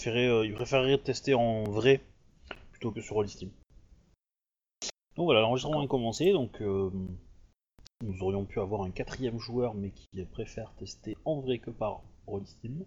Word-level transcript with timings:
préférait, 0.00 0.28
euh, 0.28 0.46
il 0.46 0.54
préférerait 0.54 0.96
tester 0.96 1.34
en 1.34 1.64
vrai 1.64 2.00
plutôt 2.70 2.90
que 2.90 3.02
sur 3.02 3.16
Rollistim. 3.16 3.50
Donc 5.16 5.26
voilà, 5.26 5.42
l'enregistrement 5.42 5.82
est 5.82 5.88
commencé, 5.88 6.32
donc 6.32 6.62
euh, 6.62 6.90
nous 8.02 8.22
aurions 8.22 8.46
pu 8.46 8.60
avoir 8.60 8.80
un 8.80 8.90
quatrième 8.90 9.38
joueur, 9.38 9.74
mais 9.74 9.90
qui 9.90 10.24
préfère 10.24 10.72
tester 10.78 11.18
en 11.26 11.40
vrai 11.40 11.58
que 11.58 11.70
par 11.70 12.00
Rollistim. 12.26 12.86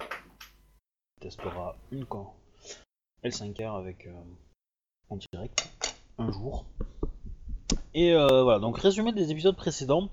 Il 0.00 1.20
testera 1.20 1.76
une 1.90 2.04
quand 2.04 2.36
L5R 3.24 3.76
avec 3.76 4.06
euh, 4.06 4.12
en 5.08 5.16
direct 5.32 5.68
un 6.18 6.30
jour. 6.30 6.64
Et 7.92 8.12
euh, 8.12 8.44
voilà, 8.44 8.60
donc 8.60 8.78
résumé 8.78 9.10
des 9.10 9.32
épisodes 9.32 9.56
précédents, 9.56 10.08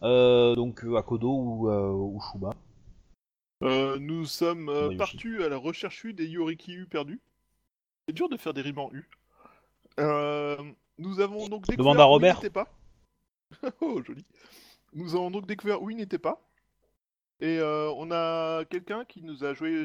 donc 0.00 0.82
Akodo 0.96 1.28
ou, 1.30 1.68
ou 1.70 2.20
Shuba. 2.22 2.54
Euh, 3.62 3.98
nous 4.00 4.26
sommes 4.26 4.68
euh, 4.68 4.96
partus 4.96 5.42
à 5.42 5.48
la 5.48 5.56
recherche 5.56 6.02
U 6.04 6.12
des 6.12 6.26
Yorikyu 6.26 6.86
perdus. 6.86 7.20
C'est 8.06 8.14
dur 8.14 8.28
de 8.28 8.36
faire 8.36 8.52
des 8.54 8.62
rimes 8.62 8.78
en 8.78 8.90
U. 8.92 9.08
Euh, 10.00 10.56
nous 10.98 11.20
avons 11.20 11.48
donc 11.48 11.66
découvert 11.66 11.94
Demande 11.94 12.00
à 12.00 12.08
où 12.10 12.18
il 12.18 12.34
n'était 12.34 12.50
pas. 12.50 12.68
oh, 13.80 14.02
joli. 14.02 14.24
Nous 14.94 15.14
avons 15.14 15.30
donc 15.30 15.46
découvert 15.46 15.80
où 15.82 15.90
il 15.90 15.96
n'était 15.96 16.18
pas. 16.18 16.42
Et 17.40 17.60
on 17.60 18.12
a 18.12 18.64
quelqu'un 18.66 19.04
qui 19.04 19.20
nous 19.22 19.42
a 19.42 19.52
joué 19.52 19.84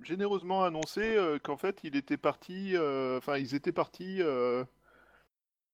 généreusement 0.00 0.64
annoncé 0.64 1.18
qu'en 1.42 1.58
fait 1.58 1.80
il 1.84 1.94
était 1.94 2.16
parti, 2.16 2.74
enfin 3.18 3.36
ils 3.36 3.54
étaient 3.54 3.70
partis 3.70 4.22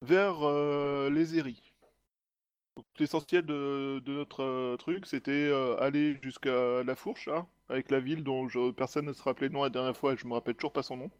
vers 0.01 1.09
les 1.09 1.37
Eris. 1.37 1.72
L'essentiel 2.99 3.45
de, 3.45 3.99
de 4.05 4.13
notre 4.13 4.43
euh, 4.43 4.77
truc, 4.77 5.05
c'était 5.05 5.31
euh, 5.31 5.75
aller 5.79 6.17
jusqu'à 6.21 6.83
la 6.83 6.95
Fourche, 6.95 7.27
hein, 7.27 7.47
avec 7.69 7.91
la 7.91 7.99
ville 7.99 8.23
dont 8.23 8.47
je- 8.49 8.71
personne 8.71 9.05
ne 9.05 9.13
se 9.13 9.21
rappelait 9.21 9.47
le 9.47 9.53
nom 9.53 9.63
la 9.63 9.69
dernière 9.69 9.95
fois, 9.95 10.13
et 10.13 10.17
je 10.17 10.25
me 10.27 10.33
rappelle 10.33 10.55
toujours 10.55 10.73
pas 10.73 10.83
son 10.83 10.97
nom. 10.97 11.11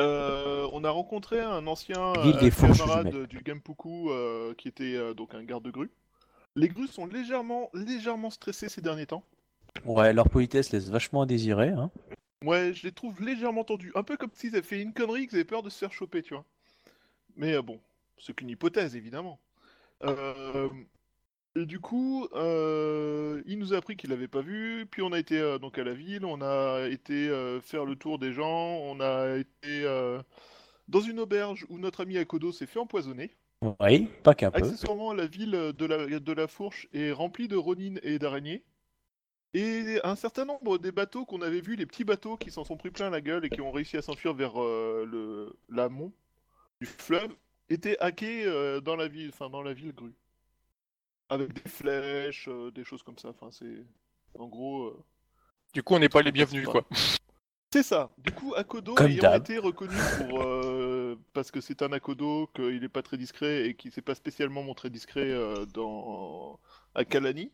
Euh, 0.00 0.68
on 0.72 0.82
a 0.82 0.90
rencontré 0.90 1.40
un 1.40 1.66
ancien 1.66 2.12
des 2.40 2.50
camarade 2.50 3.26
du 3.26 3.40
Gampuku 3.40 4.10
euh, 4.10 4.54
qui 4.54 4.66
était 4.68 4.96
euh, 4.96 5.14
donc 5.14 5.34
un 5.34 5.44
garde-grue. 5.44 5.90
Les 6.56 6.68
grues 6.68 6.88
sont 6.88 7.06
légèrement, 7.06 7.70
légèrement 7.74 8.30
stressées 8.30 8.68
ces 8.68 8.80
derniers 8.80 9.06
temps. 9.06 9.24
Ouais, 9.84 10.12
leur 10.12 10.28
politesse 10.28 10.72
laisse 10.72 10.88
vachement 10.88 11.22
à 11.22 11.26
désirer. 11.26 11.68
Hein. 11.68 11.90
Ouais, 12.44 12.72
je 12.74 12.84
les 12.84 12.92
trouve 12.92 13.20
légèrement 13.22 13.64
tendus. 13.64 13.92
Un 13.94 14.02
peu 14.02 14.16
comme 14.16 14.30
s'ils 14.34 14.54
avaient 14.56 14.66
fait 14.66 14.80
une 14.80 14.92
connerie, 14.92 15.26
qu'ils 15.26 15.36
avaient 15.36 15.44
peur 15.44 15.62
de 15.62 15.70
se 15.70 15.78
faire 15.78 15.92
choper, 15.92 16.22
tu 16.22 16.34
vois. 16.34 16.44
Mais 17.36 17.60
bon, 17.60 17.80
c'est 18.18 18.34
qu'une 18.34 18.50
hypothèse, 18.50 18.96
évidemment. 18.96 19.38
Euh, 20.04 20.68
et 21.56 21.66
du 21.66 21.80
coup, 21.80 22.28
euh, 22.34 23.42
il 23.46 23.58
nous 23.58 23.74
a 23.74 23.78
appris 23.78 23.96
qu'il 23.96 24.10
l'avait 24.10 24.28
pas 24.28 24.40
vu. 24.40 24.86
Puis 24.90 25.02
on 25.02 25.12
a 25.12 25.18
été 25.18 25.38
euh, 25.38 25.58
donc 25.58 25.78
à 25.78 25.84
la 25.84 25.94
ville, 25.94 26.24
on 26.24 26.40
a 26.42 26.86
été 26.88 27.28
faire 27.62 27.84
le 27.84 27.96
tour 27.96 28.18
des 28.18 28.32
gens, 28.32 28.78
on 28.82 29.00
a 29.00 29.36
été 29.36 29.84
dans 30.88 31.00
une 31.00 31.20
auberge 31.20 31.66
où 31.68 31.78
notre 31.78 32.02
ami 32.02 32.18
Akodo 32.18 32.52
s'est 32.52 32.66
fait 32.66 32.78
empoisonner. 32.78 33.30
Oui, 33.80 34.08
pas 34.22 34.34
qu'un 34.34 34.50
peu. 34.50 34.58
Accessoirement, 34.58 35.14
la 35.14 35.26
ville 35.26 35.72
de 35.76 35.86
la, 35.86 36.20
de 36.20 36.32
la 36.32 36.46
Fourche 36.46 36.86
est 36.92 37.12
remplie 37.12 37.48
de 37.48 37.56
ronines 37.56 37.98
et 38.02 38.18
d'araignées. 38.18 38.62
Et 39.54 40.00
un 40.02 40.16
certain 40.16 40.44
nombre 40.44 40.78
des 40.78 40.90
bateaux 40.90 41.24
qu'on 41.24 41.40
avait 41.40 41.60
vus, 41.60 41.76
les 41.76 41.86
petits 41.86 42.02
bateaux 42.02 42.36
qui 42.36 42.50
s'en 42.50 42.64
sont 42.64 42.76
pris 42.76 42.90
plein 42.90 43.08
la 43.08 43.20
gueule 43.20 43.44
et 43.44 43.50
qui 43.50 43.60
ont 43.60 43.70
réussi 43.70 43.96
à 43.96 44.02
s'enfuir 44.02 44.34
vers 44.34 44.60
euh, 44.60 45.06
le 45.08 45.56
l'amont 45.68 46.12
du 46.80 46.88
fleuve, 46.88 47.30
étaient 47.68 47.98
hackés 48.00 48.44
euh, 48.46 48.80
dans 48.80 48.96
la 48.96 49.08
ville, 49.08 49.30
enfin 49.32 49.50
dans 49.50 49.62
la 49.62 49.72
ville 49.74 49.92
grue, 49.94 50.14
avec 51.28 51.52
des 51.52 51.68
flèches, 51.70 52.48
euh, 52.48 52.70
des 52.70 52.84
choses 52.84 53.02
comme 53.02 53.18
ça. 53.18 53.28
Enfin, 53.30 53.50
c'est 53.50 53.84
en 54.38 54.46
gros. 54.48 54.84
euh, 54.88 55.04
Du 55.74 55.82
coup, 55.82 55.94
on 55.94 55.98
n'est 55.98 56.08
pas 56.08 56.22
les 56.22 56.32
bienvenus, 56.32 56.68
quoi. 56.68 56.84
C'est 57.72 57.82
ça. 57.82 58.10
Du 58.18 58.32
coup, 58.32 58.54
Akodo 58.54 58.94
Comme 58.94 59.10
ayant 59.10 59.22
d'hab. 59.22 59.42
été 59.42 59.58
reconnu 59.58 59.96
pour 60.18 60.42
euh, 60.42 61.16
parce 61.32 61.50
que 61.50 61.60
c'est 61.60 61.82
un 61.82 61.92
Akodo, 61.92 62.48
qu'il 62.54 62.80
n'est 62.80 62.88
pas 62.88 63.02
très 63.02 63.16
discret 63.18 63.66
et 63.66 63.74
qu'il 63.74 63.90
s'est 63.92 64.02
pas 64.02 64.14
spécialement 64.14 64.62
montré 64.62 64.90
discret 64.90 65.30
euh, 65.30 65.66
dans 65.66 66.60
à 66.94 67.04
Kalani. 67.04 67.52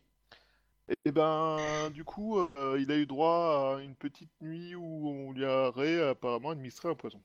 Et 1.05 1.11
ben, 1.11 1.89
du 1.93 2.03
coup, 2.03 2.37
euh, 2.39 2.77
il 2.79 2.91
a 2.91 2.97
eu 2.97 3.05
droit 3.07 3.77
à 3.77 3.81
une 3.81 3.95
petite 3.95 4.29
nuit 4.41 4.75
où 4.75 5.09
on 5.09 5.31
lui 5.31 5.45
aurait 5.45 6.09
apparemment 6.09 6.51
administré 6.51 6.89
un 6.89 6.95
poison. 6.95 7.21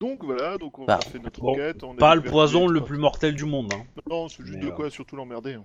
Donc 0.00 0.24
voilà, 0.24 0.58
donc 0.58 0.78
on 0.78 0.84
Bah, 0.84 0.96
a 0.96 1.00
fait 1.00 1.18
notre 1.18 1.40
bon, 1.40 1.52
enquête. 1.52 1.82
on 1.82 1.94
a 1.94 1.96
Pas 1.96 2.14
le 2.14 2.20
découvert 2.20 2.32
poison 2.32 2.64
qu'il 2.66 2.74
le 2.74 2.84
plus 2.84 2.98
mortel 2.98 3.34
du 3.34 3.44
monde. 3.44 3.72
Hein. 3.72 3.84
Non, 4.08 4.28
c'est 4.28 4.44
juste 4.44 4.58
Mais, 4.58 4.64
de 4.66 4.70
euh, 4.70 4.74
quoi 4.74 4.90
surtout 4.90 5.16
l'emmerder. 5.16 5.54
hein. 5.54 5.64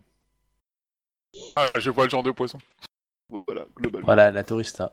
Ah, 1.56 1.68
je 1.78 1.90
vois 1.90 2.06
le 2.06 2.10
genre 2.10 2.24
de 2.24 2.32
poison. 2.32 2.60
Voilà, 3.30 3.66
globalement. 3.76 4.06
Voilà, 4.06 4.32
la 4.32 4.44
tourista. 4.44 4.92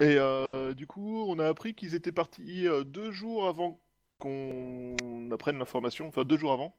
Et 0.00 0.16
euh, 0.18 0.74
du 0.74 0.86
coup, 0.86 1.24
on 1.28 1.38
a 1.38 1.46
appris 1.48 1.74
qu'ils 1.74 1.94
étaient 1.94 2.12
partis 2.12 2.66
euh, 2.68 2.84
deux 2.84 3.10
jours 3.12 3.46
avant 3.48 3.80
qu'on 4.18 5.30
apprenne 5.32 5.58
l'information, 5.58 6.08
enfin 6.08 6.24
deux 6.24 6.36
jours 6.38 6.52
avant, 6.52 6.74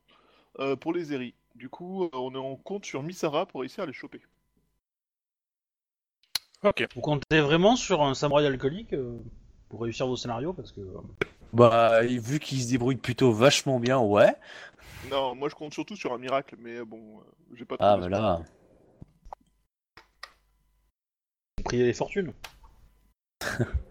euh, 0.60 0.76
pour 0.76 0.94
les 0.94 1.14
Eri. 1.14 1.34
Du 1.56 1.70
coup, 1.70 2.04
euh, 2.06 2.10
on 2.14 2.34
est 2.34 2.38
en 2.40 2.56
compte 2.56 2.86
sur 2.86 3.02
Misara 3.04 3.46
pour 3.48 3.62
réussir 3.62 3.84
à 3.84 3.88
les 3.88 3.94
choper. 3.94 4.22
Ok. 6.64 6.88
Vous 6.96 7.02
comptez 7.02 7.40
vraiment 7.42 7.76
sur 7.76 8.02
un 8.02 8.14
samouraï 8.14 8.46
alcoolique 8.46 8.94
euh, 8.94 9.18
pour 9.70 9.82
réussir 9.82 10.08
vos 10.08 10.16
scénarios 10.16 10.54
parce 10.54 10.72
que 10.72 10.82
euh, 10.82 10.98
Bah, 11.53 12.02
vu 12.03 12.40
qu'ils 12.40 12.62
se 12.62 12.69
débrouillent 12.69 12.96
plutôt 12.97 13.31
vachement 13.31 13.80
bien, 13.80 14.00
ouais. 14.00 14.34
Non, 15.09 15.34
moi 15.35 15.50
je 15.50 15.56
compte 15.56 15.74
surtout 15.74 15.96
sur 15.96 16.13
un 16.13 16.18
miracle, 16.19 16.56
mais 16.59 16.84
bon, 16.85 17.19
euh, 17.19 17.24
j'ai 17.56 17.66
pas 17.66 17.78
Ah, 17.80 17.94
trop 17.94 18.00
bah 18.00 18.09
d'espoir. 18.09 18.40
là. 18.40 18.46
priez 21.63 21.86
les 21.86 21.94
fortunes. 21.94 22.34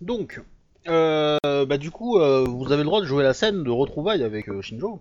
Donc, 0.00 0.40
euh, 0.88 1.38
bah 1.42 1.78
du 1.78 1.90
coup, 1.90 2.18
euh, 2.18 2.44
vous 2.44 2.66
avez 2.72 2.82
le 2.82 2.84
droit 2.88 3.00
de 3.00 3.06
jouer 3.06 3.22
la 3.22 3.34
scène 3.34 3.62
de 3.62 3.70
retrouvailles 3.70 4.22
avec 4.24 4.48
euh, 4.48 4.60
Shinjo. 4.60 5.00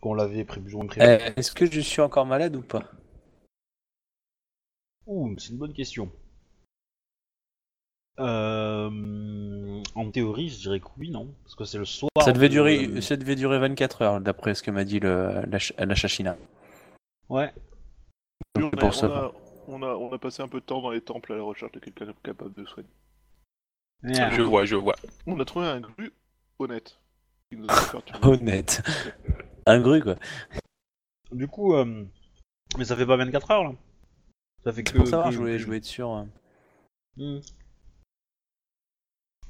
Qu'on 0.00 0.14
l'avait 0.14 0.44
pré- 0.44 0.60
plus 0.60 0.74
ou 0.74 0.78
moins 0.78 0.86
prévu. 0.86 1.06
Est-ce 1.36 1.52
que 1.52 1.66
je 1.70 1.80
suis 1.80 2.00
encore 2.00 2.26
malade 2.26 2.56
ou 2.56 2.62
pas? 2.62 2.84
Ouh, 5.06 5.34
c'est 5.38 5.50
une 5.50 5.58
bonne 5.58 5.72
question. 5.72 6.12
Euh, 8.20 9.82
en 9.94 10.10
théorie, 10.10 10.48
je 10.48 10.58
dirais 10.60 10.80
que 10.80 10.86
oui, 10.98 11.10
non 11.10 11.32
Parce 11.44 11.54
que 11.54 11.64
c'est 11.64 11.78
le 11.78 11.84
soir. 11.84 12.10
ça 12.20 12.32
devait, 12.32 12.48
de- 12.48 12.52
durer, 12.54 13.00
ça 13.00 13.16
devait 13.16 13.36
durer 13.36 13.58
24 13.58 14.02
heures, 14.02 14.20
d'après 14.20 14.54
ce 14.54 14.62
que 14.62 14.70
m'a 14.70 14.84
dit 14.84 15.00
le, 15.00 15.42
la, 15.48 15.58
la 15.86 15.94
chachina. 15.94 16.36
Ouais. 17.28 17.52
On, 18.56 18.66
a, 18.68 18.70
pour 18.76 18.94
ça. 18.94 19.08
on, 19.08 19.12
a, 19.12 19.32
on, 19.68 19.82
a, 19.82 19.94
on 19.94 20.12
a 20.12 20.18
passé 20.18 20.42
un 20.42 20.48
peu 20.48 20.60
de 20.60 20.64
temps 20.64 20.80
dans 20.82 20.90
les 20.90 21.00
temples 21.00 21.32
à 21.32 21.36
la 21.36 21.42
recherche 21.42 21.72
de 21.72 21.78
quelqu'un 21.78 22.12
capable 22.22 22.54
de 22.54 22.64
soigner. 22.66 22.88
Je 24.02 24.42
vois, 24.42 24.64
je 24.64 24.76
vois. 24.76 24.94
On 25.26 25.38
a 25.40 25.44
trouvé 25.44 25.66
un 25.66 25.80
gru 25.80 26.12
honnête. 26.58 26.98
qui 27.50 27.58
nous 27.58 27.66
a 27.68 27.74
fait 27.74 27.90
faire 28.00 28.22
Honnête. 28.28 28.82
Un 29.66 29.80
gru, 29.80 30.00
quoi. 30.02 30.16
Du 31.32 31.46
coup, 31.46 31.74
euh, 31.74 32.04
mais 32.78 32.84
ça 32.84 32.96
fait 32.96 33.06
pas 33.06 33.16
24 33.16 33.50
heures 33.50 33.64
là. 33.64 33.72
Ça 34.64 34.72
fait 34.72 34.82
que. 34.82 34.96
Pour 34.96 35.06
savoir, 35.06 35.28
que- 35.28 35.34
je 35.34 35.38
voulais, 35.38 35.58
je 35.58 35.64
voulais 35.66 35.78
être 35.78 35.84
sûr. 35.84 36.08
hein. 36.10 36.28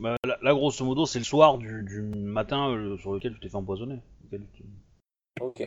Bah, 0.01 0.17
là, 0.25 0.39
là, 0.43 0.55
grosso 0.55 0.85
modo, 0.85 1.07
c'est 1.07 1.19
le 1.19 1.25
soir 1.25 1.59
du, 1.59 1.83
du 1.83 2.03
matin 2.03 2.69
euh, 2.71 2.97
sur 2.99 3.13
lequel 3.13 3.35
tu 3.35 3.41
t'es 3.41 3.49
fait 3.49 3.57
empoisonner. 3.57 4.01
Lequel 4.25 4.47
tu- 4.55 4.65
Ok. 5.41 5.67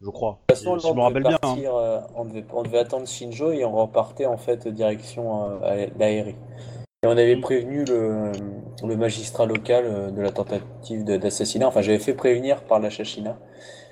Je 0.00 0.10
crois. 0.10 0.40
De 0.48 0.54
toute 0.54 0.58
façon, 0.64 0.78
si 0.78 0.86
là, 0.86 0.90
je 0.92 0.94
me 0.96 1.00
on, 1.00 1.04
rappelle 1.04 1.22
bien. 1.22 1.34
hein. 1.34 1.38
partir, 1.40 1.74
euh, 1.76 2.00
on, 2.16 2.24
devait, 2.24 2.44
on 2.52 2.62
devait 2.62 2.78
attendre 2.78 3.06
Shinjo 3.06 3.52
et 3.52 3.64
on 3.64 3.72
repartait 3.72 4.26
en 4.26 4.36
fait 4.36 4.66
direction 4.68 5.50
euh, 5.50 5.60
à 5.62 5.76
l'Aérie. 5.98 6.36
Et 7.02 7.06
on 7.06 7.10
avait 7.12 7.36
Mm. 7.36 7.40
prévenu 7.40 7.84
le, 7.84 8.32
le 8.86 8.96
magistrat 8.96 9.46
local 9.46 9.84
euh, 9.86 10.10
de 10.10 10.20
la 10.20 10.32
tentative 10.32 11.04
de- 11.04 11.16
d'assassinat. 11.16 11.68
Enfin, 11.68 11.80
j'avais 11.82 11.98
fait 11.98 12.14
prévenir 12.14 12.64
par 12.64 12.80
la 12.80 12.90
Chachina 12.90 13.38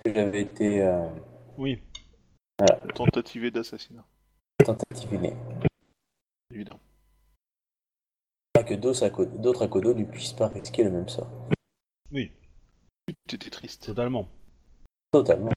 que 0.05 0.13
j'avais 0.13 0.41
été 0.43 0.83
euh, 0.83 1.09
Oui. 1.57 1.81
Tentative 2.95 3.51
d'assassinat, 3.51 4.05
tentativé. 4.65 5.33
évidemment. 6.53 6.79
Pas 8.63 8.69
que 8.69 8.75
d'autres 8.75 9.25
d'autres 9.25 9.63
Akodo 9.65 9.93
ne 9.93 10.05
puissent 10.05 10.35
pas 10.35 10.47
risquer 10.47 10.85
le 10.85 10.93
même 10.93 11.09
sort. 11.09 11.29
T'étais 13.27 13.51
triste. 13.51 13.87
Totalement. 13.87 14.29
Totalement. 15.11 15.51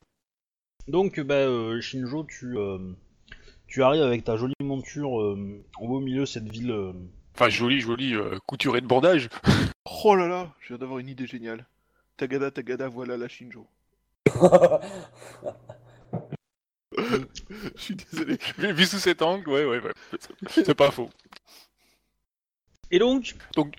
Donc, 0.88 1.20
bah, 1.20 1.36
euh, 1.36 1.80
Shinjo, 1.82 2.24
tu, 2.24 2.58
euh, 2.58 2.80
tu 3.68 3.84
arrives 3.84 4.02
avec 4.02 4.24
ta 4.24 4.38
jolie 4.38 4.56
monture 4.64 5.22
euh, 5.22 5.64
au 5.80 5.88
beau 5.88 6.00
milieu 6.00 6.22
de 6.22 6.26
cette 6.26 6.50
ville. 6.50 6.72
euh, 6.72 6.94
Enfin, 7.36 7.50
joli, 7.50 7.80
joli, 7.80 8.16
euh, 8.16 8.40
couturé 8.48 8.82
de 8.82 8.88
bandage. 8.88 9.30
Oh 10.04 10.16
là 10.16 10.28
là, 10.28 10.52
je 10.62 10.70
viens 10.70 10.78
d'avoir 10.80 10.98
une 11.00 11.10
idée 11.10 11.28
géniale. 11.28 11.68
Tagada, 12.18 12.50
Tagada, 12.50 12.88
voilà 12.90 13.18
la 13.18 13.28
Shinjo. 13.28 13.68
Je 16.98 17.82
suis 17.82 17.96
désolé. 17.96 18.38
Vu 18.58 18.86
sous 18.86 18.98
cet 18.98 19.22
angle, 19.22 19.48
ouais, 19.50 19.66
ouais, 19.66 19.80
ouais. 19.80 19.92
C'est 20.48 20.74
pas 20.76 20.90
faux. 20.92 21.10
Et 22.92 23.00
donc, 23.00 23.36
Donc, 23.56 23.76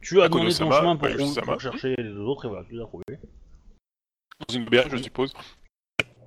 tu 0.00 0.20
as 0.20 0.28
demandé 0.28 0.54
ton 0.54 0.70
chemin 0.70 0.96
pour, 0.96 1.60
chercher 1.60 1.94
les 1.96 2.04
deux 2.04 2.20
autres 2.20 2.46
et 2.46 2.48
voilà, 2.48 2.64
tu 2.64 2.74
les 2.74 2.82
as 2.82 2.86
trouvés. 2.86 3.04
dans 4.48 4.54
une 4.54 4.66
auberge, 4.66 4.90
je 4.96 5.02
suppose. 5.02 5.32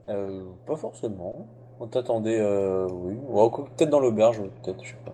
Euh, 0.10 0.46
pas 0.66 0.76
forcément. 0.78 1.48
On 1.80 1.88
t'attendait, 1.88 2.40
euh, 2.40 2.88
oui. 2.90 3.16
Ouais, 3.16 3.50
peut-être 3.76 3.90
dans 3.90 4.00
l'auberge, 4.00 4.38
peut-être, 4.64 4.84
je 4.84 4.92
sais 4.92 4.98
pas. 5.06 5.12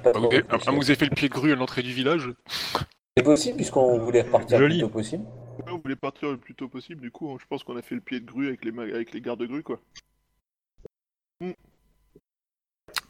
Pas 0.00 0.10
Ah, 0.10 0.12
trop 0.12 0.28
vous 0.28 0.34
avez- 0.34 0.44
ah, 0.50 0.56
vous 0.72 0.82
avez 0.90 0.96
fait 0.96 1.04
le 1.06 1.14
pied 1.14 1.28
de 1.28 1.34
grue 1.34 1.52
à 1.52 1.54
l'entrée 1.56 1.82
du 1.82 1.92
village 1.92 2.28
C'est 3.16 3.22
possible 3.22 3.56
puisqu'on 3.56 3.98
voulait 3.98 4.22
repartir 4.22 4.58
Joli. 4.58 4.78
le 4.78 4.86
plus 4.86 4.88
tôt 4.88 4.98
possible. 4.98 5.24
On 5.70 5.78
voulait 5.78 5.96
partir 5.96 6.30
le 6.30 6.38
plus 6.38 6.54
tôt 6.54 6.68
possible, 6.68 7.02
du 7.02 7.10
coup, 7.10 7.38
je 7.38 7.46
pense 7.46 7.62
qu'on 7.62 7.76
a 7.76 7.82
fait 7.82 7.94
le 7.94 8.00
pied 8.00 8.18
de 8.20 8.24
grue 8.26 8.48
avec 8.48 8.64
les, 8.64 8.72
ma- 8.72 8.82
avec 8.82 9.12
les 9.12 9.20
gardes 9.20 9.40
de 9.40 9.46
grue, 9.46 9.62
quoi. 9.62 9.78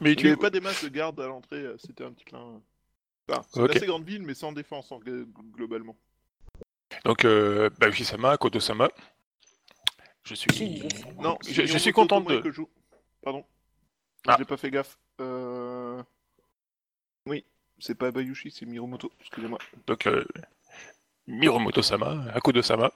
Mais 0.03 0.13
Il 0.13 0.23
n'y 0.23 0.27
avait 0.31 0.35
pas 0.37 0.49
des 0.49 0.59
masses 0.61 0.83
de 0.83 0.89
gardes 0.89 1.19
à 1.19 1.27
l'entrée, 1.27 1.57
euh, 1.61 1.77
c'était 1.77 2.03
un 2.03 2.11
petit 2.11 2.25
clin. 2.25 2.61
Enfin, 3.29 3.41
c'est 3.51 3.59
une 3.61 3.69
assez 3.71 3.85
grande 3.85 4.05
ville, 4.05 4.23
mais 4.23 4.33
sans 4.33 4.51
défense, 4.51 4.91
en- 4.91 4.99
globalement. 4.99 5.95
Donc, 7.05 7.25
euh, 7.25 7.69
bah, 7.79 7.91
Sama, 7.91 8.37
Kodo-sama. 8.37 8.89
Je 10.23 10.35
suis... 10.35 10.83
Non, 11.19 11.37
Je- 11.47 11.65
je 11.65 11.77
suis 11.77 11.91
content 11.91 12.21
de- 12.21 12.39
que 12.39 12.51
je. 12.51 12.61
Pardon. 13.21 13.45
Ah. 14.27 14.35
J'ai 14.37 14.45
pas 14.45 14.57
fait 14.57 14.71
gaffe. 14.71 14.97
Euh... 15.21 16.01
Oui, 17.25 17.45
c'est 17.79 17.95
pas 17.95 18.11
Bayushi, 18.11 18.51
c'est 18.51 18.65
Miromoto, 18.65 19.11
excusez-moi. 19.21 19.59
Donc, 19.87 20.05
euh, 20.07 20.23
Miromoto-sama, 21.27 22.25
Akodo-sama. 22.33 22.91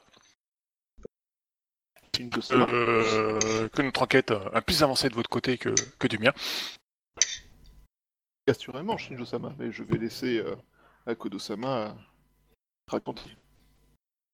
Euh, 2.51 3.69
que 3.69 3.81
notre 3.83 4.01
enquête 4.01 4.31
a 4.31 4.61
plus 4.61 4.81
avancé 4.81 5.07
de 5.07 5.13
votre 5.13 5.29
côté 5.29 5.57
que, 5.59 5.69
que 5.99 6.07
du 6.07 6.17
mien. 6.17 6.33
Assurément, 8.47 8.97
Shinjo 8.97 9.25
Sama, 9.25 9.53
mais 9.59 9.71
je 9.71 9.83
vais 9.83 9.97
laisser 9.97 10.37
euh, 10.37 10.55
Akodo 11.05 11.37
Sama 11.39 11.95
raconter. 12.87 13.29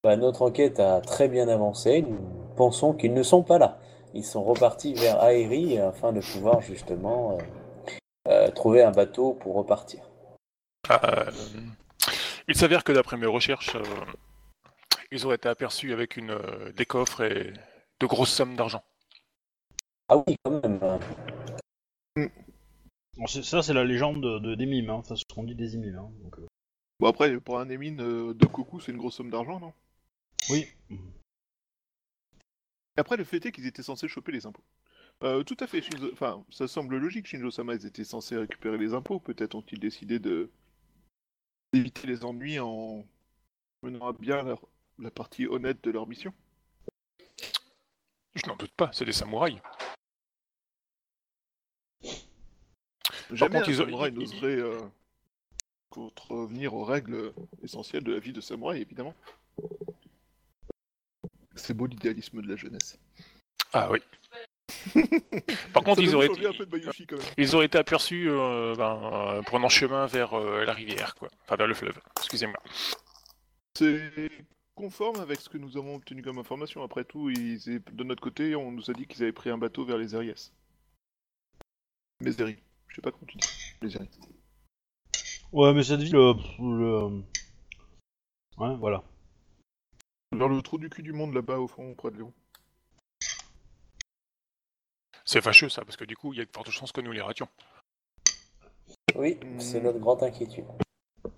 Bah, 0.04 0.16
notre 0.18 0.42
enquête 0.44 0.80
a 0.80 1.02
très 1.02 1.28
bien 1.28 1.48
avancé. 1.48 2.02
Nous 2.02 2.20
pensons 2.56 2.94
qu'ils 2.94 3.14
ne 3.14 3.24
sont 3.24 3.42
pas 3.42 3.58
là. 3.58 3.80
Ils 4.14 4.26
sont 4.26 4.44
repartis 4.44 4.94
vers 4.94 5.24
Aeri 5.24 5.80
afin 5.80 6.12
de 6.14 6.22
pouvoir 6.22 6.62
justement 6.62 7.38
euh, 7.38 7.42
euh, 8.28 8.52
trouver 8.52 8.84
un 8.84 8.92
bateau 8.92 9.34
pour 9.34 9.56
repartir. 9.56 10.02
Euh, 10.92 11.32
il 12.48 12.56
s'avère 12.56 12.84
que 12.84 12.92
d'après 12.92 13.18
mes 13.18 13.26
recherches, 13.26 13.76
euh, 13.76 13.84
ils 15.12 15.26
auraient 15.26 15.38
été 15.38 15.50
aperçus 15.50 15.94
avec 15.94 16.18
une, 16.18 16.32
euh, 16.32 16.72
des 16.74 16.86
coffres 16.86 17.24
et 17.24 17.54
de 18.00 18.06
grosses 18.06 18.34
sommes 18.34 18.56
d'argent. 18.56 18.84
Ah 20.10 20.18
oui, 20.28 20.36
quand 20.44 20.52
même. 20.52 22.40
Bon, 23.18 23.28
ça, 23.28 23.62
c'est 23.62 23.74
la 23.74 23.84
légende 23.84 24.22
de, 24.24 24.40
de- 24.40 24.56
des 24.56 24.66
mimes, 24.66 24.90
hein. 24.90 24.94
Enfin, 24.96 25.16
ce 25.16 25.24
qu'on 25.26 25.44
dit 25.44 25.56
des 25.56 25.78
mimes. 25.78 25.98
Hein. 25.98 26.12
Donc, 26.24 26.40
euh, 26.40 26.48
Bon 27.00 27.08
après, 27.08 27.40
pour 27.40 27.60
un 27.60 27.70
émine 27.70 28.02
euh, 28.02 28.34
de 28.34 28.46
Koku, 28.46 28.80
c'est 28.80 28.92
une 28.92 28.98
grosse 28.98 29.16
somme 29.16 29.30
d'argent, 29.30 29.60
non? 29.60 29.74
Oui. 30.50 30.68
Et 30.90 30.98
Après, 33.00 33.18
le 33.18 33.24
fait 33.24 33.46
est 33.46 33.52
qu'ils 33.52 33.66
étaient 33.66 33.84
censés 33.84 34.08
choper 34.08 34.32
les 34.32 34.46
impôts. 34.46 34.64
Euh, 35.24 35.44
tout 35.44 35.58
à 35.60 35.68
fait, 35.68 35.82
Shinzo... 35.82 36.12
Enfin, 36.12 36.44
ça 36.50 36.68
semble 36.68 36.98
logique, 36.98 37.28
Shinjo-sama, 37.28 37.76
ils 37.76 37.86
étaient 37.86 38.04
censés 38.04 38.38
récupérer 38.38 38.78
les 38.78 38.94
impôts. 38.94 39.20
Peut-être 39.20 39.56
ont-ils 39.56 39.80
décidé 39.80 40.20
de 40.20 40.50
d'éviter 41.74 42.08
les 42.08 42.24
ennuis 42.24 42.60
en 42.60 43.04
menant 43.82 44.08
à 44.08 44.14
bien 44.14 44.44
leur... 44.44 44.62
la 45.00 45.12
partie 45.12 45.48
honnête 45.48 45.84
de 45.84 45.92
leur 45.92 46.08
mission. 46.08 46.34
Je 48.36 48.46
n'en 48.48 48.56
doute 48.56 48.74
pas, 48.78 48.92
c'est 48.94 49.06
des 49.06 49.12
samouraïs. 49.14 49.60
Jamais 53.36 53.56
contre, 53.60 53.70
un 53.70 53.72
ils 53.72 53.82
ont- 53.82 53.86
samouraï 53.86 54.12
ils- 54.12 54.20
n'oserait 54.20 54.58
euh, 54.60 54.80
contrevenir 55.90 56.74
aux 56.74 56.84
règles 56.84 57.34
essentielles 57.64 58.04
de 58.04 58.14
la 58.14 58.20
vie 58.20 58.34
de 58.34 58.42
samouraï, 58.42 58.82
évidemment. 58.82 59.14
C'est 61.56 61.74
beau 61.76 61.86
l'idéalisme 61.86 62.42
de 62.42 62.48
la 62.48 62.56
jeunesse. 62.56 62.98
Ah 63.74 63.90
oui. 63.92 64.00
Par 65.74 65.84
contre, 65.84 66.02
ils 66.02 66.16
auraient, 66.16 66.30
même. 66.30 66.54
ils 67.38 67.56
auraient 67.56 67.66
été 67.68 67.78
aperçus 67.78 68.30
euh, 68.30 68.76
ben, 68.76 69.00
euh, 69.14 69.42
prenant 69.44 69.70
chemin 69.70 70.06
vers 70.08 70.34
euh, 70.34 70.66
la 70.66 70.74
rivière, 70.74 71.16
quoi. 71.16 71.30
Enfin, 71.44 71.56
vers 71.56 71.68
le 71.68 71.74
fleuve. 71.74 72.00
Excusez-moi. 72.18 72.58
C'est 73.78 74.30
conforme 74.76 75.20
avec 75.20 75.40
ce 75.42 75.50
que 75.50 75.58
nous 75.58 75.78
avons 75.78 75.96
obtenu 75.96 76.22
comme 76.24 76.40
information. 76.40 76.84
Après 76.84 77.04
tout, 77.04 77.30
ils 77.30 77.60
de 77.92 78.04
notre 78.04 78.22
côté, 78.22 78.56
on 78.56 78.72
nous 78.72 78.90
a 78.90 78.94
dit 78.94 79.06
qu'ils 79.06 79.22
avaient 79.24 79.32
pris 79.32 79.50
un 79.50 79.58
bateau 79.58 79.86
vers 79.86 79.98
les 79.98 80.16
Ariès. 80.16 80.52
Les 82.22 82.40
Eri. 82.42 82.58
Je 82.94 82.98
sais 82.98 83.02
pas 83.02 83.12
comment 83.12 83.26
tu 83.26 83.38
dis. 83.38 83.48
Les. 83.82 83.98
Ouais, 85.52 85.74
mais 85.74 85.84
cette 85.84 86.02
ville, 86.02 86.16
euh, 86.16 86.36
pff, 86.36 86.60
le... 86.60 87.24
Ouais, 88.58 88.76
voilà. 88.78 89.04
Vers 90.32 90.48
le 90.48 90.62
trou 90.62 90.78
du 90.78 90.92
cul 90.92 91.02
du 91.02 91.12
monde 91.12 91.34
là-bas 91.34 91.58
au 91.58 91.68
fond, 91.68 91.96
près 91.96 92.12
de 92.12 92.18
Léon. 92.18 92.32
C'est 95.26 95.42
fâcheux, 95.42 95.70
ça, 95.70 95.84
parce 95.84 95.98
que 95.98 96.06
du 96.06 96.16
coup, 96.16 96.34
il 96.34 96.38
y 96.38 96.42
a 96.42 96.46
de 96.46 96.52
fortes 96.54 96.70
chances 96.70 96.92
que 96.92 97.02
nous 97.02 97.12
les 97.12 97.22
rations. 97.22 97.48
Oui, 99.16 99.40
c'est 99.58 99.82
notre 99.82 99.98
grande 99.98 100.22
inquiétude. 100.22 100.66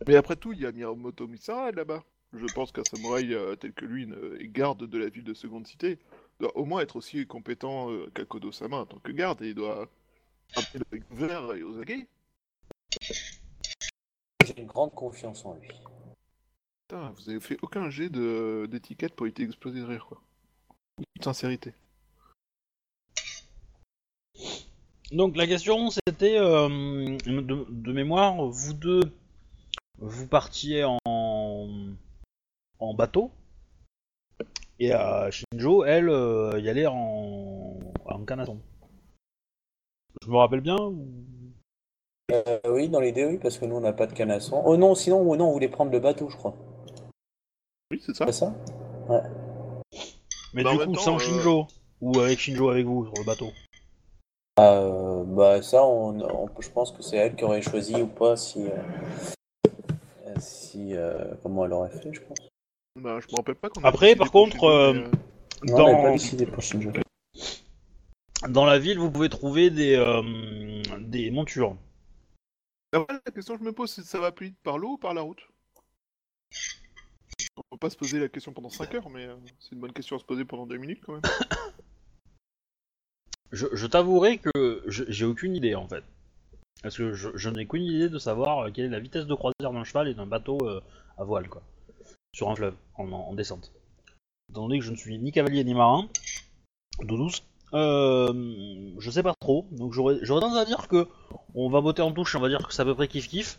Mais 0.07 0.17
après 0.17 0.35
tout, 0.35 0.51
il 0.51 0.59
y 0.59 0.65
a 0.65 0.73
Miyamoto 0.73 1.25
Misara 1.25 1.71
là-bas. 1.71 2.03
Je 2.33 2.45
pense 2.53 2.73
qu'un 2.73 2.83
samouraï 2.83 3.33
euh, 3.33 3.55
tel 3.55 3.71
que 3.71 3.85
lui 3.85 4.07
ne- 4.07 4.35
et 4.41 4.49
garde 4.49 4.85
de 4.85 4.97
la 4.97 5.07
ville 5.07 5.23
de 5.23 5.33
seconde 5.33 5.67
cité 5.67 5.99
doit 6.41 6.55
au 6.57 6.65
moins 6.65 6.81
être 6.81 6.97
aussi 6.97 7.25
compétent 7.25 7.89
euh, 7.91 8.11
qu'Akodo-sama 8.13 8.75
en 8.77 8.85
tant 8.85 8.99
que 8.99 9.13
garde 9.13 9.41
et 9.41 9.49
il 9.49 9.55
doit 9.55 9.87
frapper 10.51 10.79
le 10.79 10.85
bec 10.91 11.03
vert 11.11 11.53
et 11.53 11.63
aux 11.63 11.79
aguets. 11.79 12.07
J'ai 14.45 14.59
une 14.61 14.67
grande 14.67 14.93
confiance 14.93 15.45
en 15.45 15.55
lui. 15.55 15.69
Putain, 16.87 17.09
vous 17.11 17.29
avez 17.29 17.39
fait 17.39 17.57
aucun 17.61 17.89
jet 17.89 18.09
de- 18.09 18.67
d'étiquette 18.69 19.15
pour 19.15 19.25
éviter 19.25 19.43
d'exploser 19.45 19.79
de 19.79 19.85
rire 19.85 20.05
quoi. 20.05 20.21
De 20.99 21.23
sincérité. 21.23 21.73
Donc 25.11 25.35
la 25.37 25.47
question 25.47 25.89
c'était, 25.89 26.37
euh, 26.37 26.67
de, 27.25 27.65
de 27.69 27.93
mémoire, 27.93 28.45
vous 28.47 28.73
deux, 28.73 29.01
vous 29.99 30.27
partiez 30.27 30.83
en, 30.83 30.97
en 31.05 32.93
bateau, 32.93 33.31
et 34.79 34.93
euh, 34.93 35.29
Shinjo, 35.31 35.85
elle, 35.85 36.09
euh, 36.09 36.59
y 36.59 36.69
allait 36.69 36.87
en, 36.87 37.79
en 38.05 38.25
canasson. 38.25 38.59
Je 40.23 40.29
me 40.31 40.37
rappelle 40.37 40.61
bien 40.61 40.77
ou- 40.77 41.07
Euh, 42.31 42.59
oui, 42.69 42.89
dans 42.89 42.99
l'idée, 42.99 43.25
oui, 43.25 43.37
parce 43.37 43.57
que 43.57 43.65
nous, 43.65 43.75
on 43.75 43.81
n'a 43.81 43.93
pas 43.93 44.07
de 44.07 44.13
canasson. 44.13 44.61
Oh 44.65 44.77
non, 44.77 44.95
sinon, 44.95 45.21
oh 45.29 45.35
non, 45.35 45.49
on 45.49 45.51
voulait 45.53 45.67
prendre 45.67 45.91
le 45.91 45.99
bateau, 45.99 46.27
je 46.29 46.35
crois. 46.35 46.55
Oui, 47.91 48.01
c'est 48.03 48.15
ça. 48.15 48.25
C'est 48.25 48.31
ça? 48.31 48.53
Mais 50.53 50.63
Bah, 50.63 50.71
du 50.71 50.79
coup, 50.79 50.93
temps, 50.93 51.01
sans 51.01 51.15
euh, 51.15 51.19
Shinjo, 51.19 51.67
ou 52.01 52.19
avec 52.19 52.39
Shinjo 52.39 52.69
avec 52.69 52.85
vous 52.85 53.05
sur 53.05 53.13
le 53.19 53.25
bateau. 53.25 53.51
Euh, 54.59 55.23
Bah, 55.25 55.61
ça, 55.61 55.85
on, 55.85 56.19
on- 56.19 56.49
je 56.59 56.69
pense 56.69 56.91
que 56.91 57.03
c'est 57.03 57.17
elle 57.17 57.35
qui 57.35 57.43
aurait 57.43 57.61
choisi 57.61 58.01
ou 58.01 58.07
pas 58.07 58.35
si. 58.37 58.65
euh, 58.67 60.35
si. 60.39 60.95
euh, 60.95 61.35
comment 61.43 61.65
elle 61.65 61.73
aurait 61.73 61.89
fait, 61.91 62.11
je 62.11 62.21
pense. 62.21 62.37
Bah, 62.99 63.19
je 63.19 63.27
me 63.31 63.35
rappelle 63.37 63.55
pas 63.55 63.69
qu'on 63.69 63.83
Après, 63.83 64.15
par 64.15 64.31
contre, 64.31 64.63
euh, 64.63 64.93
euh, 64.93 65.11
Non, 65.63 65.89
on 65.89 65.95
pas 65.97 66.03
Dans, 66.07 66.11
décidé 66.13 66.45
pour 66.47 66.63
Shinjo. 66.63 66.89
Dans 68.49 68.65
la 68.65 68.79
ville, 68.79 68.99
vous 68.99 69.11
pouvez 69.11 69.29
trouver 69.29 69.69
des, 69.69 69.95
euh, 69.95 70.81
des 70.99 71.31
montures. 71.31 71.77
Après, 72.93 73.19
la 73.25 73.31
question 73.31 73.55
que 73.55 73.59
je 73.61 73.65
me 73.65 73.73
pose, 73.73 73.91
c'est 73.91 74.03
ça 74.03 74.19
va 74.19 74.31
plus 74.31 74.47
vite 74.47 74.59
par 74.63 74.77
l'eau 74.77 74.93
ou 74.93 74.97
par 74.97 75.13
la 75.13 75.21
route? 75.21 75.41
On 77.57 77.61
peut 77.71 77.77
pas 77.79 77.89
se 77.89 77.97
poser 77.97 78.19
la 78.19 78.29
question 78.29 78.53
pendant 78.53 78.69
5 78.69 78.93
heures, 78.95 79.09
mais 79.09 79.25
euh, 79.25 79.35
c'est 79.59 79.73
une 79.73 79.79
bonne 79.79 79.93
question 79.93 80.15
à 80.15 80.19
se 80.19 80.25
poser 80.25 80.45
pendant 80.45 80.65
2 80.65 80.77
minutes 80.77 81.01
quand 81.05 81.13
même. 81.13 81.21
Je, 83.51 83.67
je 83.73 83.87
t'avouerai 83.87 84.39
que 84.39 84.83
j'ai 84.87 85.23
aucune 85.23 85.55
idée 85.55 85.75
en 85.75 85.87
fait. 85.87 86.03
Parce 86.81 86.97
que 86.97 87.13
je, 87.13 87.29
je 87.35 87.49
n'ai 87.49 87.65
qu'une 87.65 87.83
idée 87.83 88.09
de 88.09 88.19
savoir 88.19 88.59
euh, 88.59 88.71
quelle 88.71 88.85
est 88.85 88.89
la 88.89 88.99
vitesse 88.99 89.25
de 89.25 89.33
croisière 89.33 89.71
d'un 89.71 89.83
cheval 89.83 90.07
et 90.07 90.13
d'un 90.13 90.25
bateau 90.25 90.57
euh, 90.63 90.81
à 91.17 91.23
voile, 91.23 91.47
quoi. 91.47 91.63
Sur 92.33 92.49
un 92.49 92.55
fleuve, 92.55 92.75
en, 92.95 93.09
en 93.11 93.33
descente. 93.33 93.71
Étant 94.49 94.63
donné 94.67 94.79
que 94.79 94.85
je 94.85 94.91
ne 94.91 94.95
suis 94.95 95.17
ni 95.17 95.31
cavalier 95.31 95.63
ni 95.63 95.73
marin, 95.73 96.09
d'eau 96.99 97.17
douce, 97.17 97.43
euh, 97.73 98.91
je 98.99 99.09
sais 99.11 99.23
pas 99.23 99.33
trop. 99.39 99.67
Donc 99.71 99.93
j'aurais 99.93 100.19
tendance 100.19 100.57
à 100.57 100.65
dire 100.65 100.87
que 100.87 101.07
on 101.53 101.69
va 101.69 101.81
botter 101.81 102.01
en 102.01 102.11
touche, 102.11 102.35
on 102.35 102.39
va 102.39 102.49
dire 102.49 102.67
que 102.67 102.73
c'est 102.73 102.81
à 102.81 102.85
peu 102.85 102.95
près 102.95 103.07
kiff-kiff. 103.07 103.57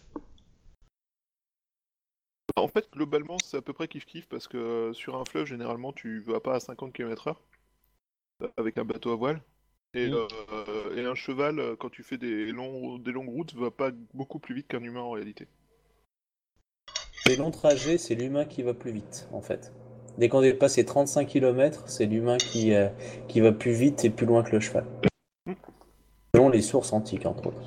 En 2.57 2.69
fait, 2.69 2.89
globalement, 2.93 3.37
c'est 3.39 3.59
à 3.59 3.63
peu 3.63 3.73
près 3.73 3.87
kiff-kiff 3.87 4.27
parce 4.29 4.49
que 4.49 4.57
euh, 4.57 4.93
sur 4.95 5.17
un 5.17 5.25
fleuve, 5.25 5.47
généralement, 5.47 5.93
tu 5.93 6.21
vas 6.21 6.41
pas 6.41 6.55
à 6.55 6.61
50 6.61 6.93
km/h 6.93 7.35
euh, 8.43 8.49
avec 8.57 8.79
un 8.79 8.85
bateau 8.85 9.13
à 9.13 9.17
voile. 9.17 9.43
Et, 9.95 10.09
Mm. 10.09 10.15
euh, 10.15 10.97
et 10.97 11.05
un 11.05 11.15
cheval, 11.15 11.77
quand 11.79 11.91
tu 11.91 12.03
fais 12.03 12.19
des, 12.19 12.53
longs, 12.53 12.99
des 12.99 13.13
longues 13.13 13.29
routes, 13.29 13.55
va 13.55 13.71
pas 13.71 13.91
beaucoup 14.15 14.39
plus 14.39 14.55
vite 14.55 14.69
qu'un 14.69 14.83
humain 14.83 15.01
en 15.01 15.11
réalité. 15.11 15.49
Les 17.27 17.37
longs 17.37 17.51
trajets, 17.51 17.99
c'est 17.99 18.15
l'humain 18.15 18.45
qui 18.45 18.63
va 18.63 18.73
plus 18.73 18.93
vite, 18.93 19.29
en 19.33 19.41
fait. 19.41 19.73
Dès 20.19 20.29
qu'on 20.29 20.41
dépasse 20.41 20.77
les 20.77 20.85
35 20.85 21.27
km, 21.27 21.85
c'est 21.87 22.07
l'humain 22.07 22.39
qui, 22.39 22.75
euh, 22.75 22.89
qui 23.29 23.41
va 23.41 23.53
plus 23.53 23.73
vite 23.73 24.05
et 24.05 24.11
plus 24.11 24.27
loin 24.27 24.43
que 24.43 24.53
le 24.53 24.61
cheval. 24.61 24.85
Selon 26.35 26.49
les 26.49 26.63
sources 26.63 26.93
antiques, 26.93 27.27
entre 27.27 27.49
autres. 27.49 27.59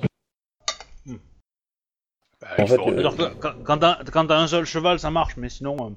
Bah, 2.40 2.48
En 2.58 2.66
fait, 2.66 2.78
euh, 2.78 3.10
quand, 3.38 3.52
quand 3.64 3.78
t'as 3.78 4.02
quand 4.04 4.26
t'as 4.26 4.38
un 4.38 4.46
seul 4.46 4.64
cheval, 4.64 4.98
ça 4.98 5.10
marche, 5.10 5.36
mais 5.36 5.48
sinon, 5.48 5.76
euh, 5.80 5.90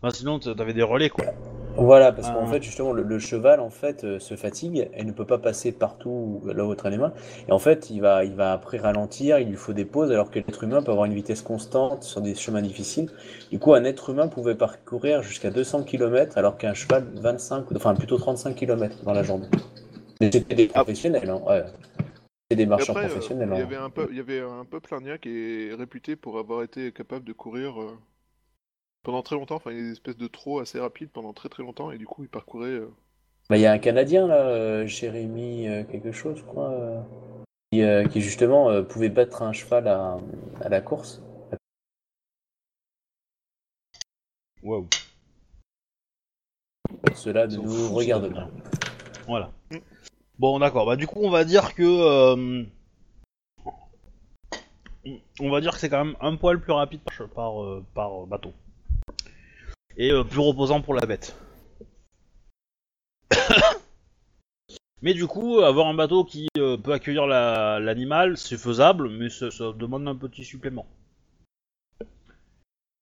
enfin, 0.00 0.10
sinon 0.14 0.38
t'avais 0.38 0.72
des 0.74 0.82
relais, 0.82 1.10
quoi. 1.10 1.26
Voilà, 1.76 2.12
parce 2.12 2.30
qu'en 2.30 2.44
Ah. 2.44 2.50
fait, 2.52 2.62
justement, 2.62 2.92
le, 2.92 3.02
le 3.02 3.18
cheval, 3.18 3.58
en 3.60 3.70
fait, 3.70 4.04
euh, 4.04 4.18
se 4.20 4.36
fatigue 4.36 4.88
et 4.94 5.04
ne 5.04 5.10
peut 5.12 5.24
pas 5.24 5.38
passer 5.38 5.72
partout 5.72 6.40
là 6.46 6.64
où 6.64 6.74
traîne 6.74 6.92
les 6.92 6.98
mains. 6.98 7.12
Et 7.48 7.52
en 7.52 7.58
fait, 7.58 7.90
il 7.90 8.00
va, 8.00 8.24
il 8.24 8.34
va 8.34 8.52
après 8.52 8.78
ralentir, 8.78 9.38
il 9.40 9.48
lui 9.48 9.56
faut 9.56 9.72
des 9.72 9.84
pauses, 9.84 10.10
alors 10.12 10.30
que 10.30 10.38
l'être 10.38 10.62
humain 10.62 10.82
peut 10.82 10.92
avoir 10.92 11.06
une 11.06 11.14
vitesse 11.14 11.42
constante 11.42 12.04
sur 12.04 12.20
des 12.20 12.34
chemins 12.36 12.62
difficiles. 12.62 13.10
Du 13.50 13.58
coup, 13.58 13.74
un 13.74 13.84
être 13.84 14.10
humain 14.10 14.28
pouvait 14.28 14.54
parcourir 14.54 15.22
jusqu'à 15.22 15.50
200 15.50 15.82
km, 15.82 16.38
alors 16.38 16.56
qu'un 16.58 16.74
cheval, 16.74 17.06
25, 17.16 17.70
ou- 17.70 17.76
enfin 17.76 17.94
plutôt 17.94 18.18
35 18.18 18.54
km 18.54 19.02
dans 19.04 19.12
la 19.12 19.22
journée. 19.24 19.48
C'était 20.20 20.54
des 20.54 20.68
professionnels, 20.68 21.28
hein, 21.28 21.40
ouais. 21.46 21.64
C'était 22.50 22.66
des 22.66 22.72
euh, 22.72 22.76
professionnels. 22.76 23.48
il, 23.52 23.58
y 23.58 23.60
hein. 23.60 23.64
avait 23.64 23.76
un 23.76 23.90
peu, 23.90 24.06
il 24.10 24.16
y 24.16 24.20
avait 24.20 24.40
un 24.40 24.64
peuple 24.64 24.94
indien 24.94 25.18
qui 25.18 25.30
est 25.30 25.74
réputé 25.74 26.14
pour 26.16 26.38
avoir 26.38 26.62
été 26.62 26.92
capable 26.92 27.24
de 27.24 27.32
courir 27.32 27.80
euh, 27.80 27.98
pendant 29.04 29.22
très 29.22 29.36
longtemps, 29.36 29.54
enfin 29.56 29.70
une 29.70 29.92
espèce 29.92 30.16
de 30.16 30.26
trot 30.26 30.58
assez 30.58 30.80
rapide 30.80 31.10
pendant 31.12 31.32
très 31.32 31.48
très 31.48 31.62
longtemps, 31.62 31.92
et 31.92 31.98
du 31.98 32.06
coup 32.06 32.24
il 32.24 32.28
parcourait. 32.28 32.70
euh, 32.70 32.90
Bah, 33.48 33.56
il 33.56 33.60
y 33.60 33.66
a 33.66 33.72
un 33.72 33.78
Canadien, 33.78 34.26
là, 34.26 34.48
euh, 34.48 34.86
Jérémy 34.86 35.68
euh, 35.68 35.84
quelque 35.84 36.10
chose, 36.10 36.38
je 36.38 36.42
crois, 36.42 36.70
euh, 36.72 37.00
qui, 37.70 37.82
euh, 37.82 38.04
qui, 38.08 38.20
justement 38.20 38.70
euh, 38.70 38.82
pouvait 38.82 39.10
battre 39.10 39.42
un 39.42 39.52
cheval 39.52 39.86
à, 39.86 40.16
à 40.60 40.68
la 40.68 40.80
course. 40.80 41.22
Waouh. 44.62 44.88
Cela 47.14 47.46
ne 47.46 47.56
nous 47.56 47.94
regarde 47.94 48.32
pas. 48.32 48.48
Voilà. 49.26 49.52
Mm. 49.70 49.76
Bon, 50.38 50.58
d'accord. 50.58 50.86
Bah, 50.86 50.96
du 50.96 51.06
coup, 51.06 51.20
on 51.22 51.30
va 51.30 51.44
dire 51.44 51.74
que. 51.74 51.82
euh, 51.82 52.64
on 55.38 55.50
va 55.50 55.60
dire 55.60 55.72
que 55.74 55.78
c'est 55.78 55.90
quand 55.90 56.02
même 56.04 56.16
un 56.20 56.36
poil 56.36 56.58
plus 56.60 56.72
rapide 56.72 57.02
par, 57.02 57.28
par, 57.34 57.52
par 57.94 58.26
bateau. 58.26 58.54
Et 59.96 60.10
euh, 60.10 60.24
plus 60.24 60.40
reposant 60.40 60.82
pour 60.82 60.94
la 60.94 61.06
bête. 61.06 61.36
mais 65.02 65.14
du 65.14 65.26
coup, 65.26 65.60
avoir 65.60 65.86
un 65.86 65.94
bateau 65.94 66.24
qui 66.24 66.48
euh, 66.58 66.76
peut 66.76 66.92
accueillir 66.92 67.26
la- 67.26 67.78
l'animal, 67.80 68.36
c'est 68.36 68.58
faisable, 68.58 69.08
mais 69.08 69.30
ça, 69.30 69.50
ça 69.50 69.72
demande 69.72 70.08
un 70.08 70.16
petit 70.16 70.44
supplément. 70.44 70.86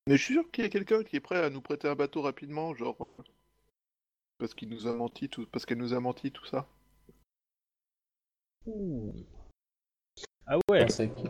Mais 0.09 0.17
je 0.17 0.25
suis 0.25 0.35
sûr 0.35 0.51
qu'il 0.51 0.65
y 0.65 0.67
a 0.67 0.71
quelqu'un 0.71 1.05
qui 1.05 1.17
est 1.17 1.21
prêt 1.21 1.43
à 1.43 1.49
nous 1.49 1.61
prêter 1.61 1.89
un 1.89 1.95
bateau 1.95 2.23
rapidement, 2.23 2.75
genre 2.75 2.97
parce 4.39 4.55
qu'il 4.55 4.69
nous 4.69 4.89
a 4.89 4.93
menti 4.93 5.29
tout, 5.29 5.47
parce 5.47 5.65
qu'elle 5.65 5.79
nous 5.79 5.95
a 5.95 6.01
menti 6.01 6.33
tout 6.33 6.45
ça. 6.47 6.67
Ah 10.47 10.59
ouais. 10.69 10.89
C'est 10.91 11.15
qui 11.15 11.27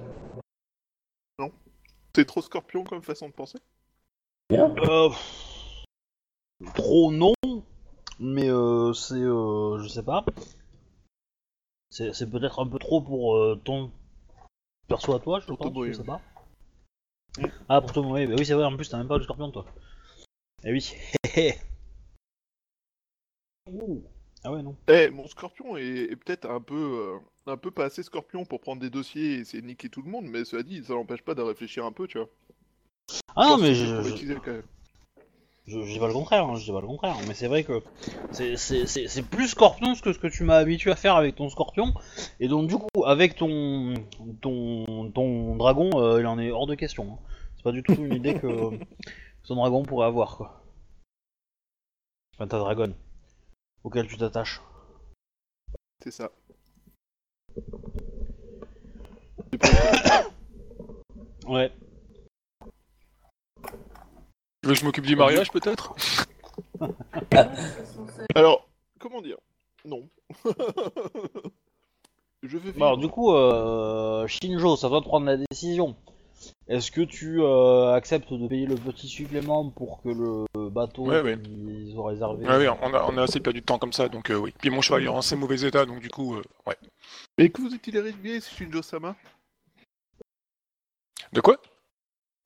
C'est 2.17 2.25
trop 2.25 2.41
scorpion 2.41 2.85
comme 2.85 3.03
façon 3.03 3.29
de 3.29 3.35
penser. 3.35 3.59
Bien. 4.49 4.75
Euh, 4.79 5.11
trop 6.75 7.13
non, 7.13 7.35
mais 8.19 8.51
euh, 8.51 8.93
c'est, 8.93 9.15
euh, 9.15 9.79
je 9.83 9.89
sais 9.89 10.03
pas. 10.03 10.25
C'est, 11.91 12.31
peut-être 12.31 12.61
un 12.61 12.67
peu 12.67 12.79
trop 12.79 13.03
pour 13.03 13.37
euh, 13.37 13.61
ton 13.63 13.91
perso 14.89 15.15
à 15.15 15.21
toi, 15.21 15.41
je 15.41 15.47
Pour 15.47 15.59
pense, 15.59 15.87
je 15.87 15.93
sais 15.93 16.05
pas. 16.05 16.21
Ah, 17.69 17.81
pour 17.81 17.93
Tomo, 17.93 18.15
oui, 18.15 18.27
bah 18.27 18.35
oui, 18.39 18.47
c'est 18.47 18.55
vrai, 18.55 18.65
en 18.65 18.77
plus 18.77 18.89
t'as 18.89 18.99
même 18.99 19.09
pas 19.09 19.19
de 19.19 19.25
scorpion 19.25 19.51
toi. 19.51 19.67
Eh 20.65 20.73
oui. 20.73 20.95
Ouh. 23.71 24.03
Ah 24.45 24.53
ouais, 24.53 24.63
non. 24.63 24.77
Eh, 24.89 25.11
mon 25.11 25.27
scorpion 25.29 25.77
est, 25.77 26.11
est 26.11 26.17
peut-être 26.17 26.51
un 26.51 26.61
peu, 26.61 26.75
euh, 26.75 27.19
un 27.47 27.57
peu 27.57 27.71
pas 27.71 27.85
assez 27.85 28.03
scorpion 28.03 28.45
pour 28.45 28.61
prendre 28.61 28.83
des 28.83 28.91
dossiers 28.91 29.35
et 29.35 29.39
essayer 29.41 29.63
de 29.63 29.67
niquer 29.67 29.89
tout 29.89 30.03
le 30.03 30.11
monde, 30.11 30.27
mais 30.27 30.45
cela 30.45 30.63
dit, 30.63 30.83
ça 30.85 30.95
l'empêche 30.95 31.23
pas 31.23 31.35
de 31.35 31.43
réfléchir 31.43 31.85
un 31.85 31.93
peu, 31.93 32.09
tu 32.09 32.19
vois. 32.19 32.29
Ah 33.37 33.47
non, 33.47 33.59
mais 33.59 33.75
je, 33.75 33.87
je, 33.87 33.97
l'utiliser, 34.09 34.35
quand 34.37 34.53
même. 34.53 34.63
Je, 35.67 35.81
je 35.83 35.93
dis 35.93 35.99
pas 35.99 36.09
le 36.09 36.13
contraire, 36.13 36.45
hein, 36.45 36.57
je 36.57 36.65
dis 36.65 36.73
pas 36.73 36.81
le 36.81 36.87
contraire, 36.87 37.17
mais 37.29 37.35
c'est 37.35 37.47
vrai 37.47 37.65
que 37.65 37.83
c'est, 38.33 39.23
plus 39.31 39.49
scorpion 39.49 39.95
que 39.95 40.13
ce 40.13 40.19
que 40.19 40.27
tu 40.27 40.45
m'as 40.45 40.57
habitué 40.57 40.91
à 40.91 40.97
faire 40.97 41.17
avec 41.17 41.37
ton 41.37 41.49
scorpion, 41.49 41.95
et 42.41 42.49
donc 42.49 42.69
du 42.69 42.77
coup, 42.77 43.05
avec 43.05 43.37
ton, 43.37 43.95
ton, 44.41 45.11
ton 45.13 45.57
dragon, 45.57 45.91
euh, 45.95 46.21
il 46.21 46.27
en 46.27 46.39
est 46.39 46.51
hors 46.51 46.67
de 46.67 46.75
question. 46.75 47.13
hein. 47.13 47.19
C'est 47.57 47.63
pas 47.63 47.73
du 47.73 47.83
tout 47.83 47.95
une 48.05 48.15
idée 48.15 48.35
que 48.35 48.49
son 49.45 49.57
dragon 49.57 49.83
pourrait 49.83 50.07
avoir, 50.07 50.37
quoi. 50.37 50.63
Enfin, 52.35 52.49
ta 52.49 52.59
dragonne, 52.59 52.95
auquel 53.85 54.07
tu 54.09 54.17
t'attaches. 54.17 54.61
C'est 56.03 56.11
ça. 56.11 56.31
Ouais. 61.47 61.73
Tu 64.63 64.69
veux 64.69 64.75
que 64.75 64.81
je 64.81 64.85
m'occupe 64.85 65.07
du 65.07 65.17
mariage 65.17 65.51
peut-être? 65.51 65.95
Alors, 68.35 68.69
comment 69.01 69.21
dire? 69.21 69.39
Non. 69.85 70.09
Je 72.45 72.59
veux 72.59 72.73
Bon, 72.73 72.87
alors, 72.87 72.99
du 72.99 73.07
coup, 73.09 73.33
euh, 73.33 74.27
Shinjo, 74.27 74.75
ça 74.77 74.89
doit 74.89 75.01
te 75.01 75.07
prendre 75.07 75.27
la 75.27 75.37
décision. 75.37 75.95
Est-ce 76.67 76.91
que 76.91 77.01
tu 77.03 77.41
euh, 77.41 77.93
acceptes 77.93 78.33
de 78.33 78.49
payer 78.49 78.67
le 78.67 78.75
petit 78.75 79.07
supplément 79.07 79.71
pour 79.71 80.03
que 80.03 80.09
le 80.09 80.69
bateau 80.71 81.07
Ouais, 81.07 81.21
ouais. 81.21 81.39
qu'ils 81.41 81.97
ont 81.97 82.03
réservé 82.05 82.45
Ouais, 82.45 82.59
oui, 82.59 82.69
on 82.83 82.95
a, 82.95 83.05
on 83.05 83.17
a 83.17 83.23
assez 83.23 83.39
perdu 83.39 83.61
de 83.61 83.65
temps 83.65 83.79
comme 83.79 83.93
ça, 83.93 84.09
donc 84.09 84.31
euh, 84.31 84.37
oui. 84.37 84.53
Puis 84.59 84.71
mon 84.71 84.81
cheval 84.81 85.03
il 85.03 85.07
est 85.07 85.09
en 85.09 85.19
assez 85.19 85.37
mauvais 85.37 85.61
état, 85.61 85.85
donc 85.87 86.01
du 86.01 86.09
coup, 86.09 86.35
euh, 86.35 86.43
ouais. 86.67 86.77
Mais 87.39 87.49
que 87.49 87.63
vous 87.63 87.73
est-il 87.75 87.97
arrivé, 87.97 88.41
Shinjo-sama? 88.41 89.15
De 91.33 91.41
quoi? 91.41 91.61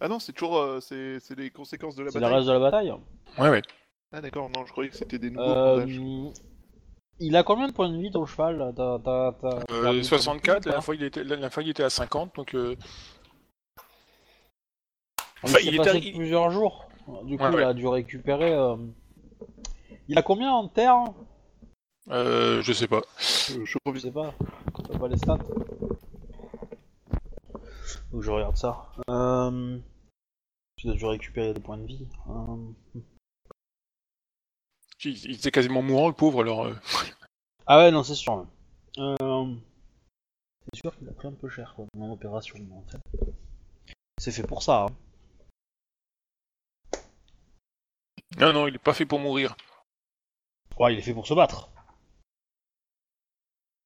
Ah 0.00 0.08
non, 0.08 0.18
c'est 0.18 0.32
toujours 0.32 0.58
euh, 0.58 0.80
c'est 0.80 1.18
c'est 1.20 1.38
les 1.38 1.50
conséquences 1.50 1.96
de 1.96 2.02
la 2.04 2.10
C'est 2.10 2.18
le 2.18 2.22
bataille. 2.22 2.36
reste 2.36 2.48
de 2.48 2.52
la 2.52 2.58
bataille 2.58 2.92
Ouais, 3.38 3.48
ouais. 3.48 3.62
Ah 4.12 4.20
d'accord, 4.20 4.50
non, 4.50 4.64
je 4.66 4.72
croyais 4.72 4.90
que 4.90 4.96
c'était 4.96 5.18
des 5.18 5.30
nouveaux 5.30 5.42
Euh. 5.44 5.86
Il 7.18 7.34
a 7.34 7.42
combien 7.42 7.66
de 7.66 7.72
points 7.72 7.88
de 7.88 7.96
vie 7.98 8.10
ton 8.10 8.26
cheval 8.26 8.58
là 8.58 8.72
T'as- 8.76 8.98
t'as- 9.02 9.32
t'as- 9.40 9.64
t'as 9.64 9.74
Euh, 9.74 9.78
regardé 9.80 10.02
64, 10.02 10.54
la 10.54 10.60
dernière 10.60 10.84
fois 10.84 10.94
il 10.96 11.02
était, 11.02 11.22
la 11.22 11.28
dernière 11.30 11.52
fois 11.52 11.62
il 11.62 11.70
était 11.70 11.82
à 11.82 11.88
50, 11.90 12.36
donc 12.36 12.54
euh, 12.54 12.76
Il 15.42 15.50
Enfin, 15.50 15.58
s'est 15.58 15.64
il 15.66 15.74
est 15.74 15.78
passé 15.78 16.12
plusieurs 16.14 16.50
jours. 16.50 16.86
Du 17.24 17.38
coup, 17.38 17.44
Ouais, 17.44 17.52
il 17.54 17.62
a 17.62 17.72
dû 17.74 17.86
récupérer. 17.86 18.52
euh, 18.52 18.76
Il 20.08 20.18
a 20.18 20.22
combien 20.22 20.50
en 20.50 20.66
terre? 20.68 20.96
Euh, 22.10 22.62
je 22.62 22.72
sais 22.72 22.88
pas. 22.88 22.96
Euh, 22.98 23.00
je 23.18 23.64
Je 23.64 23.78
reviens. 23.86 24.00
sais 24.02 24.10
pas. 24.10 24.34
T'as 24.90 24.98
pas 24.98 25.08
les 25.08 25.16
stats 25.16 25.38
Faut 28.10 28.18
que 28.18 28.24
je 28.24 28.30
regarde 28.30 28.56
ça. 28.56 28.92
Euh... 29.10 29.78
A 30.84 30.92
dû 30.92 31.04
récupérer 31.04 31.52
des 31.52 31.60
points 31.60 31.78
de 31.78 31.86
vie. 31.86 32.06
Euh, 32.28 33.02
Il, 35.04 35.34
était 35.34 35.50
quasiment 35.50 35.82
mourant, 35.82 36.08
le 36.08 36.14
pauvre, 36.14 36.42
alors. 36.42 36.66
euh, 36.66 36.74
Ah 37.66 37.78
ouais, 37.78 37.90
non, 37.90 38.04
c'est 38.04 38.14
sûr. 38.14 38.46
Euh... 38.98 39.54
C'est 40.72 40.80
sûr 40.80 40.96
qu'il 40.96 41.08
a 41.08 41.12
pris 41.12 41.28
un 41.28 41.32
peu 41.32 41.48
cher, 41.48 41.74
quoi, 41.74 41.86
en 41.94 42.16
fait. 42.18 43.00
C'est 44.18 44.32
fait 44.32 44.46
pour 44.46 44.62
ça, 44.62 44.86
hein. 44.86 44.86
Non, 48.38 48.52
non, 48.52 48.68
il 48.68 48.74
est 48.74 48.78
pas 48.78 48.94
fait 48.94 49.06
pour 49.06 49.18
mourir. 49.18 49.56
Ouais, 50.78 50.92
il 50.92 50.98
est 50.98 51.02
fait 51.02 51.14
pour 51.14 51.26
se 51.26 51.34
battre. 51.34 51.70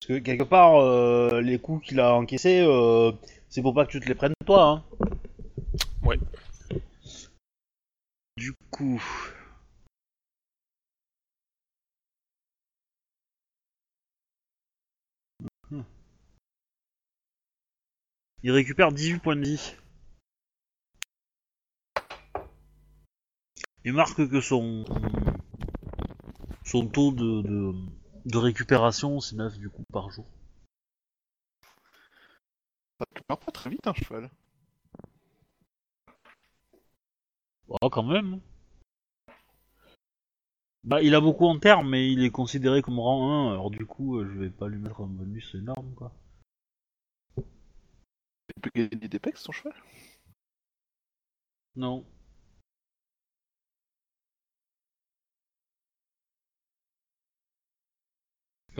Parce 0.01 0.19
que 0.19 0.25
quelque 0.25 0.45
part, 0.45 0.77
euh, 0.77 1.43
les 1.43 1.59
coups 1.59 1.87
qu'il 1.87 2.01
a 2.01 2.15
encaissés, 2.15 2.61
euh, 2.63 3.13
c'est 3.51 3.61
pour 3.61 3.75
pas 3.75 3.85
que 3.85 3.93
tu 3.93 4.01
te 4.01 4.07
les 4.07 4.15
prennes 4.15 4.33
toi. 4.47 4.65
Hein. 4.65 4.85
Ouais. 6.03 6.19
Du 8.39 8.55
coup. 8.71 9.03
Mhm. 15.71 15.85
Il 18.43 18.53
récupère 18.53 18.93
18 18.93 19.19
points 19.19 19.37
de 19.37 19.45
vie. 19.45 19.75
Il 23.85 23.93
marque 23.93 24.29
que 24.29 24.41
son 24.41 24.85
son 26.65 26.87
taux 26.87 27.13
de, 27.13 27.43
de, 27.43 27.75
de 28.25 28.39
récupération 28.39 29.21
c'est 29.21 29.37
9 29.37 29.59
du 29.59 29.71
coup 29.71 29.85
par 29.93 30.11
jour. 30.11 30.27
Ça 32.99 33.07
te 33.15 33.21
meurt 33.29 33.45
pas 33.45 33.53
très 33.53 33.71
vite 33.71 33.87
un 33.87 33.95
cheval. 33.95 34.31
Oh, 37.69 37.89
quand 37.89 38.03
même. 38.03 38.41
Bah, 40.85 41.03
il 41.03 41.15
a 41.15 41.21
beaucoup 41.21 41.47
en 41.47 41.59
terre, 41.59 41.83
mais 41.85 42.11
il 42.13 42.25
est 42.25 42.31
considéré 42.31 42.83
comme 42.83 42.99
rang 42.99 43.49
1, 43.51 43.53
alors 43.53 43.71
du 43.71 43.87
coup, 43.87 44.19
euh, 44.19 44.29
je 44.33 44.39
vais 44.39 44.51
pas 44.51 44.69
lui 44.69 44.79
mettre 44.79 45.03
un 45.03 45.07
bonus 45.07 45.55
énorme, 45.55 45.95
quoi. 45.95 46.13
Il 47.37 48.63
peut 48.63 48.71
gagner 48.75 49.09
des 49.09 49.19
pecs 49.19 49.37
son 49.37 49.53
cheval? 49.53 49.75
Non. 51.75 52.05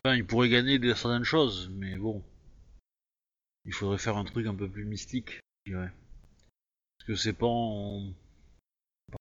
Enfin, 0.05 0.17
il 0.17 0.27
pourrait 0.27 0.49
gagner 0.49 0.79
des 0.79 0.95
certaines 0.95 1.25
choses, 1.25 1.71
mais 1.75 1.97
bon. 1.97 2.23
Il 3.67 3.75
faudrait 3.75 3.99
faire 3.99 4.17
un 4.17 4.25
truc 4.25 4.47
un 4.47 4.55
peu 4.55 4.69
plus 4.69 4.85
mystique, 4.85 5.41
je 5.67 5.73
dirais. 5.73 5.93
Parce 6.99 7.07
que 7.07 7.15
c'est 7.15 7.33
pas 7.33 7.47
en... 7.47 8.13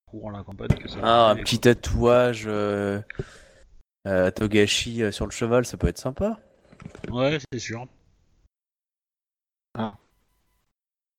pour 0.10 0.32
la 0.32 0.44
campagne 0.44 0.78
que 0.78 0.88
ça. 0.88 1.00
Ah, 1.04 1.30
un 1.32 1.36
petit 1.36 1.60
tatouage 1.60 2.46
euh, 2.48 3.02
euh, 4.08 4.32
Togashi 4.32 5.04
euh, 5.04 5.12
sur 5.12 5.26
le 5.26 5.32
cheval, 5.32 5.66
ça 5.66 5.78
peut 5.78 5.88
être 5.88 5.98
sympa. 5.98 6.40
Ouais, 7.10 7.38
c'est 7.52 7.60
sûr. 7.60 7.88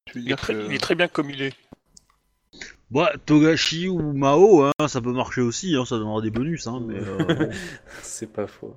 Tu 0.06 0.18
veux 0.18 0.24
Il 0.24 0.32
est, 0.32 0.36
très, 0.36 0.54
que... 0.54 0.66
il 0.66 0.74
est 0.74 0.78
très 0.78 0.94
bien 0.94 1.08
comme 1.08 1.30
il 1.30 1.42
est. 1.42 1.54
Bah, 2.90 3.12
Togashi 3.24 3.88
ou 3.88 4.12
Mao, 4.12 4.64
hein, 4.64 4.88
ça 4.88 5.00
peut 5.00 5.12
marcher 5.12 5.40
aussi, 5.40 5.76
hein, 5.76 5.84
ça 5.84 5.96
donnera 5.96 6.20
des 6.20 6.30
bonus, 6.30 6.66
hein, 6.66 6.80
mais 6.84 6.98
euh, 6.98 7.18
bon. 7.18 7.50
C'est 8.02 8.32
pas 8.32 8.48
faux. 8.48 8.74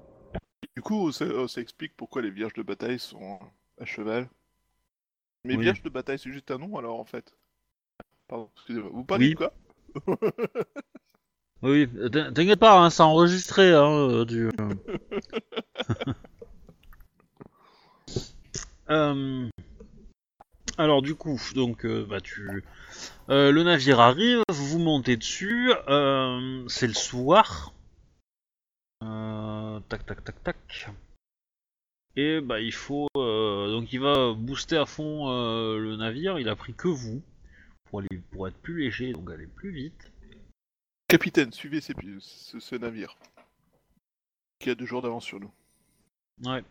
Du 0.75 0.81
coup, 0.81 1.11
ça, 1.11 1.25
euh, 1.25 1.47
ça 1.47 1.61
explique 1.61 1.95
pourquoi 1.95 2.21
les 2.21 2.31
vierges 2.31 2.53
de 2.53 2.63
bataille 2.63 2.99
sont 2.99 3.39
à 3.79 3.85
cheval. 3.85 4.27
Mais 5.45 5.55
Oui. 5.55 5.63
vierges 5.63 5.83
de 5.83 5.89
bataille, 5.89 6.17
c'est 6.19 6.31
juste 6.31 6.51
un 6.51 6.57
nom 6.57 6.77
alors 6.77 6.99
en 6.99 7.05
fait. 7.05 7.35
Pardon, 8.27 8.49
excusez-moi. 8.55 8.89
Vous 8.93 9.03
parlez 9.03 9.25
Oui. 9.27 9.31
de 9.31 9.37
quoi? 9.37 9.53
Oui, 11.61 11.87
t'in- 12.11 12.33
t'inquiète 12.33 12.59
pas, 12.59 12.77
hein, 12.79 12.89
c'est 12.89 13.03
enregistré, 13.03 13.73
hein, 13.73 13.89
euh, 13.91 14.25
du... 14.25 14.49
Euh, 18.89 19.47
Alors 20.77 21.01
du 21.01 21.15
coup, 21.15 21.39
donc 21.55 21.85
euh, 21.85 22.05
bah 22.07 22.19
tu, 22.19 22.63
euh, 23.29 23.51
le 23.51 23.63
navire 23.63 23.99
arrive, 24.01 24.41
vous 24.49 24.65
vous 24.67 24.79
montez 24.79 25.15
dessus, 25.17 25.71
euh, 25.87 26.63
c'est 26.67 26.87
le 26.87 26.93
soir. 26.93 27.72
Euh, 29.03 29.79
tac 29.89 30.05
tac 30.05 30.23
tac 30.23 30.43
tac. 30.43 30.87
Et 32.15 32.41
bah 32.41 32.59
il 32.61 32.71
faut, 32.73 33.07
euh, 33.17 33.71
donc 33.71 33.91
il 33.91 33.99
va 33.99 34.33
booster 34.33 34.77
à 34.77 34.85
fond 34.85 35.29
euh, 35.29 35.77
le 35.77 35.95
navire. 35.97 36.39
Il 36.39 36.47
a 36.47 36.55
pris 36.55 36.73
que 36.73 36.87
vous 36.87 37.21
pour 37.85 37.99
aller, 37.99 38.21
pour 38.31 38.47
être 38.47 38.57
plus 38.57 38.79
léger, 38.83 39.13
donc 39.13 39.29
aller 39.29 39.47
plus 39.47 39.71
vite. 39.71 40.11
Capitaine, 41.07 41.51
suivez 41.51 41.81
ces- 41.81 41.93
ce, 42.19 42.59
ce 42.59 42.75
navire. 42.75 43.17
Qui 44.59 44.69
a 44.69 44.75
deux 44.75 44.85
jours 44.85 45.01
d'avance 45.01 45.25
sur 45.25 45.39
nous. 45.39 45.51
Ouais. 46.43 46.63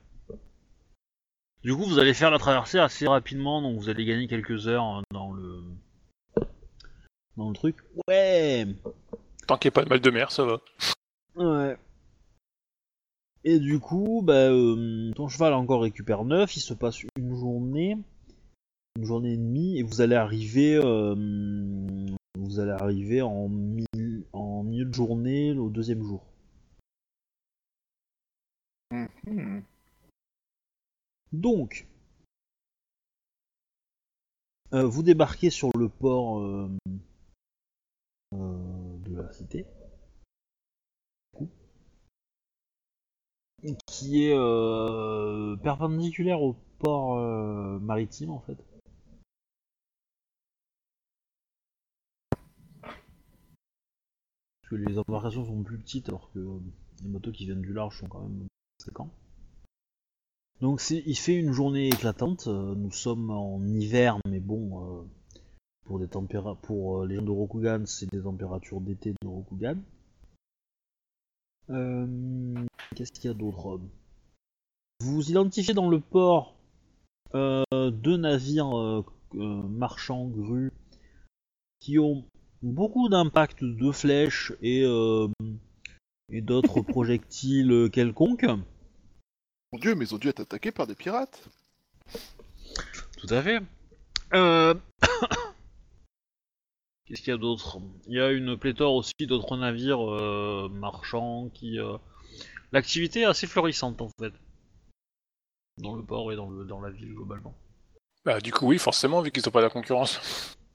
Du 1.63 1.75
coup, 1.75 1.85
vous 1.85 1.99
allez 1.99 2.15
faire 2.15 2.31
la 2.31 2.39
traversée 2.39 2.79
assez 2.79 3.07
rapidement, 3.07 3.63
donc 3.63 3.79
vous 3.79 3.89
allez 3.89 4.05
gagner 4.05 4.27
quelques 4.27 4.67
heures 4.67 4.83
hein, 4.83 5.03
dans 5.13 5.33
le 5.33 5.63
dans 7.37 7.49
le 7.49 7.55
truc. 7.55 7.77
Ouais. 8.09 8.67
Tant 9.47 9.59
qu'il 9.59 9.69
n'y 9.69 9.73
a 9.73 9.75
pas 9.75 9.85
de 9.85 9.89
mal 9.89 10.01
de 10.01 10.11
mer, 10.11 10.31
ça 10.33 10.45
va. 10.45 10.61
Ouais. 11.37 11.77
Et 13.45 13.59
du 13.59 13.81
coup, 13.81 14.23
bah, 14.23 14.51
euh, 14.51 15.11
ton 15.15 15.29
cheval 15.29 15.53
encore 15.55 15.83
récupère 15.83 16.25
9, 16.25 16.57
il 16.57 16.61
se 16.61 16.75
passe 16.75 17.03
une 17.17 17.35
journée, 17.35 17.97
une 18.97 19.05
journée 19.05 19.33
et 19.33 19.37
demie, 19.37 19.79
et 19.79 19.83
vous 19.83 20.01
allez 20.01 20.15
arriver, 20.15 20.77
euh, 20.77 21.15
vous 22.39 22.61
allez 22.61 22.71
arriver 22.71 23.23
en, 23.23 23.49
mi- 23.49 23.85
en 24.33 24.63
milieu 24.63 24.85
de 24.85 24.95
journée 24.95 25.53
au 25.53 25.71
deuxième 25.71 26.03
jour. 26.03 26.25
Mhm. 29.27 29.65
Donc, 31.33 31.87
euh, 34.75 34.85
vous 34.87 35.03
débarquez 35.03 35.51
sur 35.51 35.71
le 35.77 35.89
port 35.89 36.41
de 38.33 39.17
la 39.17 39.33
cité, 39.33 39.67
qui 43.87 44.25
est 44.25 44.35
euh, 44.35 45.57
perpendiculaire 45.57 46.43
au 46.43 46.57
port 46.79 47.17
euh, 47.17 47.79
maritime 47.79 48.31
en 48.31 48.41
fait. 48.41 48.57
Parce 54.63 54.71
que 54.71 54.75
les 54.77 54.99
embarcations 54.99 55.45
sont 55.45 55.63
plus 55.63 55.79
petites 55.79 56.09
alors 56.09 56.31
que 56.33 56.39
les 57.03 57.09
bateaux 57.09 57.33
qui 57.33 57.45
viennent 57.45 57.63
du 57.63 57.73
large 57.73 57.99
sont 57.99 58.09
quand 58.09 58.21
même 58.21 58.47
conséquents. 58.79 59.11
Donc 60.61 60.83
il 60.91 61.17
fait 61.17 61.37
une 61.37 61.53
journée 61.53 61.89
éclatante. 61.89 62.47
euh, 62.47 62.75
Nous 62.75 62.91
sommes 62.93 63.31
en 63.31 63.63
hiver, 63.65 64.19
mais 64.29 64.41
bon, 64.41 65.07
pour 65.85 65.99
des 65.99 66.07
pour 66.63 67.05
les 67.05 67.17
gens 67.17 67.23
de 67.23 67.31
Rokugan, 67.31 67.85
c'est 67.87 68.11
des 68.11 68.23
températures 68.23 68.81
d'été 68.81 69.15
de 69.23 69.29
Rokugan. 69.29 69.77
Euh, 71.71 72.07
Qu'est-ce 72.95 73.13
qu'il 73.13 73.25
y 73.25 73.31
a 73.31 73.35
d'autre 73.35 73.81
Vous 75.01 75.31
identifiez 75.31 75.75
dans 75.75 75.89
le 75.89 76.01
port 76.01 76.55
euh, 77.35 77.65
deux 77.91 78.17
navires 78.17 78.77
euh, 78.77 79.05
euh, 79.35 79.63
marchands 79.69 80.27
grues 80.27 80.73
qui 81.81 81.99
ont 81.99 82.25
beaucoup 82.63 83.09
d'impact 83.09 83.65
de 83.65 83.91
flèches 83.91 84.53
et, 84.61 84.85
euh, 84.85 85.29
et 86.31 86.43
d'autres 86.43 86.81
projectiles 86.83 87.89
quelconques. 87.93 88.47
Mon 89.73 89.79
dieu, 89.79 89.95
mais 89.95 90.05
ils 90.05 90.15
ont 90.15 90.19
dû 90.19 90.29
être 90.29 90.41
attaqués 90.41 90.73
par 90.73 90.87
des 90.87 90.95
pirates. 90.95 91.49
Tout 93.17 93.29
à 93.31 93.43
fait. 93.43 93.61
Euh... 94.35 94.75
Qu'est-ce 97.05 97.21
qu'il 97.23 97.31
y 97.33 97.35
a 97.35 97.39
d'autre? 97.39 97.79
Il 98.07 98.15
y 98.15 98.21
a 98.21 98.31
une 98.31 98.57
pléthore 98.57 98.95
aussi 98.95 99.13
d'autres 99.27 99.57
navires 99.57 100.09
euh, 100.09 100.69
marchands 100.69 101.49
qui. 101.53 101.79
euh, 101.79 101.97
L'activité 102.73 103.21
est 103.21 103.25
assez 103.27 103.47
florissante 103.47 104.01
en 104.01 104.09
fait. 104.19 104.33
Dans 105.79 105.95
le 105.95 106.03
port 106.03 106.33
et 106.33 106.37
dans, 106.37 106.49
le, 106.49 106.65
dans 106.65 106.81
la 106.81 106.91
ville 106.91 107.15
globalement. 107.15 107.55
Bah, 108.25 108.41
du 108.41 108.53
coup, 108.53 108.67
oui, 108.69 108.79
forcément, 108.79 109.21
vu 109.21 109.31
qu'ils 109.31 109.43
n'ont 109.45 109.53
pas 109.53 109.61
la 109.61 109.71
concurrence. 109.71 110.57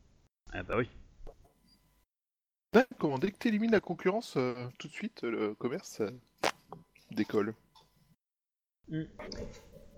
Ah 0.54 0.64
bah 0.64 0.76
oui. 0.78 0.88
Ouais, 2.74 2.86
comment 3.00 3.20
dès 3.20 3.32
que 3.32 3.38
tu 3.38 3.50
élimines 3.50 3.72
la 3.72 3.82
concurrence, 3.82 4.36
euh, 4.38 4.56
tout 4.80 4.88
de 4.88 4.94
suite, 4.94 5.24
le 5.24 5.54
commerce 5.56 6.00
euh, 6.00 6.10
décolle. 7.12 7.54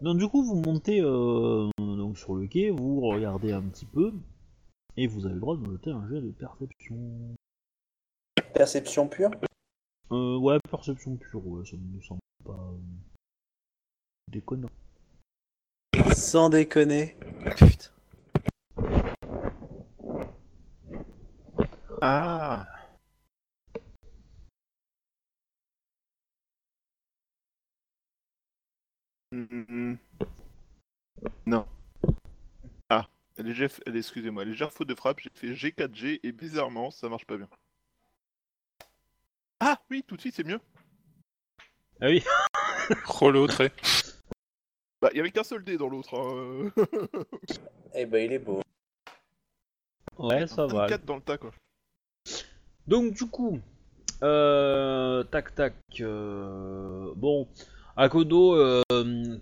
Donc 0.01 0.17
du 0.17 0.27
coup 0.27 0.43
vous 0.43 0.55
montez 0.55 1.01
euh, 1.01 1.69
donc 1.77 2.17
sur 2.17 2.35
le 2.35 2.47
quai, 2.47 2.71
vous 2.71 3.01
regardez 3.01 3.51
un 3.51 3.61
petit 3.61 3.85
peu 3.85 4.11
et 4.99 5.07
vous 5.07 5.25
avez 5.25 5.35
le 5.35 5.39
droit 5.39 5.55
de 5.55 5.61
me 5.61 5.71
jeter 5.71 5.91
un 5.91 6.05
jet 6.09 6.19
de 6.19 6.31
perception. 6.31 6.97
Perception 8.53 9.07
pure 9.07 9.31
Euh, 10.11 10.37
ouais, 10.37 10.57
perception 10.69 11.15
pure, 11.15 11.47
ouais, 11.47 11.65
ça 11.65 11.77
me 11.77 12.01
semble 12.01 12.19
pas 12.43 12.51
euh, 12.51 12.77
déconnant. 14.27 14.67
Sans 16.13 16.49
déconner. 16.49 17.15
Putain. 17.55 17.89
Ah 22.01 22.65
Hmm. 29.31 29.95
Non. 31.45 31.65
Excusez-moi, 33.85 34.45
légère 34.45 34.71
faute 34.71 34.87
de 34.87 34.95
frappe, 34.95 35.19
j'ai 35.19 35.29
fait 35.33 35.53
G4G 35.53 36.19
et 36.23 36.31
bizarrement, 36.31 36.91
ça 36.91 37.07
marche 37.09 37.25
pas 37.25 37.37
bien. 37.37 37.47
Ah 39.59 39.79
oui, 39.89 40.03
tout 40.05 40.15
de 40.15 40.21
suite 40.21 40.35
c'est 40.35 40.45
mieux. 40.45 40.59
Ah 42.01 42.07
oui 42.07 42.23
Rollo, 43.05 43.47
très. 43.47 43.71
Bah, 45.01 45.09
il 45.13 45.17
y 45.17 45.19
avait 45.19 45.31
qu'un 45.31 45.43
seul 45.43 45.63
dé 45.63 45.77
dans 45.77 45.89
l'autre. 45.89 46.17
Hein. 46.17 46.71
Eh 47.95 48.05
ben, 48.05 48.23
il 48.23 48.31
est 48.33 48.39
beau. 48.39 48.61
Ouais, 50.19 50.45
ça 50.45 50.67
va. 50.67 50.87
4 50.87 51.05
dans 51.05 51.15
le 51.15 51.21
tas 51.21 51.39
quoi. 51.39 51.51
Donc 52.87 53.13
du 53.13 53.25
coup, 53.25 53.59
euh, 54.21 55.23
tac 55.23 55.55
tac, 55.55 55.73
euh, 56.01 57.11
bon, 57.15 57.47
Akodo, 58.01 58.55
euh, 58.55 58.81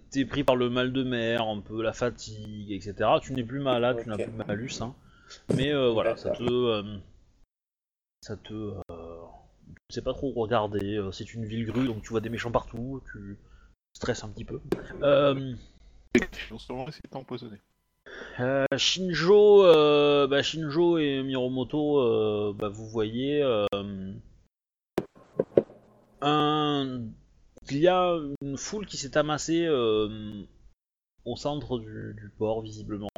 t'es 0.09 0.25
pris 0.25 0.43
par 0.43 0.55
le 0.55 0.69
mal 0.69 0.91
de 0.91 1.03
mer, 1.03 1.43
un 1.43 1.59
peu 1.61 1.83
la 1.83 1.93
fatigue, 1.93 2.71
etc. 2.71 2.95
Tu 3.21 3.33
n'es 3.33 3.43
plus 3.43 3.59
malade, 3.59 3.99
tu 4.01 4.09
n'as 4.09 4.15
plus 4.17 4.31
de 4.31 4.43
malus, 4.45 4.81
hein. 4.81 4.95
Mais 5.55 5.71
euh, 5.73 5.91
voilà, 5.91 6.17
ça 6.17 6.31
te, 6.31 6.43
euh, 6.43 6.97
ça 8.21 8.35
te, 8.35 8.53
euh, 8.53 9.21
tu 9.67 9.93
sais 9.93 10.01
pas 10.01 10.13
trop 10.13 10.31
regarder. 10.31 10.99
C'est 11.11 11.33
une 11.35 11.45
ville 11.45 11.65
grue, 11.67 11.85
donc 11.85 12.01
tu 12.01 12.09
vois 12.09 12.19
des 12.19 12.29
méchants 12.29 12.49
partout, 12.51 13.01
tu 13.11 13.37
stresses 13.93 14.23
un 14.23 14.29
petit 14.29 14.45
peu. 14.45 14.59
Euh, 15.03 15.53
Ils 16.15 16.53
ont 16.53 16.57
sûrement 16.57 16.87
essayé 16.87 17.01
de 17.05 17.09
t'empoisonner. 17.11 17.57
euh, 18.39 18.65
Shinjo, 18.75 19.65
euh, 19.65 20.25
bah, 20.25 20.41
Shinjo 20.41 20.97
et 20.97 21.21
Miromoto, 21.21 21.99
euh, 21.99 22.53
bah, 22.57 22.69
vous 22.69 22.87
voyez 22.87 23.43
euh, 23.43 23.65
un... 26.21 27.01
il 27.71 27.79
y 27.79 27.87
a 27.87 28.15
une 28.41 28.57
foule 28.57 28.85
qui 28.85 28.97
s'est 28.97 29.17
amassée 29.17 29.65
euh, 29.65 30.43
au 31.25 31.35
centre 31.35 31.79
du, 31.79 32.13
du 32.15 32.29
port 32.37 32.61
visiblement. 32.61 33.09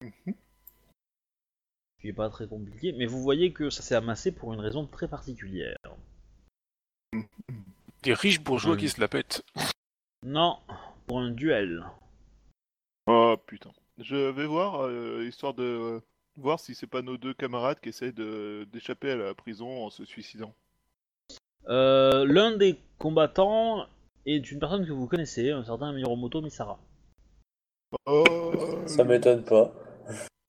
Ce 0.00 0.08
qui 2.00 2.08
est 2.08 2.12
pas 2.12 2.30
très 2.30 2.48
compliqué, 2.48 2.92
mais 2.92 3.06
vous 3.06 3.22
voyez 3.22 3.52
que 3.52 3.70
ça 3.70 3.82
s'est 3.82 3.94
amassé 3.94 4.32
pour 4.32 4.52
une 4.52 4.60
raison 4.60 4.86
très 4.86 5.08
particulière. 5.08 5.76
Des 8.02 8.14
riches 8.14 8.40
bourgeois 8.40 8.74
Oui. 8.74 8.80
qui 8.80 8.88
se 8.88 9.00
la 9.00 9.06
pètent. 9.08 9.44
Non, 10.24 10.58
pour 11.06 11.20
un 11.20 11.30
duel. 11.30 11.84
Oh 13.06 13.36
putain. 13.46 13.72
Je 13.98 14.30
vais 14.30 14.46
voir, 14.46 14.86
euh, 14.86 15.24
histoire 15.24 15.54
de, 15.54 16.02
Voir 16.36 16.58
si 16.58 16.74
c'est 16.74 16.86
pas 16.86 17.02
nos 17.02 17.18
deux 17.18 17.34
camarades 17.34 17.78
qui 17.80 17.90
essaient 17.90 18.12
de 18.12 18.66
d'échapper 18.72 19.10
à 19.10 19.16
la 19.16 19.34
prison 19.34 19.84
en 19.84 19.90
se 19.90 20.06
suicidant. 20.06 20.54
Euh, 21.68 22.24
L'un 22.26 22.56
des 22.56 22.78
combattants 22.98 23.86
est 24.26 24.50
une 24.50 24.58
personne 24.58 24.86
que 24.86 24.92
vous 24.92 25.06
connaissez, 25.06 25.50
un 25.50 25.64
certain 25.64 25.92
Miromoto 25.92 26.40
Misara. 26.42 26.78
Oh 28.06 28.24
Ça 28.86 29.04
m'étonne 29.04 29.44
pas. 29.44 29.72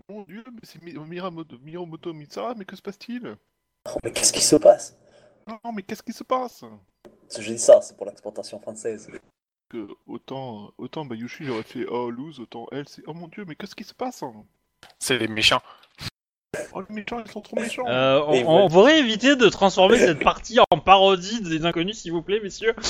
Mon 0.09 0.23
dieu, 0.23 0.43
mais 0.51 0.59
c'est 0.63 0.81
Mi- 0.81 0.93
Miramoto, 0.93 1.57
Miromoto 1.59 2.13
Mitsara, 2.13 2.53
mais 2.55 2.65
que 2.65 2.75
se 2.75 2.81
passe-t-il? 2.81 3.35
Oh, 3.87 3.97
mais 4.03 4.11
qu'est-ce 4.11 4.33
qui 4.33 4.41
se 4.41 4.55
passe? 4.55 4.97
Non, 5.47 5.71
mais 5.73 5.83
qu'est-ce 5.83 6.03
qui 6.03 6.13
se 6.13 6.23
passe? 6.23 6.61
Parce 7.03 7.35
que 7.37 7.41
Je 7.41 7.53
dis 7.53 7.59
ça, 7.59 7.81
c'est 7.81 7.95
pour 7.97 8.05
l'exportation 8.05 8.59
française. 8.59 9.09
que 9.69 9.87
autant, 10.07 10.71
autant 10.77 11.05
Bayushi 11.05 11.45
j'aurais 11.45 11.63
fait 11.63 11.85
oh 11.89 12.09
lose, 12.09 12.39
autant 12.39 12.67
elle 12.71 12.87
c'est 12.87 13.01
oh 13.07 13.13
mon 13.13 13.27
dieu, 13.27 13.43
mais 13.47 13.55
qu'est-ce 13.55 13.75
qui 13.75 13.83
se 13.83 13.93
passe? 13.93 14.23
C'est 14.99 15.17
les 15.17 15.27
méchants. 15.27 15.61
Oh 16.75 16.81
les 16.89 16.95
méchants, 16.95 17.21
ils 17.23 17.31
sont 17.31 17.41
trop 17.41 17.55
méchants 17.55 17.87
Euh, 17.87 18.21
on, 18.27 18.33
Et 18.33 18.43
on 18.45 18.67
pourrait 18.69 18.99
éviter 18.99 19.35
de 19.35 19.47
transformer 19.49 19.97
cette 19.97 20.23
partie 20.23 20.57
en 20.59 20.79
parodie 20.79 21.41
des 21.41 21.65
inconnus, 21.65 21.99
s'il 21.99 22.11
vous 22.11 22.21
plaît, 22.23 22.39
messieurs. 22.41 22.75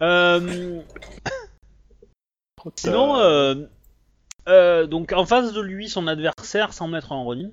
Euh, 0.00 0.82
sinon, 2.76 3.16
euh, 3.18 3.66
euh, 4.48 4.86
donc 4.86 5.12
en 5.12 5.26
face 5.26 5.52
de 5.52 5.60
lui, 5.60 5.90
son 5.90 6.06
adversaire, 6.06 6.72
sans 6.72 6.88
mettre 6.88 7.12
en 7.12 7.22
Ronin. 7.22 7.50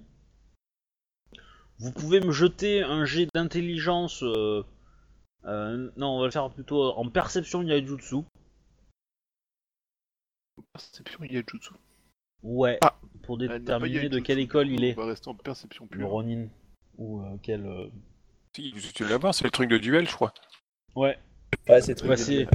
Vous 1.80 1.92
pouvez 1.92 2.22
me 2.22 2.32
jeter 2.32 2.82
un 2.84 3.04
jet 3.04 3.28
d'intelligence. 3.36 4.24
euh, 4.24 4.64
euh, 5.44 5.92
non, 5.98 6.12
on 6.16 6.20
va 6.22 6.26
le 6.28 6.32
faire 6.32 6.50
plutôt 6.50 6.94
en 6.94 7.10
perception 7.10 7.62
Yaijutsu. 7.64 8.24
Perception 10.72 11.24
Yajutsu. 11.26 11.74
Ouais. 12.44 12.78
Ah. 12.82 12.96
Pour 13.24 13.38
déterminer 13.38 14.10
de 14.10 14.20
quelle 14.20 14.40
école 14.40 14.70
il 14.70 14.84
est. 14.84 14.98
On 14.98 15.02
va 15.02 15.08
rester 15.08 15.30
en 15.30 15.36
perception 15.36 15.88
Le 15.92 15.98
pure. 15.98 16.10
Ronin. 16.10 16.48
Ou 16.98 17.22
euh, 17.22 17.38
quel. 17.42 17.66
euh, 17.66 17.88
Si, 18.56 18.72
tu 18.94 19.06
l'as 19.08 19.18
voir, 19.18 19.34
c'est 19.34 19.46
le 19.46 19.52
truc 19.52 19.70
de 19.70 19.78
duel, 19.78 20.08
je 20.08 20.14
crois. 20.14 20.34
Ouais. 20.96 21.18
Ouais, 21.68 21.82
c'est 21.82 21.96
truc 21.96 22.12
de- 22.12 22.48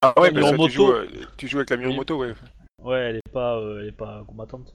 Ah 0.00 0.14
ouais, 0.20 0.22
Ouais, 0.28 0.32
parce 0.32 0.50
que 0.52 0.56
Miromoto. 0.56 0.66
tu 0.68 0.70
joues, 0.72 0.90
euh, 0.92 1.08
tu 1.36 1.48
joues 1.48 1.58
avec 1.58 1.70
la 1.70 1.76
Miromoto, 1.76 2.16
ouais. 2.18 2.34
Ouais, 2.80 2.98
elle 3.00 3.16
est 3.16 3.32
pas, 3.32 3.56
euh, 3.58 3.80
elle 3.82 3.88
est 3.88 3.92
pas 3.92 4.24
combattante. 4.24 4.74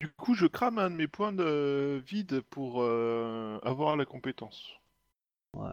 Du 0.00 0.08
coup, 0.10 0.34
je 0.34 0.46
crame 0.46 0.78
un 0.78 0.90
de 0.90 0.96
mes 0.96 1.08
points 1.08 1.32
de 1.32 2.02
vide 2.06 2.42
pour 2.50 2.82
euh, 2.82 3.58
avoir 3.62 3.96
la 3.96 4.04
compétence. 4.04 4.70
Ouais. 5.54 5.72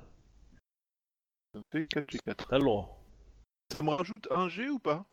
Ça 1.54 1.60
me 1.60 1.64
fait 1.72 1.86
4G4. 1.88 2.48
T'as 2.50 2.58
le 2.58 2.64
droit. 2.64 3.00
Ça 3.78 3.84
me 3.84 3.90
rajoute 3.92 4.28
un 4.32 4.48
G 4.50 4.70
ou 4.70 4.80
pas? 4.80 5.06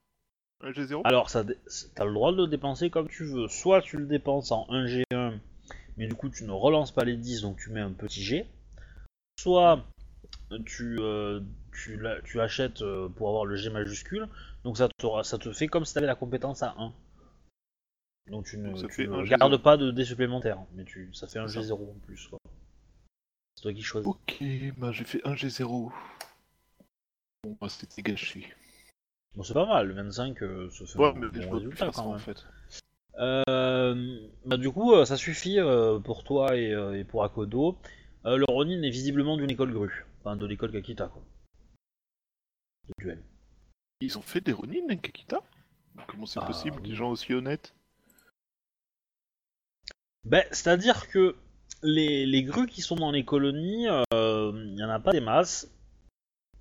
Un 0.62 0.72
G0 0.72 1.00
Alors, 1.04 1.30
ça, 1.30 1.44
t'as 1.94 2.04
le 2.04 2.12
droit 2.12 2.32
de 2.32 2.36
le 2.38 2.46
dépenser 2.46 2.90
comme 2.90 3.08
tu 3.08 3.24
veux. 3.24 3.48
Soit 3.48 3.80
tu 3.82 3.96
le 3.96 4.06
dépenses 4.06 4.52
en 4.52 4.66
1G1, 4.68 5.38
mais 5.96 6.06
du 6.06 6.14
coup 6.14 6.28
tu 6.28 6.44
ne 6.44 6.50
relances 6.52 6.92
pas 6.92 7.04
les 7.04 7.16
10, 7.16 7.42
donc 7.42 7.58
tu 7.58 7.70
mets 7.70 7.80
un 7.80 7.92
petit 7.92 8.22
G. 8.22 8.46
Soit 9.38 9.84
tu, 10.66 10.98
euh, 11.00 11.40
tu, 11.72 11.96
l'a- 11.96 12.20
tu 12.22 12.40
achètes 12.40 12.82
euh, 12.82 13.08
pour 13.08 13.28
avoir 13.28 13.46
le 13.46 13.56
G 13.56 13.70
majuscule, 13.70 14.28
donc 14.64 14.76
ça 14.76 14.88
te, 14.88 15.22
ça 15.22 15.38
te 15.38 15.50
fait 15.52 15.66
comme 15.66 15.84
si 15.86 15.92
tu 15.94 15.98
avais 15.98 16.06
la 16.06 16.14
compétence 16.14 16.62
à 16.62 16.74
1. 16.76 16.92
Donc 18.30 18.44
tu 18.44 18.58
ne, 18.58 18.70
Donc 18.72 18.90
tu 18.90 19.08
ne 19.08 19.24
gardes 19.24 19.54
G0. 19.54 19.62
pas 19.62 19.76
de 19.78 19.90
dés 19.90 20.04
supplémentaires, 20.04 20.58
mais 20.74 20.84
tu, 20.84 21.12
ça 21.14 21.26
fait 21.26 21.38
un 21.38 21.48
C'est 21.48 21.62
ça. 21.62 21.68
G0 21.74 21.90
en 21.90 21.98
plus. 22.04 22.28
quoi. 22.28 22.38
C'est 23.54 23.62
toi 23.62 23.72
qui 23.72 23.82
choisis. 23.82 24.06
Ok, 24.08 24.42
bah 24.76 24.92
j'ai 24.92 25.04
fait 25.04 25.26
un 25.26 25.34
G0. 25.34 25.90
Bon, 27.44 27.56
bah 27.60 27.68
c'était 27.70 28.02
gâché. 28.02 28.46
Bon, 29.36 29.42
c'est 29.44 29.54
pas 29.54 29.66
mal, 29.66 29.86
le 29.88 29.94
25, 29.94 30.42
euh, 30.42 30.70
ça 30.70 30.86
fait 30.86 30.98
Ouais, 30.98 31.08
un 31.08 31.12
mais 31.14 31.28
bon 31.46 31.50
résultat 31.54 31.90
quand 31.94 32.02
en 32.02 32.10
même. 32.12 32.20
fait. 32.20 32.44
Euh, 33.18 34.28
bah 34.46 34.56
du 34.56 34.70
coup, 34.70 34.92
euh, 34.94 35.04
ça 35.04 35.16
suffit 35.16 35.58
euh, 35.58 35.98
pour 35.98 36.24
toi 36.24 36.56
et, 36.56 36.72
euh, 36.72 36.98
et 36.98 37.04
pour 37.04 37.22
Akodo. 37.24 37.78
Le 38.24 38.44
Ronin 38.50 38.82
est 38.82 38.90
visiblement 38.90 39.36
d'une 39.36 39.50
école 39.50 39.72
grue, 39.72 40.04
enfin 40.20 40.36
de 40.36 40.46
l'école 40.46 40.72
Kakita 40.72 41.08
quoi. 41.08 41.22
De 42.88 42.92
duel. 43.04 43.22
Ils 44.00 44.18
ont 44.18 44.22
fait 44.22 44.40
des 44.40 44.52
Ronin, 44.52 44.82
hein, 44.90 44.96
Kakita? 44.96 45.42
Comment 46.06 46.26
c'est 46.26 46.40
Ah, 46.42 46.46
possible, 46.46 46.78
oui. 46.82 46.88
des 46.90 46.94
gens 46.94 47.10
aussi 47.10 47.32
honnêtes? 47.34 47.74
Ben, 50.24 50.44
c'est-à-dire 50.50 51.08
que 51.08 51.36
les, 51.82 52.26
les 52.26 52.42
grues 52.42 52.66
qui 52.66 52.82
sont 52.82 52.96
dans 52.96 53.10
les 53.10 53.24
colonies, 53.24 53.84
il 53.84 54.74
y 54.78 54.84
en 54.84 54.90
a 54.90 55.00
pas 55.00 55.12
des 55.12 55.20
masses. 55.20 55.70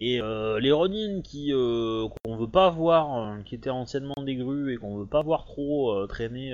Et 0.02 0.22
euh, 0.22 0.60
les 0.60 0.72
Ronin 0.72 1.22
qui 1.22 1.52
euh, 1.54 2.08
qu'on 2.24 2.38
veut 2.38 2.50
pas 2.50 2.70
voir, 2.70 3.18
euh, 3.18 3.42
qui 3.44 3.56
étaient 3.56 3.70
anciennement 3.70 4.24
des 4.24 4.36
grues 4.36 4.74
et 4.74 4.78
qu'on 4.78 4.98
veut 4.98 5.06
pas 5.06 5.22
voir 5.22 5.44
trop 5.46 5.92
euh, 5.92 6.08
traîner 6.08 6.52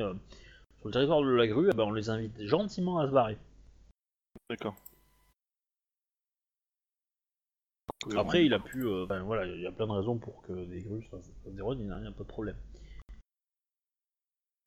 sur 0.80 0.88
le 0.88 0.92
territoire 0.92 1.22
de 1.22 1.30
la 1.30 1.48
grue, 1.48 1.70
eh 1.72 1.76
ben, 1.76 1.84
on 1.84 1.92
les 1.92 2.10
invite 2.10 2.42
gentiment 2.44 2.98
à 2.98 3.08
se 3.08 3.12
barrer. 3.12 3.38
D'accord. 4.50 4.76
Après, 8.16 8.46
il 8.46 8.54
a 8.54 8.60
pu. 8.60 8.84
ben, 9.08 9.22
voilà, 9.24 9.46
il 9.46 9.62
y 9.62 9.68
a 9.68 9.72
plein 9.72 9.88
de 9.88 9.92
raisons 9.92 10.18
pour 10.18 10.42
que 10.44 10.54
des 10.66 10.82
grues 10.82 11.04
soient, 11.04 11.22
soient 11.22 11.52
des 11.52 11.62
Ronin, 11.62 11.98
il 11.98 12.02
n'y 12.02 12.08
a 12.08 12.12
pas 12.12 12.24
de 12.24 12.28
problème. 12.28 12.58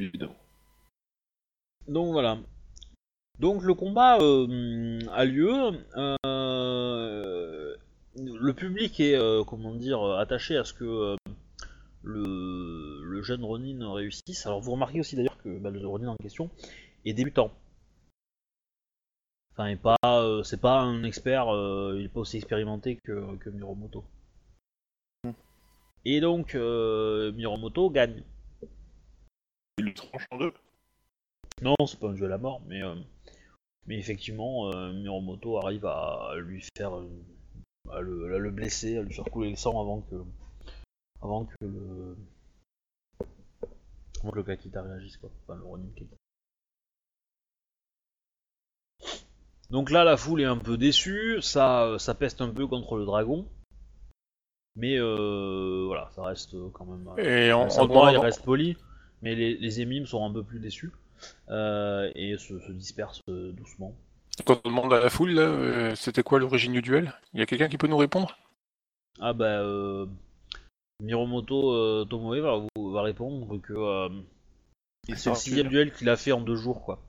Évidemment. 0.01 0.37
Donc 1.89 2.13
voilà. 2.13 2.39
Donc 3.41 3.63
le 3.63 3.75
combat 3.75 4.19
a 5.13 5.25
lieu. 5.25 5.85
euh, 5.97 7.68
le 8.19 8.53
public 8.55 9.01
est, 9.01 9.17
euh, 9.17 9.45
comment 9.45 9.75
dire, 9.75 10.03
attaché 10.03 10.57
à 10.57 10.65
ce 10.65 10.73
que 10.73 10.85
euh, 10.85 11.17
le, 12.03 13.03
le 13.05 13.23
jeune 13.23 13.45
Ronin 13.45 13.93
réussisse. 13.93 14.47
Alors 14.47 14.61
vous 14.61 14.73
remarquez 14.73 15.01
aussi 15.01 15.17
d'ailleurs 15.17 15.39
que 15.39 15.59
bah, 15.59 15.71
le 15.71 15.87
Ronin 15.87 16.11
en 16.11 16.17
question 16.17 16.51
est 17.05 17.13
débutant. 17.15 17.53
Enfin, 19.53 19.77
pas, 19.77 19.97
euh, 20.05 20.43
c'est 20.45 20.61
pas 20.61 20.81
un 20.81 21.03
expert, 21.03 21.49
euh, 21.49 21.97
il 21.99 22.05
est 22.05 22.09
pas 22.09 22.21
aussi 22.21 22.37
expérimenté 22.37 22.97
que, 22.97 23.37
que 23.37 23.51
Miromoto. 23.51 24.05
Et 26.05 26.21
donc 26.21 26.55
euh, 26.55 27.33
Miromoto 27.33 27.91
gagne. 27.91 28.23
Il 29.79 29.85
le 29.85 29.95
tranche 29.95 30.27
en 30.31 30.39
deux. 30.39 30.53
Non, 31.63 31.75
c'est 31.87 31.99
pas 31.99 32.09
un 32.09 32.17
jeu 32.17 32.27
à 32.27 32.29
la 32.29 32.39
mort, 32.39 32.63
mais, 32.67 32.83
euh, 32.83 32.95
mais 33.87 33.99
effectivement, 33.99 34.71
euh, 34.73 34.93
Miromoto 34.93 35.59
arrive 35.59 35.87
à 35.87 36.35
lui 36.39 36.65
faire. 36.77 36.97
euh, 36.97 37.09
à, 37.93 38.01
le, 38.01 38.35
à 38.35 38.39
le 38.39 38.51
blesser, 38.51 38.97
à 38.99 39.03
lui 39.03 39.13
faire 39.15 39.25
couler 39.27 39.51
le 39.51 39.57
sang 39.57 39.81
avant 39.81 40.01
que. 40.03 40.17
avant 41.23 41.45
que 41.45 41.55
le. 41.63 42.17
avant 44.21 44.31
que 44.31 44.37
le 44.37 44.43
Kakita 44.43 44.83
réagisse, 44.83 45.17
quoi. 45.17 45.31
Enfin, 45.45 45.57
le 45.59 45.65
Ronin 45.65 45.89
Kakita. 45.95 46.17
Donc 49.71 49.91
là, 49.91 50.03
la 50.05 50.17
foule 50.17 50.41
est 50.41 50.47
un 50.47 50.57
peu 50.57 50.79
déçue, 50.79 51.43
ça, 51.43 51.97
ça 51.99 52.15
peste 52.15 52.41
un 52.41 52.51
peu 52.51 52.67
contre 52.67 52.97
le 52.97 53.05
dragon. 53.05 53.47
Mais 54.77 54.97
euh, 54.99 55.85
voilà, 55.87 56.11
ça 56.15 56.23
reste 56.23 56.55
quand 56.73 56.87
même. 56.87 57.07
Et 57.19 57.53
on, 57.53 57.69
Ça 57.69 57.83
on 57.83 57.87
demande- 57.87 58.13
il 58.15 58.19
reste 58.19 58.45
poli, 58.45 58.77
mais 59.23 59.35
les, 59.35 59.57
les 59.57 59.81
émimes 59.81 60.07
sont 60.07 60.25
un 60.25 60.33
peu 60.33 60.43
plus 60.45 60.61
déçus 60.61 60.93
euh, 61.51 62.11
et 62.15 62.39
se, 62.39 62.59
se 62.61 62.73
dispersent 62.73 63.21
euh, 63.29 63.53
doucement. 63.53 63.95
Quand 64.45 64.61
on 64.65 64.69
demande 64.69 64.93
à 64.93 65.01
la 65.01 65.11
foule, 65.11 65.31
là, 65.33 65.43
euh, 65.43 65.95
c'était 65.95 66.23
quoi 66.23 66.39
l'origine 66.39 66.73
du 66.73 66.83
duel? 66.83 67.13
Il 67.35 67.41
y 67.41 67.43
a 67.43 67.47
quelqu'un 67.47 67.69
qui 67.69 67.79
peut 67.79 67.87
nous 67.87 67.97
répondre? 67.97 68.37
Ah 69.21 69.33
bah, 69.33 69.61
euh, 69.63 70.07
Miromoto 71.03 71.73
euh, 71.73 72.05
Tomoe 72.05 72.41
va, 72.41 72.57
vous- 72.77 72.91
va 72.93 73.03
répondre 73.03 73.61
que 73.61 73.73
euh, 73.73 74.09
c'est 75.17 75.31
le 75.31 75.35
sixième 75.37 75.69
duel 75.69 75.93
qu'il 75.93 76.09
a 76.09 76.17
fait 76.17 76.33
en 76.33 76.41
deux 76.41 76.57
jours, 76.57 76.85
quoi. 76.85 77.01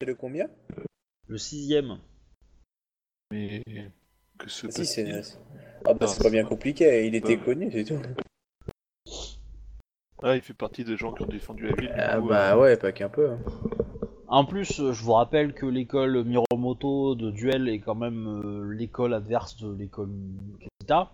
C'est 0.00 0.06
le 0.06 0.14
combien? 0.14 0.48
Le 1.28 1.38
sixième. 1.38 1.98
Mais 3.30 3.62
que 4.38 4.48
se 4.48 4.66
Ah, 4.66 4.70
Si, 4.70 4.86
c'est. 4.86 5.06
Ah 5.86 5.92
bah 5.94 6.06
c'est 6.06 6.22
pas 6.22 6.30
bien 6.30 6.44
compliqué, 6.44 7.06
il 7.06 7.14
était 7.14 7.36
Bah. 7.36 7.44
connu, 7.44 7.70
c'est 7.70 7.84
tout. 7.84 8.00
Ah, 10.22 10.36
il 10.36 10.42
fait 10.42 10.54
partie 10.54 10.84
des 10.84 10.96
gens 10.96 11.12
qui 11.12 11.22
ont 11.22 11.26
défendu 11.26 11.66
la 11.66 11.74
ville. 11.74 11.94
Ah 11.98 12.18
coup, 12.18 12.28
bah 12.28 12.54
euh, 12.54 12.60
ouais, 12.60 12.76
pas 12.78 12.92
qu'un 12.92 13.08
peu. 13.10 13.32
hein. 13.32 13.38
En 14.26 14.46
plus, 14.46 14.80
euh, 14.80 14.92
je 14.92 15.04
vous 15.04 15.12
rappelle 15.12 15.52
que 15.52 15.66
l'école 15.66 16.24
Miromoto 16.24 17.14
de 17.14 17.30
duel 17.30 17.68
est 17.68 17.80
quand 17.80 17.94
même 17.94 18.26
euh, 18.26 18.72
l'école 18.72 19.12
adverse 19.12 19.56
de 19.58 19.72
l'école 19.74 20.10
Kakita. 20.60 21.12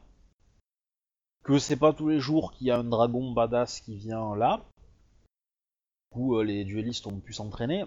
Que 1.42 1.58
c'est 1.58 1.76
pas 1.76 1.92
tous 1.92 2.08
les 2.08 2.20
jours 2.20 2.52
qu'il 2.52 2.68
y 2.68 2.70
a 2.70 2.78
un 2.78 2.84
dragon 2.84 3.32
badass 3.32 3.80
qui 3.80 3.96
vient 3.96 4.36
là. 4.36 4.64
Où 6.14 6.36
euh, 6.36 6.44
les 6.44 6.64
duellistes 6.64 7.06
ont 7.06 7.18
pu 7.18 7.32
s'entraîner. 7.32 7.84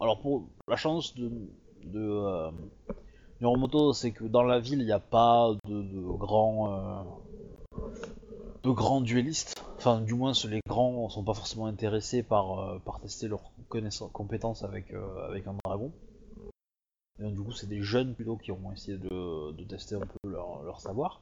Alors 0.00 0.20
pour 0.20 0.48
la 0.66 0.76
chance 0.76 1.14
de, 1.14 1.30
de 1.84 2.00
euh, 2.00 2.50
Miromoto, 3.40 3.92
c'est 3.92 4.12
que 4.12 4.24
dans 4.24 4.44
la 4.44 4.60
ville, 4.60 4.80
il 4.80 4.86
n'y 4.86 4.92
a 4.92 4.98
pas 4.98 5.54
de, 5.66 5.82
de 5.82 6.00
grands 6.16 7.04
de 8.64 8.70
grands 8.70 9.00
duellistes. 9.00 9.62
Enfin, 9.76 10.00
du 10.00 10.14
moins, 10.14 10.32
les 10.48 10.60
grands 10.66 11.08
sont 11.08 11.22
pas 11.22 11.34
forcément 11.34 11.66
intéressés 11.66 12.22
par, 12.22 12.58
euh, 12.58 12.78
par 12.78 13.00
tester 13.00 13.28
leurs 13.28 13.52
connaissances, 13.68 14.10
compétences 14.12 14.62
avec, 14.64 14.92
euh, 14.92 15.28
avec 15.28 15.46
un 15.46 15.54
dragon. 15.64 15.92
Et 17.18 17.22
donc, 17.22 17.34
du 17.34 17.42
coup, 17.42 17.52
c'est 17.52 17.68
des 17.68 17.82
jeunes 17.82 18.14
plutôt 18.14 18.36
qui 18.36 18.50
ont 18.50 18.72
essayé 18.72 18.96
de, 18.98 19.52
de 19.52 19.64
tester 19.64 19.94
un 19.94 20.00
peu 20.00 20.28
leur, 20.28 20.62
leur 20.62 20.80
savoir. 20.80 21.20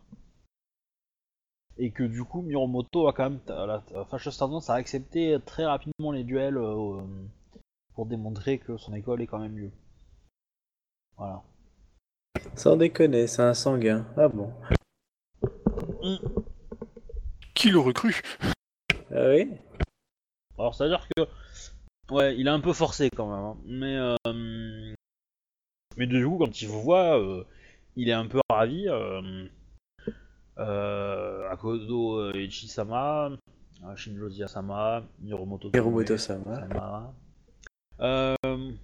et 1.78 1.90
que 1.90 2.02
du 2.05 2.22
coup 2.24 2.42
Miromoto 2.42 3.09
a 3.09 3.12
quand 3.12 3.31
même 3.31 3.40
la 3.48 3.83
fâcheuse 4.11 4.37
tendance 4.37 4.70
à 4.70 4.74
accepter 4.74 5.38
très 5.44 5.64
rapidement 5.64 6.12
les 6.12 6.24
duels 6.24 6.57
euh, 6.59 7.00
pour 7.94 8.07
démontrer 8.07 8.59
que 8.59 8.76
son 8.76 8.94
école 8.94 9.22
est 9.22 9.26
quand 9.26 9.38
même 9.38 9.52
mieux. 9.55 9.72
Voilà. 11.16 11.42
Sans 12.57 12.76
déconner, 12.76 13.26
c'est 13.26 13.42
un 13.42 13.55
sanguin. 13.55 14.07
Ah 14.16 14.28
bon 14.28 14.50
Qui 17.62 17.70
l'aurait 17.70 17.92
cru 17.92 18.20
Ah 19.14 19.29
oui 19.29 19.48
Alors 20.59 20.75
c'est 20.75 20.83
à 20.83 20.88
dire 20.88 21.07
que 21.14 21.22
ouais, 22.12 22.37
il 22.37 22.48
est 22.48 22.51
un 22.51 22.59
peu 22.59 22.72
forcé 22.72 23.09
quand 23.09 23.29
même, 23.29 23.44
hein. 23.44 23.57
mais 23.64 23.96
euh, 23.96 24.92
mais 25.96 26.09
du 26.09 26.27
coup 26.27 26.38
quand 26.38 26.61
il 26.61 26.66
vous 26.66 26.83
voit, 26.83 27.20
euh, 27.20 27.44
il 27.94 28.09
est 28.09 28.14
un 28.14 28.27
peu 28.27 28.40
ravi. 28.51 28.88
Euh, 28.88 29.46
euh, 30.59 31.48
Akodo 31.51 32.33
Ichi-sama, 32.33 33.31
euh, 33.85 33.94
Shinjo 33.94 34.29
Sama, 34.48 35.05
Miromoto 35.20 35.70
Hiromoto 35.72 36.18
Sama. 36.18 36.57
Sama. 36.57 37.14
Euh, 38.01 38.35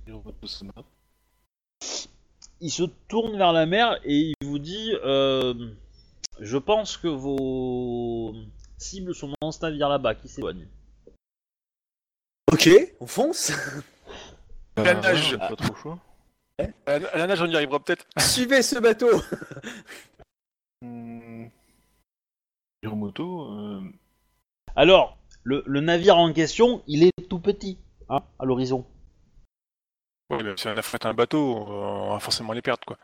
Hiromoto-sama. 0.07 0.73
il 2.61 2.71
se 2.71 2.85
tourne 3.09 3.37
vers 3.37 3.53
la 3.53 3.67
mer 3.67 3.99
et 4.05 4.35
il 4.41 4.47
vous 4.47 4.61
dit 4.61 4.95
euh, 5.05 5.73
Je 6.38 6.59
pense 6.59 6.97
que 6.97 7.09
vos 7.09 8.37
cibles 8.79 9.14
sont 9.14 9.33
dans 9.41 9.53
ce 9.53 9.61
navire 9.61 9.88
là-bas 9.88 10.14
qui 10.14 10.29
s'éloigne. 10.29 10.67
Ok, 12.53 12.69
on 13.01 13.07
fonce 13.07 13.51
La 14.77 14.91
Ah, 14.91 14.95
nage. 14.95 15.33
ouais, 15.33 15.38
Pas 15.38 15.57
trop 15.57 15.75
choix. 15.75 15.99
À 16.87 16.99
la, 16.99 17.09
à 17.11 17.19
la 17.19 17.27
nage, 17.27 17.43
on 17.43 17.47
y 17.47 17.55
arrivera 17.55 17.79
peut-être. 17.81 18.07
Suivez 18.19 18.62
ce 18.62 18.79
bateau 18.79 19.11
Hmm. 20.81 21.49
Hiromoto, 22.83 23.53
euh, 23.53 23.83
Alors, 24.77 25.19
le, 25.43 25.64
le 25.67 25.81
navire 25.81 26.17
en 26.17 26.33
question, 26.33 26.85
il 26.87 27.03
est 27.03 27.11
tout 27.29 27.41
petit, 27.41 27.79
hein, 28.09 28.23
à 28.38 28.45
l'horizon. 28.45 28.87
Ouais, 30.31 30.43
mais 30.45 30.57
si 30.57 30.69
on 30.69 30.77
affrète 30.77 31.05
un 31.07 31.14
bateau, 31.14 31.57
on 31.67 32.11
va 32.12 32.21
forcément 32.21 32.53
les 32.53 32.62
perdre, 32.62 32.85
quoi. 32.87 32.97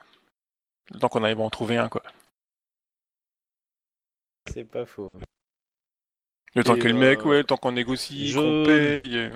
Le 0.93 1.01
temps 1.01 1.09
qu'on 1.09 1.25
arrive 1.25 1.41
à 1.41 1.45
en 1.45 1.51
trouver 1.51 1.77
un, 1.77 1.89
quoi. 1.89 2.03
C'est 4.53 4.65
pas 4.65 4.87
faux. 4.87 5.11
Le 6.55 6.62
temps 6.62 6.77
Et, 6.77 6.79
que 6.79 6.88
le 6.88 6.95
mec, 6.95 7.21
euh, 7.21 7.25
ouais, 7.25 7.38
le 7.38 7.45
temps 7.45 7.57
qu'on 7.57 7.73
négocie, 7.73 8.29
je- 8.29 8.38
qu'on 8.38 8.64
paye. 8.67 9.17
euh, 9.17 9.31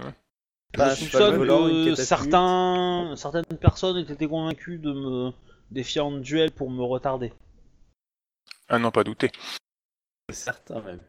Pas 0.73 0.93
un 0.93 0.95
Je 0.95 1.01
soupçonne 1.01 1.47
que 1.87 1.95
certains, 1.97 3.15
certaines 3.17 3.45
personnes 3.59 3.97
étaient 3.99 4.29
convaincues 4.29 4.79
de 4.79 4.93
me 4.93 5.33
défier 5.71 6.01
en 6.01 6.13
duel 6.13 6.53
pour 6.53 6.71
me 6.71 6.83
retarder. 6.83 7.33
Ah 8.69 8.79
non, 8.79 8.91
pas 8.91 9.03
douter. 9.03 9.31
Certains 10.31 10.81
même. 10.83 11.01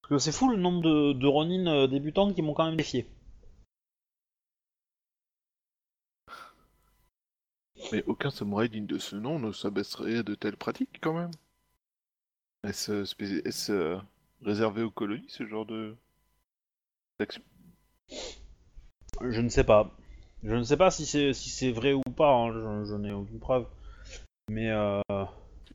Parce 0.00 0.10
que 0.10 0.18
c'est 0.18 0.32
fou 0.32 0.48
le 0.50 0.56
nombre 0.56 0.82
de, 0.82 1.12
de 1.12 1.26
Ronin 1.26 1.66
euh, 1.66 1.86
débutants 1.86 2.32
qui 2.32 2.42
m'ont 2.42 2.54
quand 2.54 2.66
même 2.66 2.76
défié. 2.76 3.06
mais 7.92 8.04
aucun 8.06 8.30
samouraï 8.30 8.68
digne 8.68 8.86
de 8.86 8.98
ce 8.98 9.16
nom 9.16 9.38
ne 9.38 9.52
s'abaisserait 9.52 10.18
à 10.18 10.22
de 10.22 10.34
telles 10.34 10.56
pratiques 10.56 10.98
quand 11.00 11.12
même. 11.14 11.30
Est-ce 12.62 13.04
réservé 14.42 14.82
aux 14.82 14.90
colonies 14.90 15.28
ce 15.28 15.46
genre 15.46 15.66
de 15.66 15.96
d'action? 17.18 17.42
Je 19.20 19.40
ne 19.40 19.48
sais 19.48 19.64
pas. 19.64 19.90
Je 20.44 20.54
ne 20.54 20.62
sais 20.62 20.76
pas 20.76 20.90
si 20.90 21.04
c'est 21.06 21.32
si 21.32 21.50
c'est 21.50 21.72
vrai 21.72 21.92
ou 21.92 22.02
pas, 22.16 22.32
hein, 22.32 22.52
je, 22.52 22.90
je 22.90 22.94
n'ai 22.94 23.12
aucune 23.12 23.40
preuve. 23.40 23.66
Mais 24.48 24.70
euh, 24.70 25.00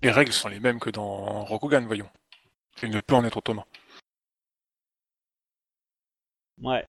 Les 0.01 0.11
règles 0.11 0.31
sont 0.33 0.47
les 0.49 0.59
mêmes 0.59 0.79
que 0.79 0.89
dans 0.89 1.43
Rokugan, 1.45 1.85
voyons. 1.85 2.09
Il 2.81 2.89
ne 2.89 3.01
peut 3.01 3.15
en 3.15 3.23
être 3.25 3.37
autrement. 3.37 3.65
ouais. 6.61 6.85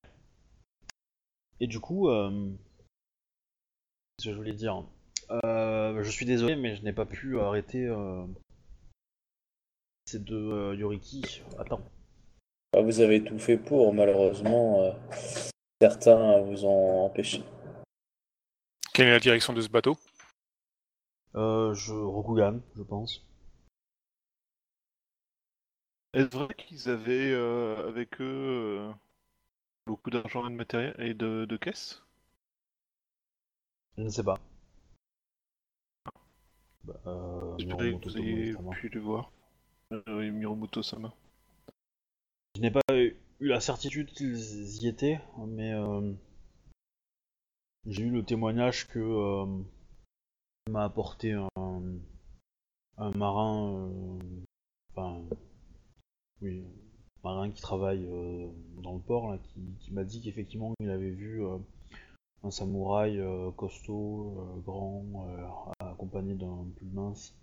Et 1.61 1.67
du 1.67 1.81
coup, 1.81 2.09
euh, 2.09 2.51
ce 4.19 4.27
que 4.27 4.33
je 4.33 4.37
voulais 4.37 4.53
dire, 4.55 4.85
euh, 5.31 6.03
je 6.03 6.11
suis 6.11 6.27
désolé, 6.27 6.57
mais 6.57 6.77
je 6.77 6.83
n'ai 6.83 6.93
pas 6.93 7.07
pu 7.07 7.39
arrêter 7.41 7.85
euh, 7.87 8.25
ces 10.05 10.19
deux 10.19 10.53
euh, 10.53 10.75
Yoriki. 10.77 11.43
Attends. 11.59 11.81
Ah, 12.77 12.83
vous 12.83 13.01
avez 13.01 13.23
tout 13.25 13.39
fait 13.39 13.57
pour, 13.57 13.95
malheureusement. 13.95 14.83
euh, 14.83 14.93
certains 15.81 16.41
vous 16.41 16.65
ont 16.65 17.05
empêché. 17.07 17.43
Quelle 18.93 19.09
est 19.09 19.13
la 19.13 19.21
direction 19.21 19.53
de 19.53 19.61
ce 19.61 19.69
bateau? 19.69 19.97
Euh, 21.35 21.75
je 21.75 21.93
Rokugan, 21.93 22.61
je 22.77 22.83
pense. 22.83 23.25
Est-ce 26.13 26.29
vrai 26.37 26.55
qu'ils 26.57 26.89
avaient 26.89 27.33
euh, 27.33 27.89
avec 27.89 28.21
eux 28.21 28.25
euh, 28.25 28.93
beaucoup 29.87 30.11
d'argent 30.11 30.47
et 30.47 30.51
de 30.51 30.55
matériel 30.55 30.95
et 31.01 31.13
de, 31.13 31.45
de 31.45 31.57
caisses? 31.57 32.05
Je 33.99 34.03
ne 34.03 34.09
sais 34.09 34.23
pas. 34.23 34.39
Bah, 36.85 36.95
euh, 37.07 37.59
J'espérais 37.59 37.99
que 37.99 38.09
vous 38.09 38.19
ayez 38.19 38.55
pu 38.75 38.89
le 38.91 39.01
voir. 39.01 39.33
Euh, 39.93 40.31
Miromoto-sama. 40.33 41.15
Je 42.57 42.61
n'ai 42.61 42.71
pas 42.71 42.81
eu 42.91 43.17
la 43.41 43.61
certitude 43.61 44.11
qu'ils 44.11 44.83
y 44.83 44.89
étaient, 44.89 45.21
mais 45.47 45.73
euh, 45.73 46.13
j'ai 47.87 48.05
eu 48.05 48.11
le 48.11 48.25
témoignage 48.25 48.89
que 48.89 48.99
euh, 48.99 49.47
m'a 50.71 50.85
apporté 50.85 51.33
un, 51.33 51.49
marin, 53.15 53.89
euh, 53.89 54.45
enfin, 54.93 55.23
un 56.43 56.63
marin 57.23 57.51
qui 57.51 57.61
travaille 57.61 58.07
dans 58.83 58.95
le 58.95 59.01
port, 59.01 59.31
là, 59.31 59.39
qui, 59.39 59.61
qui 59.81 59.93
m'a 59.93 60.05
dit 60.05 60.23
qu'effectivement 60.23 60.73
il 60.81 60.91
avait 60.91 61.11
vu 61.11 61.43
un 62.43 62.51
samouraï 62.51 63.21
costaud, 63.57 64.63
grand, 64.65 65.05
accompagné 65.81 66.35
d'un 66.35 66.67
pull 66.77 66.89
mince. 66.93 67.35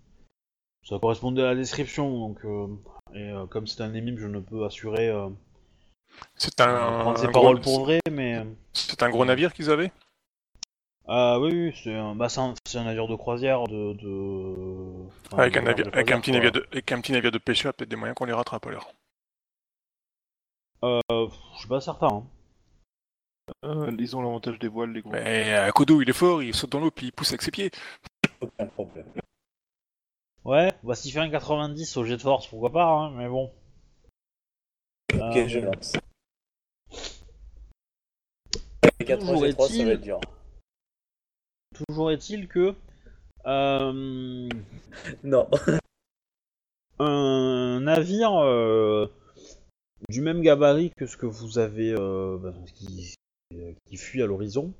Ça 0.84 0.98
correspondait 0.98 1.42
à 1.42 1.46
la 1.46 1.54
description, 1.54 2.10
donc 2.18 2.44
euh, 2.44 2.66
et 3.14 3.30
euh, 3.30 3.46
comme 3.46 3.66
c'est 3.66 3.82
un 3.82 3.94
émime, 3.94 4.18
je 4.18 4.26
ne 4.26 4.40
peux 4.40 4.64
assurer 4.64 5.08
euh, 5.08 5.28
C'est 6.34 6.60
un, 6.60 7.00
prendre 7.02 7.18
ses 7.18 7.26
un 7.26 7.32
paroles 7.32 7.60
gros... 7.60 7.76
pour 7.76 7.84
vrai, 7.84 8.00
mais 8.10 8.44
C'est 8.72 9.02
un 9.02 9.10
gros 9.10 9.24
navire 9.24 9.52
qu'ils 9.52 9.70
avaient? 9.70 9.92
Ah 11.06 11.38
oui, 11.40 11.50
oui 11.52 11.80
c'est 11.82 11.94
un, 11.94 12.14
bah, 12.14 12.28
c'est 12.28 12.40
un, 12.40 12.54
un 12.74 12.84
navire 12.84 13.06
de 13.06 13.14
croisière 13.16 13.64
de, 13.64 13.92
de... 13.94 15.08
enfin, 15.32 15.42
avec, 15.42 15.56
un 15.56 15.60
de 15.60 15.66
navire, 15.66 15.86
avec, 15.92 16.10
un 16.10 16.20
croisière, 16.20 16.20
petit 16.20 16.32
navire 16.32 16.52
de, 16.52 16.66
avec 16.72 16.92
un 16.92 17.00
petit 17.00 17.12
navire 17.12 17.30
de 17.32 17.38
pêcheur, 17.38 17.74
peut-être 17.74 17.88
des 17.90 17.96
moyens 17.96 18.16
qu'on 18.16 18.24
les 18.24 18.32
rattrape 18.32 18.66
alors. 18.66 18.92
Euh, 20.84 21.00
je 21.10 21.58
suis 21.58 21.68
pas 21.68 21.80
certain. 21.80 22.08
hein. 22.08 22.24
Euh, 23.64 23.94
ils 23.98 24.16
ont 24.16 24.22
l'avantage 24.22 24.58
des 24.58 24.68
voiles, 24.68 24.92
les 24.92 25.02
gros. 25.02 25.12
Mais 25.12 25.54
à 25.54 25.70
Kodo, 25.70 26.00
il 26.02 26.10
est 26.10 26.12
fort, 26.12 26.42
il 26.42 26.54
saute 26.54 26.70
dans 26.70 26.80
l'eau 26.80 26.90
puis 26.90 27.06
il 27.06 27.12
pousse 27.12 27.30
avec 27.30 27.42
ses 27.42 27.50
pieds. 27.52 27.70
Aucun 28.40 28.66
problème. 28.66 29.06
Ouais, 30.44 30.72
bah 30.82 30.94
s'il 30.94 31.12
fait 31.12 31.20
un 31.20 31.30
90 31.30 31.96
au 31.96 32.04
jet 32.04 32.16
de 32.16 32.22
force, 32.22 32.46
pourquoi 32.48 32.70
pas, 32.72 32.84
hein, 32.90 33.10
mais 33.12 33.28
bon. 33.28 33.52
Ok, 35.14 35.20
Euh, 35.20 35.48
je 35.48 35.58
lance. 35.60 35.96
Les 38.98 39.06
4 39.06 39.20
Toujours 39.20 39.44
G3, 39.44 39.56
ça 39.58 39.64
est-il- 39.66 39.86
va 39.86 39.92
être 39.92 40.00
dur. 40.00 40.20
Toujours 41.86 42.10
est-il 42.10 42.48
que 42.48 42.74
euh, 43.46 44.48
Non. 45.22 45.48
un 46.98 47.80
navire 47.80 48.34
euh, 48.42 49.06
du 50.08 50.20
même 50.20 50.40
gabarit 50.42 50.90
que 50.96 51.06
ce 51.06 51.16
que 51.16 51.26
vous 51.26 51.58
avez, 51.58 51.92
euh, 51.92 52.36
bah, 52.38 52.52
qui, 52.74 53.14
qui 53.86 53.96
fuit 53.96 54.22
à 54.22 54.26
l'horizon, 54.26 54.72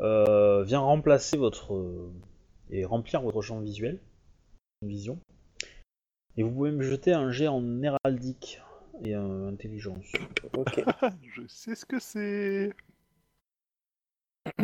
euh, 0.00 0.62
vient 0.64 0.80
remplacer 0.80 1.36
votre 1.36 1.74
euh, 1.74 2.10
et 2.70 2.84
remplir 2.84 3.20
votre 3.22 3.42
champ 3.42 3.60
visuel, 3.60 3.98
vision. 4.86 5.18
Et 6.36 6.42
vous 6.42 6.50
pouvez 6.50 6.70
me 6.70 6.82
jeter 6.82 7.12
un 7.12 7.30
jet 7.30 7.48
en 7.48 7.82
héraldique 7.82 8.60
et 9.04 9.16
en 9.16 9.46
intelligence. 9.48 10.12
Ok. 10.54 10.82
je 11.34 11.46
sais 11.46 11.74
ce 11.74 11.84
que 11.84 11.98
c'est. 11.98 12.72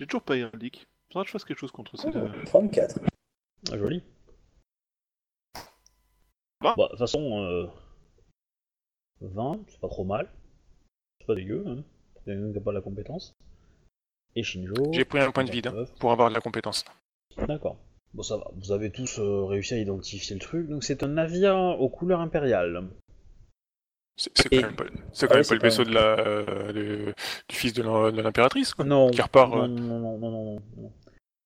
J'ai 0.00 0.06
toujours 0.06 0.22
pas 0.22 0.36
héraldique. 0.36 0.86
Faudra 1.08 1.22
que 1.22 1.28
je 1.28 1.32
fasse 1.32 1.44
quelque 1.44 1.58
chose 1.58 1.72
contre 1.72 1.96
ces 1.96 2.10
deux. 2.10 2.28
34. 2.46 3.00
Ah, 3.70 3.78
joli. 3.78 4.02
Bah. 6.60 6.74
De 6.76 6.88
toute 6.88 6.98
façon, 6.98 7.40
euh, 7.40 7.66
20, 9.20 9.60
c'est 9.68 9.80
pas 9.80 9.88
trop 9.88 10.04
mal. 10.04 10.30
C'est 11.20 11.26
pas 11.26 11.34
dégueu, 11.34 11.64
hein. 11.66 11.84
Il 12.26 12.34
y 12.34 12.36
en 12.36 12.42
a 12.42 12.46
un 12.46 12.52
qui 12.52 12.58
a 12.58 12.60
pas 12.60 12.72
la 12.72 12.80
compétence. 12.80 13.32
Et 14.34 14.42
Shinjo. 14.42 14.92
J'ai 14.92 15.04
pris 15.04 15.20
un 15.20 15.30
point 15.30 15.44
de 15.44 15.50
vide 15.50 15.68
hein, 15.68 15.72
29. 15.72 15.94
pour 15.98 16.12
avoir 16.12 16.28
de 16.28 16.34
la 16.34 16.40
compétence. 16.40 16.84
D'accord. 17.46 17.78
Bon, 18.16 18.22
ça 18.22 18.36
va. 18.38 18.50
Vous 18.56 18.72
avez 18.72 18.90
tous 18.90 19.18
euh, 19.18 19.44
réussi 19.44 19.74
à 19.74 19.78
identifier 19.78 20.34
le 20.34 20.40
truc. 20.40 20.68
Donc, 20.68 20.82
c'est 20.84 21.02
un 21.02 21.08
navire 21.08 21.54
aux 21.78 21.88
couleurs 21.90 22.20
impériales. 22.20 22.82
C'est 24.16 24.32
quand 24.48 24.56
Et- 24.56 24.62
même 24.62 24.74
pas, 24.74 24.84
quand 24.84 24.90
Ah 25.28 25.34
même 25.34 25.42
oui, 25.42 25.48
pas 25.48 25.54
le 25.54 25.60
vaisseau 25.60 25.84
de 25.84 25.92
la, 25.92 26.18
euh, 26.20 26.72
de- 26.72 27.14
du 27.48 27.54
fils 27.56 27.74
de 27.74 27.82
l'impératrice, 27.82 28.72
quoi. 28.72 28.86
Non. 28.86 29.10
Qui 29.10 29.20
repart, 29.20 29.50
Non, 29.52 29.64
euh, 29.64 29.68
non, 29.68 29.98
non, 29.98 30.18
non, 30.18 30.30
non, 30.30 30.44
non, 30.54 30.62
non. 30.78 30.92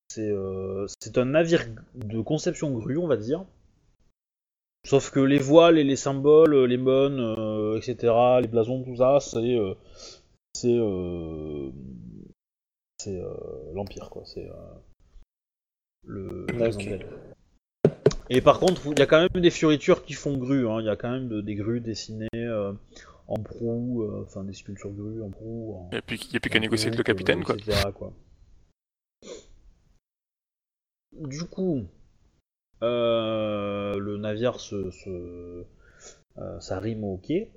C'est 0.07 0.29
euh, 0.29 0.85
c'est 1.01 1.17
un 1.17 1.25
navire 1.25 1.65
de 1.95 2.21
conception 2.21 2.71
grue, 2.71 2.97
on 2.97 3.07
va 3.07 3.17
dire. 3.17 3.45
Sauf 4.85 5.11
que 5.11 5.19
les 5.19 5.37
voiles 5.37 5.77
et 5.77 5.83
les 5.83 5.95
symboles, 5.97 6.65
les 6.65 6.77
mônes, 6.77 7.19
euh, 7.19 7.77
etc., 7.77 8.13
les 8.41 8.47
blasons, 8.47 8.83
tout 8.83 8.95
ça, 8.97 9.19
c'est 9.19 9.37
euh, 9.57 9.73
c'est 10.53 10.73
euh, 10.77 11.69
c'est 12.97 13.19
euh, 13.21 13.33
l'empire 13.73 14.09
quoi. 14.09 14.23
C'est 14.25 14.49
euh, 14.49 14.53
le. 16.05 16.45
Et 18.29 18.41
par 18.41 18.59
contre, 18.59 18.81
il 18.87 18.97
y 18.97 19.01
a 19.01 19.05
quand 19.05 19.19
même 19.19 19.41
des 19.41 19.49
fioritures 19.49 20.05
qui 20.05 20.13
font 20.13 20.37
grue. 20.37 20.67
hein. 20.67 20.79
Il 20.79 20.85
y 20.85 20.89
a 20.89 20.95
quand 20.95 21.11
même 21.11 21.27
de- 21.27 21.41
des 21.41 21.55
grues 21.55 21.81
dessinées 21.81 22.27
euh, 22.35 22.71
en 23.27 23.35
proue, 23.41 24.03
euh, 24.03 24.23
enfin 24.25 24.43
des 24.43 24.53
sculptures 24.53 24.91
grues 24.91 25.21
en 25.21 25.29
proue. 25.29 25.73
En... 25.75 25.89
Il 25.91 25.95
n'y 25.95 25.97
a 25.97 26.01
plus, 26.01 26.25
il 26.27 26.33
y 26.33 26.37
a 26.37 26.39
plus 26.39 26.49
qu'à 26.49 26.59
négocier 26.59 26.87
avec 26.87 26.97
le 26.97 27.03
capitaine, 27.03 27.43
quoi. 27.43 27.55
etc., 27.55 27.91
quoi. 27.93 28.13
Du 31.13 31.43
coup, 31.43 31.83
euh, 32.83 33.97
le 33.99 34.17
navire 34.17 34.59
se, 34.59 34.91
euh, 35.07 35.63
au 37.03 37.17
quai 37.17 37.51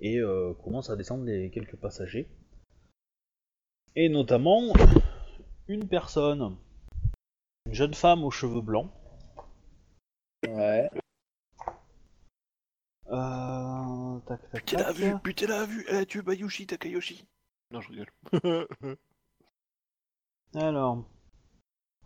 et 0.00 0.18
euh, 0.18 0.52
commence 0.62 0.88
à 0.88 0.96
descendre 0.96 1.24
les 1.24 1.50
quelques 1.50 1.76
passagers. 1.76 2.28
Et 3.96 4.08
notamment 4.08 4.72
une 5.68 5.88
personne, 5.88 6.56
une 7.66 7.74
jeune 7.74 7.94
femme 7.94 8.24
aux 8.24 8.30
cheveux 8.30 8.60
blancs. 8.60 8.90
Ouais. 10.46 10.88
Euh, 13.08 14.18
tac, 14.26 14.50
tac, 14.50 14.64
Putain, 14.64 14.78
la 14.78 14.84
tac. 14.84 14.96
vue, 14.96 15.18
putain, 15.20 15.46
la 15.46 15.64
vue, 15.64 15.84
elle 15.88 15.96
a 15.96 16.06
tué 16.06 16.22
Bayushi 16.22 16.66
Takayoshi? 16.66 17.26
Non, 17.70 17.80
je 17.80 17.90
rigole. 17.90 18.10
Alors, 20.54 21.04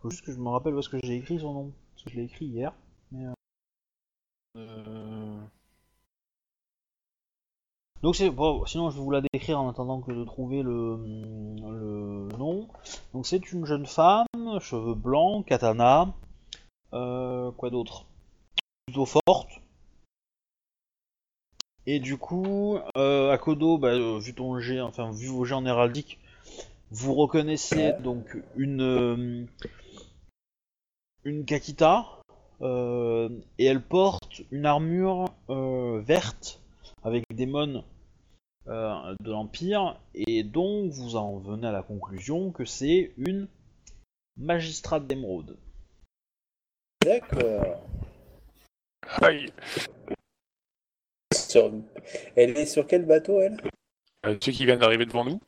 faut 0.01 0.09
juste 0.09 0.25
que 0.25 0.31
je 0.31 0.37
me 0.37 0.49
rappelle 0.49 0.73
où 0.75 0.79
est-ce 0.79 0.89
que 0.89 0.97
j'ai 1.03 1.15
écrit 1.15 1.39
son 1.39 1.53
nom. 1.53 1.73
Parce 1.93 2.03
que 2.03 2.09
je 2.11 2.15
l'ai 2.15 2.23
écrit 2.23 2.45
hier. 2.45 2.73
Euh, 3.13 3.33
Donc 8.03 8.15
c'est 8.15 8.31
bon, 8.31 8.65
sinon 8.65 8.89
je 8.89 8.97
vais 8.97 9.03
vous 9.03 9.11
la 9.11 9.21
décrire 9.21 9.59
en 9.59 9.69
attendant 9.69 10.01
que 10.01 10.11
de 10.11 10.23
trouver 10.23 10.63
le, 10.63 10.97
le 10.97 12.27
nom. 12.37 12.67
Donc 13.13 13.27
c'est 13.27 13.51
une 13.51 13.65
jeune 13.65 13.85
femme, 13.85 14.25
cheveux 14.59 14.95
blancs, 14.95 15.45
katana, 15.45 16.11
euh, 16.93 17.51
quoi 17.51 17.69
d'autre? 17.69 18.05
Plutôt 18.87 19.05
forte. 19.05 19.49
Et 21.85 21.99
du 21.99 22.17
coup, 22.17 22.79
euh, 22.97 23.31
Akodo, 23.31 23.77
bah, 23.77 23.89
euh, 23.89 24.19
vu 24.19 24.33
ton 24.33 24.59
jet, 24.59 24.81
enfin 24.81 25.11
vu 25.11 25.27
vos 25.27 25.45
jets 25.45 25.55
en 25.55 25.65
héraldique, 25.65 26.19
vous 26.89 27.13
reconnaissez 27.13 27.93
donc 28.03 28.37
une 28.55 28.81
euh, 28.81 29.45
une 31.23 31.45
Kakita 31.45 32.07
euh, 32.61 33.29
et 33.59 33.65
elle 33.65 33.81
porte 33.81 34.41
une 34.51 34.65
armure 34.65 35.25
verte 35.47 36.59
avec 37.03 37.23
des 37.31 37.45
mônes 37.45 37.83
euh, 38.67 39.15
de 39.19 39.31
l'Empire, 39.31 39.99
et 40.13 40.43
donc 40.43 40.91
vous 40.91 41.15
en 41.15 41.37
venez 41.37 41.67
à 41.67 41.71
la 41.71 41.83
conclusion 41.83 42.51
que 42.51 42.65
c'est 42.65 43.11
une 43.17 43.47
magistrate 44.37 45.07
d'émeraude. 45.07 45.57
D'accord. 47.03 47.83
Aïe. 49.21 49.51
Sur- 51.33 51.71
Elle 52.35 52.57
est 52.57 52.65
sur 52.65 52.87
quel 52.87 53.05
bateau, 53.05 53.41
elle? 53.41 53.57
Euh, 54.25 54.37
ceux 54.41 54.51
qui 54.51 54.65
viennent 54.65 54.79
d'arriver 54.79 55.05
devant 55.05 55.25
nous. 55.25 55.39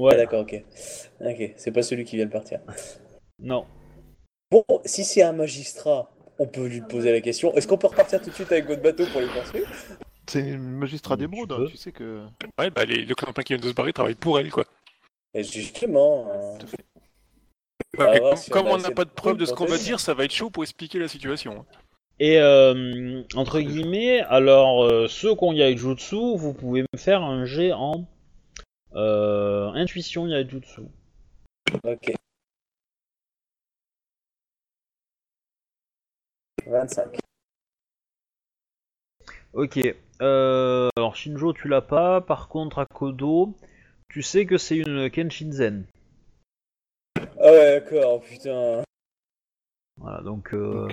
Ouais, 0.00 0.16
d'accord, 0.16 0.42
ok. 0.42 0.62
Ok, 1.20 1.52
c'est 1.56 1.72
pas 1.72 1.82
celui 1.82 2.04
qui 2.04 2.16
vient 2.16 2.26
de 2.26 2.30
partir. 2.30 2.60
Non. 3.38 3.66
Bon, 4.50 4.64
si 4.84 5.04
c'est 5.04 5.22
un 5.22 5.32
magistrat, 5.32 6.10
on 6.38 6.46
peut 6.46 6.66
lui 6.66 6.82
poser 6.82 7.12
la 7.12 7.20
question. 7.20 7.54
Est-ce 7.54 7.66
qu'on 7.66 7.78
peut 7.78 7.86
repartir 7.86 8.20
tout 8.20 8.30
de 8.30 8.34
suite 8.34 8.52
avec 8.52 8.66
votre 8.66 8.82
bateau 8.82 9.06
pour 9.06 9.20
les 9.20 9.28
poursuivre 9.28 9.68
C'est 10.32 10.48
une 10.48 10.78
magistrat 10.78 11.14
Tu 11.16 11.20
d'émeraude, 11.20 11.52
hein, 11.52 11.66
tu 11.68 11.76
sais 11.76 11.92
que. 11.92 12.24
Ouais, 12.58 12.70
bah 12.70 12.86
les 12.86 13.04
deux 13.04 13.14
copains 13.14 13.42
qui 13.42 13.52
viennent 13.52 13.62
de 13.62 13.68
se 13.68 13.74
barrer 13.74 13.92
travaillent 13.92 14.14
pour 14.14 14.40
elle, 14.40 14.50
quoi. 14.50 14.64
Et 15.34 15.44
justement. 15.44 16.26
euh, 16.30 16.58
voir 17.94 18.14
comme 18.14 18.36
si 18.36 18.50
on 18.50 18.54
comme 18.54 18.80
n'a 18.80 18.90
pas 18.92 19.04
de 19.04 19.10
preuve 19.10 19.36
de 19.36 19.44
ce 19.44 19.52
qu'on 19.52 19.66
va 19.66 19.76
dire, 19.76 20.00
ça 20.00 20.14
va 20.14 20.24
être 20.24 20.32
chaud 20.32 20.48
pour 20.48 20.62
expliquer 20.62 20.98
la 20.98 21.08
situation. 21.08 21.66
Et 22.18 22.38
euh, 22.38 23.22
entre 23.34 23.60
guillemets, 23.60 24.20
alors 24.20 24.84
euh, 24.84 25.06
ceux 25.06 25.34
qui 25.34 25.44
ont 25.44 25.52
Yaijutsu, 25.52 26.38
vous 26.38 26.54
pouvez 26.54 26.80
me 26.80 26.98
faire 26.98 27.20
un 27.20 27.44
jet 27.44 27.72
en 27.72 28.06
euh, 28.94 29.68
intuition 29.74 30.26
Yaijutsu. 30.26 30.80
Ok. 31.84 32.14
25. 36.66 37.18
Ok. 39.52 39.78
Euh, 40.22 40.88
alors 40.96 41.16
Shinjo, 41.16 41.52
tu 41.52 41.68
l'as 41.68 41.82
pas. 41.82 42.20
Par 42.20 42.48
contre, 42.48 42.78
Akodo, 42.78 43.56
tu 44.08 44.22
sais 44.22 44.46
que 44.46 44.56
c'est 44.56 44.76
une 44.76 45.10
Kenshinzen. 45.10 45.84
Ah 47.16 47.50
ouais, 47.50 47.80
d'accord, 47.80 48.22
putain. 48.22 48.82
Voilà, 50.00 50.22
donc 50.22 50.54
euh, 50.54 50.88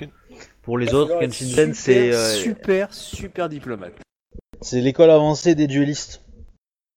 pour 0.63 0.78
les 0.78 0.88
va 0.88 0.98
autres, 0.98 1.22
être 1.22 1.30
Kenshinzen, 1.30 1.74
Super, 1.74 1.76
c'est 1.76 2.13
euh, 2.13 2.34
super, 2.34 2.94
super 2.94 3.50
diplomate. 3.50 3.94
c'est 4.62 4.82
l'école 4.82 5.12
avancée 5.12 5.56
des 5.56 5.68
duellistes. 5.68 6.24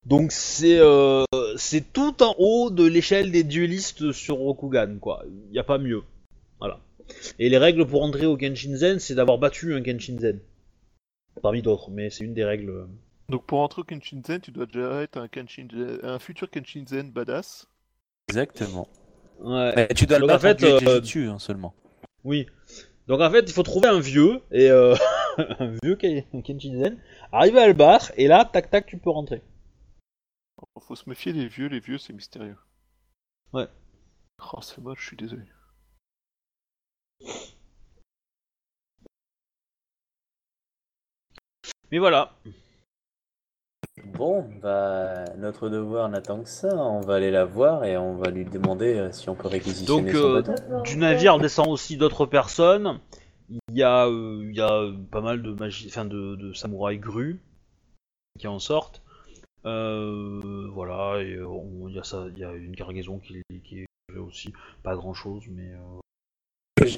Donc 0.06 0.32
c'est 0.32 0.78
euh, 0.80 1.24
c'est 1.56 1.92
tout 1.92 2.22
en 2.22 2.34
haut 2.38 2.70
de 2.70 2.84
l'échelle 2.84 3.30
des 3.30 3.44
duellistes 3.44 4.12
sur 4.12 4.36
Rokugan, 4.36 4.98
quoi. 5.00 5.22
Il 5.26 5.52
n'y 5.52 5.58
a 5.58 5.64
pas 5.64 5.78
mieux. 5.78 6.02
Voilà. 6.58 6.80
Et 7.38 7.48
les 7.48 7.58
règles 7.58 7.86
pour 7.86 8.02
entrer 8.02 8.26
au 8.26 8.36
Kenshinzen, 8.36 8.98
c'est 8.98 9.14
d'avoir 9.14 9.38
battu 9.38 9.74
un 9.74 9.82
Kenshinzen. 9.82 10.40
Parmi 11.40 11.62
d'autres, 11.62 11.90
mais 11.90 12.10
c'est 12.10 12.24
une 12.24 12.34
des 12.34 12.44
règles. 12.44 12.86
Donc 13.28 13.46
pour 13.46 13.60
entrer 13.60 13.80
au 13.80 13.84
Kenshinzen, 13.84 14.40
tu 14.40 14.50
dois 14.50 14.66
déjà 14.66 15.02
être 15.02 15.16
un, 15.16 15.28
Kenshinzen... 15.28 16.00
un 16.02 16.18
futur 16.18 16.50
Kenshinzen 16.50 17.10
badass. 17.10 17.66
Exactement. 18.28 18.88
Ouais. 19.40 19.72
Mais 19.74 19.88
tu 19.88 20.06
dois 20.06 20.18
le 20.18 20.26
Donc, 20.26 20.30
en 20.30 20.38
battre 20.38 20.60
fait, 20.60 20.86
euh, 20.86 21.00
dessus 21.00 21.28
hein, 21.28 21.38
seulement. 21.38 21.74
Oui. 22.24 22.46
Donc 23.08 23.20
en 23.20 23.30
fait, 23.30 23.40
il 23.40 23.52
faut 23.52 23.62
trouver 23.62 23.88
un 23.88 24.00
vieux, 24.00 24.40
et 24.50 24.70
euh, 24.70 24.94
un 25.38 25.76
vieux 25.82 25.96
Ken- 25.96 26.24
Kenshinzen, 26.42 27.00
arriver 27.32 27.60
à 27.60 27.66
le 27.66 27.72
battre, 27.72 28.12
et 28.16 28.28
là, 28.28 28.44
tac 28.44 28.70
tac, 28.70 28.86
tu 28.86 28.98
peux 28.98 29.10
rentrer. 29.10 29.42
Faut 30.80 30.94
se 30.94 31.08
méfier 31.08 31.32
des 31.32 31.48
vieux, 31.48 31.66
les 31.66 31.80
vieux 31.80 31.98
c'est 31.98 32.12
mystérieux. 32.12 32.56
Ouais. 33.52 33.66
Oh, 34.52 34.60
c'est 34.60 34.78
moche, 34.78 35.00
je 35.00 35.06
suis 35.06 35.16
désolé. 35.16 35.42
Mais 41.92 41.98
voilà. 41.98 42.32
Bon, 44.04 44.48
bah, 44.62 45.24
notre 45.36 45.68
devoir 45.68 46.08
n'attend 46.08 46.42
que 46.42 46.48
ça. 46.48 46.74
On 46.74 47.00
va 47.00 47.16
aller 47.16 47.30
la 47.30 47.44
voir 47.44 47.84
et 47.84 47.96
on 47.96 48.16
va 48.16 48.30
lui 48.30 48.44
demander 48.44 48.98
euh, 48.98 49.12
si 49.12 49.28
on 49.28 49.34
peut 49.34 49.48
réquisitionner 49.48 50.12
Donc, 50.12 50.20
son 50.20 50.28
euh, 50.28 50.42
bateau. 50.42 50.82
Du 50.82 50.96
navire 50.96 51.38
descend 51.38 51.68
aussi 51.68 51.96
d'autres 51.98 52.26
personnes. 52.26 52.98
Il 53.50 53.76
y 53.76 53.82
a, 53.82 54.06
euh, 54.06 54.40
il 54.48 54.56
y 54.56 54.60
a 54.60 54.90
pas 55.10 55.20
mal 55.20 55.42
de 55.42 55.54
enfin 55.86 56.06
de, 56.06 56.36
de 56.36 56.52
samouraïs 56.54 56.98
grues 57.00 57.40
qui 58.38 58.48
en 58.48 58.58
sortent. 58.58 59.02
Euh, 59.66 60.66
voilà, 60.72 61.20
et 61.22 61.40
on- 61.42 61.86
il 61.88 61.94
y 61.94 61.98
a 61.98 62.02
ça, 62.04 62.24
il 62.32 62.38
y 62.38 62.44
a 62.44 62.52
une 62.54 62.74
cargaison 62.74 63.18
qui, 63.18 63.42
qui 63.62 63.80
est 63.80 64.18
aussi 64.18 64.52
pas 64.82 64.96
grand 64.96 65.14
chose, 65.14 65.44
mais 65.50 65.70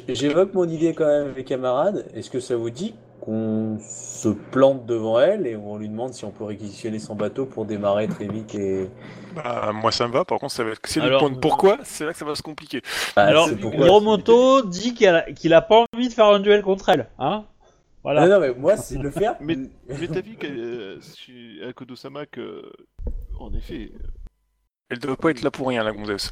J'évoque 0.09 0.55
mon 0.55 0.69
idée 0.69 0.95
quand 0.95 1.07
même, 1.07 1.33
mes 1.37 1.45
camarades. 1.45 2.07
Est-ce 2.15 2.31
que 2.31 2.41
ça 2.41 2.57
vous 2.57 2.71
dit 2.71 2.95
qu'on 3.21 3.79
se 3.81 4.29
plante 4.29 4.85
devant 4.87 5.19
elle 5.19 5.47
et 5.47 5.57
on 5.57 5.77
lui 5.79 5.89
demande 5.89 6.13
si 6.13 6.25
on 6.27 6.31
peut 6.31 6.45
réquisitionner 6.45 6.99
son 6.99 7.15
bateau 7.15 7.47
pour 7.47 7.65
démarrer 7.65 8.07
très 8.09 8.27
vite 8.29 8.55
et. 8.55 8.91
Bah, 9.35 9.73
moi 9.75 9.91
ça 9.93 10.07
me 10.07 10.13
va, 10.13 10.25
par 10.25 10.39
contre, 10.39 10.53
ça 10.53 10.63
va... 10.65 10.73
c'est 10.85 11.01
le 11.01 11.07
Alors- 11.07 11.21
point 11.21 11.31
de 11.31 11.39
pourquoi, 11.39 11.79
c'est 11.85 12.05
là 12.05 12.13
que 12.13 12.19
ça 12.19 12.25
va 12.27 12.35
se 12.35 12.43
compliquer. 12.43 12.83
Bah, 13.17 13.23
alors 13.25 13.49
c'est 13.49 13.59
Hiromoto 13.61 14.63
dit 14.67 14.95
qu'elle 14.95 15.17
a- 15.17 15.33
qu'il 15.33 15.55
a 15.55 15.63
pas 15.63 15.85
envie 15.95 16.09
de 16.09 16.13
faire 16.13 16.27
un 16.27 16.41
duel 16.41 16.63
contre 16.63 16.91
elle, 16.91 17.09
hein 17.19 17.45
Voilà. 18.03 18.27
Non, 18.27 18.35
non, 18.35 18.41
mais 18.41 18.53
moi, 18.55 18.77
c'est 18.77 18.99
le 18.99 19.11
faire. 19.11 19.37
Mais, 19.41 19.57
mais 19.89 20.07
t'as 20.07 20.21
vu 20.21 20.35
qu'elle, 20.37 20.59
euh, 20.59 21.01
chez 21.17 21.65
Akodo-sama 21.67 22.27
que, 22.27 22.63
en 23.41 23.53
effet, 23.55 23.91
Elle 24.91 24.99
doit 24.99 25.17
pas 25.17 25.31
être 25.31 25.43
là 25.43 25.51
pour 25.51 25.69
rien, 25.69 25.83
la 25.83 25.93
gonzesse. 25.93 26.31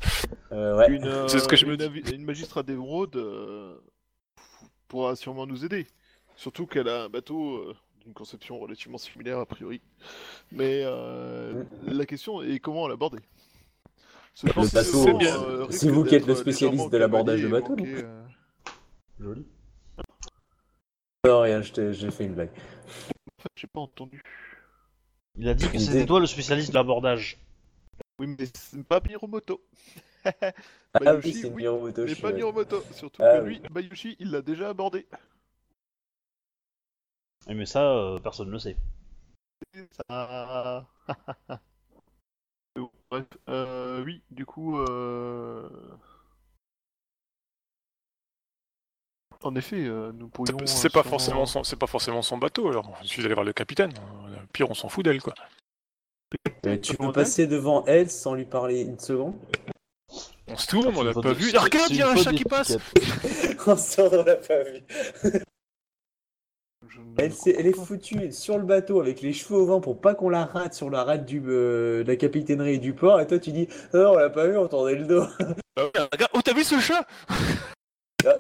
Euh, 0.52 0.76
ouais. 0.76 0.90
une, 0.94 1.06
euh, 1.06 1.28
C'est 1.28 1.38
ce 1.38 1.48
que 1.48 1.56
je 1.56 1.66
me 1.66 1.76
une, 2.12 2.24
magistrat 2.24 2.62
d'émeraude 2.62 3.16
euh, 3.16 3.76
pourra 4.88 5.16
sûrement 5.16 5.46
nous 5.46 5.64
aider. 5.64 5.86
Surtout 6.36 6.66
qu'elle 6.66 6.88
a 6.88 7.04
un 7.04 7.08
bateau 7.08 7.56
euh, 7.56 7.74
d'une 8.02 8.12
conception 8.12 8.58
relativement 8.58 8.98
similaire 8.98 9.38
a 9.38 9.46
priori. 9.46 9.80
Mais 10.50 10.82
euh, 10.84 11.64
la 11.86 12.04
question 12.04 12.42
est 12.42 12.58
comment 12.58 12.86
l'aborder. 12.88 13.18
Ce 14.34 14.46
Le 14.46 14.52
bateau, 14.52 15.04
c'est 15.04 15.14
bien. 15.14 15.42
euh, 15.42 15.66
C'est 15.70 15.86
risque 15.86 15.94
vous 15.94 16.04
qui 16.04 16.14
êtes 16.14 16.26
le 16.26 16.34
spécialiste 16.34 16.90
de 16.90 16.96
l'abordage 16.98 17.42
de 17.42 17.48
bateau, 17.48 17.76
euh, 17.78 18.22
Joli. 19.18 19.46
Non, 21.24 21.40
rien, 21.42 21.62
j'ai 21.62 22.10
fait 22.10 22.24
une 22.24 22.34
blague. 22.34 22.50
J'ai 23.54 23.66
pas 23.66 23.80
entendu. 23.80 24.22
Il 25.36 25.48
a 25.48 25.54
dit 25.54 25.68
que 25.68 25.78
c'était 25.78 26.04
toi 26.06 26.20
le 26.20 26.26
spécialiste 26.26 26.70
de 26.70 26.74
l'abordage. 26.74 27.38
Oui, 28.18 28.26
mais 28.38 28.46
c'est 28.54 28.82
pas 28.84 29.00
Miromoto. 29.00 29.60
Ah 30.94 31.00
Bayushi, 31.00 31.28
oui, 31.28 31.34
c'est 31.34 31.48
oui, 31.48 31.62
Miromoto. 31.62 32.04
mais 32.04 32.14
je 32.14 32.20
pas 32.20 32.32
Miromoto. 32.32 32.82
Surtout 32.92 33.22
Ah 33.24 33.38
que 33.38 33.44
oui. 33.44 33.58
lui, 33.58 33.68
Bayushi, 33.70 34.16
il 34.20 34.30
l'a 34.30 34.42
déjà 34.42 34.68
abordé. 34.68 35.06
Et 37.48 37.54
Mais 37.54 37.66
ça, 37.66 37.82
euh, 37.92 38.18
personne 38.18 38.48
ne 38.48 38.52
le 38.52 38.58
sait. 38.58 38.76
Ça... 40.08 40.86
Bref, 43.10 43.26
euh, 43.48 44.02
oui, 44.04 44.22
du 44.30 44.46
coup, 44.46 44.78
euh... 44.78 45.68
en 49.42 49.54
effet, 49.56 49.84
euh, 49.86 50.12
nous 50.12 50.28
pourrions. 50.28 50.56
euh, 50.60 50.66
C'est 50.66 50.88
pas 50.88 51.02
sûrement- 51.02 51.10
forcément 51.10 51.46
son, 51.46 51.64
c'est 51.64 51.76
pas 51.76 51.86
forcément 51.86 52.22
son 52.22 52.38
bateau. 52.38 52.68
Alors, 52.68 52.96
il 53.02 53.08
suffit 53.08 53.22
d'aller 53.22 53.34
voir 53.34 53.44
le 53.44 53.52
capitaine. 53.52 53.92
Euh, 54.28 54.36
Pire, 54.52 54.70
on 54.70 54.74
s'en 54.74 54.88
fout 54.88 55.04
d'elle, 55.04 55.20
quoi. 55.20 55.34
Euh, 56.66 56.78
tu 56.78 56.96
peux 56.96 57.12
passer 57.12 57.46
devant 57.46 57.84
elle 57.86 58.10
sans 58.10 58.34
lui 58.34 58.44
parler 58.44 58.82
une 58.82 58.98
seconde 58.98 59.34
On 60.46 60.56
se 60.56 60.66
tourne, 60.66 60.94
on 60.96 61.02
l'a 61.02 61.12
pas 61.12 61.32
vu. 61.32 61.52
de- 61.52 61.58
regarde, 61.58 61.90
il 61.90 61.96
y 61.96 62.02
a 62.02 62.10
un 62.10 62.16
chat 62.16 62.32
qui 62.32 62.44
passe. 62.44 62.76
On 63.66 63.76
s'en 63.76 64.10
l'a 64.10 64.36
pas 64.36 64.62
vu. 64.64 64.82
Elle, 67.18 67.32
est 67.66 67.76
foutue 67.76 68.32
sur 68.32 68.58
le 68.58 68.64
bateau 68.64 69.00
avec 69.00 69.22
les 69.22 69.32
cheveux 69.32 69.58
au 69.60 69.66
vent 69.66 69.80
pour 69.80 70.00
pas 70.00 70.14
qu'on 70.14 70.28
la 70.28 70.44
rate 70.44 70.74
sur 70.74 70.90
la 70.90 71.04
rate 71.04 71.24
du, 71.24 71.42
euh, 71.46 72.02
de 72.02 72.08
la 72.08 72.16
capitainerie 72.16 72.74
et 72.74 72.78
du 72.78 72.92
port. 72.92 73.20
Et 73.20 73.26
toi, 73.26 73.38
tu 73.38 73.52
dis 73.52 73.68
Non, 73.94 74.12
on 74.12 74.16
l'a 74.16 74.30
pas 74.30 74.46
vu, 74.46 74.56
on 74.56 74.66
tendait 74.66 74.96
le 74.96 75.06
dos. 75.06 75.24
Ah, 75.76 76.08
regarde. 76.12 76.30
Oh, 76.34 76.40
t'as 76.44 76.52
vu 76.52 76.64
ce 76.64 76.78
chat? 76.80 77.06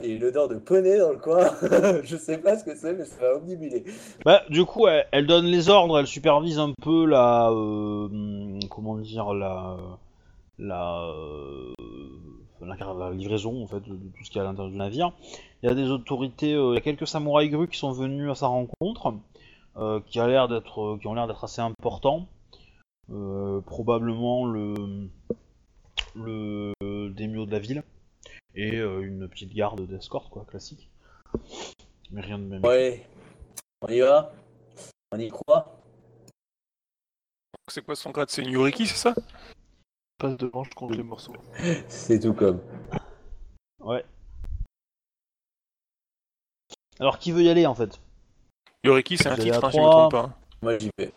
Il 0.02 0.10
y 0.10 0.14
une 0.16 0.24
odeur 0.24 0.48
de 0.48 0.56
poney 0.56 0.98
dans 0.98 1.12
le 1.12 1.18
coin. 1.18 1.50
Je 2.04 2.16
sais 2.16 2.38
pas 2.38 2.58
ce 2.58 2.64
que 2.64 2.74
c'est, 2.74 2.94
mais 2.94 3.04
ça 3.04 3.20
va 3.20 3.36
omnibuler. 3.36 3.84
Bah, 4.24 4.42
du 4.50 4.64
coup, 4.64 4.86
elle, 4.86 5.26
donne 5.26 5.46
les 5.46 5.68
ordres, 5.68 5.98
elle 5.98 6.06
supervise 6.06 6.58
un 6.58 6.72
peu 6.80 7.04
la. 7.06 7.50
euh, 7.50 8.58
comment 8.70 8.96
dire 8.98 9.34
La. 9.34 9.76
La. 10.58 11.02
euh, 11.02 11.72
la, 12.60 13.10
livraison, 13.10 13.62
en 13.62 13.66
fait, 13.66 13.80
de, 13.80 13.94
tout 13.94 14.24
ce 14.24 14.30
qu'il 14.30 14.36
y 14.36 14.40
a 14.40 14.42
à 14.42 14.46
l'intérieur 14.46 14.70
du 14.70 14.78
navire. 14.78 15.12
Il 15.62 15.68
y 15.68 15.72
a 15.72 15.74
des 15.74 15.90
autorités, 15.90 16.54
euh, 16.54 16.72
il 16.72 16.74
y 16.74 16.78
a 16.78 16.80
quelques 16.80 17.06
samouraïs 17.06 17.50
grues 17.50 17.68
qui 17.68 17.78
sont 17.78 17.92
venus 17.92 18.30
à 18.30 18.34
sa 18.34 18.46
rencontre, 18.46 19.14
euh, 19.76 20.00
qui, 20.06 20.20
a 20.20 20.26
l'air 20.26 20.48
d'être, 20.48 20.98
qui 21.00 21.06
ont 21.06 21.14
l'air 21.14 21.26
d'être 21.26 21.44
assez 21.44 21.60
importants. 21.60 22.28
Probablement 23.66 24.46
le. 24.46 24.74
Le. 26.14 26.72
De 26.80 27.50
la 27.50 27.58
ville. 27.58 27.82
Et 28.54 28.76
euh, 28.76 29.00
une 29.00 29.28
petite 29.28 29.54
garde 29.54 29.80
d'escorte, 29.86 30.28
quoi, 30.30 30.44
classique. 30.44 30.88
Mais 32.10 32.20
rien 32.20 32.38
de 32.38 32.44
même. 32.44 32.64
Ouais, 32.64 33.06
on 33.80 33.88
y 33.88 34.00
va? 34.00 34.32
On 35.12 35.18
y 35.18 35.28
croit? 35.28 35.78
C'est 37.68 37.82
quoi 37.84 37.94
son 37.96 38.10
grade? 38.10 38.28
C'est 38.30 38.42
une 38.42 38.50
Yuriki, 38.50 38.86
c'est 38.86 38.96
ça? 38.96 39.14
Passe 40.18 40.36
devant, 40.36 40.64
je 40.64 40.70
compte 40.70 40.94
les 40.94 41.02
morceaux. 41.02 41.34
C'est 41.88 42.20
tout 42.20 42.34
comme. 42.34 42.60
Ouais. 43.80 44.04
Alors 47.00 47.18
qui 47.18 47.32
veut 47.32 47.42
y 47.42 47.48
aller 47.48 47.66
en 47.66 47.74
fait? 47.74 47.98
Yuriki, 48.84 49.16
c'est 49.16 49.28
un 49.28 49.36
titre, 49.36 49.64
hein, 49.64 49.70
si 49.70 49.76
je 49.78 49.82
me 49.82 49.88
trompe 49.90 50.10
pas. 50.12 50.38
Moi, 50.60 50.78
j'y 50.78 50.90
vais. 50.98 51.12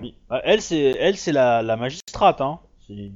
Oui. 0.00 0.14
Bah, 0.28 0.40
Elle 0.44 0.62
c'est 0.62 0.78
elle 0.98 1.16
c'est 1.16 1.32
la, 1.32 1.62
la 1.62 1.76
magistrate 1.76 2.40
hein. 2.40 2.60
C'est- 2.86 3.10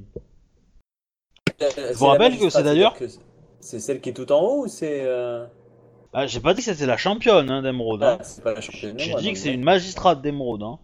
Je 1.59 1.93
vous 1.93 2.05
rappelle 2.07 2.37
que 2.37 2.49
c'est 2.49 2.63
d'ailleurs- 2.63 2.95
C'est 3.61 3.79
celle 3.79 4.01
qui 4.01 4.09
est 4.09 4.13
tout 4.13 4.31
en 4.31 4.39
haut 4.41 4.63
ou 4.65 4.67
c'est. 4.67 5.01
euh, 5.03 5.45
Ah, 6.13 6.27
j'ai 6.27 6.39
pas 6.39 6.53
dit 6.53 6.61
que 6.63 6.71
c'était 6.71 6.85
la 6.85 6.97
championne 6.97 7.49
hein, 7.49 7.61
d'émeraude. 7.61 8.03
Ah, 8.03 8.13
Hein. 8.13 8.23
c'est 8.23 8.43
pas 8.43 8.53
la 8.53 8.61
championne. 8.61 8.97
J'ai 8.99 9.13
dit 9.15 9.31
que 9.33 9.37
c'est 9.39 9.53
une 9.53 9.63
magistrate 9.63 10.21
d'émeraude. 10.21 10.63
Hein. 10.63 10.79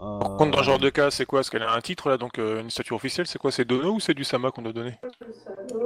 Euh, 0.00 0.18
Par 0.18 0.36
contre, 0.36 0.52
dans 0.52 0.58
ce 0.58 0.64
genre 0.64 0.78
de 0.78 0.88
cas, 0.88 1.10
c'est 1.10 1.26
quoi? 1.26 1.40
Est-ce 1.40 1.50
qu'elle 1.50 1.62
a 1.62 1.72
un 1.72 1.80
titre, 1.80 2.08
là, 2.08 2.16
donc 2.16 2.38
euh, 2.38 2.60
une 2.62 2.70
statue 2.70 2.94
officielle? 2.94 3.26
C'est 3.26 3.38
quoi? 3.38 3.52
C'est 3.52 3.64
Dono 3.66 3.92
ou 3.92 4.00
c'est 4.00 4.14
du 4.14 4.24
Sama 4.24 4.50
qu'on 4.50 4.62
doit 4.62 4.72
donner? 4.72 4.94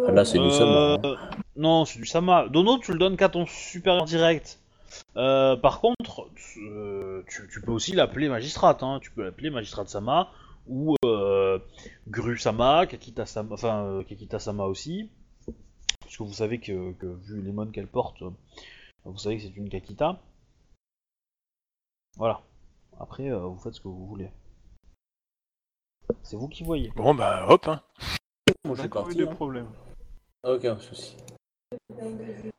Ah, 0.06 0.12
Là, 0.12 0.24
c'est 0.24 0.38
du 0.38 0.50
sama. 0.50 0.94
hein. 0.94 0.96
euh, 1.04 1.16
Non, 1.56 1.84
c'est 1.84 1.98
du 1.98 2.06
Sama. 2.06 2.46
Dono, 2.48 2.78
tu 2.78 2.92
le 2.92 2.98
donnes 2.98 3.16
qu'à 3.16 3.28
ton 3.28 3.44
supérieur 3.46 4.04
direct. 4.04 4.60
Euh, 5.16 5.56
par 5.56 5.80
contre, 5.80 6.28
euh, 6.58 7.22
tu, 7.28 7.48
tu 7.52 7.60
peux 7.60 7.72
aussi 7.72 7.92
l'appeler 7.92 8.28
magistrate. 8.28 8.82
Hein. 8.82 9.00
Tu 9.02 9.10
peux 9.10 9.24
l'appeler 9.24 9.50
magistrate 9.50 9.88
Sama 9.88 10.30
ou 10.68 10.94
euh, 11.04 11.58
Gru 12.08 12.38
Sama, 12.38 12.86
Kakita 12.86 13.26
Sama, 13.26 13.54
enfin 13.54 13.84
euh, 13.84 14.02
Kakita 14.04 14.38
Sama 14.38 14.64
aussi. 14.64 15.10
Parce 16.16 16.30
que 16.30 16.32
vous 16.32 16.38
savez 16.38 16.58
que, 16.58 16.92
que 16.94 17.06
vu 17.06 17.42
les 17.42 17.52
mônes 17.52 17.72
qu'elle 17.72 17.88
porte, 17.88 18.22
euh, 18.22 18.30
vous 19.04 19.18
savez 19.18 19.36
que 19.36 19.42
c'est 19.42 19.54
une 19.54 19.68
Kakita. 19.68 20.18
Voilà. 22.16 22.40
Après, 22.98 23.28
euh, 23.28 23.40
vous 23.40 23.58
faites 23.58 23.74
ce 23.74 23.82
que 23.82 23.88
vous 23.88 24.06
voulez. 24.06 24.30
C'est 26.22 26.36
vous 26.36 26.48
qui 26.48 26.64
voyez. 26.64 26.90
Bon, 26.96 27.14
bah, 27.14 27.44
hop, 27.50 27.68
hein. 27.68 27.82
Moi, 28.64 28.76
je 28.76 28.80
suis 28.80 28.88
D'accord, 28.88 29.10
eu 29.10 29.26
parti. 29.26 29.52
des 29.52 29.60
hein. 29.60 29.68
Aucun 30.44 30.78
souci. 30.78 31.18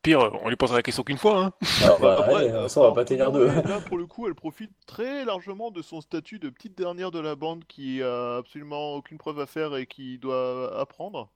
Pire, 0.02 0.20
euh, 0.20 0.38
on 0.44 0.50
lui 0.50 0.56
posera 0.56 0.76
la 0.76 0.84
question 0.84 1.02
qu'une 1.02 1.18
fois, 1.18 1.46
hein. 1.46 1.52
Alors, 1.82 1.98
bah, 1.98 2.16
Après, 2.20 2.34
allez, 2.36 2.50
euh, 2.50 2.68
ça, 2.68 2.80
on 2.80 2.84
va 2.84 2.92
pas 2.92 3.04
tenir 3.04 3.32
deux. 3.32 3.46
Là, 3.46 3.80
pour 3.80 3.98
le 3.98 4.06
coup, 4.06 4.28
elle 4.28 4.36
profite 4.36 4.70
très 4.86 5.24
largement 5.24 5.72
de 5.72 5.82
son 5.82 6.00
statut 6.00 6.38
de 6.38 6.48
petite 6.48 6.78
dernière 6.78 7.10
de 7.10 7.18
la 7.18 7.34
bande 7.34 7.64
qui 7.64 8.04
a 8.04 8.36
absolument 8.36 8.94
aucune 8.94 9.18
preuve 9.18 9.40
à 9.40 9.46
faire 9.46 9.74
et 9.74 9.86
qui 9.86 10.18
doit 10.18 10.78
apprendre. 10.78 11.32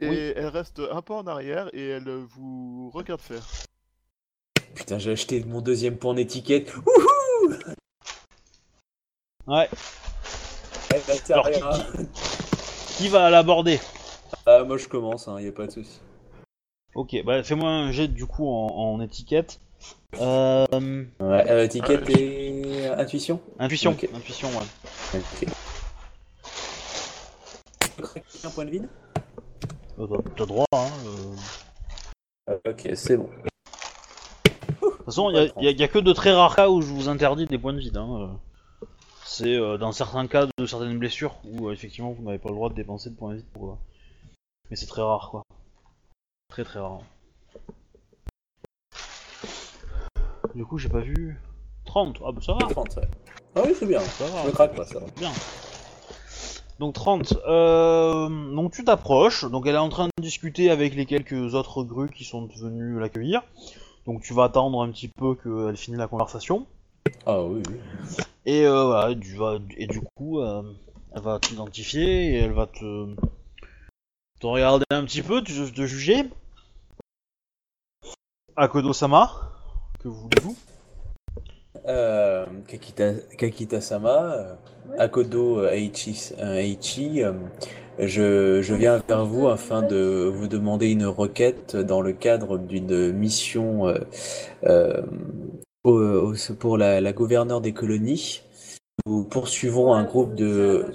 Et 0.00 0.08
Oui. 0.08 0.16
elle 0.36 0.46
reste 0.48 0.80
un 0.90 1.00
peu 1.02 1.14
en 1.14 1.26
arrière 1.26 1.70
et 1.72 1.88
elle 1.88 2.08
vous 2.08 2.90
regarde 2.92 3.20
faire. 3.20 3.44
Putain, 4.74 4.98
j'ai 4.98 5.12
acheté 5.12 5.42
mon 5.44 5.60
deuxième 5.62 5.96
point 5.96 6.12
en 6.12 6.16
étiquette. 6.18 6.74
Wouhou 6.76 7.54
Ouais. 9.46 9.68
Elle 10.92 11.00
va 11.00 11.16
te 11.16 11.32
Alors, 11.32 11.46
servir, 11.46 11.70
qui- 11.70 11.82
hein. 12.00 12.06
Qui 12.98 13.08
va 13.08 13.30
l'aborder 13.30 13.80
Ah, 14.44 14.64
moi, 14.64 14.76
je 14.76 14.86
commence, 14.88 15.28
hein, 15.28 15.40
y 15.40 15.48
a 15.48 15.52
pas 15.52 15.66
de 15.66 15.72
souci. 15.72 16.00
Ok, 16.94 17.14
bah 17.24 17.42
fais-moi 17.42 17.68
un 17.68 17.92
jet 17.92 18.08
du 18.08 18.24
coup 18.26 18.46
en, 18.48 18.68
en 18.94 19.00
étiquette. 19.02 19.60
Euh, 20.18 20.64
Ouais, 21.20 21.50
euh, 21.50 21.64
étiquette 21.64 22.06
Ouais, 22.08 22.20
et 22.20 22.86
euh, 22.88 22.96
intuition 22.98 23.40
intuition, 23.58 23.90
intuition, 24.14 24.48
ouais. 24.48 25.20
Ok. 25.20 25.48
Un 28.44 28.50
point 28.50 28.64
de 28.64 28.70
vide 28.70 28.88
Euh, 29.98 30.06
T'as 30.06 30.30
t'as 30.36 30.46
droit, 30.46 30.66
hein. 30.72 30.88
euh. 32.48 32.56
Ok, 32.70 32.88
c'est 32.94 33.16
bon. 33.16 33.28
De 33.28 34.88
toute 34.88 35.04
façon, 35.06 35.30
il 35.30 35.36
y 35.64 35.68
a, 35.68 35.70
y 35.70 35.82
a- 35.82 35.88
que 35.88 35.98
de 35.98 36.12
très 36.12 36.32
rares 36.32 36.56
cas 36.56 36.68
où 36.68 36.82
je 36.82 36.88
vous 36.92 37.08
interdis 37.08 37.46
des 37.46 37.58
points 37.58 37.72
de 37.72 37.78
vide. 37.78 37.96
Hein. 37.96 38.08
euh. 38.20 38.86
C'est 39.24 39.54
euh, 39.56 39.76
dans 39.78 39.92
certains 39.92 40.26
cas 40.26 40.46
de 40.58 40.66
certaines 40.66 40.98
blessures 40.98 41.36
où 41.44 41.70
effectivement 41.70 42.10
vous 42.12 42.22
n'avez 42.24 42.38
pas 42.38 42.48
le 42.48 42.54
droit 42.54 42.68
de 42.68 42.74
dépenser 42.74 43.10
de 43.10 43.16
points 43.16 43.32
de 43.32 43.36
vide 43.38 43.46
pour. 43.52 43.78
Mais 44.70 44.76
c'est 44.76 44.86
très 44.86 45.02
rare, 45.02 45.28
quoi. 45.30 45.42
Très 46.48 46.64
très 46.64 46.78
rare. 46.80 47.00
Du 50.54 50.64
coup, 50.64 50.78
j'ai 50.78 50.88
pas 50.88 51.00
vu. 51.00 51.38
30, 51.84 52.18
ah 52.26 52.32
bah 52.32 52.40
ça 52.44 52.52
va, 52.54 52.58
30, 52.66 52.96
ouais. 52.96 53.02
Ah 53.54 53.62
oui, 53.64 53.72
c'est 53.78 53.86
bien. 53.86 54.00
ça 54.00 54.26
va. 54.26 54.42
Je 54.42 54.46
me 54.48 54.52
craque 54.52 54.74
pas, 54.74 54.84
ça 54.84 54.98
va. 54.98 55.06
Bien. 55.16 55.30
Donc 56.78 56.94
30. 56.94 57.34
Euh, 57.48 58.28
donc 58.54 58.72
tu 58.72 58.84
t'approches. 58.84 59.44
Donc 59.50 59.66
elle 59.66 59.74
est 59.74 59.78
en 59.78 59.88
train 59.88 60.06
de 60.06 60.22
discuter 60.22 60.70
avec 60.70 60.94
les 60.94 61.06
quelques 61.06 61.54
autres 61.54 61.82
grues 61.84 62.10
qui 62.10 62.24
sont 62.24 62.46
venus 62.56 62.98
l'accueillir. 62.98 63.42
Donc 64.06 64.22
tu 64.22 64.34
vas 64.34 64.44
attendre 64.44 64.82
un 64.82 64.90
petit 64.90 65.08
peu 65.08 65.34
qu'elle 65.34 65.76
finisse 65.76 65.98
la 65.98 66.06
conversation. 66.08 66.66
Ah 67.24 67.42
oui, 67.42 67.62
oui. 67.68 67.76
Et, 68.44 68.64
euh, 68.64 68.84
voilà, 68.84 69.10
et, 69.10 69.14
du, 69.16 69.36
va- 69.36 69.58
et 69.76 69.86
du 69.86 70.00
coup, 70.14 70.40
euh, 70.40 70.62
elle 71.14 71.22
va 71.22 71.38
t'identifier 71.40 72.34
et 72.34 72.38
elle 72.38 72.52
va 72.52 72.66
te, 72.66 73.14
te 74.38 74.46
regarder 74.46 74.84
un 74.90 75.04
petit 75.04 75.22
peu, 75.22 75.42
te, 75.42 75.50
te 75.70 75.86
juger. 75.86 76.24
Akodo-sama, 78.56 79.30
que 80.00 80.08
voulez-vous? 80.08 80.56
Euh, 81.88 82.46
Kakita, 82.66 83.12
Kakita-sama, 83.38 84.32
euh, 84.34 84.54
Akodo 84.98 85.60
euh, 85.60 85.70
Aichi, 85.70 86.32
Aichi, 86.38 87.22
je, 87.98 88.60
je 88.60 88.74
viens 88.74 89.00
vers 89.08 89.24
vous 89.24 89.46
afin 89.48 89.82
de 89.82 90.30
vous 90.32 90.48
demander 90.48 90.90
une 90.90 91.06
requête 91.06 91.76
dans 91.76 92.00
le 92.00 92.12
cadre 92.12 92.58
d'une 92.58 93.12
mission 93.12 93.86
euh, 93.88 93.98
euh, 94.64 95.02
au- 95.84 96.32
au- 96.32 96.34
pour 96.58 96.76
la, 96.76 97.00
la 97.00 97.12
gouverneure 97.12 97.60
des 97.60 97.72
colonies. 97.72 98.42
Nous 99.06 99.22
poursuivons 99.24 99.92
un 99.94 100.02
groupe 100.04 100.34
de 100.34 100.86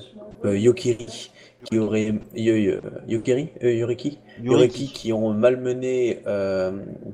euh, 0.44 0.58
Yokiri 0.58 1.32
qui 1.66 1.78
aurait 1.78 2.14
Yokiri, 2.36 3.49
euh, 3.64 3.74
Yoriki? 3.74 4.91
Qui 4.93 5.14
ont 5.14 5.34
malmené 5.34 6.20
euh, 6.28 6.72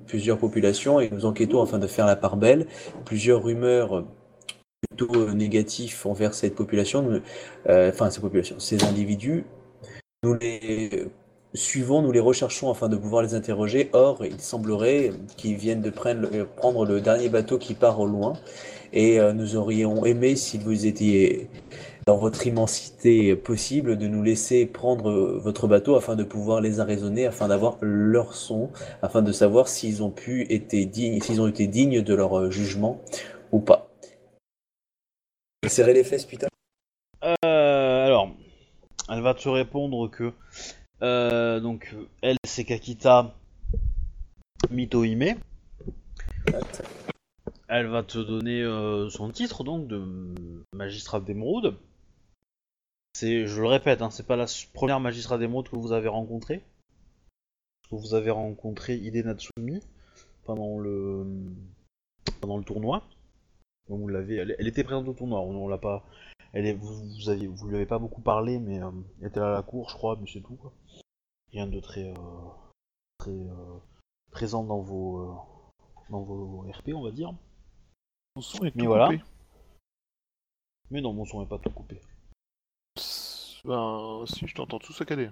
plusieurs 0.07 0.37
populations 0.37 0.99
et 0.99 1.09
nous 1.09 1.25
enquêtons 1.25 1.61
afin 1.61 1.79
de 1.79 1.87
faire 1.87 2.05
la 2.05 2.15
part 2.15 2.37
belle. 2.37 2.67
Plusieurs 3.05 3.43
rumeurs 3.43 4.05
plutôt 4.89 5.15
euh, 5.15 5.33
négatives 5.33 6.01
envers 6.05 6.33
cette 6.33 6.55
population, 6.55 7.21
euh, 7.67 7.89
enfin 7.89 8.09
ces 8.09 8.21
populations, 8.21 8.59
ces 8.59 8.83
individus. 8.83 9.45
Nous 10.23 10.35
les 10.35 11.07
suivons, 11.53 12.01
nous 12.01 12.11
les 12.11 12.19
recherchons 12.19 12.69
afin 12.69 12.89
de 12.89 12.97
pouvoir 12.97 13.23
les 13.23 13.33
interroger. 13.33 13.89
Or, 13.93 14.25
il 14.25 14.39
semblerait 14.39 15.11
qu'ils 15.35 15.55
viennent 15.55 15.81
de 15.81 15.89
prendre, 15.89 16.29
prendre 16.55 16.85
le 16.85 17.01
dernier 17.01 17.29
bateau 17.29 17.57
qui 17.57 17.73
part 17.73 17.99
au 17.99 18.07
loin. 18.07 18.33
Et 18.93 19.19
euh, 19.19 19.33
nous 19.33 19.55
aurions 19.55 20.05
aimé, 20.05 20.35
si 20.35 20.57
vous 20.57 20.85
étiez 20.85 21.49
dans 22.07 22.17
votre 22.17 22.47
immensité 22.47 23.35
possible, 23.35 23.97
de 23.97 24.07
nous 24.07 24.23
laisser 24.23 24.65
prendre 24.65 25.09
euh, 25.11 25.37
votre 25.37 25.67
bateau 25.67 25.97
afin 25.97 26.15
de 26.15 26.23
pouvoir 26.23 26.61
les 26.61 26.79
arraisonner, 26.79 27.27
afin 27.27 27.49
d'avoir 27.49 27.77
leur 27.81 28.33
son, 28.33 28.71
afin 29.01 29.21
de 29.21 29.33
savoir 29.33 29.67
s'ils 29.67 30.01
ont 30.01 30.09
pu 30.09 30.43
été 30.49 30.85
dignes, 30.85 31.21
s'ils 31.21 31.41
ont 31.41 31.47
été 31.47 31.67
dignes 31.67 32.01
de 32.01 32.13
leur 32.15 32.39
euh, 32.39 32.49
jugement 32.49 33.01
Ou 33.51 33.59
pas. 33.59 33.89
Serrer 35.67 35.93
les 35.93 36.05
fesses, 36.05 36.25
putain. 36.25 36.47
Euh, 37.25 38.05
alors, 38.05 38.29
elle 39.09 39.21
va 39.21 39.33
te 39.33 39.49
répondre 39.49 40.09
que 40.09 40.31
euh, 41.03 41.59
donc 41.59 41.93
elle 42.21 42.37
c'est 42.45 42.63
Kakita 42.63 43.35
Mitohime. 44.71 45.35
Elle 47.67 47.87
va 47.87 48.01
te 48.01 48.17
donner 48.17 48.61
euh, 48.61 49.09
son 49.09 49.29
titre 49.29 49.65
donc 49.65 49.87
de 49.87 50.01
magistrat 50.73 51.19
d'émeraude. 51.19 51.75
C'est, 53.19 53.47
je 53.47 53.61
le 53.61 53.67
répète, 53.67 54.03
hein, 54.03 54.11
c'est 54.11 54.27
pas 54.27 54.35
la 54.35 54.45
première 54.75 54.99
magistrat 54.99 55.39
d'émeraude 55.39 55.67
que 55.69 55.75
vous 55.75 55.91
avez 55.91 56.07
rencontrée. 56.07 56.61
Vous 57.89 58.13
avez 58.13 58.29
rencontré 58.29 58.95
Ide 58.95 59.25
Natsumi 59.25 59.81
pendant 60.43 60.77
le 60.77 61.25
pendant 62.41 62.59
le 62.59 62.63
tournoi. 62.63 63.01
Donc 63.89 64.01
vous 64.01 64.07
l'avez, 64.07 64.35
elle, 64.35 64.55
elle 64.59 64.67
était 64.67 64.83
présente 64.83 65.07
au 65.07 65.13
tournoi. 65.13 65.41
On, 65.41 65.63
on 65.63 65.67
l'a 65.67 65.79
pas, 65.79 66.05
elle 66.53 66.67
est, 66.67 66.73
vous, 66.73 66.93
vous, 67.55 67.67
lui 67.67 67.75
avez 67.75 67.87
pas 67.87 67.97
beaucoup 67.97 68.21
parlé, 68.21 68.59
mais 68.59 68.83
euh, 68.83 68.91
elle 69.19 69.29
était 69.29 69.39
là 69.39 69.49
à 69.49 69.53
la 69.53 69.63
cour, 69.63 69.89
je 69.89 69.95
crois, 69.95 70.15
mais 70.21 70.27
c'est 70.31 70.41
tout. 70.41 70.55
Quoi. 70.55 70.71
Rien 71.51 71.65
de 71.65 71.79
très, 71.79 72.11
euh, 72.11 72.13
très 73.17 73.31
euh, 73.31 73.79
présent 74.29 74.63
dans 74.63 74.81
vos, 74.81 75.43
dans 76.11 76.21
vos 76.21 76.69
RP, 76.71 76.89
on 76.93 77.01
va 77.01 77.09
dire. 77.09 77.33
Mon 78.35 78.43
son 78.43 78.59
est 78.59 78.75
Mais 78.75 78.83
tout 78.83 78.89
voilà. 78.89 79.07
coupé. 79.07 79.23
Mais 80.91 81.01
non, 81.01 81.13
mon 81.13 81.25
son 81.25 81.41
est 81.41 81.49
pas 81.49 81.57
tout 81.57 81.71
coupé. 81.71 81.99
Ben, 83.65 84.25
si, 84.27 84.47
je 84.47 84.55
t'entends 84.55 84.79
tout 84.79 84.93
saccader. 84.93 85.29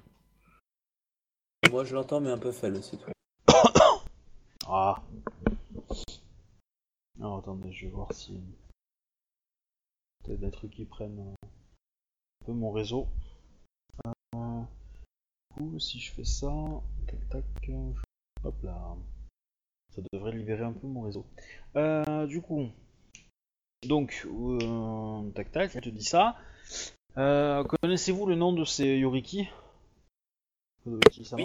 Moi, 1.72 1.84
je 1.84 1.96
l'entends, 1.96 2.20
mais 2.20 2.32
un 2.32 2.38
peu 2.38 2.52
faible, 2.52 2.84
c'est 2.84 2.98
tout. 2.98 3.12
Ah. 4.68 5.02
Alors 7.20 7.38
attendez, 7.38 7.72
je 7.72 7.86
vais 7.86 7.92
voir 7.92 8.12
si 8.14 8.42
peut-être 10.24 10.40
des 10.40 10.52
trucs 10.52 10.72
qui 10.72 10.86
prennent 10.86 11.20
euh, 11.20 11.48
un 12.42 12.46
peu 12.46 12.52
mon 12.52 12.72
réseau. 12.72 13.08
Euh, 14.06 14.62
du 15.56 15.70
coup, 15.70 15.80
si 15.80 16.00
je 16.00 16.12
fais 16.12 16.26
ça, 16.26 16.52
tac 17.08 17.30
tac, 17.30 17.72
hop 18.44 18.56
là, 18.64 18.96
ça 19.96 20.02
devrait 20.12 20.34
libérer 20.34 20.64
un 20.64 20.74
peu 20.74 20.88
mon 20.88 21.02
réseau. 21.02 21.26
Euh, 21.76 22.26
du 22.28 22.42
coup, 22.42 22.70
donc 23.88 24.26
euh, 24.26 25.30
tac 25.32 25.52
tac, 25.52 25.76
elle 25.76 25.82
te 25.82 25.90
dit 25.90 26.04
ça. 26.04 26.38
Euh, 27.18 27.64
Connaissez-vous 27.82 28.26
le 28.26 28.36
nom 28.36 28.52
de 28.54 28.66
ces 28.66 28.98
Yoriki? 28.98 29.48
Yoriki-sama 30.86 31.44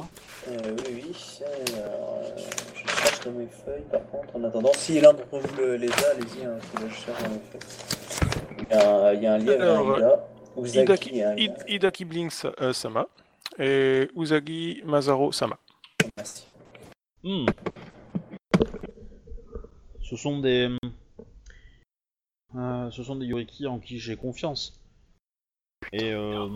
Euh, 0.48 0.76
oui, 0.88 1.02
oui. 1.04 1.40
Alors, 1.74 2.18
euh, 2.22 2.36
je 2.74 2.88
cherche 2.88 3.20
dans 3.24 3.32
mes 3.32 3.46
feuilles, 3.46 3.84
par 3.90 4.04
contre, 4.10 4.36
en 4.36 4.44
attendant. 4.44 4.72
Si 4.74 5.00
l'un 5.00 5.12
d'entre 5.12 5.38
vous 5.38 5.56
le- 5.56 5.76
les 5.76 5.88
a, 5.90 6.10
allez-y, 6.12 6.44
hein, 6.44 6.58
je 6.76 6.82
le 6.84 6.90
cherche 6.90 7.22
dans 7.22 7.30
mes 7.30 7.40
feuilles. 7.50 8.66
Il 8.68 8.74
y 8.74 8.78
a 8.78 8.90
un, 9.06 9.12
il 9.14 9.22
y 9.22 9.26
a 9.26 9.32
un 9.34 9.38
lièvre, 9.38 9.62
Alors, 9.62 9.94
un 9.94 9.98
Ida. 9.98 10.26
Uzaki, 10.56 11.22
hein, 11.22 11.36
euh, 12.60 12.72
Sama 12.72 13.06
et 13.58 14.08
Usagi 14.16 14.82
Mazaro 14.84 15.32
Sama. 15.32 15.56
Merci. 16.16 16.46
Hmm. 17.22 17.46
Ce 20.02 20.16
sont 20.16 20.40
des. 20.40 20.68
euh, 22.56 22.90
ce 22.90 23.02
sont 23.04 23.14
des 23.16 23.26
Yoriki 23.26 23.66
en 23.68 23.78
qui 23.78 23.98
j'ai 24.00 24.16
confiance. 24.16 24.79
Et 25.92 26.12
euh, 26.12 26.48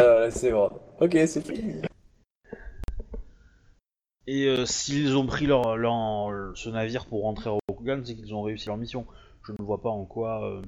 Euh, 0.00 0.30
c'est 0.30 0.52
bon. 0.52 0.70
Ok, 1.00 1.12
c'est 1.26 1.40
fini. 1.46 1.82
et 4.26 4.46
euh, 4.46 4.66
s'ils 4.66 5.16
ont 5.16 5.26
pris 5.26 5.46
leur, 5.46 5.76
leur- 5.76 6.56
ce 6.56 6.68
navire 6.68 7.06
pour 7.06 7.22
rentrer 7.22 7.50
à 7.50 7.54
Rokugan, 7.68 8.00
c'est 8.04 8.14
qu'ils 8.14 8.34
ont 8.34 8.42
réussi 8.42 8.66
leur 8.66 8.76
mission. 8.76 9.06
Je 9.42 9.52
ne 9.58 9.62
vois 9.64 9.80
pas 9.80 9.88
en 9.90 10.04
quoi 10.04 10.44
euh, 10.44 10.62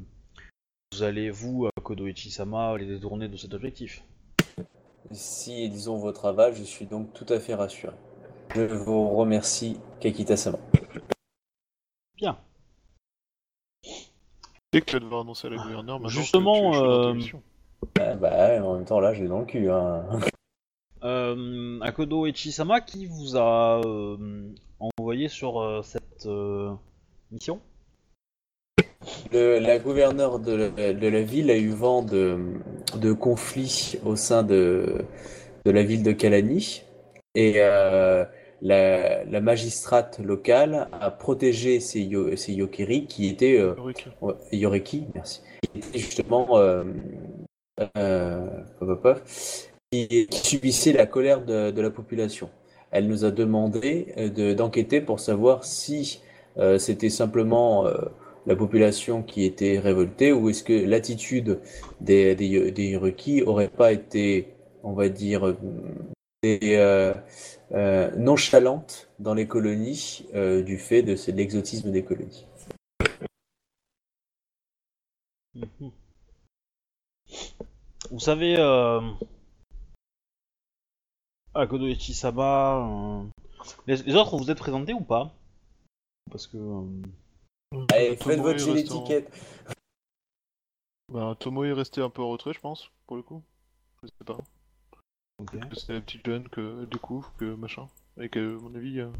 vous 0.92 1.02
allez, 1.02 1.30
vous, 1.30 1.66
euh, 1.66 1.70
Kodoichi-sama, 1.82 2.76
les 2.78 2.86
détourner 2.86 3.28
de 3.28 3.36
cet 3.36 3.52
objectif. 3.54 4.02
Si 5.12 5.64
ils 5.64 5.90
ont 5.90 5.98
votre 5.98 6.24
aval, 6.26 6.54
je 6.54 6.62
suis 6.62 6.86
donc 6.86 7.12
tout 7.12 7.26
à 7.28 7.38
fait 7.40 7.54
rassuré. 7.54 7.92
Je 8.54 8.62
vous 8.62 9.08
remercie, 9.10 9.78
Kakita-sama. 10.00 10.58
Bien. 12.16 12.38
Dès 14.72 14.80
que 14.80 14.86
tu 14.86 14.92
vas 14.94 15.00
devoir 15.00 15.20
annoncer 15.22 15.48
à 15.48 15.50
la 15.50 15.56
gouverneure, 15.56 16.00
maintenant 16.00 16.08
Justement, 16.20 16.70
que 16.72 17.22
tu 17.26 17.36
euh. 17.36 17.38
Ah, 17.98 18.14
bah, 18.14 18.62
en 18.64 18.74
même 18.76 18.84
temps, 18.84 19.00
là, 19.00 19.14
je 19.14 19.22
l'ai 19.22 19.28
dans 19.28 19.40
le 19.40 19.46
cul. 19.46 19.70
Hein. 19.70 20.04
Euh, 21.02 21.78
Akodo 21.80 22.26
Echi-sama, 22.26 22.80
qui 22.80 23.06
vous 23.06 23.36
a 23.36 23.80
euh, 23.84 24.52
envoyé 24.78 25.28
sur 25.28 25.60
euh, 25.60 25.82
cette 25.82 26.26
euh, 26.26 26.72
mission? 27.30 27.60
Le- 29.32 29.58
la 29.58 29.78
gouverneure 29.78 30.38
de 30.38 30.52
la, 30.52 30.92
de 30.92 31.08
la 31.08 31.22
ville 31.22 31.50
a 31.50 31.56
eu 31.56 31.70
vent 31.70 32.02
de, 32.02 32.38
de 32.96 33.12
conflits 33.12 33.98
au 34.04 34.14
sein 34.16 34.42
de, 34.42 35.04
de 35.64 35.70
la 35.70 35.82
ville 35.82 36.02
de 36.02 36.12
Kalani 36.12 36.82
et 37.34 37.54
euh, 37.56 38.24
la, 38.60 39.24
la 39.24 39.40
magistrate 39.40 40.18
locale 40.18 40.88
a 40.92 41.10
protégé 41.10 41.80
ces, 41.80 42.02
yo- 42.02 42.36
ces 42.36 42.52
Yokiri 42.52 43.06
qui 43.06 43.28
étaient 43.28 43.58
euh, 43.58 43.74
Ulrich. 43.76 44.08
ouais, 44.20 44.34
Yoriki, 44.52 45.06
merci, 45.14 45.40
qui 45.72 45.78
étaient 45.78 45.98
justement 45.98 46.48
qui, 49.90 50.26
qui 50.26 50.46
subissaient 50.46 50.92
la 50.92 51.06
colère 51.06 51.44
de, 51.44 51.80
la 51.80 51.90
population. 51.90 52.50
Elle 52.90 53.06
nous 53.06 53.24
a 53.24 53.30
demandé 53.30 54.12
euh, 54.16 54.28
de- 54.28 54.54
d'enquêter 54.54 55.00
pour 55.00 55.20
savoir 55.20 55.64
si 55.64 56.20
euh, 56.58 56.78
c'était 56.78 57.10
simplement 57.10 57.86
euh, 57.86 57.96
la 58.46 58.56
population 58.56 59.22
qui 59.22 59.44
était 59.44 59.78
révoltée 59.78 60.32
ou 60.32 60.48
est-ce 60.48 60.64
que 60.64 60.72
l'attitude 60.72 61.60
des, 62.00 62.34
des, 62.34 62.70
des 62.70 63.42
aurait 63.46 63.68
pas 63.68 63.92
été, 63.92 64.48
on 64.82 64.92
va 64.92 65.08
dire, 65.08 65.46
euh, 65.46 65.56
euh, 66.44 67.14
euh, 67.72 68.10
nonchalante 68.16 69.10
dans 69.18 69.34
les 69.34 69.46
colonies 69.46 70.26
euh, 70.34 70.62
du 70.62 70.78
fait 70.78 71.02
de, 71.02 71.16
l'exotisme 71.32 71.90
des 71.90 72.02
colonies. 72.02 72.46
Mhm. 75.54 75.92
Vous 78.10 78.18
savez, 78.20 78.56
euh... 78.58 79.00
Akodo 81.54 81.86
Echi-sama, 81.86 82.76
euh, 82.78 83.24
les, 83.86 83.96
les 83.96 84.14
autres, 84.14 84.36
vous 84.36 84.50
êtes 84.50 84.58
présentés 84.58 84.94
ou 84.94 85.00
pas? 85.00 85.32
Parce 86.30 86.46
que... 86.46 86.56
euh, 86.56 87.84
Allez, 87.92 88.16
Tomoe 88.16 88.30
faites 88.32 88.40
votre 88.40 88.56
est 88.56 88.58
chez 88.64 88.72
resté 88.72 88.90
en- 88.92 88.94
l'étiquette. 88.94 89.32
Bah, 91.12 91.36
Tomo 91.38 91.64
est 91.64 91.72
resté 91.72 92.00
un 92.00 92.10
peu 92.10 92.22
en 92.22 92.28
retrait, 92.30 92.52
je 92.52 92.60
pense, 92.60 92.90
pour 93.06 93.16
le 93.16 93.22
coup. 93.22 93.42
Je 94.02 94.08
sais 94.08 94.24
pas. 94.24 94.38
ok. 95.38 95.68
Que 95.68 95.76
C'est 95.76 95.92
la 95.92 96.00
petite 96.00 96.24
jeune 96.24 96.48
que 96.48 96.82
elle 96.82 96.88
découvre, 96.88 97.32
que 97.36 97.54
machin. 97.56 97.88
Et 98.20 98.28
que, 98.28 98.56
à 98.58 98.60
mon 98.60 98.74
avis, 98.76 99.00
euh, 99.00 99.10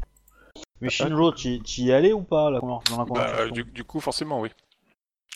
Mais 0.79 0.89
Shinjo, 0.89 1.33
tu 1.33 1.61
tu 1.61 1.81
y 1.81 1.89
es 1.89 1.93
allé 1.93 2.13
ou 2.13 2.21
pas 2.23 2.49
là, 2.49 2.59
dans 2.61 2.81
la 2.97 3.05
Bah, 3.05 3.49
du 3.49 3.83
coup, 3.83 3.99
forcément, 3.99 4.39
oui. 4.39 4.49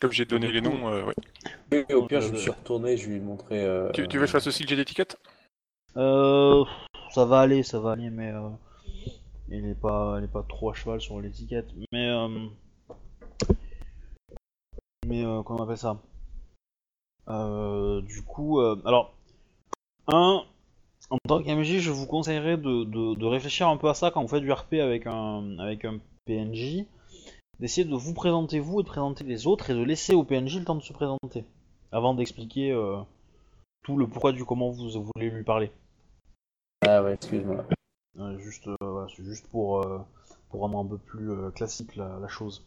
Comme 0.02 0.12
j'ai 0.12 0.26
donné 0.26 0.52
les 0.52 0.62
noms, 0.62 0.88
euh, 0.90 1.04
oui. 1.08 1.14
Oui, 1.72 1.86
au 1.94 2.04
pire, 2.04 2.22
je 2.22 2.28
Euh, 2.28 2.32
me 2.32 2.38
suis 2.38 2.50
retourné, 2.52 2.98
je 2.98 3.10
lui 3.10 3.18
ai 3.18 3.20
montré. 3.20 3.64
euh, 3.64 3.92
Tu, 3.94 4.08
tu 4.08 4.18
veux 4.18 4.24
que 4.24 4.28
je 4.28 4.32
fasse 4.32 4.48
aussi 4.48 4.64
le 4.64 4.70
jet 4.70 4.76
d'étiquette? 4.76 5.18
Euh, 5.98 6.64
ça 7.14 7.26
va 7.26 7.40
aller, 7.42 7.64
ça 7.64 7.80
va 7.80 7.92
aller, 7.92 8.10
mais 8.10 8.32
euh, 8.32 8.50
il 9.50 9.66
est 9.68 9.76
pas, 9.80 10.16
il 10.20 10.26
est 10.26 10.32
pas 10.32 10.44
trop 10.44 10.72
à 10.72 10.74
cheval 10.74 11.00
sur 11.02 11.20
l'étiquette. 11.22 11.68
Mais, 11.92 12.10
euh, 12.10 12.28
mais 15.08 15.24
euh, 15.24 15.44
comment 15.44 15.62
on 15.62 15.64
appelle 15.64 15.78
ça? 15.78 15.98
Euh, 17.30 18.02
Du 18.02 18.22
coup, 18.24 18.60
euh, 18.60 18.82
alors, 18.86 19.14
un, 20.08 20.44
en 21.10 21.18
tant 21.28 21.42
qu'MJ, 21.42 21.80
je 21.80 21.92
vous 21.92 22.08
conseillerais 22.08 22.58
de, 22.58 22.84
de, 22.84 23.16
de 23.16 23.26
réfléchir 23.26 23.68
un 23.70 23.78
peu 23.78 23.90
à 23.90 23.94
ça 23.94 24.12
quand 24.12 24.22
vous 24.22 24.28
faites 24.28 24.44
du 24.44 24.52
RP 24.52 24.76
avec 24.76 25.08
un, 25.08 25.58
avec 25.60 25.86
un 25.86 26.00
PNJ, 26.26 26.86
d'essayer 27.60 27.88
de 27.88 27.96
vous 27.96 28.14
présenter 28.14 28.60
vous 28.60 28.80
et 28.80 28.84
de 28.84 28.88
présenter 28.88 29.24
les 29.24 29.48
autres 29.48 29.70
et 29.70 29.74
de 29.74 29.84
laisser 29.84 30.14
au 30.14 30.24
PNJ 30.24 30.60
le 30.60 30.66
temps 30.66 30.76
de 30.76 30.82
se 30.82 30.94
présenter 30.94 31.46
avant 31.92 32.14
d'expliquer 32.14 32.72
euh, 32.72 32.98
tout 33.84 33.98
le 33.98 34.08
pourquoi 34.08 34.32
du 34.32 34.44
comment 34.46 34.70
vous 34.70 34.90
voulez 34.90 35.30
lui 35.30 35.44
parler. 35.44 35.72
Ah 36.86 37.02
ouais, 37.04 37.14
excuse-moi. 37.14 37.66
Euh, 38.18 38.38
juste, 38.40 38.68
euh, 38.82 39.08
juste 39.08 39.48
pour, 39.48 39.82
euh, 39.82 40.00
pour 40.50 40.62
rendre 40.62 40.80
un 40.80 40.86
peu 40.86 40.98
plus 40.98 41.32
euh, 41.32 41.52
classique 41.52 41.96
la, 41.96 42.20
la 42.20 42.28
chose. 42.28 42.66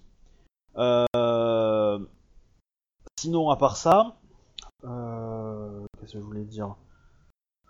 Sinon, 3.19 3.51
à 3.51 3.57
part 3.57 3.77
ça, 3.77 4.17
qu'est-ce 4.83 6.13
que 6.13 6.19
je 6.19 6.25
voulais 6.25 6.45
dire? 6.45 6.77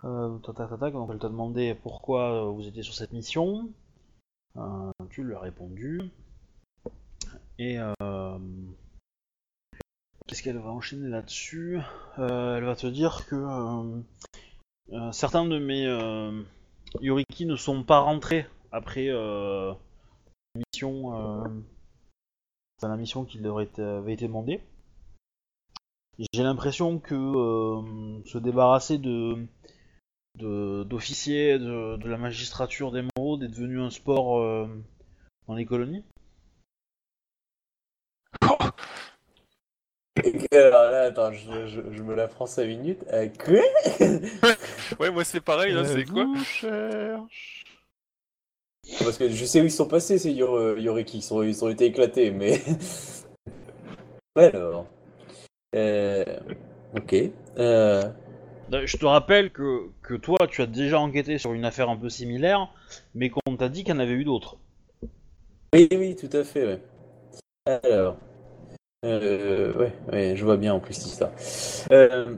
Donc 0.03 0.43
elle 0.47 1.19
t'a 1.19 1.27
demandé 1.27 1.75
pourquoi 1.75 2.45
vous 2.51 2.67
étiez 2.67 2.83
sur 2.83 2.93
cette 2.93 3.13
mission? 3.13 3.69
Tu 5.09 5.23
lui 5.23 5.33
as 5.33 5.39
répondu. 5.39 6.11
Et 7.59 7.77
euh, 7.77 8.39
qu'est-ce 10.25 10.41
qu'elle 10.41 10.59
va 10.59 10.69
enchaîner 10.69 11.09
là-dessus? 11.09 11.77
Euh, 12.17 12.55
Elle 12.55 12.63
va 12.63 12.77
te 12.77 12.87
dire 12.87 13.27
que 13.27 13.35
euh, 14.93 15.11
certains 15.11 15.43
de 15.43 15.59
mes 15.59 15.83
Yoriki 17.01 17.45
ne 17.45 17.57
sont 17.57 17.83
pas 17.83 17.99
rentrés 17.99 18.45
après 18.71 19.07
la 19.07 19.75
mission 20.55 21.53
qui 23.25 23.39
leur 23.39 23.57
avait 23.57 24.13
été 24.13 24.27
demandée. 24.27 24.61
J'ai 26.33 26.43
l'impression 26.43 26.97
que 26.97 27.13
se 28.25 28.37
débarrasser 28.37 28.99
de 28.99 29.45
d'officiers 30.35 31.59
de, 31.59 32.07
la 32.07 32.17
magistrature 32.17 32.93
d'émeraude 32.93 33.43
est 33.43 33.49
devenu 33.49 33.81
un 33.81 33.89
sport 33.89 34.69
dans 35.47 35.55
les 35.55 35.65
colonies. 35.65 36.05
Alors 40.51 40.89
là, 40.91 41.03
attends, 41.03 41.31
je, 41.31 41.67
je, 41.67 41.81
je 41.91 42.01
me 42.01 42.15
la 42.15 42.27
prends 42.27 42.47
5 42.47 42.65
minutes. 42.65 43.05
Euh, 43.13 43.27
quoi? 43.43 43.59
Ouais, 44.99 45.11
moi 45.11 45.23
c'est 45.23 45.41
pareil, 45.41 45.73
là, 45.73 45.85
c'est 45.85 46.05
quoi? 46.05 46.25
Cherche. 46.43 47.63
Parce 48.99 49.17
que 49.17 49.29
je 49.29 49.45
sais 49.45 49.61
où 49.61 49.65
ils 49.65 49.71
sont 49.71 49.87
passés, 49.87 50.17
ces 50.17 50.31
Yor- 50.31 50.77
Yoriki. 50.79 51.17
Ils 51.19 51.21
sont, 51.21 51.43
ils 51.43 51.63
ont 51.63 51.69
été 51.69 51.85
éclatés, 51.85 52.31
mais. 52.31 52.59
Alors. 54.35 54.87
Euh, 55.75 56.25
ok. 56.95 57.13
Euh, 57.57 58.03
Euh, 58.73 58.85
Je 58.85 58.97
te 58.97 59.05
rappelle 59.05 59.51
que, 59.51 59.89
que 60.01 60.15
toi, 60.15 60.37
tu 60.49 60.61
as 60.61 60.67
déjà 60.67 60.99
enquêté 60.99 61.37
sur 61.37 61.53
une 61.53 61.65
affaire 61.65 61.89
un 61.89 61.97
peu 61.97 62.09
similaire, 62.09 62.69
mais 63.13 63.29
qu'on 63.29 63.55
t'a 63.57 63.69
dit 63.69 63.83
qu'il 63.83 63.93
y 63.93 63.97
en 63.97 63.99
avait 63.99 64.13
eu 64.13 64.23
d'autres. 64.23 64.57
Oui, 65.73 65.87
oui, 65.91 66.15
tout 66.15 66.29
à 66.35 66.43
fait, 66.43 66.65
ouais. 66.65 66.81
Alors. 67.83 68.17
Euh, 69.05 69.71
ouais, 69.75 69.93
ouais, 70.11 70.33
je 70.35 70.43
vois 70.43 70.57
bien 70.57 70.73
en 70.73 70.79
plus 70.81 71.01
l'histoire. 71.03 71.31
Euh, 71.91 72.35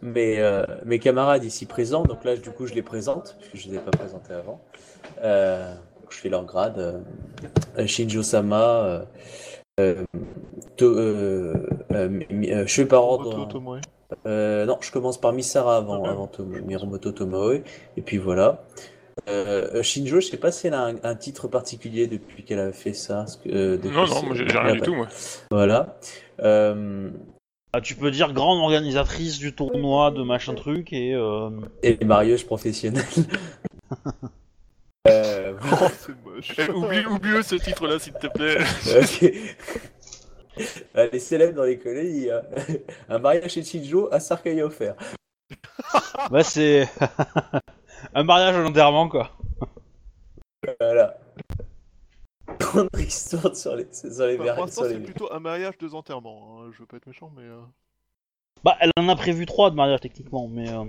mes, 0.00 0.38
euh, 0.38 0.64
mes 0.84 0.98
camarades 1.00 1.42
ici 1.44 1.66
présents, 1.66 2.04
donc 2.04 2.24
là, 2.24 2.36
du 2.36 2.50
coup, 2.50 2.66
je 2.66 2.74
les 2.74 2.82
présente, 2.82 3.34
parce 3.36 3.48
que 3.48 3.58
je 3.58 3.66
ne 3.68 3.72
les 3.72 3.78
ai 3.78 3.80
pas 3.82 3.90
présentés 3.90 4.32
avant. 4.32 4.60
Euh, 5.22 5.74
je 6.08 6.16
fais 6.16 6.28
leur 6.28 6.44
grade. 6.44 6.78
euh, 11.92 12.08
mi- 12.30 12.52
euh, 12.52 12.66
je 12.66 12.74
fais 12.74 12.86
par 12.86 13.02
ordre. 13.04 13.30
Non, 14.66 14.78
je 14.80 14.92
commence 14.92 15.20
par 15.20 15.32
Misara 15.32 15.76
avant, 15.78 16.04
Ah, 16.04 16.10
avant 16.10 16.26
Tomo- 16.28 16.60
Miromoto 16.64 17.10
Tomoe, 17.12 17.62
et 17.96 18.02
puis 18.02 18.18
voilà. 18.18 18.62
Euh, 19.28 19.82
Shinjo, 19.82 20.20
je 20.20 20.26
sais 20.28 20.36
pas 20.36 20.52
si 20.52 20.66
elle 20.66 20.74
a 20.74 20.84
un, 20.86 20.94
un 21.02 21.14
titre 21.14 21.48
particulier 21.48 22.06
depuis 22.06 22.44
qu'elle 22.44 22.58
a 22.60 22.72
fait 22.72 22.94
ça. 22.94 23.16
parce 23.16 23.36
que, 23.36 23.48
euh, 23.48 23.78
Non, 23.84 24.06
non, 24.06 24.22
moi 24.22 24.34
j'ai 24.34 24.44
rien 24.44 24.74
du 24.74 24.80
Ah, 24.80 24.84
tout, 24.84 24.94
moi. 24.94 25.08
Voilà. 25.50 25.98
Euh, 26.40 27.10
Ah, 27.72 27.80
tu 27.80 27.94
peux 27.94 28.10
dire 28.10 28.32
grande 28.32 28.58
organisatrice 28.60 29.38
du 29.38 29.54
tournoi 29.54 30.10
de 30.10 30.22
machin 30.22 30.54
truc 30.54 30.92
et 30.92 31.14
euh, 31.14 31.50
et 31.82 32.02
mariage 32.04 32.46
professionnel. 32.46 33.04
euh, 35.08 35.54
Oh, 35.72 35.86
c'est 35.98 36.24
moche. 36.24 36.52
Eh, 36.58 36.70
oublie, 36.70 37.06
oublie 37.06 37.42
ce 37.44 37.54
titre-là, 37.56 37.98
s'il 37.98 38.12
te 38.14 38.26
plaît. 38.26 38.58
ok. 39.00 39.32
Elle 40.94 41.14
est 41.14 41.18
célèbre 41.20 41.54
dans 41.54 41.64
les 41.64 41.78
colonies. 41.78 42.30
hein. 42.30 42.42
Un 43.08 43.18
mariage 43.18 43.52
chez 43.52 43.62
Shinjo 43.62 44.08
à 44.12 44.20
Sarkaya 44.20 44.66
offert. 44.66 44.94
bah 46.30 46.42
c'est 46.42 46.88
un 48.14 48.22
mariage 48.22 48.54
à 48.54 48.60
l'enterrement 48.60 49.08
quoi. 49.08 49.30
Voilà. 50.80 51.16
Prendre 52.58 52.88
histoire 53.00 53.54
sur 53.56 53.76
les, 53.76 53.86
sur 53.92 54.26
les 54.26 54.34
Enfin, 54.34 54.44
ver- 54.44 54.54
pour 54.56 54.64
l'instant, 54.66 54.82
c'est 54.88 54.98
plutôt 55.00 55.32
un 55.32 55.40
mariage, 55.40 55.78
deux 55.78 55.94
enterrements. 55.94 56.58
hein. 56.62 56.70
Je 56.72 56.78
veux 56.80 56.86
pas 56.86 56.96
être 56.98 57.06
méchant, 57.06 57.30
mais. 57.36 57.44
euh, 57.44 57.60
Bah 58.64 58.76
elle 58.80 58.90
en 58.98 59.08
a 59.08 59.16
prévu 59.16 59.46
trois 59.46 59.70
de 59.70 59.76
mariage 59.76 60.00
techniquement, 60.00 60.48
mais 60.48 60.68
euh, 60.68 60.84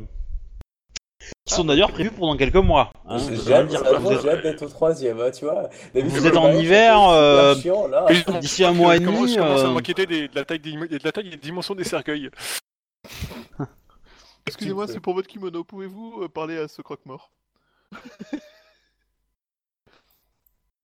qui 1.45 1.53
sont 1.53 1.63
d'ailleurs 1.63 1.91
prévus 1.91 2.11
pendant 2.11 2.35
quelques 2.35 2.55
mois. 2.55 2.91
hein, 3.07 3.17
je 3.19 3.35
J'ai 3.35 3.53
hâte, 3.53 3.67
dire. 3.67 3.81
vraiment, 3.83 3.99
Vous 4.09 4.15
êtes- 4.15 4.21
j'ai 4.23 4.29
hâte 4.29 4.41
d'être 4.43 4.63
au 4.63 4.67
troisième, 4.69 5.19
hein, 5.21 5.31
tu 5.31 5.45
vois. 5.45 5.69
D'habitude, 5.93 6.19
Vous 6.19 6.27
êtes 6.27 6.33
le 6.33 6.39
en 6.39 6.43
mariage, 6.43 6.63
hiver, 6.63 6.93
c'est 6.93 6.99
super 6.99 7.13
euh, 7.13 7.55
chiant, 7.55 7.87
là. 7.87 8.05
Et 8.09 8.39
D'ici 8.39 8.63
un 8.65 8.73
mois 8.73 8.95
et 8.95 8.99
je 8.99 9.05
commence- 9.05 9.21
demi, 9.21 9.33
Je 9.33 9.39
commence 9.39 9.61
à 9.61 9.65
euh, 9.67 9.71
m'inquiéter 9.73 10.05
des- 10.05 10.27
de 10.27 10.35
la 10.35 10.45
taille 10.45 10.59
des, 10.59 10.71
de 10.73 10.99
la 11.03 11.11
taille 11.11 11.27
et 11.27 11.31
des 11.31 11.37
dimensions 11.37 11.75
des 11.75 11.83
cercueils? 11.83 12.29
Excusez-moi, 14.47 14.87
c'est 14.87 14.99
pour 14.99 15.13
votre 15.13 15.27
kimono. 15.27 15.63
Pouvez-vous 15.63 16.23
euh, 16.23 16.27
parler 16.29 16.57
à 16.57 16.67
ce 16.67 16.81
croque-mort? 16.81 17.31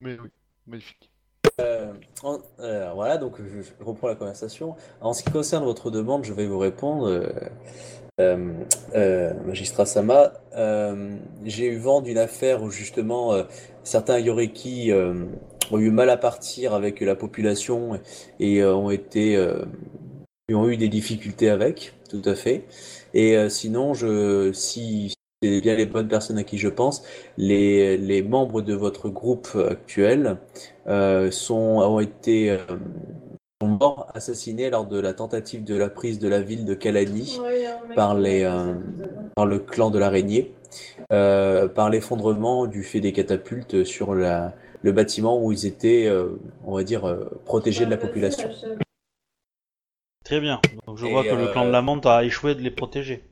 Mais 0.02 0.18
oui, 0.20 0.30
magnifique. 0.68 1.12
Euh, 1.60 1.92
en- 2.24 2.38
alors, 2.60 2.96
voilà, 2.96 3.18
donc 3.18 3.38
je, 3.40 3.62
je 3.62 3.72
reprends 3.84 4.08
la 4.08 4.16
conversation. 4.16 4.76
En 5.02 5.14
ce 5.14 5.24
qui 5.24 5.32
concerne 5.32 5.64
votre 5.64 5.90
demande, 5.90 6.24
je 6.24 6.34
vais 6.34 6.46
vous 6.46 6.60
répondre. 6.60 7.08
euh, 7.08 7.30
euh, 8.20 8.54
euh, 8.96 9.34
Magistrat 9.46 9.86
Sama, 9.86 10.34
euh, 10.56 11.16
j'ai 11.46 11.68
eu 11.68 11.78
vent 11.78 12.02
d'une 12.02 12.18
affaire 12.18 12.64
où 12.64 12.72
justement 12.72 13.32
euh, 13.34 13.44
certains 13.84 14.18
Yoriki 14.18 14.92
euh, 14.92 15.26
ont 15.70 15.78
eu 15.78 15.92
mal 15.92 16.10
à 16.10 16.18
partir 16.18 16.74
avec 16.74 17.00
la 17.02 17.16
population 17.16 18.00
et 18.40 18.64
euh, 18.64 18.76
ont 18.76 18.90
été 18.90 19.38
et 20.50 20.56
ont 20.56 20.70
eu 20.70 20.78
des 20.78 20.90
difficultés 20.90 21.50
avec, 21.50 21.94
tout 22.10 22.22
à 22.26 22.36
fait. 22.36 22.66
Et 23.14 23.36
euh, 23.38 23.50
sinon, 23.50 23.94
je, 23.94 24.52
si 24.54 25.14
c'est 25.44 25.62
bien 25.62 25.76
les 25.76 25.86
bonnes 25.86 26.08
personnes 26.08 26.38
à 26.38 26.44
qui 26.44 26.58
je 26.58 26.70
pense, 26.70 27.04
les, 27.38 27.98
les 27.98 28.22
membres 28.22 28.62
de 28.62 28.74
votre 28.74 29.10
groupe 29.10 29.50
actuel 29.70 30.38
euh, 30.88 31.30
sont, 31.32 31.56
ont 31.56 32.00
été 32.00 32.52
euh, 32.52 32.58
sont 33.62 33.68
morts, 33.68 34.08
assassinés 34.14 34.70
lors 34.70 34.86
de 34.86 35.00
la 35.00 35.14
tentative 35.14 35.64
de 35.64 35.76
la 35.76 35.90
prise 35.90 36.20
de 36.20 36.28
la 36.28 36.42
ville 36.42 36.64
de 36.66 36.74
Kalani 36.74 37.40
par, 37.96 38.16
les, 38.16 38.44
euh, 38.44 38.74
par 39.36 39.46
le 39.46 39.60
clan 39.60 39.90
de 39.90 40.00
l'araignée, 40.00 40.54
euh, 41.12 41.68
par 41.68 41.90
l'effondrement 41.90 42.68
du 42.68 42.84
fait 42.84 43.00
des 43.00 43.14
catapultes 43.14 43.84
sur 43.84 44.16
la, 44.16 44.54
le 44.82 44.92
bâtiment 44.92 45.44
où 45.44 45.52
ils 45.52 45.66
étaient, 45.66 46.08
euh, 46.08 46.40
on 46.66 46.76
va 46.76 46.84
dire, 46.84 47.18
protégés 47.46 47.86
de 47.86 47.92
la 47.92 47.98
population. 47.98 48.50
Très 50.28 50.42
bien. 50.42 50.60
Donc 50.86 50.98
je 50.98 51.06
Et, 51.06 51.10
vois 51.10 51.24
que 51.24 51.34
le 51.36 51.44
euh, 51.46 51.52
clan 51.54 51.66
de 51.66 51.72
la 51.72 51.82
menthe 51.82 52.06
a 52.06 52.26
échoué 52.26 52.54
de 52.54 52.60
les 52.62 52.70
protéger. 52.70 53.24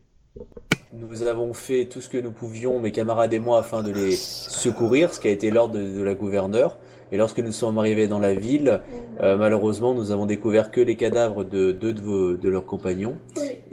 Nous 0.93 1.23
avons 1.23 1.53
fait 1.53 1.87
tout 1.87 1.99
ce 1.99 2.07
que 2.07 2.17
nous 2.17 2.31
pouvions, 2.31 2.79
mes 2.79 2.93
camarades 2.93 3.33
et 3.33 3.39
moi, 3.39 3.59
afin 3.59 3.83
de 3.83 3.91
les 3.91 4.11
secourir, 4.15 5.13
ce 5.13 5.19
qui 5.19 5.27
a 5.27 5.31
été 5.31 5.51
l'ordre 5.51 5.75
de, 5.77 5.83
de 5.83 6.01
la 6.01 6.13
gouverneure. 6.13 6.77
Et 7.11 7.17
lorsque 7.17 7.39
nous 7.39 7.51
sommes 7.51 7.77
arrivés 7.77 8.07
dans 8.07 8.19
la 8.19 8.33
ville, 8.33 8.79
euh, 9.21 9.35
malheureusement, 9.35 9.93
nous 9.93 10.11
avons 10.11 10.25
découvert 10.25 10.71
que 10.71 10.79
les 10.79 10.95
cadavres 10.95 11.43
de 11.43 11.73
deux 11.73 11.91
de, 11.91 11.99
vos- 12.01 12.37
de 12.37 12.49
leurs 12.49 12.65
compagnons. 12.65 13.17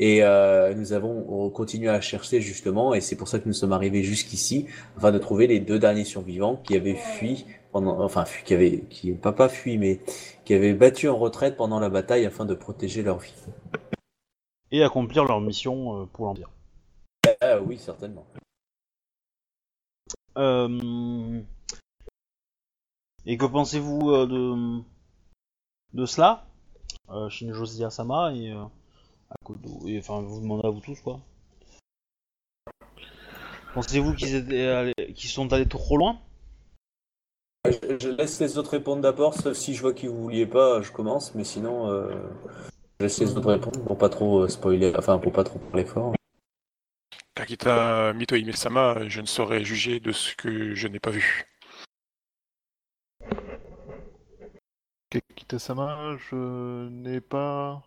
Et 0.01 0.25
euh, 0.25 0.75
nous 0.75 0.93
avons 0.93 1.49
continué 1.51 1.91
à 1.91 2.01
chercher 2.01 2.41
justement, 2.41 2.93
et 2.93 3.01
c'est 3.01 3.15
pour 3.17 3.29
ça 3.29 3.39
que 3.39 3.47
nous 3.47 3.55
sommes 3.55 3.73
arrivés 3.73 4.03
jusqu'ici, 4.03 4.67
afin 4.97 5.13
de 5.13 5.19
trouver 5.19 5.47
les 5.47 5.61
deux 5.61 5.79
derniers 5.79 6.05
survivants 6.05 6.61
qui 6.65 6.75
avaient 6.75 6.97
fui 6.97 7.47
pendant, 7.71 8.01
enfin, 8.01 8.25
fui- 8.25 8.43
qui 8.45 8.53
avaient, 8.53 8.83
qui 8.91 9.13
pas 9.13 9.33
pas 9.33 9.49
fui, 9.49 9.79
mais 9.79 10.01
qui 10.45 10.55
avaient 10.55 10.75
battu 10.75 11.09
en 11.09 11.19
retraite 11.19 11.57
pendant 11.57 11.81
la 11.81 11.89
bataille 11.89 12.27
afin 12.27 12.45
de 12.45 12.55
protéger 12.55 13.03
leur 13.03 13.19
vie. 13.19 13.35
Et 14.71 14.83
accomplir 14.83 15.25
leur 15.25 15.41
mission 15.41 16.03
euh, 16.03 16.07
pour 16.07 16.27
l'Empire. 16.27 16.51
Ah 17.41 17.61
oui, 17.61 17.79
certainement. 17.79 18.27
Euh, 20.39 21.41
Et 23.27 23.37
que 23.37 23.45
pensez-vous 23.45 24.11
euh, 24.11 24.27
de... 24.27 24.83
de 25.93 26.07
cela? 26.07 26.47
Euh, 27.11 27.29
Shinjo 27.29 27.67
Sama 27.67 28.33
et 28.35 28.51
euh, 28.51 28.65
Akodo. 29.31 29.87
Et 29.87 29.99
enfin, 29.99 30.23
vous 30.23 30.41
demandez 30.41 30.67
à 30.67 30.71
vous 30.71 30.81
tous 30.81 31.01
quoi. 31.01 31.21
Pensez-vous 33.75 34.15
qu'ils 34.15 34.35
étaient 34.35 34.67
allés- 34.67 35.15
qu'ils 35.15 35.31
sont 35.31 35.53
allés 35.53 35.69
trop 35.69 35.97
loin? 35.97 36.19
Je, 37.65 37.97
je 38.01 38.09
laisse 38.09 38.41
les 38.41 38.59
autres 38.59 38.73
répondre 38.73 39.03
d'abord, 39.03 39.35
sauf 39.35 39.57
si 39.57 39.75
je 39.75 39.83
vois 39.83 39.95
que 39.95 40.07
vous 40.09 40.21
vouliez 40.23 40.47
pas, 40.47 40.83
je 40.83 40.91
commence, 40.91 41.33
mais 41.37 41.45
sinon, 41.45 41.89
euh, 41.91 42.13
je 42.99 43.05
laisse 43.05 43.21
les 43.21 43.37
autres 43.37 43.53
répondre 43.53 43.85
pour 43.85 43.97
pas 43.97 44.09
trop 44.09 44.41
euh, 44.41 44.49
spoiler, 44.49 44.93
enfin 44.99 45.19
pour 45.19 45.33
pas 45.33 45.45
trop 45.45 45.61
parler 45.61 45.85
fort. 45.85 46.13
Takita 47.35 48.13
Mito 48.15 48.35
Hime-sama, 48.35 49.09
je 49.09 49.21
ne 49.21 49.27
saurais 49.27 49.65
juger 49.65 50.01
de 50.01 50.11
ce 50.11 50.35
que 50.35 50.75
je 50.75 50.89
n'ai 50.89 50.99
pas 50.99 51.11
vu. 51.11 51.45
Kita-sama, 55.37 56.17
je 56.17 56.89
n'ai 56.89 57.21
pas 57.21 57.83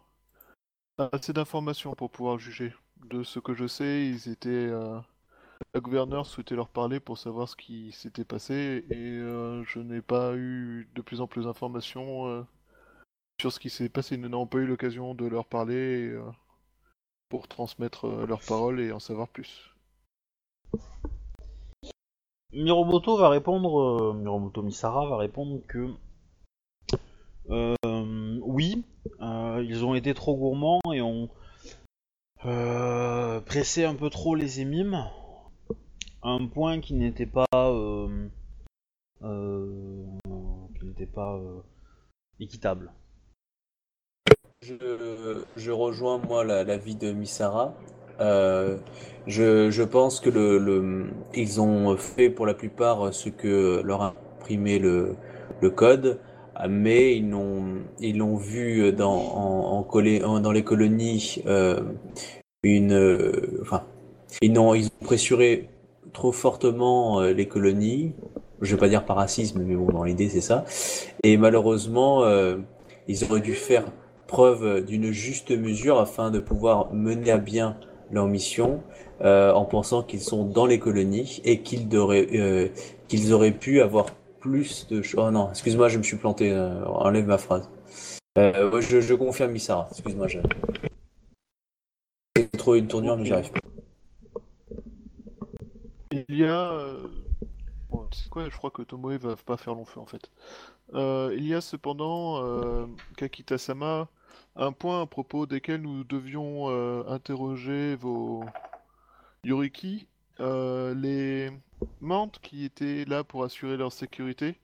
assez 1.12 1.34
d'informations 1.34 1.96
pour 1.96 2.10
pouvoir 2.10 2.38
juger. 2.40 2.74
De 2.98 3.24
ce 3.24 3.40
que 3.40 3.54
je 3.54 3.68
sais, 3.68 4.08
ils 4.08 4.30
étaient. 4.30 4.50
euh, 4.50 5.00
La 5.74 5.82
gouverneure 5.82 6.26
souhaitait 6.26 6.56
leur 6.56 6.70
parler 6.70 7.00
pour 7.00 7.18
savoir 7.18 7.50
ce 7.50 7.56
qui 7.56 7.92
s'était 7.92 8.26
passé 8.26 8.86
et 8.90 8.96
euh, 8.96 9.64
je 9.66 9.80
n'ai 9.80 10.02
pas 10.02 10.34
eu 10.36 10.90
de 10.96 11.02
plus 11.02 11.22
en 11.22 11.28
plus 11.28 11.46
d'informations 11.46 12.28
euh, 12.28 12.44
sur 13.42 13.52
ce 13.52 13.60
qui 13.60 13.70
s'est 13.70 13.90
passé. 13.90 14.18
Nous 14.18 14.30
n'avons 14.30 14.48
pas 14.48 14.60
eu 14.60 14.66
l'occasion 14.66 15.14
de 15.14 15.26
leur 15.26 15.46
parler 15.46 16.10
euh, 16.10 16.24
pour 17.30 17.48
transmettre 17.48 18.08
leurs 18.08 18.42
paroles 18.42 18.80
et 18.80 18.92
en 18.92 19.00
savoir 19.00 19.28
plus. 19.28 19.74
Miromoto 22.54 23.18
va 23.18 23.28
répondre, 23.28 24.14
Miromoto 24.14 24.62
Misara 24.62 25.06
va 25.08 25.18
répondre 25.18 25.62
que 25.68 25.94
oui, 28.42 28.86
ils 29.20 29.86
ont 29.86 29.94
été 29.94 30.14
trop 30.14 30.38
gourmands 30.38 30.80
et 30.94 31.02
ont 31.02 31.30
pressé 32.42 33.84
un 33.84 33.96
peu 33.96 34.10
trop 34.10 34.36
les 34.36 34.62
émimes, 34.62 35.06
un 36.26 36.48
point 36.48 36.82
qui 36.82 36.96
n'était 36.96 37.28
pas, 37.28 37.46
euh, 37.56 38.28
euh, 39.22 40.04
qui 40.78 40.86
n'était 40.86 41.06
pas 41.06 41.36
euh, 41.38 41.62
équitable. 42.40 42.92
Je, 44.62 45.72
rejoins 45.72 46.18
moi 46.18 46.44
la, 46.44 46.64
la 46.64 46.78
vie 46.78 46.96
de 46.96 47.12
Misara. 47.12 47.76
Euh, 48.20 48.78
je, 49.28 49.70
je 49.70 49.84
pense 49.84 50.20
que 50.20 50.30
le, 50.32 50.58
le- 50.58 51.08
ils 51.36 51.62
ont 51.62 51.96
fait 51.98 52.30
pour 52.32 52.48
la 52.48 52.56
plupart 52.56 53.14
ce 53.14 53.30
que 53.30 53.82
leur 53.84 54.02
a 54.02 54.16
imprimé 54.40 54.80
le, 54.80 55.16
le 55.62 55.70
code, 55.70 56.20
mais 56.68 57.16
ils 57.18 57.30
l'ont 57.30 57.84
ils 58.00 58.18
l'ont 58.18 58.38
vu 58.38 58.92
dans, 58.94 59.14
en, 59.14 59.78
en 59.78 59.84
collé- 59.84 60.20
dans 60.22 60.52
les 60.52 60.64
colonies 60.64 61.44
une, 62.64 63.60
enfin, 63.62 63.84
ils 64.42 64.58
ont, 64.58 64.74
ils 64.74 64.88
ont 64.88 65.06
pressuré 65.06 65.70
trop 66.16 66.32
fortement 66.32 67.20
euh, 67.22 67.34
les 67.34 67.48
colonies. 67.48 68.14
Je 68.62 68.74
vais 68.74 68.80
pas 68.80 68.90
dire 68.90 69.06
par 69.06 69.18
racisme, 69.18 69.62
mais 69.62 69.76
bon, 69.76 69.92
dans 69.92 70.04
l'idée 70.04 70.30
c'est 70.30 70.42
ça. 70.42 70.64
Et 71.24 71.38
malheureusement, 71.38 72.24
euh, 72.24 72.58
ils 73.08 73.24
auraient 73.26 73.42
dû 73.42 73.54
faire 73.54 73.84
preuve 74.26 74.84
d'une 74.86 75.12
juste 75.12 75.52
mesure 75.52 76.00
afin 76.00 76.32
de 76.32 76.40
pouvoir 76.40 76.92
mener 76.94 77.30
à 77.30 77.38
bien 77.38 77.78
leur 78.12 78.28
mission 78.28 78.82
euh, 79.22 79.52
en 79.52 79.66
pensant 79.66 80.04
qu'ils 80.04 80.22
sont 80.22 80.46
dans 80.46 80.66
les 80.66 80.80
colonies 80.80 81.42
et 81.44 81.62
qu'ils 81.62 81.96
auraient, 81.98 82.28
euh, 82.34 82.70
qu'ils 83.08 83.34
auraient 83.34 83.52
pu 83.52 83.82
avoir 83.82 84.06
plus 84.40 84.88
de 84.88 85.02
choses. 85.02 85.20
Oh 85.28 85.32
non, 85.32 85.50
excuse-moi, 85.50 85.90
je 85.90 85.98
me 85.98 86.04
suis 86.04 86.18
planté. 86.18 86.52
euh, 86.52 86.84
enlève 86.86 87.28
ma 87.28 87.38
phrase. 87.38 87.70
Euh, 88.38 88.82
je, 88.82 89.02
je 89.02 89.14
confirme 89.16 89.52
Misara. 89.52 89.88
Excuse-moi, 89.92 90.28
j'ai 90.28 90.42
trouvé 92.58 92.80
une 92.80 92.88
tournure, 92.88 93.18
mais 93.18 93.26
j'y 93.26 93.34
arrive 93.34 93.52
pas. 93.52 93.60
Il 96.16 96.38
y 96.38 96.46
a. 96.46 96.72
euh, 96.72 97.08
sais 98.12 98.30
quoi, 98.30 98.50
je 98.50 98.56
crois 98.58 98.72
que 98.72 98.82
Tomoe 98.84 99.18
va 99.18 99.36
pas 99.36 99.58
faire 99.58 99.76
long 99.76 99.86
feu 99.86 100.00
en 100.00 100.06
fait. 100.06 100.32
Euh, 100.94 101.34
il 101.38 101.46
y 101.48 101.54
a 101.56 101.62
cependant, 101.62 102.44
euh, 102.44 102.88
Kakita-sama, 103.18 104.10
un 104.56 104.72
point 104.74 105.02
à 105.02 105.06
propos 105.08 105.46
desquels 105.48 105.82
nous 105.82 106.04
devions 106.04 106.70
interroger 107.08 107.96
vos 107.96 108.46
Yoriki. 109.44 110.08
Les 110.40 111.52
mantes 112.02 112.40
qui 112.42 112.66
étaient 112.66 113.06
là 113.06 113.24
pour 113.24 113.44
assurer 113.44 113.78
leur 113.78 113.92
sécurité 113.94 114.60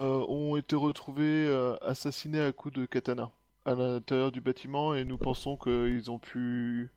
ont 0.00 0.56
été 0.56 0.76
retrouvés 0.76 1.46
euh, 1.46 1.76
assassinés 1.82 2.40
à 2.40 2.52
coups 2.52 2.74
de 2.74 2.86
katana 2.86 3.30
à 3.64 3.74
l'intérieur 3.74 4.32
du 4.32 4.40
bâtiment 4.40 4.94
et 4.94 5.04
nous 5.04 5.18
pensons 5.18 5.56
qu'ils 5.56 6.10
ont 6.10 6.18
pu 6.18 6.90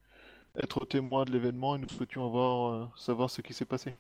être 0.58 0.86
témoins 0.86 1.26
de 1.26 1.32
l'événement 1.32 1.76
et 1.76 1.80
nous 1.80 1.90
souhaitions 1.90 2.26
avoir, 2.26 2.74
euh, 2.74 2.88
savoir 2.96 3.30
ce 3.30 3.42
qui 3.42 3.54
s'est 3.54 3.66
passé. 3.66 3.96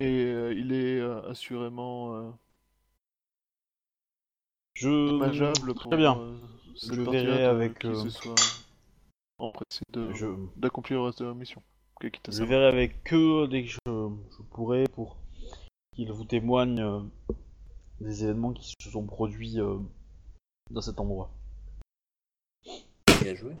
Et 0.00 0.24
euh, 0.24 0.54
il 0.54 0.72
est 0.72 0.98
euh, 0.98 1.28
assurément 1.30 2.34
Je 4.74 4.88
dommageable 5.10 5.74
pour 5.74 5.88
Très 5.90 5.96
bien. 5.96 6.18
cette 6.76 6.94
Je 6.94 7.00
verrai 7.02 7.44
avec, 7.44 7.78
qui 7.78 7.94
se 7.94 8.08
soit 8.10 8.34
empressé 9.38 9.82
de- 9.90 10.12
Je, 10.14 10.26
d'accomplir 10.56 10.98
le 11.00 11.04
reste 11.06 11.20
de 11.20 11.26
la 11.26 11.34
mission. 11.34 11.62
Je 12.00 12.42
verrai 12.42 12.66
avec 12.66 13.12
eux 13.12 13.46
dès 13.48 13.62
que 13.64 13.68
je, 13.68 13.78
je 13.86 14.42
pourrai 14.50 14.84
pour 14.92 15.18
qu'ils 15.94 16.10
vous 16.10 16.24
témoignent 16.24 17.08
des 18.00 18.24
événements 18.24 18.52
qui 18.52 18.72
se 18.82 18.90
sont 18.90 19.06
produits 19.06 19.58
dans 20.72 20.80
cet 20.80 20.98
endroit. 21.00 21.30
Bien 23.22 23.34
joué. 23.34 23.52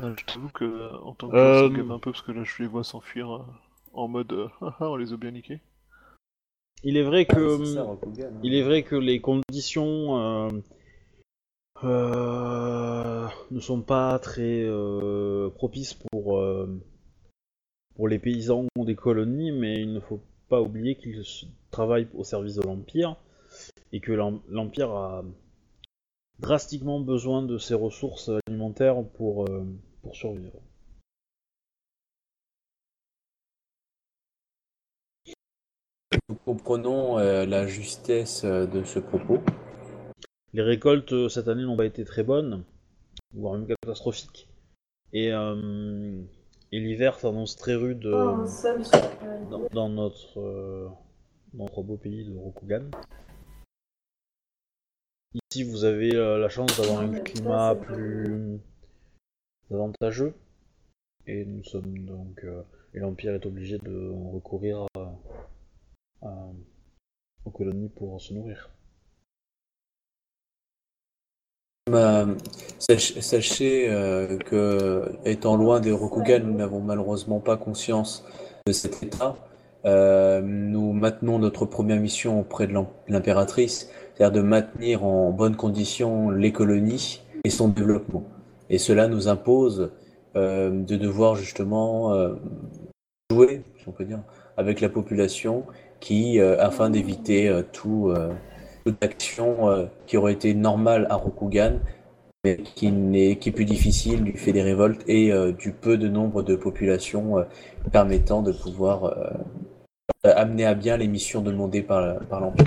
Ah, 0.00 0.12
je 0.16 0.24
t'avoue 0.24 0.48
que 0.50 0.94
en 1.02 1.14
tant 1.14 1.28
que 1.28 1.36
Euh, 1.36 1.68
me 1.68 1.76
gave 1.76 1.92
un 1.92 1.98
peu 1.98 2.12
parce 2.12 2.22
que 2.22 2.32
là 2.32 2.42
je 2.44 2.62
les 2.62 2.68
vois 2.68 2.84
s'enfuir 2.84 3.30
euh, 3.34 3.44
en 3.92 4.08
mode 4.08 4.32
euh, 4.32 4.48
Haha, 4.60 4.76
on 4.90 4.96
les 4.96 5.12
a 5.12 5.16
bien 5.16 5.30
niqués. 5.30 5.60
Il 6.84 6.96
est 6.96 7.02
vrai 7.02 7.26
Ah, 7.28 7.34
que 7.34 7.64
ça, 7.64 7.82
Rokugan, 7.82 8.26
hein. 8.34 8.40
il 8.42 8.54
est 8.54 8.62
vrai 8.62 8.82
que 8.84 8.94
les 8.96 9.20
conditions 9.20 10.18
euh, 10.18 10.48
euh, 11.82 13.28
ne 13.50 13.60
sont 13.60 13.82
pas 13.82 14.18
très 14.20 14.62
euh, 14.64 15.50
propices 15.50 15.94
pour 15.94 16.38
euh, 16.38 16.68
pour 17.96 18.06
les 18.08 18.20
paysans 18.20 18.66
des 18.76 18.94
colonies, 18.94 19.50
mais 19.50 19.80
il 19.82 19.92
ne 19.92 20.00
faut 20.00 20.20
pas 20.48 20.60
oublier 20.60 20.96
qu'ils 20.96 21.20
s- 21.20 21.46
travaillent 21.70 22.08
au 22.14 22.24
service 22.24 22.54
de 22.56 22.62
l'empire 22.62 23.16
et 23.92 24.00
que 24.00 24.12
l'em- 24.12 24.40
l'empire 24.48 24.90
a 24.90 25.24
drastiquement 26.40 26.98
besoin 26.98 27.42
de 27.42 27.58
ses 27.58 27.74
ressources 27.74 28.28
alimentaires 28.48 29.04
pour 29.04 29.48
euh, 29.48 29.64
pour 30.02 30.16
survivre. 30.16 30.60
Nous 36.28 36.36
comprenons 36.36 37.18
euh, 37.18 37.44
la 37.44 37.66
justesse 37.66 38.42
euh, 38.44 38.66
de 38.66 38.82
ce 38.84 38.98
propos. 38.98 39.40
Les 40.52 40.62
récoltes 40.62 41.28
cette 41.28 41.48
année 41.48 41.62
n'ont 41.62 41.76
pas 41.76 41.86
été 41.86 42.04
très 42.04 42.22
bonnes, 42.22 42.64
voire 43.34 43.54
même 43.54 43.66
catastrophiques. 43.66 44.48
Et, 45.12 45.32
euh, 45.32 46.22
et 46.72 46.80
l'hiver 46.80 47.18
s'annonce 47.18 47.56
très 47.56 47.74
rude 47.74 48.04
euh, 48.06 48.34
Oh, 48.36 48.46
sur 48.46 48.74
la 49.22 49.38
dans, 49.50 49.68
dans 49.72 49.88
notre, 49.88 50.38
euh, 50.40 50.88
dans 51.54 51.64
notre 51.64 51.82
beau 51.82 51.96
pays 51.96 52.24
de 52.24 52.36
Rokugan. 52.36 52.90
Ici, 55.34 55.62
vous 55.62 55.84
avez 55.84 56.14
euh, 56.14 56.38
la 56.38 56.48
chance 56.48 56.76
d'avoir 56.78 57.00
un 57.00 57.12
climat 57.12 57.74
plus 57.74 58.60
avantageux. 59.70 60.34
Et 61.26 61.44
nous 61.44 61.62
sommes 61.64 61.98
donc. 62.06 62.42
euh, 62.44 62.62
et 62.94 63.00
l'Empire 63.00 63.34
est 63.34 63.44
obligé 63.44 63.76
de 63.78 64.10
recourir 64.32 64.86
à- 64.96 65.18
à- 66.22 66.48
aux 67.44 67.50
colonies 67.50 67.90
pour 67.90 68.18
se 68.20 68.32
nourrir. 68.32 68.70
Euh, 71.77 71.77
sach- 71.77 71.77
sachez 72.78 73.86
euh, 73.88 74.38
que, 74.38 75.04
étant 75.24 75.56
loin 75.56 75.80
des 75.80 75.92
Rokugan, 75.92 76.40
nous 76.44 76.54
n'avons 76.54 76.80
malheureusement 76.80 77.40
pas 77.40 77.56
conscience 77.56 78.24
de 78.66 78.72
cet 78.72 79.02
état. 79.02 79.36
Euh, 79.84 80.40
nous 80.42 80.92
maintenons 80.92 81.38
notre 81.38 81.64
première 81.64 82.00
mission 82.00 82.40
auprès 82.40 82.66
de 82.66 82.74
l'impératrice, 83.08 83.90
c'est-à-dire 84.14 84.42
de 84.42 84.46
maintenir 84.46 85.04
en 85.04 85.30
bonne 85.30 85.56
condition 85.56 86.30
les 86.30 86.52
colonies 86.52 87.22
et 87.44 87.50
son 87.50 87.68
développement. 87.68 88.24
Et 88.70 88.78
cela 88.78 89.08
nous 89.08 89.28
impose 89.28 89.90
euh, 90.36 90.70
de 90.70 90.96
devoir 90.96 91.36
justement 91.36 92.12
euh, 92.12 92.34
jouer, 93.30 93.62
si 93.78 93.88
on 93.88 93.92
peut 93.92 94.04
dire, 94.04 94.20
avec 94.56 94.80
la 94.80 94.88
population 94.88 95.64
qui, 96.00 96.40
afin 96.40 96.90
d'éviter 96.90 97.52
tout, 97.72 98.12
euh, 98.88 98.92
toute 98.92 99.04
action 99.04 99.68
euh, 99.68 99.86
qui 100.06 100.16
aurait 100.16 100.32
été 100.32 100.54
normale 100.54 101.06
à 101.10 101.16
Rokugan, 101.16 101.78
mais 102.44 102.56
qui, 102.58 102.90
n'est, 102.90 103.36
qui 103.36 103.50
est 103.50 103.52
plus 103.52 103.64
difficile 103.64 104.24
du 104.24 104.32
fait 104.36 104.52
des 104.52 104.62
révoltes 104.62 105.02
et 105.08 105.32
euh, 105.32 105.52
du 105.52 105.72
peu 105.72 105.96
de 105.98 106.08
nombre 106.08 106.42
de 106.42 106.56
populations 106.56 107.38
euh, 107.38 107.44
permettant 107.92 108.42
de 108.42 108.52
pouvoir 108.52 109.14
amener 110.24 110.64
à 110.66 110.74
bien 110.74 110.96
les 110.96 111.06
missions 111.06 111.42
demandées 111.42 111.82
par, 111.82 112.18
par 112.26 112.40
l'Empire. 112.40 112.66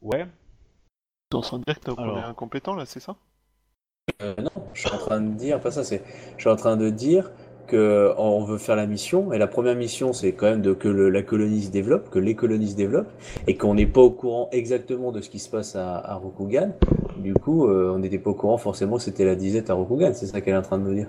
Ouais. 0.00 0.26
T'es 1.28 1.36
en 1.36 1.40
train 1.40 1.58
de 1.58 1.64
dire 1.64 1.80
que 1.80 1.84
t'as- 1.84 2.00
Alors. 2.02 2.18
est 2.18 2.22
incompétent 2.22 2.74
là, 2.74 2.86
c'est 2.86 3.00
ça? 3.00 3.16
Euh, 4.22 4.34
non, 4.38 4.50
je 4.72 4.80
suis 4.80 4.90
en 4.90 4.98
train 4.98 5.20
de 5.20 5.34
dire, 5.34 5.60
pas 5.60 5.70
ça, 5.70 5.84
c'est, 5.84 6.02
je 6.36 6.40
suis 6.40 6.48
en 6.50 6.56
train 6.56 6.76
de 6.76 6.88
dire 6.88 7.30
que 7.68 8.12
on 8.18 8.42
veut 8.44 8.58
faire 8.58 8.74
la 8.74 8.86
mission, 8.86 9.32
et 9.32 9.38
la 9.38 9.46
première 9.46 9.76
mission, 9.76 10.12
c'est 10.12 10.32
quand 10.32 10.46
même 10.46 10.62
de 10.62 10.72
que 10.72 10.88
le- 10.88 11.10
la 11.10 11.22
colonie 11.22 11.62
se 11.62 11.70
développe, 11.70 12.10
que 12.10 12.18
les 12.18 12.34
colonies 12.34 12.70
se 12.70 12.76
développent, 12.76 13.12
et 13.46 13.56
qu'on 13.56 13.74
n'est 13.74 13.86
pas 13.86 14.00
au 14.00 14.10
courant 14.10 14.48
exactement 14.50 15.12
de 15.12 15.20
ce 15.20 15.30
qui 15.30 15.38
se 15.38 15.48
passe 15.48 15.76
à, 15.76 15.98
à 15.98 16.14
Rokugan. 16.16 16.72
Du 17.18 17.34
coup, 17.34 17.68
euh, 17.68 17.92
on 17.94 17.98
n'était 18.00 18.18
pas 18.18 18.30
au 18.30 18.34
courant 18.34 18.58
forcément 18.58 18.96
que 18.96 19.02
c'était 19.02 19.24
la 19.24 19.36
disette 19.36 19.70
à 19.70 19.74
Rokugan, 19.74 20.12
c'est 20.14 20.26
ça 20.26 20.40
qu'elle 20.40 20.54
est 20.54 20.58
en 20.58 20.62
train 20.62 20.78
de 20.78 20.84
me 20.84 20.94
dire. 20.94 21.08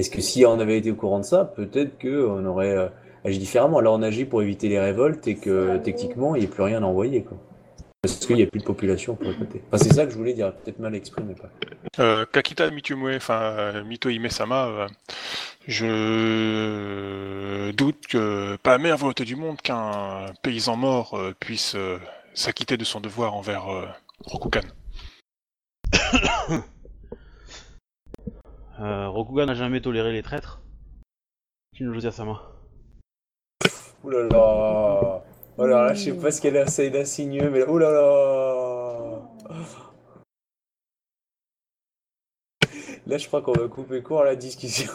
Est-ce 0.00 0.10
que 0.10 0.20
si 0.20 0.44
on 0.44 0.58
avait 0.58 0.78
été 0.78 0.90
au 0.90 0.96
courant 0.96 1.20
de 1.20 1.24
ça, 1.24 1.44
peut-être 1.44 2.00
qu'on 2.00 2.44
aurait 2.46 2.76
euh, 2.76 2.88
agi 3.24 3.38
différemment. 3.38 3.80
Là, 3.80 3.90
on 3.92 4.02
agit 4.02 4.24
pour 4.24 4.42
éviter 4.42 4.68
les 4.68 4.78
révoltes 4.78 5.26
et 5.28 5.36
que 5.36 5.78
techniquement, 5.78 6.34
il 6.34 6.40
n'y 6.40 6.44
ait 6.44 6.48
plus 6.48 6.62
rien 6.62 6.82
à 6.82 6.86
envoyer, 6.86 7.22
quoi. 7.22 7.38
Parce 8.04 8.26
qu'il 8.26 8.36
n'y 8.36 8.42
a 8.42 8.46
plus 8.46 8.60
de 8.60 8.64
population 8.64 9.16
pour 9.16 9.30
écouter. 9.30 9.62
Enfin, 9.68 9.82
c'est 9.82 9.94
ça 9.94 10.04
que 10.04 10.12
je 10.12 10.18
voulais 10.18 10.34
dire, 10.34 10.54
peut-être 10.54 10.78
mal 10.78 10.94
exprimé, 10.94 11.34
quoi. 11.34 11.48
Euh, 11.98 12.26
Kakita 12.30 12.70
Mitumue, 12.70 13.16
enfin 13.16 13.40
euh, 13.40 13.82
Mito 13.82 14.10
Hime-sama, 14.10 14.66
euh, 14.66 14.88
je 15.66 17.70
doute 17.70 18.06
que, 18.06 18.56
pas 18.56 18.72
la 18.72 18.78
meilleure 18.78 18.98
volonté 18.98 19.24
du 19.24 19.36
monde, 19.36 19.58
qu'un 19.62 20.26
paysan 20.42 20.76
mort 20.76 21.14
euh, 21.14 21.32
puisse 21.40 21.74
s'acquitter 22.34 22.76
de 22.76 22.84
son 22.84 23.00
devoir 23.00 23.32
envers 23.32 23.72
euh, 23.72 23.86
Rokugan. 24.26 24.64
Euh, 28.80 29.08
Rokugan 29.08 29.46
n'a 29.46 29.54
jamais 29.54 29.80
toléré 29.80 30.12
les 30.12 30.24
traîtres. 30.24 30.60
Shinjozia 31.74 32.10
Sama. 32.10 32.42
Ouh 34.02 34.10
là 34.10 34.28
là 34.28 35.22
Oh 35.56 35.66
là 35.66 35.86
là, 35.86 35.94
je 35.94 36.04
sais 36.04 36.12
pas 36.12 36.32
ce 36.32 36.40
qu'elle 36.40 36.56
a, 36.56 36.66
c'est 36.66 36.90
d'insinueux, 36.90 37.48
mais 37.48 37.62
oh 37.62 37.78
là 37.78 37.90
là 37.90 39.20
Là, 43.06 43.18
je 43.18 43.26
crois 43.26 43.42
qu'on 43.42 43.52
va 43.52 43.68
couper 43.68 44.02
court 44.02 44.22
à 44.22 44.24
la 44.24 44.34
discussion. 44.34 44.90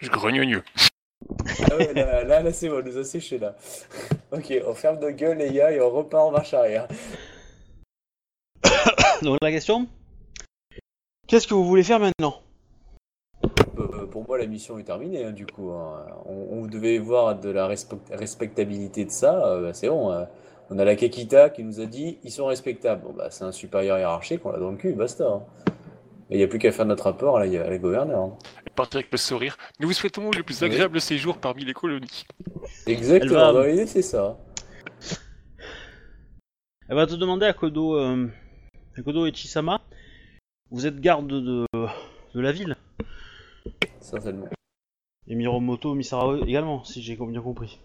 Je 0.00 0.10
grogneux. 0.10 0.62
Ah 1.70 1.76
ouais, 1.76 1.94
là, 1.94 2.24
là, 2.24 2.42
là, 2.42 2.52
c'est 2.52 2.68
bon, 2.68 2.80
on 2.80 2.82
nous 2.82 2.98
a 2.98 3.04
séché 3.04 3.38
là. 3.38 3.56
Ok, 4.30 4.52
on 4.66 4.74
ferme 4.74 4.98
nos 5.00 5.10
gueules, 5.10 5.38
les 5.38 5.52
gars, 5.52 5.72
et 5.72 5.80
on 5.80 5.90
repart 5.90 6.28
en 6.28 6.30
marche 6.30 6.52
arrière. 6.52 6.86
Donc 9.22 9.38
la 9.40 9.50
question? 9.50 9.88
Qu'est-ce 11.26 11.48
que 11.48 11.54
vous 11.54 11.64
voulez 11.64 11.82
faire 11.82 12.00
maintenant? 12.00 12.42
Pour 14.14 14.24
moi, 14.28 14.38
la 14.38 14.46
mission 14.46 14.78
est 14.78 14.84
terminée, 14.84 15.24
hein, 15.24 15.32
du 15.32 15.44
coup. 15.44 15.70
hein. 15.72 16.06
On, 16.26 16.46
on 16.62 16.66
devait 16.66 16.98
voir 16.98 17.36
de 17.36 17.50
la 17.50 17.66
respect- 17.66 17.96
respectabilité 18.12 19.04
de 19.04 19.10
ça, 19.10 19.44
euh, 19.44 19.60
bah, 19.62 19.74
c'est 19.74 19.88
bon. 19.88 20.12
hein. 20.12 20.28
On 20.70 20.78
a 20.78 20.84
la 20.84 20.94
Kekita 20.94 21.50
qui 21.50 21.64
nous 21.64 21.80
a 21.80 21.86
dit 21.86 22.18
ils 22.22 22.30
sont 22.30 22.46
respectables. 22.46 23.02
Bon, 23.02 23.12
bah, 23.12 23.26
c'est 23.30 23.42
un 23.42 23.50
supérieur 23.50 23.98
hiérarchique, 23.98 24.46
on 24.46 24.52
l'a 24.52 24.60
dans 24.60 24.70
le 24.70 24.76
cul, 24.76 24.92
basta. 24.92 25.24
hein. 25.26 25.42
Et 26.30 26.36
il 26.36 26.38
n'y 26.38 26.44
a 26.44 26.46
plus 26.46 26.60
qu'à 26.60 26.70
faire 26.70 26.86
notre 26.86 27.04
rapport 27.04 27.38
à 27.38 27.44
la, 27.44 27.64
à 27.64 27.68
la 27.68 27.78
gouverneure. 27.78 28.20
hein. 28.22 28.38
Et 28.64 28.70
partir 28.70 28.98
avec 28.98 29.10
le 29.10 29.18
sourire. 29.18 29.56
Nous 29.80 29.88
vous 29.88 29.94
souhaitons 29.94 30.30
le 30.30 30.44
plus 30.44 30.62
agréable 30.62 31.00
séjour 31.00 31.38
parmi 31.38 31.64
les 31.64 31.74
colonies. 31.74 32.24
Exactement, 32.86 33.32
Elle 33.32 33.46
va- 33.46 33.52
dans 33.52 33.62
l'idée, 33.64 33.86
c'est 33.86 34.00
ça. 34.02 34.38
Elle 36.88 36.94
va 36.96 37.06
te 37.08 37.14
demander 37.14 37.46
à 37.46 37.52
Kodo, 37.52 37.96
euh, 37.98 38.28
à 38.96 39.02
Kodo 39.02 39.26
Echisama. 39.26 39.80
Vous 40.70 40.86
êtes 40.86 41.00
garde 41.00 41.26
de, 41.26 41.66
de 41.72 42.40
la 42.40 42.52
ville? 42.52 42.76
Certainement. 44.04 44.48
Et 45.26 45.34
Miromoto 45.34 45.94
Misara 45.94 46.36
également, 46.46 46.84
si 46.84 47.00
j'ai 47.02 47.16
bien 47.16 47.40
compris. 47.40 47.80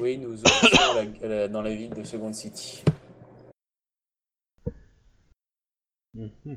Oui, 0.00 0.16
nous 0.16 0.34
la- 1.22 1.48
dans 1.48 1.60
la 1.60 1.74
ville 1.74 1.90
de 1.90 2.02
Second 2.04 2.32
City. 2.32 2.82
Mhm. 6.14 6.56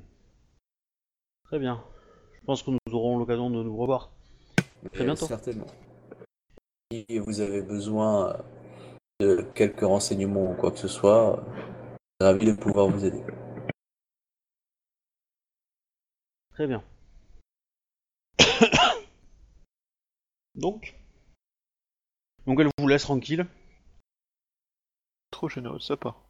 Très 1.44 1.60
bien. 1.60 1.84
Je 2.40 2.46
pense 2.46 2.64
que 2.64 2.72
nous 2.72 2.94
aurons 2.94 3.20
l'occasion 3.20 3.50
de 3.50 3.62
nous 3.62 3.76
revoir. 3.76 4.12
Très 4.94 5.02
Euh, 5.02 5.06
bientôt. 5.06 5.26
Certainement. 5.28 5.68
Si 6.92 7.06
vous 7.20 7.42
avez 7.42 7.62
besoin 7.62 8.38
de 9.20 9.42
quelques 9.56 9.82
renseignements 9.82 10.52
ou 10.52 10.56
quoi 10.56 10.72
que 10.72 10.80
ce 10.80 10.88
soit, 10.88 11.44
ravi 12.22 12.46
de 12.46 12.54
pouvoir 12.54 12.88
vous 12.88 13.04
aider. 13.04 13.24
Très 16.52 16.68
bien. 16.68 16.82
Donc 20.56 20.96
Donc 22.46 22.60
elle 22.60 22.70
vous 22.78 22.88
laisse 22.88 23.04
tranquille. 23.04 23.46
Trop 25.32 25.50
généreux 25.50 25.78
de 25.78 25.84
sa 25.84 25.98
part. 25.98 26.22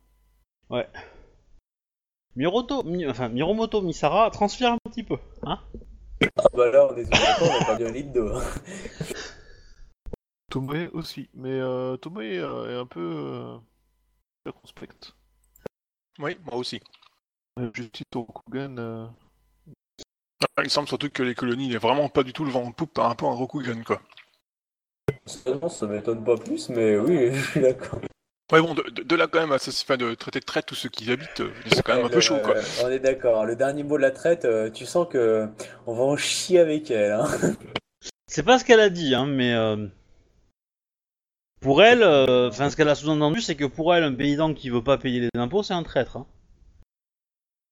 Miroto, 2.36 2.84
Mi- 2.84 3.08
enfin 3.08 3.28
Miromoto 3.30 3.82
Misara 3.82 4.30
transfère 4.32 4.72
un 4.74 4.78
petit 4.90 5.04
peu, 5.04 5.18
hein 5.44 5.60
Ah 6.38 6.44
bah 6.54 6.72
là, 6.72 6.88
on 6.90 6.96
est 6.96 7.04
tous 7.04 7.10
d'accord, 7.10 7.50
on 7.52 7.62
a 7.62 7.66
perdu 7.66 7.86
un 7.88 7.92
litre 7.92 8.14
d'eau. 8.14 8.32
Tomoe 10.50 10.90
aussi, 10.94 11.30
mais 11.34 11.60
euh, 11.60 11.98
Tomoe 11.98 12.22
euh, 12.22 12.72
est 12.72 12.80
un 12.80 12.86
peu 12.86 13.02
euh, 13.02 13.58
circonspect. 14.46 15.14
Oui, 16.20 16.38
moi 16.46 16.56
aussi. 16.56 16.80
Euh, 17.60 17.70
Justice 17.74 18.06
Rokugan, 18.16 18.78
euh, 18.78 19.08
Il 20.64 20.70
semble 20.70 20.88
surtout 20.88 21.10
que 21.10 21.24
les 21.24 21.36
colonies 21.36 21.68
n'aient 21.70 21.78
vraiment 21.78 22.10
pas 22.10 22.24
du 22.24 22.34
tout 22.34 22.46
le 22.46 22.52
vent 22.52 22.64
en 22.64 22.72
poupe 22.72 22.94
par 22.94 23.08
rapport 23.08 23.32
à 23.32 23.36
Rokugan, 23.36 23.82
quoi. 23.84 24.02
Ça 25.26 25.88
m'étonne 25.88 26.24
pas 26.24 26.36
plus, 26.38 26.70
mais 26.70 26.98
oui, 26.98 27.32
je 27.34 27.42
suis 27.52 27.62
d'accord. 27.62 28.00
Ouais, 28.52 28.62
bon, 28.62 28.74
de, 28.74 28.84
de- 28.90 29.04
de 29.04 29.16
là 29.16 29.28
quand 29.28 29.40
même 29.40 29.52
à 29.54 29.60
ça, 29.60 29.72
enfin, 29.72 29.96
de 29.98 30.14
traiter 30.14 30.40
de 30.42 30.46
traite 30.46 30.66
tous 30.66 30.76
ceux 30.76 30.90
qui 30.90 31.06
y 31.06 31.12
habitent, 31.12 31.40
euh, 31.40 31.52
c'est 31.72 31.82
quand 31.84 31.96
même 31.96 32.06
un 32.06 32.10
peu 32.10 32.20
chaud, 32.20 32.38
quoi. 32.44 32.56
On 32.84 32.90
est 32.90 33.00
d'accord. 33.00 33.46
Le 33.46 33.56
dernier 33.56 33.84
mot 33.84 33.96
de 33.98 34.02
la 34.02 34.12
traite, 34.12 34.44
euh, 34.46 34.70
tu 34.70 34.86
sens 34.86 35.08
que 35.10 35.48
on 35.88 35.94
va 35.94 36.04
en 36.04 36.18
chier 36.18 36.60
avec 36.60 36.92
elle. 36.92 37.14
Hein. 37.14 37.28
C'est 38.28 38.44
pas 38.44 38.60
ce 38.60 38.66
qu'elle 38.66 38.80
a 38.80 38.90
dit, 38.90 39.14
hein, 39.16 39.26
mais 39.26 39.54
euh, 39.54 39.88
pour 41.62 41.84
elle, 41.84 42.02
euh, 42.02 42.50
enfin 42.50 42.70
ce 42.70 42.76
qu'elle 42.78 42.88
a 42.90 42.96
sous-entendu, 42.96 43.42
c'est 43.42 43.56
que 43.56 43.66
pour 43.66 43.94
elle, 43.94 44.04
un 44.04 44.14
paysan 44.14 44.54
qui 44.54 44.70
veut 44.70 44.84
pas 44.84 44.98
payer 44.98 45.20
les 45.20 45.30
impôts, 45.40 45.64
c'est 45.64 45.74
un 45.74 45.84
traître. 45.84 46.16
Hein. 46.18 46.26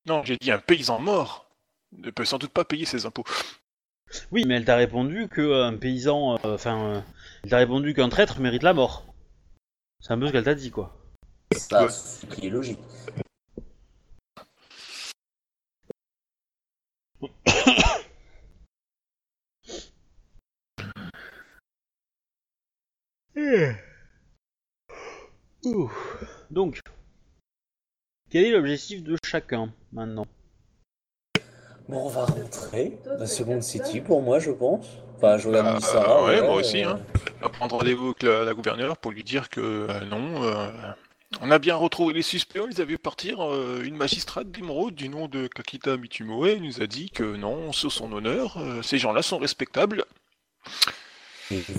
Non, 0.05 0.21
j'ai 0.23 0.35
dit 0.37 0.51
un 0.51 0.59
paysan 0.59 0.99
mort 0.99 1.48
ne 1.91 2.11
peut 2.11 2.25
sans 2.25 2.37
doute 2.37 2.51
pas 2.51 2.65
payer 2.65 2.85
ses 2.85 3.05
impôts. 3.05 3.23
Oui, 4.31 4.43
mais 4.47 4.55
elle 4.55 4.65
t'a 4.65 4.75
répondu 4.75 5.27
que 5.27 5.41
euh, 5.41 5.65
un 5.67 5.77
paysan, 5.77 6.35
euh, 6.43 6.55
enfin, 6.55 6.95
euh, 6.95 7.01
elle 7.43 7.49
t'a 7.51 7.57
répondu 7.57 7.93
qu'un 7.93 8.09
traître 8.09 8.39
mérite 8.39 8.63
la 8.63 8.73
mort. 8.73 9.05
C'est 10.01 10.13
un 10.13 10.19
peu 10.19 10.27
ce 10.27 10.31
qu'elle 10.31 10.43
t'a 10.45 10.55
dit, 10.55 10.71
quoi. 10.71 10.95
Ça, 11.55 11.83
Ouais. 11.83 11.89
ce 11.89 12.25
qui 12.25 12.47
est 12.47 12.49
logique. 12.49 12.79
Ouh. 25.65 25.91
Donc, 26.51 26.79
quel 28.29 28.45
est 28.45 28.51
l'objectif 28.51 29.03
de 29.03 29.17
chacun 29.23 29.73
maintenant? 29.91 30.27
Bon, 31.89 32.05
on 32.05 32.09
va 32.09 32.25
rentrer 32.25 32.97
dans 33.17 33.25
Second 33.25 33.61
City 33.61 33.99
pour 34.01 34.21
moi, 34.21 34.39
je 34.39 34.51
pense. 34.51 34.85
Enfin, 35.17 35.37
je 35.37 35.47
regarde 35.49 35.67
Euh, 35.67 35.73
Misara. 35.75 36.23
ouais, 36.23 36.39
ouais, 36.39 36.41
moi 36.45 36.55
aussi, 36.55 36.83
euh, 36.83 36.89
hein. 36.91 36.99
On 37.41 37.45
va 37.45 37.49
prendre 37.49 37.75
rendez-vous 37.77 38.07
avec 38.07 38.23
la, 38.23 38.43
la 38.43 38.53
gouverneure 38.53 38.97
pour 38.97 39.11
lui 39.11 39.23
dire 39.23 39.49
que 39.49 39.59
euh, 39.59 39.99
non, 40.05 40.43
euh, 40.43 40.67
on 41.41 41.49
a 41.51 41.57
bien 41.59 41.75
retrouvé 41.75 42.13
les 42.13 42.21
suspects, 42.21 42.59
on 42.61 42.67
les 42.67 42.79
a 42.79 42.85
vus 42.85 42.97
partir. 42.99 43.43
euh, 43.43 43.81
une 43.83 43.95
magistrate 43.97 44.51
d'Emeraude 44.51 44.93
du 44.95 45.09
nom 45.09 45.27
de 45.27 45.47
Kakita 45.47 45.97
Mitumoe 45.97 46.57
nous 46.59 46.81
a 46.81 46.87
dit 46.87 47.09
que 47.09 47.23
non, 47.35 47.71
sur 47.71 47.91
son 47.91 48.11
honneur, 48.13 48.57
euh, 48.57 48.81
ces 48.81 48.97
gens-là 48.99 49.21
sont 49.23 49.37
respectables. 49.39 50.05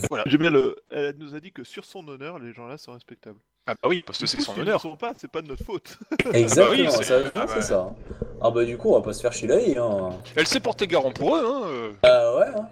Voilà. 0.09 0.25
J'aime 0.27 0.41
bien 0.41 0.51
le. 0.51 0.77
Elle 0.91 1.17
nous 1.19 1.35
a 1.37 1.41
dit 1.41 1.53
que 1.53 1.63
sur 1.63 1.85
son 1.85 2.07
honneur, 2.09 2.39
les 2.41 2.53
gens-là 2.53 2.77
sont 2.79 2.93
respectables. 2.93 3.39
Ah 3.73 3.75
bah 3.81 3.89
oui, 3.89 4.03
parce 4.05 4.19
que 4.19 4.27
c'est 4.27 4.41
son 4.41 4.59
honneur. 4.59 4.83
pas, 4.99 5.13
c'est 5.17 5.31
pas 5.31 5.43
de 5.43 5.47
notre 5.49 5.63
faute. 5.65 5.97
Exactement, 6.33 6.67
Bah 6.77 6.77
oui, 6.77 6.91
c'est- 6.91 7.05
ça, 7.05 7.19
ah 7.37 7.45
c'est 7.47 7.55
bah. 7.57 7.63
ça. 7.63 7.95
Ah 8.41 8.51
bah 8.51 8.65
du 8.65 8.77
coup, 8.77 8.89
on 8.91 8.95
va 8.95 9.01
pas 9.03 9.13
se 9.13 9.21
faire 9.21 9.33
chier. 9.33 9.77
Hein. 9.79 10.11
Elle 10.35 10.47
s'est 10.49 10.59
portée 10.59 10.89
garant 10.89 11.13
pour 11.13 11.37
eux, 11.37 11.45
hein. 11.47 11.93
Ah 12.03 12.37
ouais, 12.37 12.47
hein. 12.57 12.69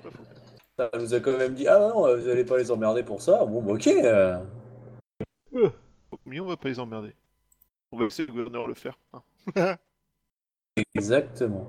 Ça 0.76 0.90
nous 0.98 1.14
a 1.14 1.20
quand 1.20 1.36
même 1.38 1.54
dit, 1.54 1.68
ah 1.68 1.78
non, 1.78 2.00
vous 2.16 2.28
allez 2.28 2.44
pas 2.44 2.56
les 2.58 2.70
emmerder 2.72 3.04
pour 3.04 3.22
ça. 3.22 3.44
Bon, 3.44 3.62
bah 3.62 3.74
ok. 3.74 3.86
euh. 3.86 4.38
Mais 6.26 6.40
on 6.40 6.46
va 6.46 6.56
pas 6.56 6.68
les 6.68 6.80
emmerder. 6.80 7.14
On 7.92 7.98
va 7.98 8.04
laisser 8.04 8.26
le 8.26 8.32
gouverneur 8.32 8.66
le 8.66 8.74
faire. 8.74 8.98
hein. 9.54 9.76
Exactement. 10.94 11.68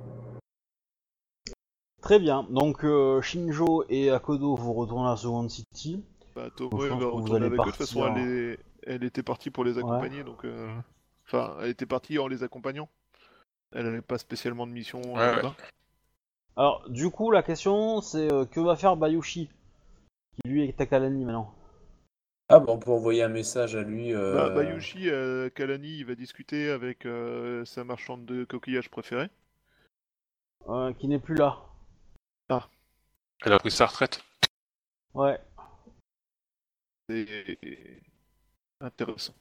Très 2.01 2.19
bien. 2.19 2.47
Donc 2.49 2.83
euh, 2.83 3.21
Shinjo 3.21 3.83
et 3.89 4.09
Akodo 4.09 4.55
vous 4.55 4.73
retournent 4.73 5.07
à 5.07 5.15
Second 5.17 5.47
City. 5.49 6.03
Bah, 6.35 6.43
elle 6.45 6.69
pense 6.69 6.83
va 6.83 6.95
retourner 7.07 7.45
avec 7.47 7.59
eux. 7.59 7.63
De 7.63 7.69
toute 7.69 7.75
façon, 7.75 8.15
elle, 8.15 8.23
est- 8.53 8.59
elle 8.89 9.03
était 9.03 9.23
partie 9.23 9.49
pour 9.51 9.63
les 9.63 9.77
accompagner, 9.77 10.23
donc. 10.23 10.43
euh, 10.45 10.75
Enfin, 11.25 11.55
elle 11.61 11.69
était 11.69 11.85
partie 11.85 12.17
en 12.17 12.27
les 12.27 12.41
accompagnant. 12.43 12.89
Elle 13.71 13.85
n'avait 13.85 14.01
pas 14.01 14.17
spécialement 14.17 14.65
de 14.65 14.71
mission 14.71 14.99
euh, 14.99 15.13
Ouais, 15.13 15.19
ouais. 15.29 15.35
là-bas. 15.35 15.55
Alors, 16.57 16.89
du 16.89 17.09
coup, 17.11 17.29
la 17.31 17.43
question 17.43 18.01
c'est 18.01 18.31
euh, 18.33 18.45
que 18.45 18.59
va 18.59 18.75
faire 18.75 18.97
Bayushi 18.97 19.47
Qui 20.41 20.49
lui 20.49 20.63
est 20.67 20.81
à 20.81 20.85
Kalani 20.87 21.23
maintenant? 21.25 21.53
Ah 22.51 22.59
bah 22.59 22.71
on 22.73 22.79
peut 22.79 22.89
envoyer 22.89 23.21
un 23.21 23.27
message 23.29 23.75
à 23.75 23.83
lui. 23.83 24.11
euh, 24.11 24.33
Bah, 24.33 24.49
Bayushi, 24.49 25.07
euh, 25.11 25.51
Kalani, 25.51 25.99
il 25.99 26.05
va 26.05 26.15
discuter 26.15 26.71
avec 26.71 27.05
euh, 27.05 27.63
sa 27.65 27.83
marchande 27.83 28.25
de 28.25 28.43
coquillages 28.43 28.89
préférée. 28.89 29.29
Euh, 30.67 30.91
qui 30.93 31.07
n'est 31.07 31.19
plus 31.19 31.35
là. 31.35 31.59
Elle 33.45 33.53
a 33.53 33.59
pris 33.59 33.71
sa 33.71 33.85
retraite. 33.85 34.21
Ouais. 35.13 35.39
Intéressant. 38.81 39.33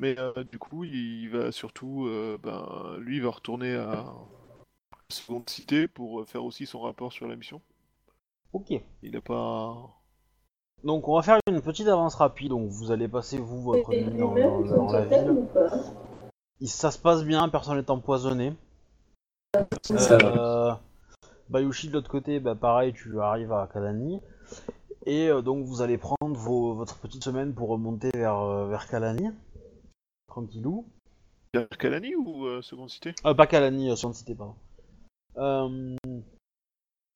Mais 0.00 0.18
euh, 0.18 0.44
du 0.44 0.58
coup, 0.58 0.84
il 0.84 1.28
va 1.30 1.50
surtout, 1.52 2.06
euh, 2.06 2.38
ben, 2.42 2.96
lui, 2.98 3.16
il 3.16 3.22
va 3.22 3.30
retourner 3.30 3.74
à 3.74 4.04
Seconde 5.10 5.48
Cité 5.50 5.88
pour 5.88 6.24
faire 6.26 6.44
aussi 6.44 6.66
son 6.66 6.80
rapport 6.80 7.12
sur 7.12 7.26
la 7.26 7.34
mission. 7.36 7.60
Ok. 8.52 8.72
Il 9.02 9.12
n'a 9.12 9.20
pas. 9.20 9.74
Donc 10.84 11.08
on 11.08 11.16
va 11.16 11.22
faire 11.22 11.38
une 11.48 11.60
petite 11.60 11.88
avance 11.88 12.14
rapide. 12.14 12.50
Donc 12.50 12.70
vous 12.70 12.92
allez 12.92 13.08
passer 13.08 13.38
vous 13.38 13.60
votre 13.62 13.90
nuit 13.90 14.16
dans, 14.16 14.34
dans- 14.34 14.60
dans 14.62 14.92
la 14.92 15.04
ville. 15.04 15.46
Il- 16.60 16.68
ça 16.68 16.90
se 16.90 16.98
passe 16.98 17.24
bien, 17.24 17.48
personne 17.48 17.76
n'est 17.78 17.90
empoisonné. 17.90 18.52
Euh, 19.90 20.72
Bayushi 21.48 21.88
de 21.88 21.94
l'autre 21.94 22.10
côté, 22.10 22.38
bah 22.38 22.54
pareil, 22.54 22.92
tu 22.92 23.20
arrives 23.20 23.52
à 23.52 23.66
Kalani. 23.72 24.20
Et 25.06 25.28
euh, 25.28 25.42
donc 25.42 25.64
vous 25.64 25.80
allez 25.80 25.98
prendre 25.98 26.36
vos- 26.36 26.74
votre 26.74 26.98
petite 26.98 27.24
semaine 27.24 27.54
pour 27.54 27.68
remonter 27.68 28.10
vers, 28.14 28.38
euh, 28.38 28.68
vers 28.68 28.88
Kalani. 28.88 29.30
Tranquillou. 30.26 30.86
Vers 31.54 31.68
Kalani 31.68 32.14
ou 32.14 32.44
euh, 32.46 32.60
Seconde 32.62 32.90
Cité? 32.90 33.14
Euh, 33.24 33.34
pas 33.34 33.46
Kalani, 33.46 33.90
euh, 33.90 33.96
Science 33.96 34.18
Cité, 34.18 34.34
pardon. 34.34 34.54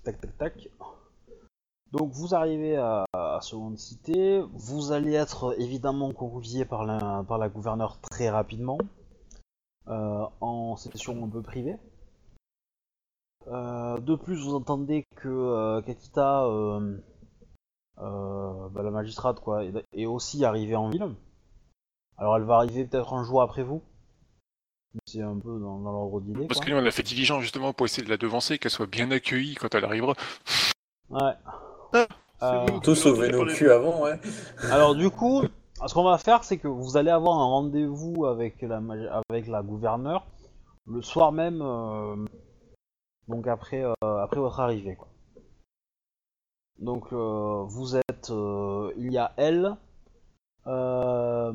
Tac 0.04 0.20
tac 0.20 0.38
tac. 0.38 0.68
Donc 1.92 2.10
vous 2.12 2.34
arrivez 2.34 2.76
à, 2.76 3.04
à 3.12 3.40
Seconde 3.42 3.78
Cité, 3.78 4.40
vous 4.54 4.92
allez 4.92 5.12
être 5.12 5.54
évidemment 5.60 6.12
convié 6.12 6.64
par 6.64 6.84
la, 6.84 7.22
par 7.28 7.36
la 7.36 7.50
gouverneure 7.50 8.00
très 8.00 8.30
rapidement, 8.30 8.78
en 9.86 10.76
session 10.76 11.22
un 11.22 11.28
peu 11.28 11.42
privée. 11.42 11.76
De 13.46 14.14
plus, 14.14 14.42
vous 14.42 14.54
entendez 14.54 15.04
que 15.16 15.80
Kakita, 15.82 16.48
bah, 17.99 18.82
la 18.82 18.90
magistrate, 18.90 19.40
quoi, 19.40 19.64
est, 19.64 19.72
est 19.93 20.07
aussi 20.07 20.45
arrivée 20.45 20.76
en 20.76 20.90
ville. 20.90 21.14
Alors 22.18 22.36
elle 22.36 22.45
va 22.45 22.57
arriver 22.57 22.84
peut-être 22.84 23.14
un 23.14 23.24
jour 23.24 23.43
après 23.43 23.62
vous. 23.62 23.82
C'est 25.07 25.22
un 25.22 25.38
peu 25.38 25.59
dans, 25.59 25.78
dans 25.78 25.90
l'ordre 25.93 26.20
d'idée. 26.20 26.47
Parce 26.47 26.61
que 26.61 26.70
nous, 26.70 26.76
on 26.76 26.84
a 26.84 26.90
fait 26.90 27.03
diligent 27.03 27.40
justement 27.40 27.72
pour 27.72 27.86
essayer 27.86 28.05
de 28.05 28.11
la 28.11 28.18
devancer, 28.18 28.59
qu'elle 28.59 28.70
soit 28.70 28.86
bien 28.86 29.11
accueillie 29.11 29.55
quand 29.55 29.74
elle 29.74 29.84
arrivera. 29.84 30.14
Ouais. 31.09 31.32
C'est 31.95 32.07
Euh, 32.43 32.66
Tous 32.82 32.95
sauver 32.95 33.30
nos 33.30 33.47
culs 33.47 33.70
avant, 33.70 34.03
ouais. 34.03 34.18
Alors 34.70 34.95
du 34.95 35.09
coup, 35.11 35.43
ce 35.86 35.95
qu'on 35.95 36.05
va 36.05 36.18
faire, 36.18 36.45
c'est 36.45 36.59
que 36.59 36.68
vous 36.68 36.97
allez 36.97 37.11
avoir 37.11 37.38
un 37.38 37.45
rendez-vous 37.45 38.26
avec 38.26 38.61
la, 38.62 38.82
avec 39.30 39.47
la 39.47 39.62
gouverneure 39.62 40.26
le 40.86 41.01
soir 41.01 41.30
même, 41.32 41.62
euh, 41.62 42.16
donc 43.28 43.47
après, 43.47 43.84
euh, 43.84 43.95
après 44.03 44.40
votre 44.40 44.59
arrivée. 44.61 44.97
Quoi. 44.97 45.09
Donc 46.82 47.12
euh, 47.12 47.62
vous 47.62 47.96
êtes, 47.96 48.30
euh, 48.30 48.92
il 48.96 49.12
y 49.12 49.18
a 49.18 49.32
elle, 49.36 49.76
euh, 50.66 51.52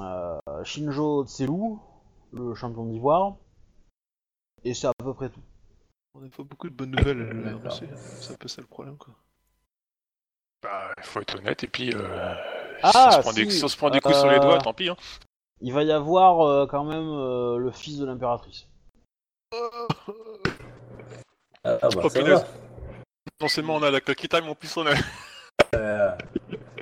euh, 0.00 0.38
Shinjo 0.62 1.26
Tselu, 1.26 1.76
le 2.32 2.54
champion 2.54 2.86
d'ivoire, 2.86 3.34
et 4.62 4.74
c'est 4.74 4.86
à 4.86 4.92
peu 4.96 5.12
près 5.12 5.28
tout. 5.28 5.42
On 6.14 6.20
n'a 6.20 6.28
pas 6.28 6.44
beaucoup 6.44 6.70
de 6.70 6.74
bonnes 6.74 6.92
nouvelles 6.92 7.20
à 7.20 7.24
lui 7.24 7.42
D'accord. 7.42 7.60
annoncer. 7.62 7.88
C'est 8.20 8.32
un 8.32 8.36
peu 8.36 8.46
ça 8.46 8.60
le 8.60 8.68
problème, 8.68 8.96
quoi. 8.96 9.12
Bah, 10.62 10.92
faut 11.00 11.20
être 11.20 11.38
honnête, 11.38 11.64
et 11.64 11.66
puis 11.66 11.92
euh, 11.92 12.34
Ah, 12.84 12.92
si, 12.92 12.98
on 12.98 13.10
se 13.10 13.18
prend 13.22 13.32
des, 13.32 13.50
si, 13.50 13.58
si 13.58 13.64
on 13.64 13.68
se 13.68 13.76
prend 13.76 13.90
des 13.90 14.00
coups 14.00 14.18
sur 14.18 14.30
les 14.30 14.38
doigts, 14.38 14.58
tant 14.58 14.72
pis. 14.72 14.88
Hein. 14.88 14.96
Il 15.60 15.72
va 15.72 15.82
y 15.82 15.90
avoir 15.90 16.42
euh, 16.42 16.66
quand 16.66 16.84
même 16.84 17.08
euh, 17.08 17.56
le 17.56 17.72
fils 17.72 17.98
de 17.98 18.06
l'impératrice. 18.06 18.68
Ah, 21.64 21.78
bah, 21.82 21.88
Oh, 22.04 22.08
ça 22.08 22.22
va. 22.22 22.44
Non 23.42 23.48
seulement 23.48 23.74
on 23.74 23.82
a 23.82 23.90
la 23.90 24.00
Kakita, 24.00 24.40
mais 24.40 24.48
en 24.48 24.54
plus 24.54 24.76
on 24.76 24.86
a... 24.86 24.94
Euh, 25.74 26.16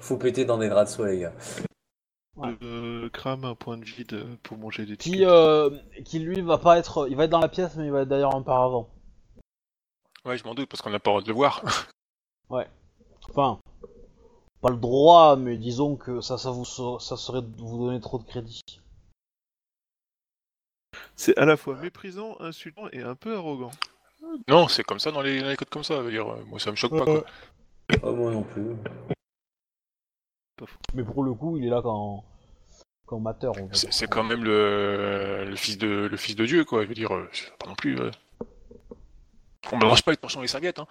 faut 0.02 0.18
péter 0.18 0.44
dans 0.44 0.58
des 0.58 0.68
draps 0.68 0.90
de 0.90 0.94
soie, 0.94 1.08
les 1.08 1.20
gars. 1.20 1.32
Ouais. 2.36 2.54
Euh, 2.62 3.08
crame 3.08 3.46
un 3.46 3.54
point 3.54 3.78
de 3.78 3.84
vide 3.84 4.26
pour 4.42 4.58
manger 4.58 4.84
des 4.84 4.98
qui, 4.98 5.12
tickets. 5.12 5.26
euh, 5.26 5.70
qui 6.04 6.18
lui 6.18 6.42
va 6.42 6.58
pas 6.58 6.76
être, 6.76 7.08
il 7.08 7.16
va 7.16 7.24
être 7.24 7.30
dans 7.30 7.40
la 7.40 7.48
pièce, 7.48 7.76
mais 7.76 7.86
il 7.86 7.92
va 7.92 8.02
être 8.02 8.08
d'ailleurs 8.08 8.34
un 8.34 8.42
paravent. 8.42 8.90
Ouais, 10.26 10.36
je 10.36 10.44
m'en 10.44 10.54
doute, 10.54 10.68
parce 10.68 10.82
qu'on 10.82 10.90
n'a 10.90 10.98
pas 10.98 11.10
le 11.10 11.14
droit 11.14 11.22
de 11.22 11.28
le 11.28 11.34
voir. 11.34 11.62
Enfin, 13.30 13.60
pas 14.60 14.70
le 14.70 14.76
droit, 14.76 15.36
mais 15.36 15.56
disons 15.56 15.96
que 15.96 16.20
ça, 16.20 16.36
ça 16.36 16.50
vous, 16.50 16.64
ça 16.64 17.16
serait 17.16 17.42
de 17.42 17.56
vous 17.58 17.86
donner 17.86 18.00
trop 18.00 18.18
de 18.18 18.24
crédit. 18.24 18.60
C'est 21.14 21.38
à 21.38 21.44
la 21.44 21.56
fois 21.56 21.76
méprisant, 21.76 22.36
insultant 22.40 22.88
et 22.92 23.02
un 23.02 23.14
peu 23.14 23.36
arrogant. 23.36 23.70
Non, 24.48 24.68
c'est 24.68 24.82
comme 24.82 24.98
ça 24.98 25.10
dans 25.10 25.22
les, 25.22 25.40
dans 25.40 25.48
les 25.48 25.56
codes 25.56 25.68
comme 25.70 25.84
ça. 25.84 25.96
je 25.96 26.00
veux 26.02 26.10
dire, 26.10 26.28
euh, 26.30 26.44
moi, 26.46 26.58
ça 26.58 26.70
me 26.70 26.76
choque 26.76 26.96
pas, 26.96 27.04
quoi. 27.04 27.24
Moi 28.02 28.30
non 28.32 28.42
plus. 28.42 28.76
Mais 30.94 31.04
pour 31.04 31.24
le 31.24 31.32
coup, 31.34 31.56
il 31.56 31.66
est 31.66 31.70
là 31.70 31.80
quand, 31.82 32.24
quand 33.06 33.16
on 33.16 33.20
va 33.22 33.36
C'est 33.72 33.86
dire. 33.86 33.94
c'est 33.94 34.06
quand 34.08 34.24
même 34.24 34.44
le, 34.44 35.44
le, 35.48 35.56
fils 35.56 35.78
de, 35.78 36.06
le 36.10 36.16
fils 36.16 36.36
de 36.36 36.44
Dieu, 36.46 36.64
quoi. 36.64 36.82
Je 36.82 36.88
veux 36.88 36.94
dire, 36.94 37.14
euh, 37.14 37.28
c'est 37.32 37.56
pas 37.56 37.66
non 37.66 37.74
plus... 37.74 37.98
euh, 37.98 38.10
On 39.72 39.78
mélange 39.78 40.02
pas 40.02 40.10
les 40.10 40.16
portions 40.16 40.40
et 40.40 40.44
les 40.44 40.48
serviettes, 40.48 40.78
hein. 40.78 40.86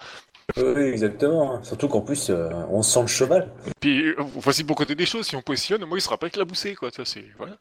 Oui, 0.58 0.82
exactement. 0.82 1.54
hein. 1.56 1.64
Surtout 1.64 1.88
qu'en 1.88 2.02
plus, 2.02 2.30
euh, 2.32 2.50
on 2.70 2.82
sent 2.82 3.02
le 3.02 3.08
cheval. 3.08 3.54
Puis, 3.80 4.08
euh, 4.08 4.16
voici 4.20 4.64
pour 4.64 4.76
côté 4.76 4.96
des 4.96 5.06
choses, 5.06 5.28
si 5.28 5.36
on 5.36 5.42
positionne, 5.42 5.86
moi, 5.86 5.98
il 5.98 6.02
sera 6.02 6.18
pas 6.18 6.28
éclaboussé, 6.28 6.76
quoi. 6.76 6.90
Ça, 6.92 7.06
c'est... 7.06 7.26
Voilà. 7.38 7.58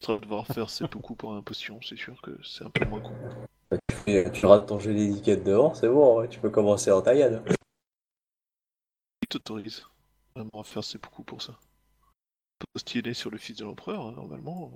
Ça 0.00 0.16
devoir 0.16 0.46
faire 0.46 0.68
c'est 0.70 0.90
beaucoup 0.90 1.14
pour 1.14 1.32
imposition, 1.34 1.80
c'est 1.82 1.96
sûr 1.96 2.20
que 2.22 2.30
c'est 2.44 2.64
un 2.64 2.70
peu 2.70 2.84
moins 2.84 3.00
con. 3.00 3.12
Tu 4.06 4.46
rates 4.46 4.66
ton 4.66 4.78
jeu 4.78 4.94
d'étiquette 4.94 5.44
dehors, 5.44 5.76
c'est 5.76 5.88
bon, 5.88 6.20
ouais, 6.20 6.28
tu 6.28 6.40
peux 6.40 6.50
commencer 6.50 6.90
en 6.90 7.02
taillade. 7.02 7.44
Qui 9.20 9.28
t'autorise 9.28 9.86
vraiment 10.34 10.60
à 10.60 10.64
faire 10.64 10.84
c'est 10.84 11.02
beaucoup 11.02 11.22
pour 11.22 11.42
ça 11.42 11.58
Postuler 12.72 13.14
sur 13.14 13.30
le 13.30 13.38
fils 13.38 13.56
de 13.58 13.64
l'empereur, 13.64 14.06
hein, 14.06 14.12
normalement. 14.12 14.72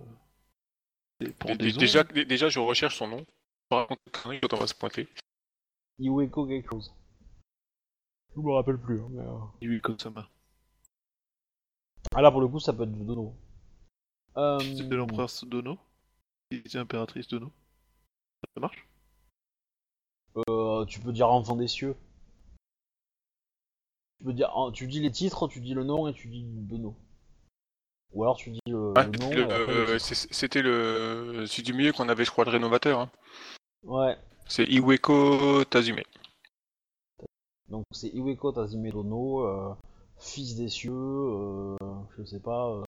euh, 1.20 1.26
c'est. 1.46 1.76
Déjà, 1.78 2.04
dé- 2.04 2.24
déjà, 2.24 2.48
je 2.48 2.58
recherche 2.60 2.96
son 2.96 3.08
nom. 3.08 3.26
Par 3.68 3.86
contre, 3.88 4.00
quand 4.12 4.52
on 4.52 4.56
va 4.56 4.66
se 4.66 4.74
pointer. 4.74 5.08
Iweko 5.98 6.46
quelque 6.46 6.68
chose. 6.70 6.94
Je 8.34 8.40
me 8.40 8.52
rappelle 8.52 8.78
plus. 8.78 9.00
hein, 9.00 9.08
mais, 9.10 9.22
euh, 9.22 9.68
Oui, 9.68 9.80
comme 9.80 9.98
ça 9.98 10.10
m'a. 10.10 10.28
Ah 12.14 12.22
là, 12.22 12.30
pour 12.30 12.40
le 12.40 12.48
coup, 12.48 12.58
ça 12.60 12.72
peut 12.72 12.82
être 12.84 12.92
dono. 12.92 13.34
Euh, 14.36 14.58
Fils 14.60 14.88
de 14.88 14.96
l'empereur 14.96 15.28
Dono? 15.46 15.78
Fils 16.50 16.72
de 16.72 16.78
l'impératrice 16.78 17.28
Dono? 17.28 17.52
Ça 18.54 18.60
marche 18.60 18.86
euh, 20.48 20.84
tu 20.86 20.98
peux 21.00 21.12
dire 21.12 21.28
enfant 21.30 21.56
des 21.56 21.68
cieux. 21.68 21.94
Tu 24.18 24.24
peux 24.24 24.32
dire, 24.32 24.50
tu 24.72 24.86
dis 24.86 25.00
les 25.00 25.10
titres, 25.10 25.46
tu 25.48 25.60
dis 25.60 25.74
le 25.74 25.84
nom 25.84 26.08
et 26.08 26.14
tu 26.14 26.28
dis 26.28 26.44
dono. 26.44 26.94
Ou 28.14 28.22
alors 28.22 28.36
tu 28.36 28.50
dis 28.50 28.60
le, 28.66 28.92
Ouais, 28.94 29.04
le 29.04 29.12
nom. 29.18 29.30
le- 29.30 29.42
le 29.44 29.48
euh, 29.94 29.98
C'était 29.98 30.62
le 30.62 31.44
celui 31.46 31.62
du 31.64 31.72
milieu 31.74 31.92
qu'on 31.92 32.08
avait, 32.08 32.24
je 32.24 32.30
crois, 32.30 32.44
le 32.44 32.50
rénovateur. 32.50 33.00
hein. 33.00 33.10
Ouais. 33.82 34.16
C'est 34.46 34.64
Iweko 34.64 35.64
Tazume. 35.64 36.00
Donc 37.68 37.84
c'est 37.90 38.08
Iweko 38.08 38.52
Tazime 38.52 38.90
Dono, 38.90 39.46
euh, 39.46 39.74
fils 40.18 40.56
des 40.56 40.68
cieux, 40.68 40.92
euh, 40.92 41.76
je 42.18 42.24
sais 42.24 42.40
pas, 42.40 42.68
euh, 42.70 42.84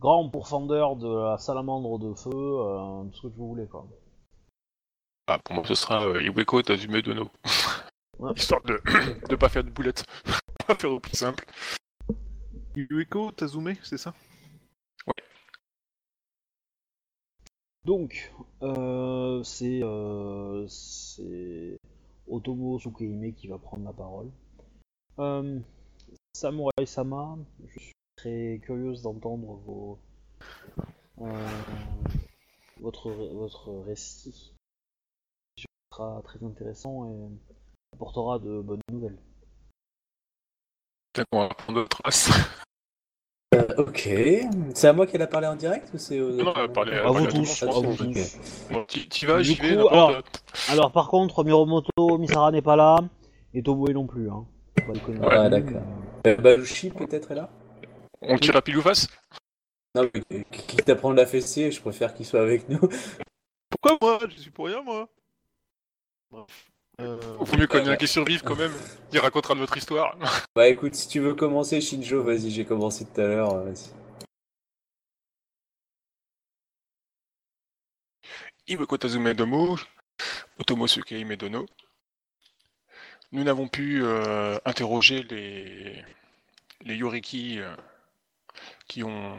grand 0.00 0.28
pourfendeur 0.28 0.96
de 0.96 1.08
la 1.08 1.38
salamandre 1.38 1.98
de 1.98 2.14
feu, 2.14 2.30
euh, 2.34 3.04
tout 3.12 3.16
ce 3.16 3.22
que 3.28 3.36
vous 3.36 3.48
voulez 3.48 3.66
quoi. 3.66 3.86
Ah, 5.26 5.38
pour 5.38 5.54
moi, 5.54 5.64
ce 5.66 5.74
sera 5.74 6.06
euh, 6.06 6.22
Iweko 6.22 6.62
Tazume 6.62 7.00
Dono. 7.02 7.30
Ouais. 8.20 8.30
Histoire 8.36 8.62
de 8.62 8.80
de 9.28 9.34
pas 9.34 9.48
faire 9.48 9.64
de 9.64 9.70
boulettes. 9.70 10.04
Va 10.68 10.76
faire 10.76 10.92
au 10.92 11.00
plus 11.00 11.16
simple. 11.16 11.44
Yueko 12.76 13.32
Tazume, 13.32 13.74
c'est 13.82 13.98
ça? 13.98 14.14
Donc, 17.84 18.32
euh, 18.62 19.42
c'est 19.42 19.80
euh, 19.82 20.66
c'est 20.68 21.76
Otomo 22.26 22.78
Tsukehime 22.78 23.34
qui 23.34 23.48
va 23.48 23.58
prendre 23.58 23.84
la 23.84 23.92
parole. 23.92 24.30
Euh, 25.18 25.58
Samurai 26.34 26.86
Sama, 26.86 27.36
je 27.66 27.78
suis 27.78 27.92
très 28.16 28.60
curieuse 28.62 29.02
d'entendre 29.02 29.60
vos 29.66 29.98
euh, 31.20 31.48
votre 32.80 33.10
votre 33.10 33.70
récit. 33.86 34.53
Sera 35.96 36.20
très 36.24 36.44
intéressant 36.44 37.06
et 37.06 37.94
apportera 37.94 38.40
de 38.40 38.60
bonnes 38.60 38.80
nouvelles. 38.90 39.16
Peut-être 41.12 41.28
qu'on 41.30 41.46
va 41.46 41.54
prendre 41.54 41.78
d'autres 41.82 41.98
traces. 42.02 42.30
Euh, 43.54 43.68
ok. 43.78 44.08
C'est 44.74 44.88
à 44.88 44.92
moi 44.92 45.06
qu'elle 45.06 45.22
a 45.22 45.28
parlé 45.28 45.46
en 45.46 45.54
direct 45.54 45.90
ou 45.94 45.98
c'est 45.98 46.18
aux 46.18 46.32
Non, 46.32 46.52
elle 46.56 46.62
a 46.64 46.68
parlé- 46.68 46.94
À 46.94 47.06
vous 47.12 47.26
tous, 47.28 47.62
à 47.62 47.66
vous 47.66 47.94
tous. 47.94 48.38
T'y 49.08 49.26
vas, 49.26 49.40
j'y 49.44 49.54
vais, 49.54 49.74
alors- 49.74 50.20
Alors 50.68 50.90
par 50.90 51.06
contre, 51.08 51.44
Miromoto 51.44 52.18
Misara 52.18 52.50
n'est 52.50 52.60
pas 52.62 52.74
là 52.74 52.96
et 53.52 53.62
Tomoe 53.62 53.92
non 53.92 54.08
plus. 54.08 54.28
Hein. 54.28 54.44
Ah, 55.22 55.48
d'accord. 55.48 55.82
Euh, 56.26 56.34
Balushi 56.34 56.90
peut-être 56.90 57.30
est 57.30 57.36
là? 57.36 57.50
On 58.20 58.36
tire 58.36 58.56
à 58.56 58.62
pile 58.62 58.78
ou 58.78 58.82
face? 58.82 59.06
Non, 59.94 60.10
mais 60.30 60.44
quitte 60.50 60.88
à 60.88 60.96
prendre 60.96 61.14
la 61.14 61.26
fessée, 61.26 61.70
je 61.70 61.80
préfère 61.80 62.14
qu'il 62.14 62.26
soit 62.26 62.40
avec 62.42 62.68
nous. 62.68 62.80
Pourquoi 63.70 63.96
moi? 64.02 64.18
Je 64.28 64.40
suis 64.40 64.50
pour 64.50 64.66
rien, 64.66 64.82
moi 64.82 65.08
Bref. 66.34 66.70
Euh, 67.00 67.16
Vaut 67.38 67.56
mieux 67.56 67.68
qu'on 67.68 67.78
ait 67.78 67.88
un 67.90 67.96
qui 67.96 68.08
survive 68.08 68.42
quand 68.42 68.56
même. 68.56 68.72
Il 69.12 69.20
racontera 69.20 69.54
notre 69.54 69.76
histoire. 69.76 70.16
Bah 70.56 70.66
écoute, 70.68 70.96
si 70.96 71.06
tu 71.06 71.20
veux 71.20 71.34
commencer 71.34 71.80
Shinjo, 71.80 72.24
vas-y, 72.24 72.50
j'ai 72.50 72.64
commencé 72.64 73.04
tout 73.04 73.20
à 73.20 73.24
l'heure, 73.24 73.54
euh, 73.54 73.64
vas-y. 73.70 73.90
Iweko 78.66 78.98
Tazume 78.98 79.32
Domo, 79.34 79.76
Otomo 80.58 80.88
Tsukehime 80.88 81.36
Dono. 81.36 81.66
Nous 83.30 83.44
n'avons 83.44 83.68
pu 83.68 84.02
euh, 84.02 84.58
interroger 84.64 85.22
les, 85.24 86.04
les 86.80 86.96
Yoriki 86.96 87.60
euh, 87.60 87.76
qui 88.88 89.04
ont. 89.04 89.36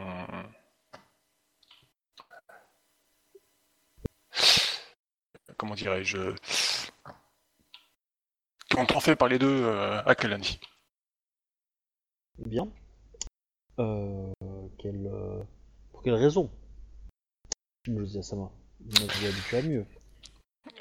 Comment 5.58 5.74
dirais-je 5.74 6.34
Été 8.82 9.00
fait 9.00 9.16
par 9.16 9.28
les 9.28 9.38
deux 9.38 9.64
euh, 9.64 10.02
à 10.04 10.14
Kalani. 10.14 10.58
Bien. 12.38 12.68
Euh, 13.78 14.32
quelle, 14.78 15.06
euh, 15.06 15.42
pour 15.92 16.02
quelle 16.02 16.14
raison? 16.14 16.50
Je 17.86 17.92
dis 17.92 18.18
à 18.18 18.22
Sama. 18.22 18.50
Vous 18.80 19.06
m'avez 19.06 19.28
habitué 19.28 19.56
à 19.58 19.62
mieux. 19.62 19.86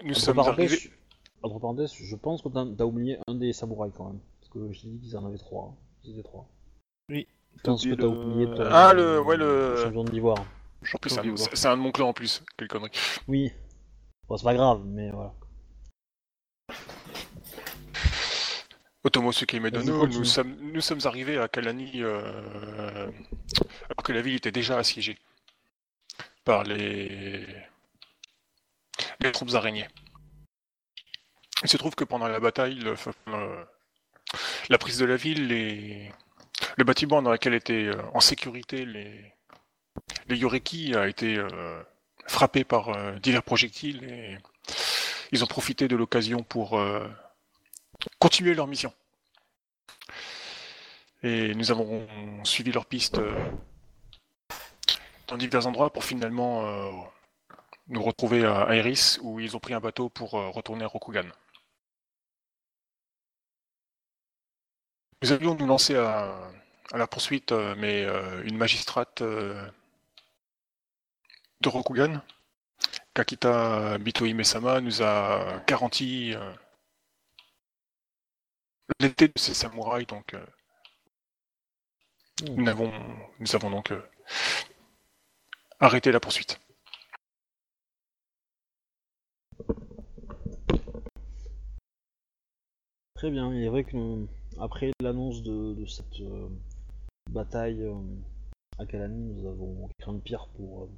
Nous 0.03 0.11
Entre 0.11 0.19
sommes 0.19 0.35
parenthèses, 0.35 0.71
arrivés. 0.73 0.91
entre 1.43 1.59
parenthèses, 1.59 1.93
je 1.93 2.15
pense 2.15 2.41
que 2.41 2.49
t'as 2.49 2.83
oublié 2.83 3.17
un 3.27 3.35
des 3.35 3.53
samouraïs 3.53 3.93
quand 3.95 4.05
même. 4.07 4.19
Parce 4.39 4.51
que 4.51 4.71
j'ai 4.73 4.87
dit 4.89 4.99
qu'ils 4.99 5.17
en 5.17 5.25
avaient 5.25 5.37
trois. 5.37 5.71
hein. 5.71 5.75
Ils 6.03 6.13
étaient 6.13 6.23
trois. 6.23 6.47
Oui. 7.09 7.27
Je 7.57 7.61
pense 7.61 7.83
que 7.83 7.93
t'as 7.93 8.01
le- 8.03 8.07
oublié 8.09 8.45
ton- 8.47 8.65
Ah, 8.69 8.93
le- 8.93 9.21
ouais, 9.21 9.37
le- 9.37 9.77
champion 9.83 10.03
d'ivoire. 10.03 10.39
En 10.93 10.97
plus, 10.97 11.09
c'est 11.09 11.19
un, 11.19 11.23
d'ivoire. 11.23 11.49
c'est 11.53 11.67
un 11.67 11.77
de 11.77 11.81
mon 11.81 11.91
clan 11.91 12.09
en 12.09 12.13
plus. 12.13 12.43
Quelle 12.57 12.67
connerie. 12.67 12.91
Oui. 13.27 13.51
Bon, 14.27 14.35
c'est 14.37 14.43
pas 14.43 14.53
grave, 14.55 14.81
mais 14.85 15.09
voilà. 15.11 15.33
Vas-y, 19.13 19.59
Medono, 19.59 20.07
nous 20.07 20.25
sommes, 20.25 20.55
nous 20.73 20.81
sommes 20.81 20.99
arrivés 21.05 21.37
à 21.37 21.47
Kalani 21.47 21.91
euh, 22.01 23.07
alors 23.89 24.03
que 24.03 24.11
la 24.11 24.21
ville 24.21 24.35
était 24.35 24.51
déjà 24.51 24.77
assiégée 24.79 25.17
par 26.43 26.63
les, 26.63 27.45
les 29.19 29.31
troupes 29.31 29.53
araignées. 29.53 29.87
Il 31.63 31.69
se 31.69 31.77
trouve 31.77 31.95
que 31.95 32.03
pendant 32.03 32.27
la 32.27 32.39
bataille, 32.39 32.75
le- 32.75 32.95
euh, 33.27 33.63
la 34.69 34.77
prise 34.77 34.97
de 34.97 35.05
la 35.05 35.15
ville, 35.17 35.47
les- 35.47 36.11
le 36.77 36.83
bâtiment 36.83 37.21
dans 37.21 37.31
lequel 37.31 37.53
étaient 37.53 37.85
euh, 37.87 38.01
en 38.13 38.19
sécurité 38.21 38.85
les, 38.85 39.33
les 40.27 40.37
Yoriki 40.37 40.95
a 40.95 41.07
été 41.07 41.37
frappé 42.27 42.63
par 42.63 43.15
divers 43.19 43.43
projectiles 43.43 44.03
et 44.03 44.37
ils 45.31 45.43
ont 45.43 45.47
profité 45.47 45.87
de 45.87 45.95
l'occasion 45.95 46.41
pour 46.43 46.79
continuer 48.25 48.55
leur 48.55 48.65
mission. 48.65 48.91
Et 51.21 51.53
nous 51.53 51.69
avons 51.69 52.07
suivi 52.43 52.71
leur 52.71 52.87
piste 52.87 53.19
euh, 53.19 53.51
dans 55.27 55.37
divers 55.37 55.67
endroits 55.67 55.93
pour 55.93 56.03
finalement 56.03 56.65
euh, 56.65 56.89
nous 57.87 58.01
retrouver 58.01 58.43
à 58.43 58.75
Iris 58.75 59.19
où 59.21 59.39
ils 59.39 59.55
ont 59.55 59.59
pris 59.59 59.75
un 59.75 59.79
bateau 59.79 60.09
pour 60.09 60.33
euh, 60.33 60.49
retourner 60.49 60.85
à 60.85 60.87
Rokugan. 60.87 61.27
Nous 65.21 65.31
allions 65.31 65.53
nous 65.53 65.67
lancer 65.67 65.95
à, 65.95 66.49
la 66.93 67.05
poursuite, 67.05 67.51
mais 67.51 68.07
une 68.43 68.57
magistrate 68.57 69.21
de 69.21 69.69
Rokugan, 71.63 72.21
Kakita 73.13 73.99
Bitohime-sama, 73.99 74.81
nous 74.81 75.03
a 75.03 75.63
garanti 75.67 76.35
l'été 78.99 79.27
de 79.27 79.33
ces 79.37 79.53
samouraïs, 79.53 80.07
donc 80.07 80.33
euh, 80.33 80.45
Hmm. 82.41 82.55
nous, 82.55 82.67
avons, 82.67 82.91
nous 83.39 83.55
avons 83.55 83.71
donc 83.71 83.91
euh, 83.91 84.01
arrêté 85.79 86.11
la 86.11 86.19
poursuite. 86.19 86.59
Très 93.15 93.31
bien, 93.31 93.53
il 93.53 93.63
est 93.63 93.69
vrai 93.69 93.83
que 93.85 93.95
nous- 93.95 94.27
après 94.59 94.91
l'annonce 95.01 95.41
de, 95.43 95.73
de 95.73 95.85
cette 95.85 96.19
euh, 96.21 96.49
bataille 97.31 97.81
euh, 97.81 97.95
à 98.77 98.85
Kalani, 98.85 99.33
nous 99.33 99.47
avons 99.47 99.89
craint 99.99 100.13
le 100.13 100.19
pire 100.19 100.47
pour, 100.49 100.89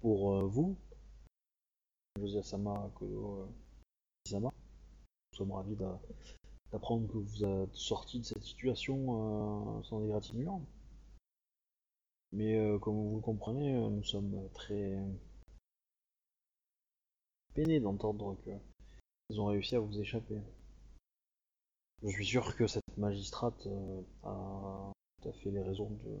pour 0.00 0.46
vous, 0.46 0.76
José 2.18 2.42
Sama 2.42 2.90
Isama. 4.26 4.50
Nous 5.32 5.36
sommes 5.36 5.52
ravis 5.52 5.76
d'apprendre 6.74 7.06
que 7.06 7.18
vous 7.18 7.44
êtes 7.44 7.76
sorti 7.76 8.18
de 8.18 8.24
cette 8.24 8.42
situation 8.42 9.78
euh, 9.78 9.82
sans 9.84 10.04
égratignure. 10.04 10.60
Mais 12.32 12.58
euh, 12.58 12.80
comme 12.80 12.96
vous 12.96 13.14
le 13.14 13.22
comprenez, 13.22 13.76
euh, 13.76 13.88
nous 13.90 14.02
sommes 14.02 14.50
très 14.54 14.98
peinés 17.54 17.78
d'entendre 17.78 18.36
que 18.44 18.50
ils 19.30 19.40
ont 19.40 19.46
réussi 19.46 19.76
à 19.76 19.78
vous 19.78 20.00
échapper. 20.00 20.42
Je 22.02 22.08
suis 22.08 22.26
sûr 22.26 22.56
que 22.56 22.66
cette 22.66 22.98
magistrate 22.98 23.68
a 24.24 24.92
tout 25.22 25.28
à 25.28 25.32
fait 25.32 25.52
les 25.52 25.62
raisons 25.62 25.90
de 25.90 26.18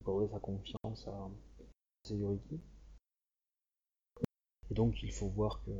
accorder 0.00 0.32
sa 0.32 0.40
confiance 0.40 1.06
à 1.06 1.30
Seyoriki. 2.04 2.58
Et 4.70 4.74
donc 4.74 5.02
il 5.02 5.12
faut 5.12 5.28
voir 5.28 5.62
que 5.64 5.70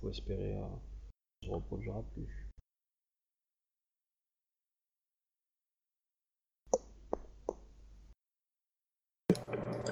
faut 0.00 0.10
espérer 0.10 0.54
euh, 0.54 0.68
ne 1.42 1.48
se 1.48 1.52
reproduira 1.52 2.00
plus. 2.14 2.43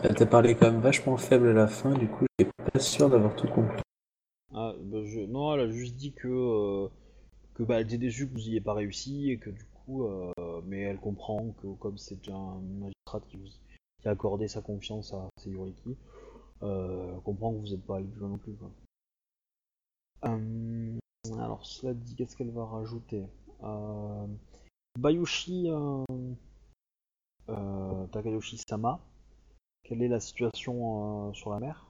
Elle 0.03 0.15
t'a 0.15 0.27
parlé 0.27 0.55
quand 0.55 0.71
même 0.71 0.81
vachement 0.81 1.17
faible 1.17 1.49
à 1.49 1.53
la 1.53 1.67
fin, 1.69 1.93
du 1.93 2.09
coup, 2.09 2.25
j'étais 2.39 2.51
pas 2.73 2.79
sûr 2.79 3.09
d'avoir 3.11 3.37
tout 3.37 3.49
compris. 3.49 3.83
Ah, 4.55 4.75
bah, 4.81 5.05
je... 5.05 5.21
Non, 5.21 5.55
elle 5.55 5.61
a 5.61 5.71
juste 5.71 5.97
dit 5.97 6.13
que, 6.13 6.29
euh, 6.29 6.89
que 7.55 7.63
bah, 7.63 7.77
elle 7.77 7.87
était 7.87 7.99
déçue 7.99 8.29
que 8.29 8.33
vous 8.33 8.41
n'y 8.41 8.49
ayez 8.51 8.61
pas 8.61 8.75
réussi 8.75 9.31
et 9.31 9.39
que 9.39 9.51
du 9.51 9.65
coup, 9.65 10.05
euh, 10.05 10.33
mais 10.65 10.81
elle 10.81 10.99
comprend 10.99 11.53
que 11.63 11.69
comme 11.79 11.99
c'est 11.99 12.29
un 12.29 12.61
magistrat 12.81 13.21
qui, 13.29 13.37
vous... 13.37 13.49
a 14.05 14.11
accordé 14.11 14.49
sa 14.49 14.61
confiance 14.61 15.13
à 15.13 15.29
Seyoriki, 15.39 15.97
euh, 16.63 17.15
elle 17.15 17.23
comprend 17.23 17.53
que 17.53 17.59
vous 17.59 17.69
n'êtes 17.69 17.85
pas 17.85 17.97
allé 17.97 18.07
plus 18.07 18.21
loin 18.21 18.31
non 18.31 18.39
plus. 18.39 18.55
Quoi. 18.55 18.71
Euh, 20.25 20.99
alors, 21.39 21.65
cela 21.65 21.95
dit, 21.95 22.15
qu'est-ce 22.15 22.37
qu'elle 22.37 22.51
va 22.51 22.65
rajouter? 22.65 23.25
Bayushi 24.99 25.71
euh, 27.49 28.07
Takayoshi-sama, 28.09 29.01
quelle 29.85 30.03
est 30.03 30.09
la 30.09 30.21
situation 30.21 31.29
euh, 31.29 31.33
sur 31.35 31.51
la 31.51 31.61
mer? 31.61 31.87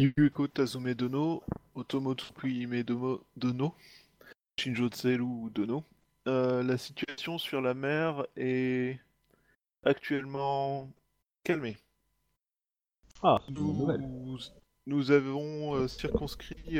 Yuko 0.00 0.48
Tazume 0.48 0.94
Dono, 0.94 1.42
Otomo 1.74 2.14
Tsukui 2.14 2.66
Domo 2.84 3.20
Dono, 3.36 3.74
Shinjo 4.58 4.88
Tseru 4.88 5.50
Dono. 5.50 5.84
Euh, 6.26 6.62
la 6.62 6.78
situation 6.78 7.38
sur 7.38 7.60
la 7.60 7.74
mer 7.74 8.26
est 8.36 8.98
actuellement 9.84 10.90
calmée. 11.42 11.76
Ah. 13.22 13.40
Nous, 13.50 14.38
nous 14.86 15.10
avons 15.10 15.74
euh, 15.74 15.88
circonscrit 15.88 16.78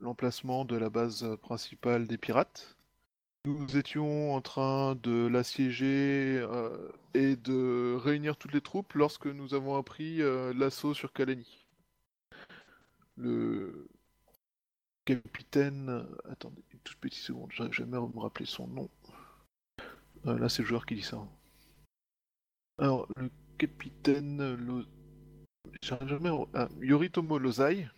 l'emplacement 0.00 0.64
de 0.64 0.76
la 0.76 0.90
base 0.90 1.26
principale 1.42 2.06
des 2.06 2.18
pirates. 2.18 2.77
Nous 3.44 3.76
étions 3.76 4.34
en 4.34 4.40
train 4.40 4.96
de 4.96 5.26
l'assiéger 5.26 6.38
euh, 6.38 6.90
et 7.14 7.36
de 7.36 7.94
réunir 7.94 8.36
toutes 8.36 8.52
les 8.52 8.60
troupes 8.60 8.94
lorsque 8.94 9.26
nous 9.26 9.54
avons 9.54 9.76
appris 9.76 10.20
euh, 10.22 10.52
l'assaut 10.54 10.92
sur 10.92 11.12
Kalani. 11.12 11.66
Le 13.16 13.88
capitaine... 15.04 16.06
Attendez, 16.28 16.62
une 16.72 16.80
toute 16.80 16.98
petite 16.98 17.22
seconde, 17.22 17.50
j'arrive 17.52 17.72
jamais 17.72 17.96
à 17.96 18.00
me 18.00 18.18
rappeler 18.18 18.46
son 18.46 18.66
nom. 18.66 18.90
Euh, 20.26 20.38
là, 20.38 20.48
c'est 20.48 20.62
le 20.62 20.68
joueur 20.68 20.84
qui 20.84 20.96
dit 20.96 21.02
ça. 21.02 21.24
Alors, 22.78 23.08
le 23.16 23.30
capitaine... 23.56 24.84
J'arrive 25.82 26.08
jamais 26.08 26.30
Yoritomo 26.80 27.38
Lozai, 27.38 27.88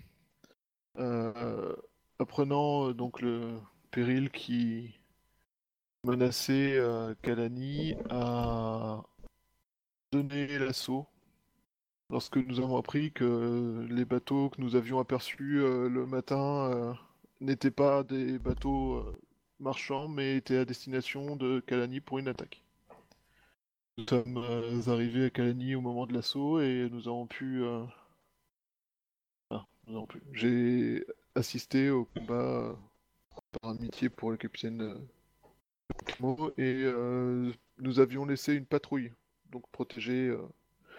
apprenant 2.19 2.93
donc 2.93 3.23
le 3.23 3.59
péril 3.91 4.31
qui 4.31 5.00
menaçait 6.05 6.77
euh, 6.79 7.15
Kalani, 7.23 7.95
a 8.11 9.03
donné 10.13 10.59
l'assaut 10.59 11.07
lorsque 12.11 12.37
nous 12.37 12.61
avons 12.61 12.77
appris 12.77 13.13
que 13.13 13.87
les 13.89 14.05
bateaux 14.05 14.51
que 14.51 14.61
nous 14.61 14.77
avions 14.77 14.99
aperçus 14.99 15.61
euh, 15.61 15.89
le 15.89 16.07
matin 16.07 16.71
euh, 16.71 16.93
n'étaient 17.41 17.71
pas 17.71 18.03
des 18.03 18.39
bateaux 18.39 18.97
euh, 18.97 19.17
marchands, 19.61 20.09
mais 20.09 20.37
étaient 20.37 20.59
à 20.59 20.65
destination 20.65 21.37
de 21.37 21.61
Kalani 21.61 22.01
pour 22.01 22.19
une 22.19 22.29
attaque. 22.29 22.63
Nous 23.99 24.07
sommes 24.09 24.39
arrivés 24.87 25.27
à 25.27 25.31
Kalani 25.31 25.75
au 25.75 25.81
moment 25.81 26.07
de 26.07 26.15
l'assaut 26.15 26.61
et 26.61 26.89
nous 26.91 27.07
avons 27.09 27.27
pu... 27.27 27.63
ah, 29.51 29.67
nous 29.87 29.97
avons 29.97 30.07
pu. 30.07 30.23
J'ai 30.33 31.05
assisté 31.35 31.91
au 31.91 32.07
combat 32.07 32.77
par 33.61 33.71
amitié 33.73 34.09
pour 34.09 34.31
le 34.31 34.37
capitaine 34.37 35.07
et 36.57 36.83
euh, 36.85 37.53
nous 37.79 38.01
avions 38.01 38.27
laissé 38.27 38.55
une 38.55 38.67
patrouille, 38.67 39.13
donc 39.51 39.65
protéger, 39.73 40.29
euh, 40.29 40.43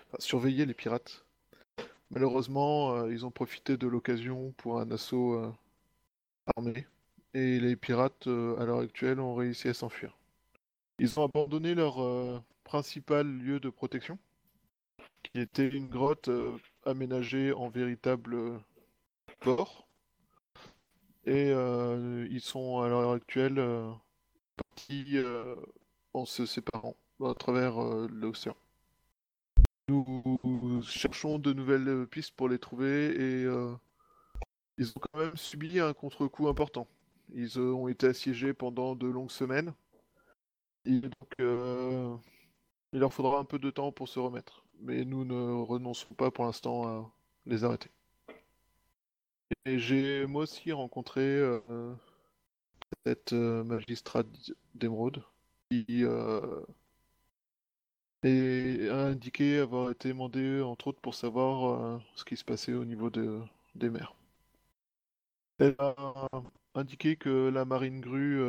enfin, 0.07 0.18
surveiller 0.19 0.65
les 0.65 0.73
pirates. 0.73 1.26
Malheureusement, 2.09 2.95
euh, 2.95 3.11
ils 3.11 3.26
ont 3.26 3.31
profité 3.31 3.77
de 3.77 3.88
l'occasion 3.88 4.53
pour 4.57 4.80
un 4.80 4.89
assaut 4.91 5.53
armé, 6.55 6.88
et 7.34 7.59
les 7.59 7.76
pirates, 7.76 8.27
à 8.27 8.65
l'heure 8.65 8.80
actuelle, 8.80 9.19
ont 9.19 9.35
réussi 9.35 9.69
à 9.69 9.73
s'enfuir. 9.73 10.18
Ils 10.99 11.19
ont 11.19 11.26
abandonné 11.26 11.76
leur 11.76 12.43
principal 12.63 13.27
lieu 13.27 13.59
de 13.59 13.69
protection, 13.69 14.18
qui 15.23 15.39
était 15.39 15.68
une 15.68 15.88
grotte 15.88 16.30
aménagée 16.85 17.53
en 17.53 17.69
véritable 17.69 18.59
port. 19.39 19.88
Et 21.26 21.51
ils 21.51 22.41
sont 22.41 22.81
à 22.81 22.89
l'heure 22.89 23.11
actuelle 23.11 23.59
partis 24.56 25.18
euh, 25.18 25.56
en 26.14 26.26
se 26.26 26.45
séparant 26.45 26.95
à 27.23 27.34
travers 27.34 27.82
euh, 27.82 28.07
l'océan. 28.11 28.56
Nous 29.88 30.82
cherchons 30.84 31.38
de 31.38 31.52
nouvelles 31.53 32.07
pistes 32.07 32.34
pour 32.36 32.48
les 32.48 32.60
trouver 32.60 33.07
et 33.07 33.45
euh, 33.45 33.73
ils 34.78 34.90
ont 34.90 35.02
quand 35.02 35.19
même 35.19 35.36
subi 35.36 35.80
un 35.80 35.94
contre-coup 35.94 36.48
important. 36.48 36.88
Ils 37.34 37.60
ont 37.60 37.88
été 37.88 38.07
assiégés 38.07 38.53
pendant 38.53 38.95
de 38.95 39.07
longues 39.07 39.32
semaines. 39.32 39.73
Donc, 40.86 41.11
il 41.40 42.99
leur 42.99 43.14
faudra 43.14 43.40
un 43.40 43.44
peu 43.44 43.60
de 43.60 43.69
temps 43.69 43.91
pour 43.91 44.07
se 44.07 44.19
remettre. 44.19 44.64
Mais 44.80 45.06
nous 45.06 45.26
ne 45.26 45.61
renonçons 45.61 46.14
pas 46.15 46.32
pour 46.32 46.45
l'instant 46.45 46.88
à 46.88 47.11
les 47.45 47.64
arrêter. 47.64 47.90
Et 49.65 49.78
j'ai 49.78 50.26
moi 50.26 50.44
aussi 50.44 50.72
rencontré 50.72 51.41
cette 53.06 53.34
euh, 53.34 53.64
magistrate 53.64 54.28
d'émeraude 54.76 55.23
qui 55.69 55.86
euh, 56.03 56.61
a 58.23 59.06
indiqué 59.06 59.60
avoir 59.60 59.91
été 59.91 60.11
mandée 60.14 60.60
entre 60.61 60.88
autres 60.88 61.02
pour 61.02 61.14
savoir 61.14 61.84
euh, 61.84 61.99
ce 62.15 62.26
qui 62.26 62.36
se 62.36 62.44
passait 62.44 62.73
au 62.73 62.84
niveau 62.84 63.11
de- 63.11 63.41
des 63.76 63.91
mers. 63.91 64.15
Elle 65.60 65.76
a 65.80 66.28
indiqué 66.76 67.15
que 67.15 67.48
la 67.48 67.64
marine 67.64 68.02
grue 68.02 68.41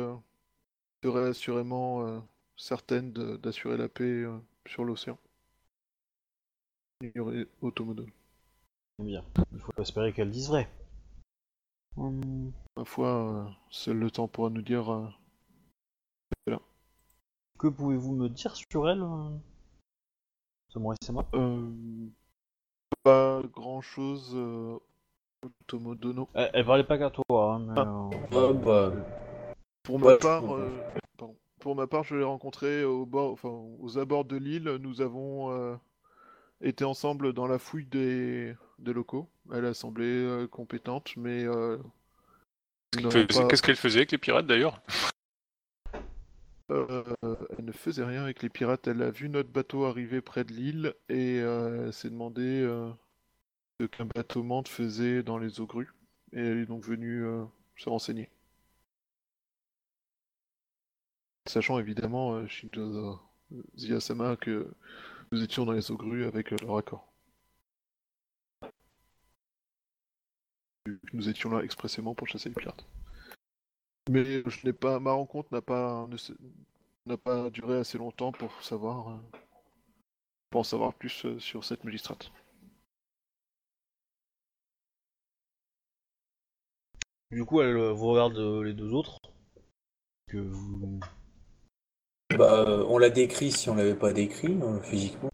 serait 1.03 1.29
assurément 1.29 2.25
certaine 2.57 3.13
d'assurer 3.13 3.77
la 3.77 3.89
paix 3.89 4.25
sur 4.65 4.83
l'océan. 4.85 5.19
Il 7.01 7.11
y 7.15 7.19
aurait 7.19 7.45
Automodone. 7.61 8.09
Bien. 8.97 9.23
Il 9.51 9.59
faut 9.59 9.71
espérer 9.79 10.13
qu'elle 10.13 10.31
dise 10.31 10.47
vrai. 10.47 10.67
Hum, 11.97 12.51
Ma 12.77 12.85
foi, 12.85 13.07
euh, 13.07 13.49
seul 13.69 13.97
le 13.97 14.09
temps 14.09 14.27
pourra 14.27 14.49
nous 14.49 14.61
dire. 14.61 14.91
euh, 14.91 15.07
que 17.59 17.67
pouvez-vous 17.67 18.13
me 18.13 18.27
dire 18.29 18.55
sur 18.55 18.89
elle 18.89 19.01
euh, 19.03 19.29
Samurai 20.73 20.97
Sama 21.01 21.25
euh, 21.33 21.69
pas 23.03 23.41
grand 23.53 23.81
chose. 23.81 24.35
Automodono. 25.61 26.29
elle, 26.33 26.49
elle 26.53 26.65
parlait 26.65 26.83
pas 26.83 26.97
qu'à 26.97 27.09
toi, 27.09 27.55
hein, 27.55 27.59
mais, 27.59 27.73
Ah. 27.77 28.09
euh, 28.33 28.53
Ouais, 28.53 28.53
bah, 28.53 28.91
Pour 29.83 29.99
ma 29.99 30.15
part, 30.17 30.55
euh, 30.55 30.69
pardon. 31.17 31.35
pour 31.59 31.75
ma 31.75 31.85
part, 31.87 32.03
je 32.03 32.15
l'ai 32.15 32.23
rencontré 32.23 32.83
au 32.83 33.05
bord, 33.05 33.31
enfin, 33.33 33.49
aux 33.49 33.97
abords 33.97 34.25
de 34.25 34.37
l'île. 34.37 34.77
Nous 34.81 35.01
avons 35.01 35.51
euh, 35.51 35.75
été 36.61 36.83
ensemble 36.85 37.33
dans 37.33 37.47
la 37.47 37.59
fouille 37.59 37.85
des, 37.85 38.55
des 38.83 38.93
locaux. 38.93 39.29
Elle 39.53 39.65
a 39.65 39.73
semblé 39.73 40.05
euh, 40.05 40.47
compétente, 40.47 41.15
mais 41.17 41.43
euh, 41.45 41.77
pas- 42.91 43.47
Qu'est-ce 43.47 43.61
qu'elle 43.61 43.75
faisait 43.75 43.99
avec 43.99 44.11
les 44.11 44.17
pirates 44.17 44.45
d'ailleurs? 44.47 44.81
Euh, 46.71 47.03
elle 47.57 47.65
ne 47.65 47.71
faisait 47.71 48.03
rien 48.05 48.23
avec 48.23 48.41
les 48.41 48.49
pirates. 48.49 48.87
Elle 48.87 49.01
a 49.01 49.11
vu 49.11 49.29
notre 49.29 49.49
bateau 49.49 49.85
arriver 49.85 50.21
près 50.21 50.43
de 50.43 50.53
l'île 50.53 50.93
et 51.09 51.39
euh, 51.41 51.87
elle 51.87 51.93
s'est 51.93 52.09
demandé 52.09 52.65
ce 53.79 53.85
qu'un 53.87 54.05
bateau 54.05 54.43
mante 54.43 54.67
faisait 54.67 55.23
dans 55.23 55.37
les 55.37 55.59
eaux 55.59 55.67
grues. 55.67 55.93
Et 56.31 56.39
elle 56.39 56.59
est 56.59 56.65
donc 56.65 56.83
venue 56.83 57.25
se 57.75 57.89
renseigner. 57.89 58.29
Sachant 61.47 61.77
évidemment, 61.77 62.47
Shinzo 62.47 63.19
Ziyasama, 63.77 64.37
que 64.37 64.71
nous 65.31 65.43
étions 65.43 65.65
dans 65.65 65.73
les 65.73 65.91
eaux 65.91 65.97
grues 65.97 66.25
avec 66.25 66.49
leur 66.51 66.77
accord. 66.77 67.12
Nous 71.13 71.29
étions 71.29 71.51
là 71.51 71.63
expressément 71.63 72.15
pour 72.15 72.27
chasser 72.27 72.49
les 72.49 72.55
pirates. 72.55 72.85
Mais 74.09 74.23
je 74.25 74.65
n'ai 74.65 74.73
pas, 74.73 74.99
ma 74.99 75.11
rencontre 75.11 75.53
n'a 75.53 75.61
pas, 75.61 76.07
n'a 77.05 77.17
pas 77.17 77.49
duré 77.49 77.77
assez 77.77 77.97
longtemps 77.97 78.31
pour 78.31 78.63
savoir, 78.63 79.09
euh, 79.09 79.39
pour 80.49 80.61
en 80.61 80.63
savoir 80.63 80.93
plus 80.93 81.25
euh, 81.25 81.39
sur 81.39 81.63
cette 81.63 81.83
magistrate. 81.83 82.31
Du 87.31 87.45
coup, 87.45 87.61
elle 87.61 87.77
euh, 87.77 87.91
vous 87.91 88.07
regarde 88.07 88.37
les 88.37 88.73
deux 88.73 88.93
autres. 88.93 89.19
Que 90.27 90.37
vous... 90.37 90.99
bah, 92.37 92.83
on 92.87 92.97
l'a 92.97 93.09
décrit 93.09 93.51
si 93.51 93.69
on 93.69 93.75
l'avait 93.75 93.95
pas 93.95 94.13
décrit 94.13 94.57
physiquement. 94.81 95.29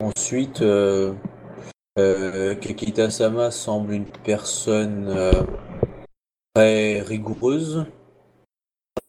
Ensuite, 0.00 0.60
euh, 0.60 1.14
euh, 1.98 2.54
Kekita-sama 2.54 3.50
semble 3.50 3.92
une 3.94 4.06
personne 4.24 5.08
euh, 5.08 5.32
très 6.54 7.00
rigoureuse. 7.00 7.86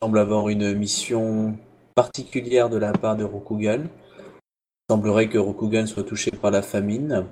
Semble 0.02 0.20
avoir 0.20 0.50
une 0.50 0.74
mission 0.74 1.58
particulière 1.96 2.70
de 2.70 2.78
la 2.78 2.94
part 2.94 3.18
de 3.18 3.24
Rokugan. 3.24 3.84
Il 3.86 4.94
semblerait 4.94 5.28
que 5.28 5.38
Rokugan 5.38 5.86
soit 5.86 6.04
touché 6.04 6.32
par 6.32 6.52
la 6.52 6.62
famine, 6.62 7.26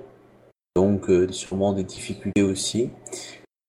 donc 0.74 1.08
euh, 1.08 1.30
sûrement 1.32 1.72
des 1.72 1.84
difficultés 1.84 2.42
aussi. 2.42 2.90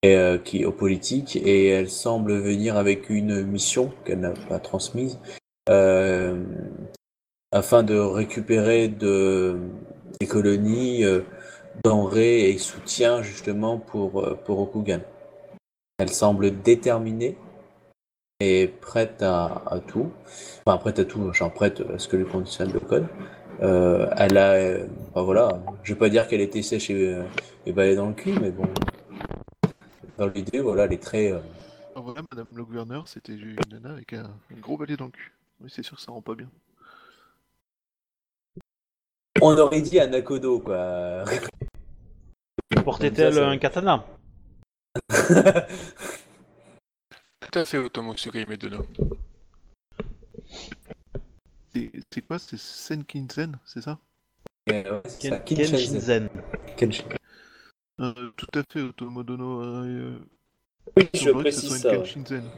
et, 0.04 0.16
euh, 0.16 0.38
qui 0.38 0.66
aux 0.66 0.72
politiques 0.72 1.36
et 1.38 1.68
elle 1.68 1.90
semble 1.90 2.34
venir 2.38 2.78
avec 2.78 3.10
une 3.10 3.44
mission 3.44 3.92
qu'elle 4.06 4.20
n'a 4.20 4.34
pas 4.50 4.60
transmise 4.60 5.20
afin 7.52 7.82
de 7.84 7.98
récupérer 7.98 8.88
de, 8.88 9.58
des 10.20 10.28
colonies 10.28 11.04
denrées 11.84 12.50
et 12.50 12.58
soutien 12.58 13.22
justement 13.22 13.78
pour, 13.78 14.22
euh, 14.22 14.36
pour 14.46 14.58
Rokugan. 14.58 15.02
Elle 16.00 16.10
semble 16.10 16.62
déterminée 16.62 17.38
et 18.40 18.68
prête 18.68 19.24
à, 19.24 19.80
tout. 19.88 20.12
Enfin, 20.66 20.78
prête 20.78 21.00
à 21.00 21.06
tout, 21.06 21.34
genre 21.34 21.52
prête 21.52 21.82
à 21.94 21.98
ce 21.98 22.08
que 22.08 22.18
le 22.18 22.26
conditionne 22.26 22.72
le 22.72 22.80
code. 22.80 23.08
Euh, 23.62 24.08
elle 24.16 24.38
a, 24.38 24.54
euh, 24.54 24.88
voilà, 25.16 25.60
je 25.82 25.94
vais 25.94 26.00
pas 26.00 26.10
dire 26.10 26.28
qu'elle 26.28 26.42
était 26.42 26.62
sèche 26.62 26.92
et, 26.92 27.16
euh, 27.16 27.24
et 27.66 27.72
balai 27.72 27.96
dans 27.96 28.08
le 28.08 28.14
cul, 28.14 28.34
mais 28.40 28.52
bon, 28.52 28.68
dans 30.20 30.28
l'idée, 30.28 30.60
voilà, 30.60 30.86
elle 30.86 30.94
est 30.94 31.02
très. 31.02 31.32
vrai, 31.32 32.22
madame 32.32 32.46
le 32.54 32.64
gouverneur, 32.64 33.08
c'était 33.08 33.34
une 33.34 33.56
nana 33.72 33.94
avec 33.94 34.14
un, 34.14 34.30
un 34.56 34.60
gros 34.60 34.78
balai 34.78 34.96
dans 34.96 35.06
le 35.06 35.12
cul. 35.12 35.34
Oui, 35.62 35.72
c'est 35.74 35.82
sûr 35.82 35.98
que 35.98 36.04
ça 36.04 36.12
rend 36.12 36.22
pas 36.22 36.36
bien. 36.36 36.50
On 39.42 39.58
aurait 39.58 39.82
dit 39.82 40.00
un 40.00 40.08
Nakodo, 40.08 40.60
quoi. 40.60 41.24
Portait-elle 42.84 43.38
un 43.40 43.58
katana 43.58 44.06
Tout 47.40 47.60
à 47.60 47.66
fait, 47.66 47.78
Otomo 47.78 48.16
Sugime 48.18 48.56
Dono. 48.58 48.86
C'est 51.74 52.22
quoi 52.28 52.40
C'est 52.40 52.58
Senkinsen, 52.58 53.58
c'est 53.66 53.82
ça? 53.82 54.00
Euh, 54.70 55.02
Ken-. 55.20 55.44
Kenshinzen. 55.44 56.30
Kenshin. 56.76 57.04
Euh, 58.02 58.32
Tout 58.36 58.60
à 58.60 58.64
fait, 58.72 58.82
Otomodono. 58.82 59.62
Euh, 59.64 60.20
Oui, 60.98 61.08
il 61.14 61.20
je 61.20 61.30
précise 61.32 61.78
ça. 61.82 61.96
Kenshinzen. 61.96 62.50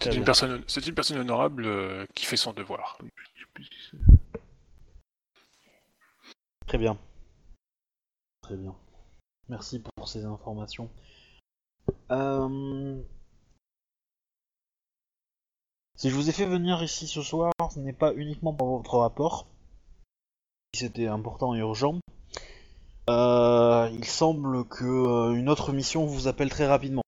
C'est 0.00 0.14
une 0.14 0.24
personne, 0.24 0.62
c'est 0.66 0.86
une 0.86 0.94
personne 0.94 1.18
honorable 1.18 1.64
euh, 1.66 2.04
qui 2.14 2.26
fait 2.26 2.36
son 2.36 2.52
devoir. 2.52 2.98
Je 3.00 3.06
sais 3.42 3.46
plus 3.54 3.64
si 3.64 3.70
c'est- 3.90 4.15
Très 6.66 6.78
bien. 6.78 6.98
Très 8.42 8.56
bien. 8.56 8.74
Merci 9.48 9.80
pour 9.80 10.08
ces 10.08 10.24
informations. 10.24 10.90
Euh, 12.10 13.00
Si 15.96 16.10
je 16.10 16.14
vous 16.14 16.28
ai 16.28 16.32
fait 16.32 16.44
venir 16.44 16.82
ici 16.82 17.06
ce 17.06 17.22
soir, 17.22 17.52
ce 17.72 17.78
n'est 17.78 17.94
pas 17.94 18.12
uniquement 18.14 18.52
pour 18.52 18.76
votre 18.76 18.98
rapport. 18.98 19.46
Si 20.74 20.82
c'était 20.84 21.06
important 21.06 21.54
et 21.54 21.60
urgent. 21.60 22.00
Euh, 23.08 23.88
il 23.94 24.04
semble 24.04 24.66
que 24.66 24.84
euh, 24.84 25.34
une 25.34 25.48
autre 25.48 25.72
mission 25.72 26.04
vous 26.04 26.28
appelle 26.28 26.50
très 26.50 26.66
rapidement. 26.66 27.02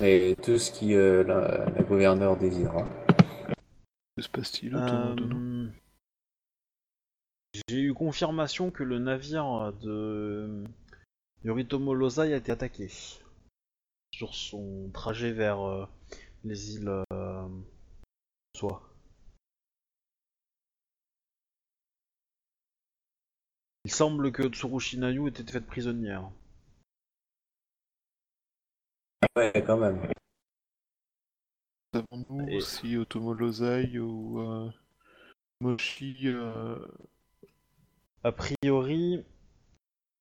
Et 0.00 0.36
tout 0.42 0.58
ce 0.58 0.70
qui 0.70 0.92
la, 0.92 1.70
la 1.70 1.82
gouverneure 1.82 2.36
désirera. 2.36 2.84
Que 4.18 4.22
se 4.24 4.28
passe-t-il, 4.30 4.74
Euh, 4.74 5.68
J'ai 7.68 7.82
eu 7.82 7.94
confirmation 7.94 8.72
que 8.72 8.82
le 8.82 8.98
navire 8.98 9.72
de 9.74 10.64
Yoritomo 11.44 11.94
Lozai 11.94 12.32
a 12.32 12.38
été 12.38 12.50
attaqué 12.50 12.88
sur 14.12 14.34
son 14.34 14.90
trajet 14.92 15.30
vers 15.30 15.60
euh, 15.60 15.86
les 16.42 16.74
îles 16.74 17.04
euh, 17.12 17.48
Soie. 18.56 18.82
Il 23.84 23.92
semble 23.92 24.32
que 24.32 24.48
Tsurushinayu 24.48 25.26
ait 25.26 25.28
été 25.28 25.52
faite 25.52 25.66
prisonnière. 25.68 26.28
Ouais, 29.36 29.52
quand 29.64 29.76
même. 29.76 30.10
Savons-nous 31.94 32.48
Et- 32.48 32.60
si 32.60 32.96
Otomo 32.96 33.32
Lozai 33.32 33.98
ou 33.98 34.40
euh, 34.40 34.70
Moshi 35.60 36.16
euh, 36.24 36.76
A 38.24 38.32
priori, 38.32 39.24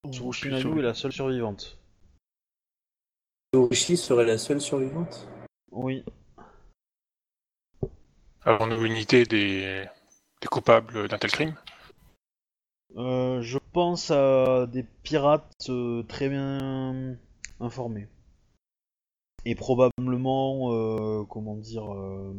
Tsurushinayu 0.09 0.79
est 0.79 0.81
la 0.81 0.93
seule 0.93 1.11
survivante. 1.11 1.77
Torishi 3.51 3.97
serait 3.97 4.25
la 4.25 4.37
seule 4.37 4.61
survivante? 4.61 5.27
Oui. 5.71 6.03
Avons-nous 8.43 8.85
une 8.85 8.95
idée 8.95 9.25
des, 9.25 9.85
des 10.41 10.47
coupables 10.47 11.07
d'un 11.09 11.17
tel 11.17 11.31
crime? 11.31 11.55
Euh, 12.95 13.41
je 13.41 13.57
pense 13.73 14.11
à 14.11 14.65
des 14.67 14.83
pirates 14.83 15.69
euh, 15.69 16.03
très 16.03 16.29
bien 16.29 17.17
informés. 17.59 18.07
Et 19.45 19.55
probablement, 19.55 20.73
euh, 20.73 21.23
comment 21.25 21.55
dire, 21.55 21.93
euh, 21.93 22.33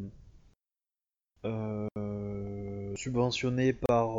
euh, 1.44 2.96
subventionnés 2.96 3.72
par 3.72 4.18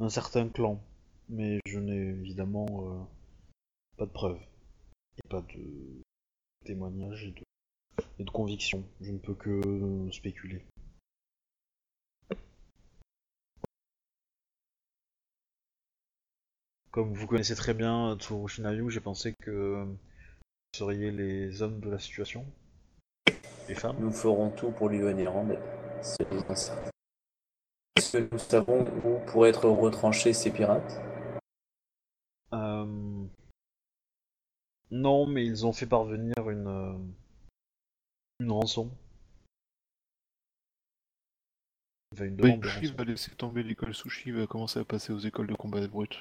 un 0.00 0.08
certain 0.08 0.48
clan. 0.48 0.80
Mais 1.28 1.60
je 1.66 1.78
n'ai 1.78 1.96
évidemment 1.96 3.08
pas 3.96 4.06
de 4.06 4.10
preuves. 4.10 4.40
Et 5.18 5.28
pas 5.28 5.42
de 5.42 6.02
témoignages 6.64 7.24
et 7.24 7.30
de, 7.32 7.42
et 8.18 8.24
de 8.24 8.30
convictions. 8.30 8.84
Je 9.00 9.12
ne 9.12 9.18
peux 9.18 9.34
que 9.34 10.08
spéculer. 10.12 10.64
Comme 16.90 17.12
vous 17.12 17.26
connaissez 17.26 17.54
très 17.54 17.74
bien 17.74 18.16
Tsurushinayu, 18.18 18.90
j'ai 18.90 19.00
pensé 19.00 19.34
que 19.40 19.86
vous 20.72 20.78
seriez 20.78 21.10
les 21.10 21.62
hommes 21.62 21.80
de 21.80 21.90
la 21.90 21.98
situation? 21.98 22.44
Les 23.68 23.74
femmes? 23.74 23.96
Nous 24.00 24.12
ferons 24.12 24.50
tout 24.50 24.70
pour 24.70 24.88
lui 24.88 24.98
venir 24.98 25.34
en 25.34 25.48
aide. 25.50 25.62
C'est. 26.02 26.26
Est-ce 27.96 28.16
que 28.16 28.28
nous 28.32 28.38
savons 28.38 28.84
où 29.04 29.18
pourraient 29.26 29.50
être 29.50 29.68
retranchés 29.68 30.32
ces 30.32 30.50
pirates? 30.50 31.00
Euh, 32.52 33.24
Non, 34.90 35.26
mais 35.26 35.44
ils 35.44 35.66
ont 35.66 35.72
fait 35.72 35.86
parvenir 35.86 36.48
une, 36.48 36.66
euh, 36.66 36.98
une 38.40 38.52
rançon. 38.52 38.90
Enfin, 42.14 42.24
une 42.26 42.36
demande 42.36 42.60
de 42.60 42.68
Sushi 42.68 42.86
rançon. 42.86 42.96
va 42.96 43.04
laisser 43.04 43.30
tomber 43.32 43.62
l'école 43.62 43.94
sushi, 43.94 44.30
va 44.30 44.46
commencer 44.46 44.78
à 44.78 44.84
passer 44.84 45.12
aux 45.12 45.18
écoles 45.18 45.46
de 45.48 45.54
combat 45.54 45.86
brut. 45.88 46.16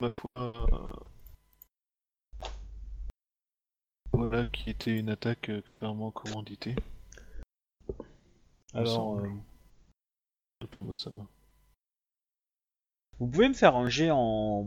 Ma 0.00 0.12
foi, 0.12 0.30
euh, 0.38 0.86
Voilà 4.12 4.46
qui 4.48 4.70
était 4.70 4.96
une 4.96 5.10
attaque 5.10 5.50
euh, 5.50 5.62
clairement 5.78 6.10
commanditée. 6.10 6.74
Alors, 8.74 9.18
euh, 9.18 9.28
Ça 10.98 11.10
va. 11.16 11.24
vous 13.18 13.26
pouvez 13.26 13.48
me 13.48 13.54
faire 13.54 13.76
un 13.76 13.88
jet 13.88 14.10
en. 14.10 14.66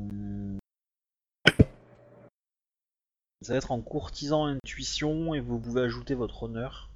Ça 3.42 3.54
va 3.54 3.56
être 3.56 3.72
en 3.72 3.82
courtisan 3.82 4.46
intuition 4.46 5.34
et 5.34 5.40
vous 5.40 5.60
pouvez 5.60 5.82
ajouter 5.82 6.14
votre 6.14 6.44
honneur. 6.44 6.90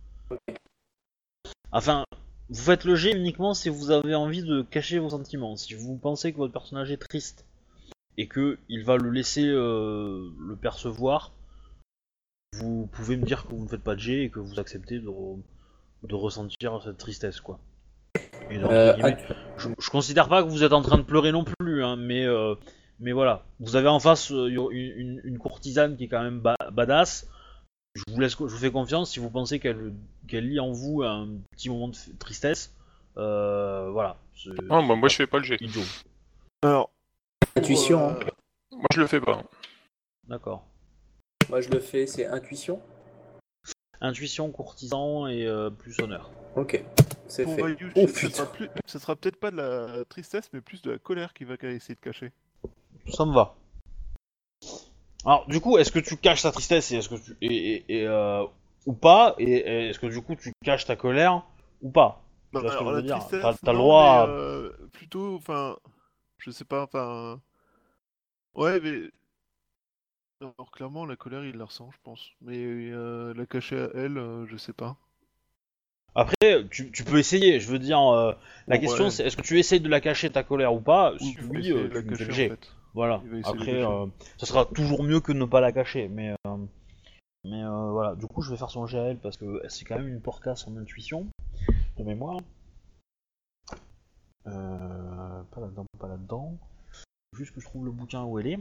Enfin, 1.71 2.05
vous 2.49 2.61
faites 2.61 2.83
le 2.85 2.95
jet 2.95 3.11
uniquement 3.11 3.53
si 3.53 3.69
vous 3.69 3.89
avez 3.89 4.13
envie 4.13 4.43
de 4.43 4.61
cacher 4.61 4.99
vos 4.99 5.09
sentiments. 5.09 5.55
Si 5.55 5.73
vous 5.73 5.97
pensez 5.97 6.31
que 6.31 6.37
votre 6.37 6.53
personnage 6.53 6.91
est 6.91 6.97
triste 6.97 7.45
et 8.17 8.27
que 8.27 8.59
il 8.69 8.83
va 8.83 8.97
le 8.97 9.09
laisser 9.09 9.45
euh, 9.47 10.31
le 10.39 10.55
percevoir, 10.55 11.31
vous 12.59 12.87
pouvez 12.91 13.17
me 13.17 13.25
dire 13.25 13.43
que 13.45 13.49
vous 13.55 13.63
ne 13.63 13.67
faites 13.69 13.83
pas 13.83 13.95
de 13.95 13.99
jet 13.99 14.23
et 14.23 14.29
que 14.29 14.39
vous 14.39 14.59
acceptez 14.59 14.99
de, 14.99 15.07
re- 15.07 15.39
de 16.03 16.15
ressentir 16.15 16.81
cette 16.83 16.97
tristesse, 16.97 17.41
quoi. 17.41 17.59
Et 18.49 18.57
Euh, 18.57 18.93
guillemets, 18.93 19.17
je, 19.57 19.69
je 19.79 19.89
considère 19.89 20.29
pas 20.29 20.43
que 20.43 20.49
vous 20.49 20.63
êtes 20.63 20.73
en 20.73 20.81
train 20.81 20.97
de 20.97 21.03
pleurer 21.03 21.31
non 21.31 21.43
plus, 21.43 21.83
hein, 21.83 21.95
mais, 21.95 22.25
euh, 22.25 22.55
mais 22.99 23.11
voilà. 23.11 23.43
Vous 23.59 23.75
avez 23.75 23.87
en 23.87 23.99
face 23.99 24.31
euh, 24.31 24.47
une, 24.71 25.37
courtisane 25.39 25.97
qui 25.97 26.05
est 26.05 26.07
quand 26.07 26.21
même 26.23 26.39
ba- 26.39 26.55
badass. 26.71 27.27
Je 27.95 28.03
vous, 28.09 28.19
laisse, 28.19 28.33
je 28.37 28.43
vous 28.43 28.49
fais 28.57 28.71
confiance 28.71 29.11
si 29.11 29.19
vous 29.19 29.29
pensez 29.29 29.59
qu'elle 29.59 29.93
qu'elle 30.27 30.49
lit 30.49 30.59
en 30.59 30.71
vous 30.71 31.01
un 31.03 31.29
petit 31.51 31.69
moment 31.69 31.87
de 31.87 31.95
tristesse. 32.19 32.73
Euh, 33.17 33.89
voilà. 33.91 34.17
Non, 34.63 34.85
bah, 34.85 34.95
moi 34.95 35.07
je 35.07 35.15
fais 35.15 35.27
pas 35.27 35.37
le 35.37 35.45
jet. 35.45 35.57
idiot. 35.61 35.81
Alors, 36.61 36.89
Intuition, 37.55 38.09
hein. 38.09 38.19
Moi 38.71 38.85
je 38.93 38.99
le 38.99 39.07
fais 39.07 39.21
pas. 39.21 39.41
D'accord. 40.27 40.65
Moi 41.49 41.61
je 41.61 41.69
le 41.69 41.79
fais, 41.79 42.07
c'est 42.07 42.25
intuition. 42.25 42.81
Intuition, 44.01 44.51
courtisan 44.51 45.27
et 45.27 45.45
euh, 45.45 45.69
plus 45.69 45.99
honneur. 45.99 46.29
Ok, 46.55 46.83
c'est 47.27 47.43
pour 47.43 47.55
fait. 47.55 47.77
Oh, 47.95 48.07
ça, 48.07 48.13
putain. 48.13 48.29
sera 48.29 48.51
plus- 48.51 48.69
ça 48.85 48.99
sera 48.99 49.15
peut-être 49.15 49.39
pas 49.39 49.51
de 49.51 49.57
la 49.57 50.05
tristesse, 50.05 50.49
mais 50.53 50.61
plus 50.61 50.81
de 50.81 50.91
la 50.91 50.97
colère 50.99 51.33
qu'il 51.33 51.47
va 51.47 51.55
essayer 51.63 51.95
de 51.95 51.99
cacher. 51.99 52.31
Ça 53.13 53.25
me 53.25 53.33
va. 53.33 53.55
Alors, 55.25 55.47
du 55.47 55.59
coup, 55.59 55.77
est-ce 55.77 55.91
que 55.91 55.99
tu 55.99 56.17
caches 56.17 56.43
ta 56.43 56.51
tristesse 56.51 56.91
et 56.91 56.97
est-ce 56.97 57.09
que 57.09 57.15
tu 57.15 57.35
et, 57.41 57.47
et- 57.47 57.85
et, 58.01 58.07
euh, 58.07 58.43
ou 58.85 58.93
pas 58.93 59.35
et, 59.39 59.51
et 59.51 59.89
est-ce 59.89 59.99
que 59.99 60.05
du 60.07 60.21
coup 60.21 60.35
tu 60.35 60.51
caches 60.63 60.85
ta 60.85 60.95
colère 60.95 61.43
ou 61.81 61.89
pas? 61.89 62.21
Tu 62.53 62.59
vois 62.59 62.69
ce 62.71 62.77
que 62.77 62.83
je 62.83 62.89
veux 62.89 62.95
la 62.97 63.01
dire? 63.01 63.17
tristesse, 63.17 63.41
T'as- 63.41 63.53
t'as 63.65 63.71
le 63.71 63.77
droit 63.79 64.03
à- 64.03 64.27
euh, 64.27 64.71
plutôt, 64.93 65.35
enfin, 65.35 65.77
je 66.37 66.51
sais 66.51 66.63
pas, 66.65 66.83
enfin, 66.83 67.41
ouais, 68.55 68.79
mais 68.81 69.09
alors 70.41 70.71
clairement 70.71 71.05
la 71.05 71.15
colère 71.15 71.45
il 71.45 71.55
la 71.57 71.65
ressent, 71.65 71.89
je 71.91 71.97
pense, 72.03 72.31
mais 72.41 72.57
euh, 72.57 73.33
la 73.33 73.45
cacher 73.45 73.79
à 73.79 73.89
elle, 73.95 74.17
euh, 74.17 74.45
je 74.47 74.57
sais 74.57 74.73
pas. 74.73 74.97
Après, 76.13 76.65
tu, 76.71 76.91
tu 76.91 77.03
peux 77.03 77.19
essayer. 77.19 77.59
Je 77.59 77.69
veux 77.69 77.79
dire, 77.79 77.99
euh, 77.99 78.33
la 78.67 78.77
question 78.77 79.09
c'est 79.09 79.25
est-ce 79.25 79.35
que 79.35 79.41
tu 79.41 79.59
essayes 79.59 79.81
de 79.81 79.89
la 79.89 79.99
cacher 79.99 80.29
ta 80.29 80.43
colère 80.43 80.73
ou 80.73 80.79
pas? 80.79 81.13
Si 81.19 81.37
oui, 81.49 81.71
euh, 81.71 81.89
la 81.89 82.01
tu 82.01 82.15
fais 82.15 82.27
cacher 82.27 82.45
en 82.45 82.55
fait. 82.55 82.75
Voilà. 82.93 83.21
Après, 83.43 83.83
ça 84.37 84.45
sera 84.45 84.65
toujours 84.65 85.03
mieux 85.03 85.19
que 85.19 85.33
de 85.33 85.37
ne 85.37 85.45
pas 85.45 85.59
la 85.59 85.73
cacher. 85.73 86.07
Mais, 86.07 86.33
euh, 86.47 86.57
mais 87.43 87.61
euh, 87.61 87.91
voilà. 87.91 88.15
Du 88.15 88.25
coup, 88.27 88.41
je 88.41 88.49
vais 88.51 88.57
faire 88.57 88.69
son 88.69 88.87
elle 88.87 89.17
parce 89.17 89.35
que 89.35 89.61
c'est 89.67 89.83
quand 89.83 89.97
même 89.97 90.07
une 90.07 90.21
porcasse 90.21 90.65
en 90.67 90.77
intuition 90.77 91.27
de 91.97 92.03
mémoire. 92.03 92.39
Euh, 94.47 95.43
pas 95.51 95.59
là-dedans, 95.59 95.85
pas 95.99 96.07
là-dedans. 96.07 96.57
Juste 97.33 97.53
que 97.53 97.59
je 97.59 97.65
trouve 97.65 97.83
le 97.83 97.91
bouquin 97.91 98.23
où 98.23 98.39
elle 98.39 98.47
est. 98.47 98.59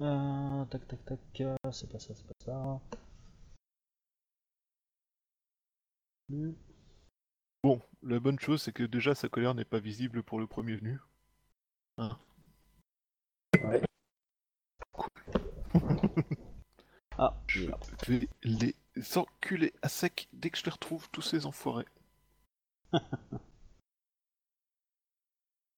Euh, 0.00 0.64
tac, 0.66 0.86
tac, 0.88 1.04
tac. 1.04 1.20
euh, 1.40 1.56
C'est 1.72 1.90
pas 1.90 1.98
ça, 1.98 2.14
c'est 2.14 2.26
pas 2.26 2.34
ça. 2.44 2.80
Bon, 7.64 7.82
la 8.04 8.20
bonne 8.20 8.38
chose 8.38 8.62
c'est 8.62 8.70
que 8.72 8.84
déjà 8.84 9.16
sa 9.16 9.28
colère 9.28 9.56
n'est 9.56 9.64
pas 9.64 9.80
visible 9.80 10.22
pour 10.22 10.38
le 10.38 10.46
premier 10.46 10.76
venu. 10.76 11.00
Ouais. 13.62 13.82
Ah, 17.18 17.34
Je 17.48 17.70
vais 18.08 18.28
les 18.44 18.74
enculer 19.16 19.72
à 19.82 19.88
sec 19.88 20.28
dès 20.32 20.50
que 20.50 20.58
je 20.58 20.64
les 20.64 20.70
retrouve 20.70 21.08
tous 21.10 21.22
ces 21.22 21.46
enfoirés. 21.46 21.86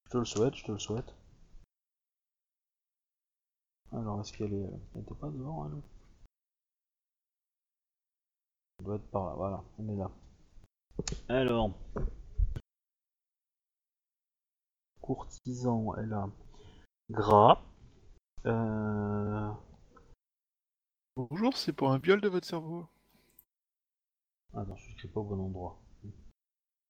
Je 0.07 0.11
te 0.11 0.19
le 0.19 0.25
souhaite, 0.25 0.55
je 0.55 0.65
te 0.65 0.73
le 0.73 0.79
souhaite. 0.79 1.16
Alors, 3.93 4.21
est-ce 4.21 4.33
qu'elle 4.33 4.53
est... 4.53 4.71
elle 4.95 5.03
était 5.03 5.15
pas 5.15 5.31
devant, 5.31 5.67
elle 5.67 5.83
Elle 8.79 8.85
doit 8.85 8.97
être 8.97 9.11
par 9.11 9.27
là, 9.27 9.35
voilà, 9.35 9.65
elle 9.79 9.91
est 9.91 9.97
là. 9.97 10.11
Alors... 11.29 11.71
Courtisan, 15.01 15.95
elle 15.97 16.13
a... 16.13 16.29
Gras. 17.11 17.63
Euh... 18.45 19.53
Bonjour, 21.17 21.57
c'est 21.57 21.73
pour 21.73 21.93
un 21.93 21.99
viol 21.99 22.21
de 22.21 22.29
votre 22.29 22.47
cerveau. 22.47 22.87
Attends, 24.53 24.77
je 24.77 24.89
n'écris 24.91 25.09
pas 25.09 25.21
au 25.21 25.25
bon 25.25 25.41
endroit. 25.41 25.81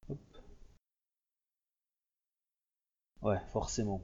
Hop. 0.09 0.19
Ouais, 3.23 3.41
forcément. 3.53 4.01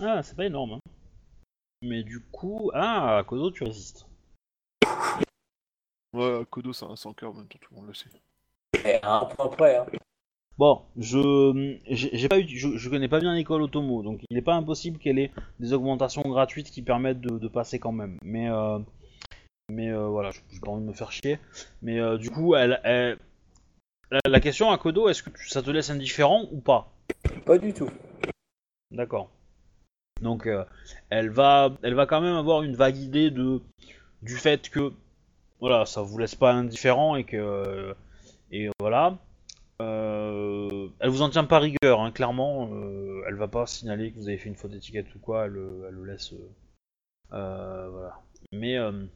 Ah, 0.00 0.22
c'est 0.22 0.36
pas 0.36 0.46
énorme. 0.46 0.72
Hein. 0.74 0.80
Mais 1.82 2.02
du 2.02 2.20
coup... 2.20 2.70
Ah, 2.74 3.22
Kodo, 3.26 3.50
tu 3.50 3.64
résistes. 3.64 4.06
Ouais, 6.12 6.42
Kodo 6.50 6.72
c'est 6.72 6.84
un 6.86 6.96
sans 6.96 7.12
cœur, 7.12 7.32
en 7.32 7.34
même 7.34 7.48
temps 7.48 7.58
tout 7.60 7.74
le 7.74 7.80
monde 7.80 7.88
le 7.88 7.94
sait. 7.94 8.08
Et 8.84 8.98
un 9.02 9.24
point 9.24 9.48
près, 9.48 9.76
hein. 9.76 9.86
Bon, 10.56 10.82
je 10.96 11.76
j'ai 11.88 12.16
j'ai 12.16 12.28
pas 12.28 12.38
eu, 12.38 12.46
je, 12.46 12.76
je 12.76 12.88
connais 12.88 13.08
pas 13.08 13.18
bien 13.18 13.34
l'école 13.34 13.62
Otomo, 13.62 14.04
donc 14.04 14.20
il 14.30 14.34
n'est 14.36 14.42
pas 14.42 14.54
impossible 14.54 14.98
qu'elle 14.98 15.18
ait 15.18 15.32
des 15.58 15.72
augmentations 15.72 16.22
gratuites 16.22 16.70
qui 16.70 16.80
permettent 16.82 17.20
de, 17.20 17.38
de 17.38 17.48
passer 17.48 17.80
quand 17.80 17.90
même. 17.90 18.18
Mais 18.22 18.48
euh, 18.48 18.78
mais 19.70 19.90
euh, 19.90 20.06
voilà, 20.08 20.30
j'ai 20.32 20.60
pas 20.60 20.70
envie 20.70 20.82
de 20.84 20.88
me 20.88 20.94
faire 20.94 21.12
chier. 21.12 21.40
Mais 21.82 21.98
euh, 22.00 22.18
du 22.18 22.30
coup, 22.30 22.54
elle, 22.54 22.80
elle- 22.84 23.18
la, 24.12 24.20
la 24.26 24.40
question 24.40 24.70
à 24.70 24.78
Kodo, 24.78 25.08
est-ce 25.08 25.24
que 25.24 25.30
tu- 25.30 25.48
ça 25.48 25.62
te 25.62 25.70
laisse 25.70 25.90
indifférent 25.90 26.46
ou 26.52 26.60
pas? 26.60 26.92
Pas 27.46 27.58
du 27.58 27.72
tout. 27.72 27.90
D'accord. 28.92 29.30
Donc 30.22 30.46
euh, 30.46 30.64
elle 31.10 31.30
va 31.30 31.70
elle 31.82 31.94
va 31.94 32.06
quand 32.06 32.20
même 32.20 32.36
avoir 32.36 32.62
une 32.62 32.76
vague 32.76 32.96
idée 32.96 33.30
de 33.30 33.60
du 34.22 34.36
fait 34.36 34.68
que 34.70 34.92
voilà, 35.60 35.86
ça 35.86 36.02
vous 36.02 36.18
laisse 36.18 36.34
pas 36.34 36.52
indifférent 36.52 37.16
et 37.16 37.24
que 37.24 37.94
et 38.50 38.70
voilà. 38.80 39.18
Euh, 39.82 40.88
elle 41.00 41.10
vous 41.10 41.22
en 41.22 41.30
tient 41.30 41.44
pas 41.44 41.58
rigueur, 41.58 42.00
hein, 42.00 42.12
clairement. 42.12 42.70
euh, 42.72 43.22
elle 43.28 43.34
va 43.34 43.48
pas 43.48 43.66
signaler 43.66 44.12
que 44.12 44.18
vous 44.18 44.28
avez 44.28 44.38
fait 44.38 44.48
une 44.48 44.56
faute 44.56 44.70
d'étiquette 44.70 45.12
ou 45.16 45.18
quoi. 45.18 45.46
Elle, 45.46 45.56
euh, 45.56 45.86
elle 45.88 45.94
le 45.94 46.04
laisse. 46.04 46.32
euh, 46.32 46.48
euh, 47.32 47.88
voilà. 47.90 48.20
Mais 48.52 48.76
euh, 48.78 48.92
Euh, 48.92 49.06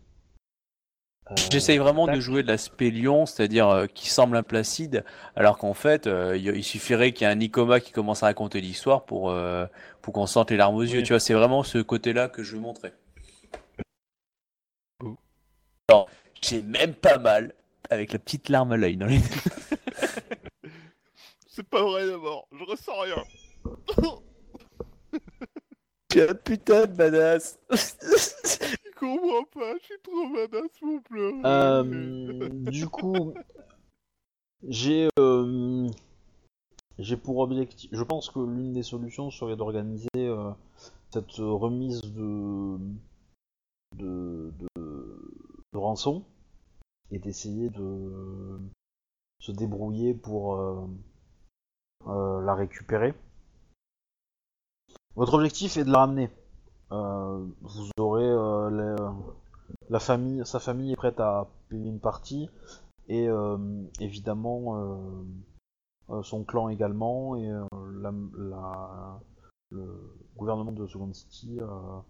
J'essaye 1.50 1.76
vraiment 1.78 2.06
de 2.06 2.20
jouer 2.20 2.42
de 2.42 2.48
l'aspect 2.48 2.90
lion, 2.90 3.26
c'est-à-dire 3.26 3.68
euh, 3.68 3.86
qui 3.86 4.08
semble 4.08 4.36
implacide, 4.36 5.04
alors 5.36 5.58
qu'en 5.58 5.74
fait, 5.74 6.06
euh, 6.06 6.36
il 6.36 6.64
suffirait 6.64 7.12
qu'il 7.12 7.26
y 7.26 7.30
ait 7.30 7.32
un 7.32 7.36
Nikoma 7.36 7.80
qui 7.80 7.92
commence 7.92 8.22
à 8.22 8.26
raconter 8.26 8.62
l'histoire 8.62 9.04
pour, 9.04 9.30
euh, 9.30 9.66
pour 10.00 10.14
qu'on 10.14 10.26
sente 10.26 10.50
les 10.50 10.56
larmes 10.56 10.76
aux 10.76 10.82
yeux. 10.82 11.00
Oui. 11.00 11.02
Tu 11.02 11.12
vois, 11.12 11.20
c'est 11.20 11.34
vraiment 11.34 11.62
ce 11.62 11.78
côté-là 11.78 12.28
que 12.28 12.42
je 12.42 12.56
veux 12.56 12.62
montrer. 12.62 12.92
Oh. 15.04 15.18
Alors, 15.88 16.08
j'ai 16.40 16.62
même 16.62 16.94
pas 16.94 17.18
mal 17.18 17.52
avec 17.90 18.12
la 18.12 18.18
petite 18.18 18.48
larme 18.48 18.72
à 18.72 18.78
l'œil 18.78 18.96
dans 18.96 19.06
les. 19.06 19.20
C'est 21.46 21.68
pas 21.68 21.82
vrai 21.82 22.06
d'abord, 22.06 22.46
je 22.52 22.64
ressens 22.64 23.00
rien. 23.00 23.24
J'ai 26.12 26.30
un 26.30 26.34
putain 26.34 26.86
de 26.86 26.92
badass. 26.92 27.58
Comprends 28.98 29.44
pas, 29.52 29.74
je 29.78 29.84
suis 29.84 30.00
trop 30.02 30.28
badass 30.28 31.02
pleurer. 31.04 31.42
Euh, 31.44 32.48
du 32.70 32.88
coup, 32.88 33.34
j'ai 34.66 35.08
euh, 35.18 35.88
j'ai 36.98 37.16
pour 37.16 37.38
objectif. 37.38 37.88
Je 37.92 38.02
pense 38.02 38.28
que 38.30 38.40
l'une 38.40 38.72
des 38.72 38.82
solutions 38.82 39.30
serait 39.30 39.56
d'organiser 39.56 40.08
euh, 40.16 40.50
cette 41.10 41.36
remise 41.36 42.00
de 42.02 42.78
de, 43.96 44.52
de 44.58 44.68
de 45.72 45.78
rançon 45.78 46.24
et 47.10 47.18
d'essayer 47.18 47.70
de 47.70 48.58
se 49.40 49.52
débrouiller 49.52 50.12
pour 50.14 50.56
euh, 50.56 50.86
la 52.06 52.54
récupérer. 52.54 53.14
Votre 55.14 55.34
objectif 55.34 55.76
est 55.76 55.84
de 55.84 55.92
la 55.92 56.00
ramener. 56.00 56.30
Euh, 56.90 57.46
vous 57.60 57.90
aurez 57.98 58.24
euh, 58.24 58.70
les- 58.70 59.12
la 59.90 60.00
famille, 60.00 60.44
sa 60.46 60.58
famille 60.58 60.92
est 60.92 60.96
prête 60.96 61.20
à 61.20 61.48
payer 61.68 61.88
une 61.88 62.00
partie 62.00 62.48
et 63.08 63.28
euh, 63.28 63.58
évidemment 64.00 64.78
euh, 64.78 65.24
euh, 66.10 66.22
son 66.22 66.44
clan 66.44 66.70
également 66.70 67.36
et 67.36 67.50
euh, 67.50 67.66
le 69.70 70.14
gouvernement 70.36 70.72
de 70.72 70.86
Second 70.86 71.12
City 71.12 71.58
euh, 71.60 72.00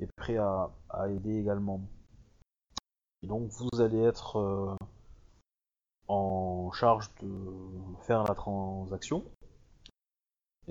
est 0.00 0.10
prêt 0.16 0.38
à, 0.38 0.70
aider 1.08 1.36
également. 1.36 1.82
Et 3.22 3.26
donc 3.26 3.50
vous 3.50 3.80
allez 3.80 4.00
être 4.00 4.36
euh, 4.36 4.74
en 6.08 6.70
charge 6.72 7.10
de 7.22 7.30
faire 8.00 8.24
la 8.24 8.34
transaction, 8.34 9.24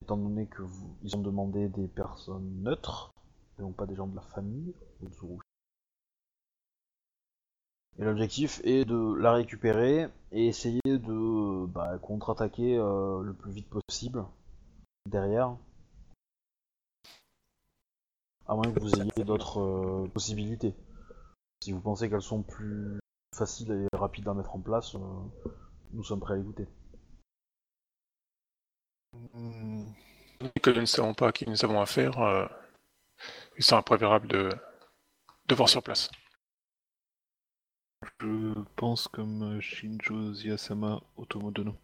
étant 0.02 0.18
donné 0.18 0.48
que 0.48 0.64
vous, 0.64 0.96
ils 1.04 1.16
ont 1.16 1.22
demandé 1.22 1.70
des 1.70 1.88
personnes 1.88 2.64
neutres 2.64 3.11
et 3.70 3.74
pas 3.74 3.86
des 3.86 3.96
gens 3.96 4.08
de 4.08 4.16
la 4.16 4.22
famille. 4.22 4.74
Et 8.00 8.04
l'objectif 8.04 8.62
est 8.64 8.86
de 8.86 9.16
la 9.16 9.34
récupérer 9.34 10.08
et 10.32 10.48
essayer 10.48 10.82
de 10.86 11.66
bah, 11.68 11.98
contre-attaquer 12.00 12.78
euh, 12.78 13.22
le 13.22 13.34
plus 13.34 13.52
vite 13.52 13.70
possible 13.70 14.26
derrière. 15.10 15.56
À 18.48 18.56
moins 18.56 18.72
que 18.72 18.80
vous 18.80 19.00
ayez 19.00 19.24
d'autres 19.24 19.60
euh, 19.60 20.08
possibilités. 20.08 20.74
Si 21.64 21.72
vous 21.72 21.80
pensez 21.80 22.10
qu'elles 22.10 22.22
sont 22.22 22.42
plus 22.42 23.00
faciles 23.36 23.72
et 23.72 23.96
rapides 23.96 24.28
à 24.28 24.34
mettre 24.34 24.56
en 24.56 24.60
place, 24.60 24.96
euh, 24.96 25.00
nous 25.94 26.04
sommes 26.04 26.20
prêts 26.20 26.34
à 26.34 26.38
l'écouter. 26.38 26.68
Hmm, 29.34 29.84
Que 30.64 30.72
nous 30.72 30.82
ne 30.82 30.86
savons 30.86 31.14
pas 31.14 31.28
à 31.28 31.32
qui 31.32 31.48
nous 31.48 31.64
avons 31.64 31.80
affaire, 31.80 32.18
il 33.58 33.64
sera 33.64 33.82
préférable 33.84 34.28
de, 34.28 34.50
de 35.48 35.56
voir 35.56 35.70
sur 35.70 35.84
place. 35.84 36.10
Je 38.20 38.54
pense 38.76 39.08
comme 39.08 39.58
euh, 39.58 39.62
Shinjo 39.62 40.34
Ziyasama 40.34 41.02
Otomodono. 41.18 41.76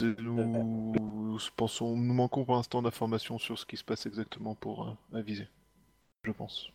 Et 0.00 0.14
Nous 0.20 1.38
pensons, 1.56 1.96
nous 1.96 2.12
manquons 2.12 2.44
pour 2.44 2.56
l'instant 2.56 2.82
d'informations 2.82 3.38
sur 3.38 3.58
ce 3.58 3.64
qui 3.64 3.78
se 3.78 3.84
passe 3.84 4.04
exactement 4.04 4.54
pour 4.54 4.88
euh, 4.88 5.18
aviser. 5.18 5.48
Je 6.24 6.32
pense. 6.32 6.70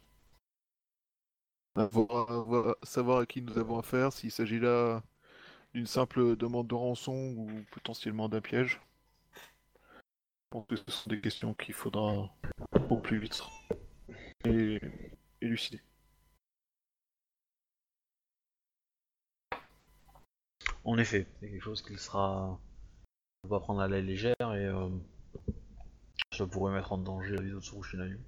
Avoir- 1.75 2.31
avoir- 2.31 2.75
savoir 2.83 3.19
à 3.19 3.25
qui 3.25 3.41
nous 3.41 3.57
avons 3.57 3.77
affaire, 3.77 4.11
s'il 4.11 4.31
s'agit 4.31 4.59
là 4.59 5.03
d'une 5.73 5.85
simple 5.85 6.35
demande 6.35 6.67
de 6.67 6.75
rançon 6.75 7.35
ou 7.37 7.47
potentiellement 7.71 8.27
d'un 8.27 8.41
piège. 8.41 8.81
Je 9.33 10.49
pense 10.49 10.65
que 10.67 10.75
ce 10.75 10.83
sont 10.89 11.09
des 11.09 11.21
questions 11.21 11.53
qu'il 11.53 11.73
faudra 11.73 12.29
plus 12.97 13.19
vite 13.19 13.41
et 14.45 14.79
élucider. 15.41 15.81
En 20.83 20.97
effet, 20.97 21.27
c'est 21.39 21.49
quelque 21.49 21.63
chose 21.63 21.81
qui 21.81 21.97
sera. 21.97 22.59
On 23.43 23.47
va 23.47 23.59
prendre 23.59 23.81
à 23.81 23.87
la 23.87 24.01
légère 24.01 24.35
et 24.39 24.65
euh, 24.65 24.89
ça 26.35 26.45
pourrait 26.47 26.73
mettre 26.73 26.91
en 26.91 26.97
danger 26.97 27.35
la 27.35 27.41
vie 27.41 27.51
d'Otsuru 27.51 27.83
Shinayu. 27.83 28.19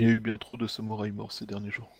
Il 0.00 0.08
y 0.08 0.10
a 0.10 0.14
eu 0.14 0.20
bien 0.20 0.36
trop 0.36 0.56
de 0.56 0.66
samouraïs 0.66 1.12
morts 1.12 1.32
ces 1.32 1.46
derniers 1.46 1.70
jours. 1.70 1.92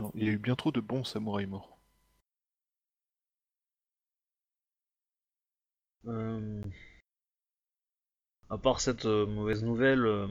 Non, 0.00 0.10
il 0.14 0.24
y 0.24 0.28
a 0.28 0.32
eu 0.32 0.38
bien 0.38 0.56
trop 0.56 0.72
de 0.72 0.80
bons 0.80 1.04
samouraïs 1.04 1.48
morts. 1.48 1.78
À 8.50 8.58
part 8.58 8.80
cette 8.80 9.06
euh, 9.06 9.26
mauvaise 9.26 9.62
nouvelle, 9.62 10.04
euh, 10.04 10.26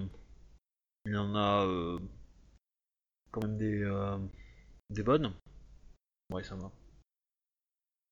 il 1.06 1.14
y 1.14 1.18
en 1.18 1.34
a 1.36 1.66
euh, 1.66 1.98
quand 3.32 3.42
même 3.42 3.58
des, 3.58 3.82
euh, 3.84 4.18
des 4.90 5.04
bonnes. 5.04 5.34
Ouais, 6.32 6.44
ça 6.44 6.56
va. 6.56 6.72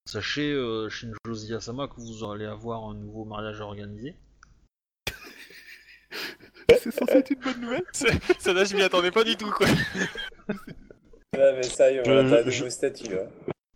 Sachez, 0.08 0.52
euh, 0.54 0.90
Shinjo 0.90 1.34
Ziyasama, 1.34 1.88
que 1.88 1.96
vous 2.02 2.24
allez 2.30 2.46
avoir 2.46 2.84
un 2.86 2.96
nouveau 2.96 3.26
mariage 3.26 3.62
à 3.62 3.66
organiser. 3.66 4.16
C'est 6.82 6.92
censé 6.92 7.14
être 7.14 7.30
une 7.32 7.40
bonne 7.40 7.62
nouvelle 7.62 7.86
Ça 7.94 8.54
là, 8.54 8.64
je 8.64 8.76
m'y 8.76 8.82
attendais 8.82 9.12
pas 9.12 9.24
du 9.24 9.36
tout, 9.36 9.52
quoi. 9.52 9.68
Ouais, 9.68 11.54
mais 11.56 11.64
ça 11.64 11.92
y 11.92 11.96
est, 11.98 12.06
Je- 12.06 12.10
on 12.12 12.18
a 12.18 12.28
je- 12.28 12.36
un 12.36 12.44
nouveau 12.46 12.70
statut. 12.70 13.16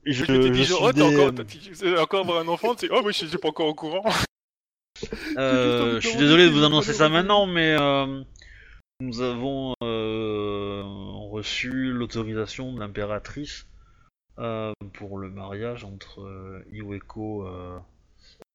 Je, 0.06 0.26
Je 0.26 0.48
dit, 0.50 0.64
je 0.64 0.70
genre, 0.70 0.78
suis 0.80 0.86
oh, 0.88 0.92
t'as 0.92 1.10
des- 1.10 1.26
encore, 1.26 1.46
tu 1.46 1.76
sais 1.76 1.98
encore 1.98 2.38
un 2.38 2.48
enfant, 2.48 2.76
tu 2.76 2.88
sais, 2.88 2.94
oh, 2.94 3.02
moi, 3.02 3.12
je 3.12 3.26
suis 3.26 3.38
pas 3.38 3.48
encore 3.50 3.68
au 3.68 3.74
courant. 3.76 4.04
Euh, 5.38 6.00
je 6.00 6.08
suis 6.08 6.18
désolé 6.18 6.46
de 6.46 6.52
vous 6.52 6.64
annoncer 6.64 6.94
ça 6.94 7.10
maintenant, 7.10 7.46
mais 7.46 7.76
euh, 7.78 8.22
nous 9.02 9.22
avons 9.22 9.76
euh, 9.84 10.82
reçu 11.30 11.92
l'autorisation 11.92 12.72
de 12.74 12.80
l'impératrice 12.80 13.66
euh, 14.38 14.72
pour 14.94 15.18
le 15.18 15.30
mariage 15.30 15.84
entre 15.84 16.22
euh, 16.22 16.64
Iweko, 16.72 17.48
euh, 17.48 17.80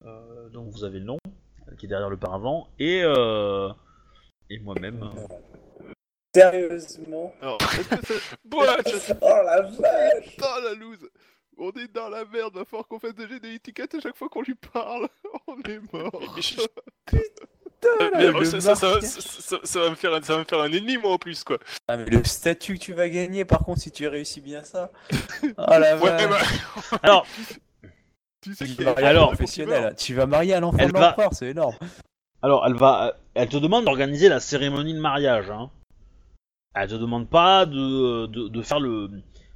euh, 0.07 0.49
dont 0.51 0.63
vous 0.71 0.85
avez 0.85 1.01
le 1.01 1.05
nom, 1.05 1.19
qui 1.77 1.85
est 1.85 1.89
derrière 1.89 2.09
le 2.09 2.17
paravent, 2.17 2.69
et, 2.79 3.03
euh, 3.05 3.69
et 4.49 4.59
moi-même. 4.61 5.11
Sérieusement? 6.35 7.35
Voilà, 8.51 8.77
Oh 9.21 9.27
la 9.45 9.63
vache 9.63 10.25
Putain, 10.25 10.61
la 10.65 10.75
loose 10.75 11.11
On 11.59 11.71
est 11.73 11.93
dans 11.93 12.09
la 12.09 12.25
merde, 12.25 12.55
va 12.55 12.65
falloir 12.65 12.87
qu'on 12.87 12.99
fasse 13.01 13.15
des 13.15 13.41
des 13.41 13.55
étiquettes 13.55 13.95
à 13.97 14.01
chaque 14.01 14.17
fois 14.17 14.29
qu'on 14.29 14.43
lui 14.43 14.55
parle. 14.55 15.09
On 15.49 15.57
est 15.63 15.81
mort. 15.93 16.21
Ça, 18.61 18.75
va 19.81 19.91
me 19.91 19.95
faire, 19.95 20.13
un- 20.15 20.23
ça 20.23 20.33
va 20.35 20.39
me 20.41 20.45
faire 20.45 20.61
un 20.61 20.73
ennemi, 20.73 20.97
moi, 20.97 21.13
en 21.13 21.19
plus, 21.19 21.45
quoi. 21.45 21.59
Ah, 21.87 21.97
mais 21.97 22.07
le 22.07 22.25
statut 22.25 22.75
que 22.75 22.81
tu 22.81 22.93
vas 22.93 23.09
gagner, 23.09 23.45
par 23.45 23.61
contre, 23.61 23.81
si 23.81 23.91
tu 23.91 24.07
réussis 24.09 24.41
bien 24.41 24.63
ça. 24.65 24.91
Oh 25.43 25.47
la 25.69 25.97
Ouais, 25.97 26.27
vache. 26.27 26.29
bah, 26.91 26.99
Alors, 27.03 27.27
Tu 28.41 28.55
sais 28.55 28.67
Tu 28.67 28.75
qu'il 28.77 28.89
alors, 28.89 29.29
professionnel, 29.29 29.85
hein. 29.85 29.95
tu 29.97 30.15
vas 30.15 30.27
marier 30.27 30.55
un 30.55 30.63
enfant 30.63 30.79
Elle 30.81 30.89
de 30.93 30.99
va- 30.99 31.09
l'empereur, 31.11 31.31
c'est 31.35 31.49
énorme. 31.51 31.75
alors, 32.43 32.65
elle 32.67 32.75
va, 32.75 33.15
elle 33.35 33.49
te 33.49 33.57
demande 33.57 33.85
d'organiser 33.85 34.29
la 34.29 34.41
cérémonie 34.41 34.95
de 34.95 35.01
mariage. 35.01 35.51
Hein. 35.51 35.71
Elle 36.75 36.89
te 36.89 36.95
demande 36.95 37.29
pas 37.29 37.67
de, 37.67 38.27
de, 38.27 38.49
de 38.49 38.63
faire 38.63 38.81
le, 38.81 39.09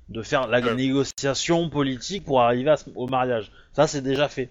de 0.08 0.22
faire 0.22 0.46
la 0.48 0.58
Euh. 0.58 0.74
négociation 0.74 1.68
politique 1.70 2.24
pour 2.24 2.40
arriver 2.42 2.70
à 2.70 2.76
au 2.96 3.06
mariage. 3.06 3.50
Ça, 3.72 3.86
c'est 3.86 4.02
déjà 4.02 4.28
fait. 4.28 4.50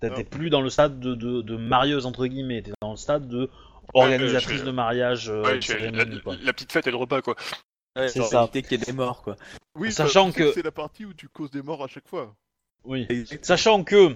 T'es 0.00 0.10
t'es 0.10 0.24
plus 0.24 0.48
dans 0.50 0.60
le 0.60 0.70
stade 0.70 1.00
de, 1.00 1.14
de, 1.16 1.42
de 1.42 1.56
marieuse 1.56 2.06
entre 2.06 2.26
guillemets, 2.26 2.62
t'es 2.62 2.70
dans 2.80 2.92
le 2.92 2.96
stade 2.96 3.26
de 3.26 3.50
organisatrice 3.94 4.58
je- 4.60 4.64
de 4.64 4.70
mariage, 4.70 5.28
euh, 5.30 5.42
ouais, 5.42 5.58
de 5.58 5.96
la, 5.96 6.04
la 6.44 6.52
petite 6.52 6.70
fête 6.70 6.86
et 6.86 6.90
le 6.92 6.96
repas, 6.96 7.20
quoi. 7.22 7.34
Ouais, 7.96 8.08
C'est 8.08 8.20
pour 8.20 8.28
ça. 8.28 8.42
éviter 8.42 8.62
qu'il 8.62 8.78
y 8.78 8.82
ait 8.82 8.84
des 8.84 8.92
morts, 8.92 9.22
quoi. 9.22 9.34
Oui, 9.76 9.90
Sachant 9.90 10.26
bah, 10.26 10.32
sais 10.34 10.40
que- 10.40 10.52
c'est 10.52 10.62
la 10.64 10.70
partie 10.70 11.04
où 11.04 11.14
tu 11.14 11.28
causes 11.28 11.50
des 11.50 11.62
morts 11.62 11.82
à 11.82 11.88
chaque 11.88 12.06
fois. 12.06 12.32
Oui. 12.84 13.08
Sachant 13.42 13.82
que 13.82 14.14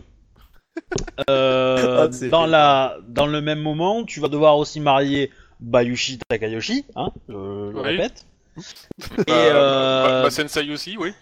euh, 1.29 2.09
Ah, 2.13 2.29
dans 2.29 2.47
la 2.47 2.99
dans 3.09 3.27
le 3.27 3.41
même 3.41 3.61
moment, 3.61 4.05
tu 4.05 4.21
vas 4.21 4.29
devoir 4.29 4.57
aussi 4.59 4.79
marier 4.81 5.31
Bayushi 5.61 6.19
Takayoshi, 6.29 6.85
hein, 6.97 7.11
je 7.29 7.33
le 7.35 7.73
Oui. 7.75 7.83
répète. 7.83 8.25
Et 9.19 9.25
Bah, 9.27 9.33
euh, 9.33 10.05
bah, 10.05 10.23
bah, 10.25 10.31
Sensei 10.31 10.71
aussi, 10.71 10.97
oui. 10.97 11.13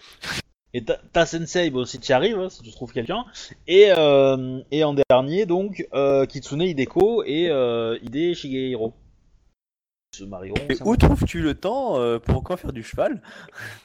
Et 0.73 0.85
ta, 0.85 0.95
ta 0.97 1.25
sensei, 1.25 1.69
bon, 1.69 1.83
si 1.83 1.99
tu 1.99 2.11
y 2.11 2.13
arrives, 2.13 2.39
hein, 2.39 2.49
si 2.49 2.61
tu 2.61 2.71
trouves 2.71 2.93
quelqu'un. 2.93 3.25
Et, 3.67 3.91
euh, 3.91 4.61
et 4.71 4.85
en 4.85 4.93
dernier, 5.09 5.45
donc, 5.45 5.85
euh, 5.93 6.25
Kitsune 6.25 6.61
Hideko 6.61 7.23
et 7.25 7.49
euh, 7.49 7.99
Hide 8.01 8.35
Shigehiro. 8.35 8.93
Se 10.15 10.23
marieront. 10.23 10.55
Et 10.69 10.77
où 10.83 10.95
trouves-tu 10.95 11.41
le 11.41 11.55
temps 11.55 11.99
euh, 11.99 12.19
pour 12.19 12.37
encore 12.37 12.57
faire 12.59 12.71
du 12.71 12.83
cheval? 12.83 13.21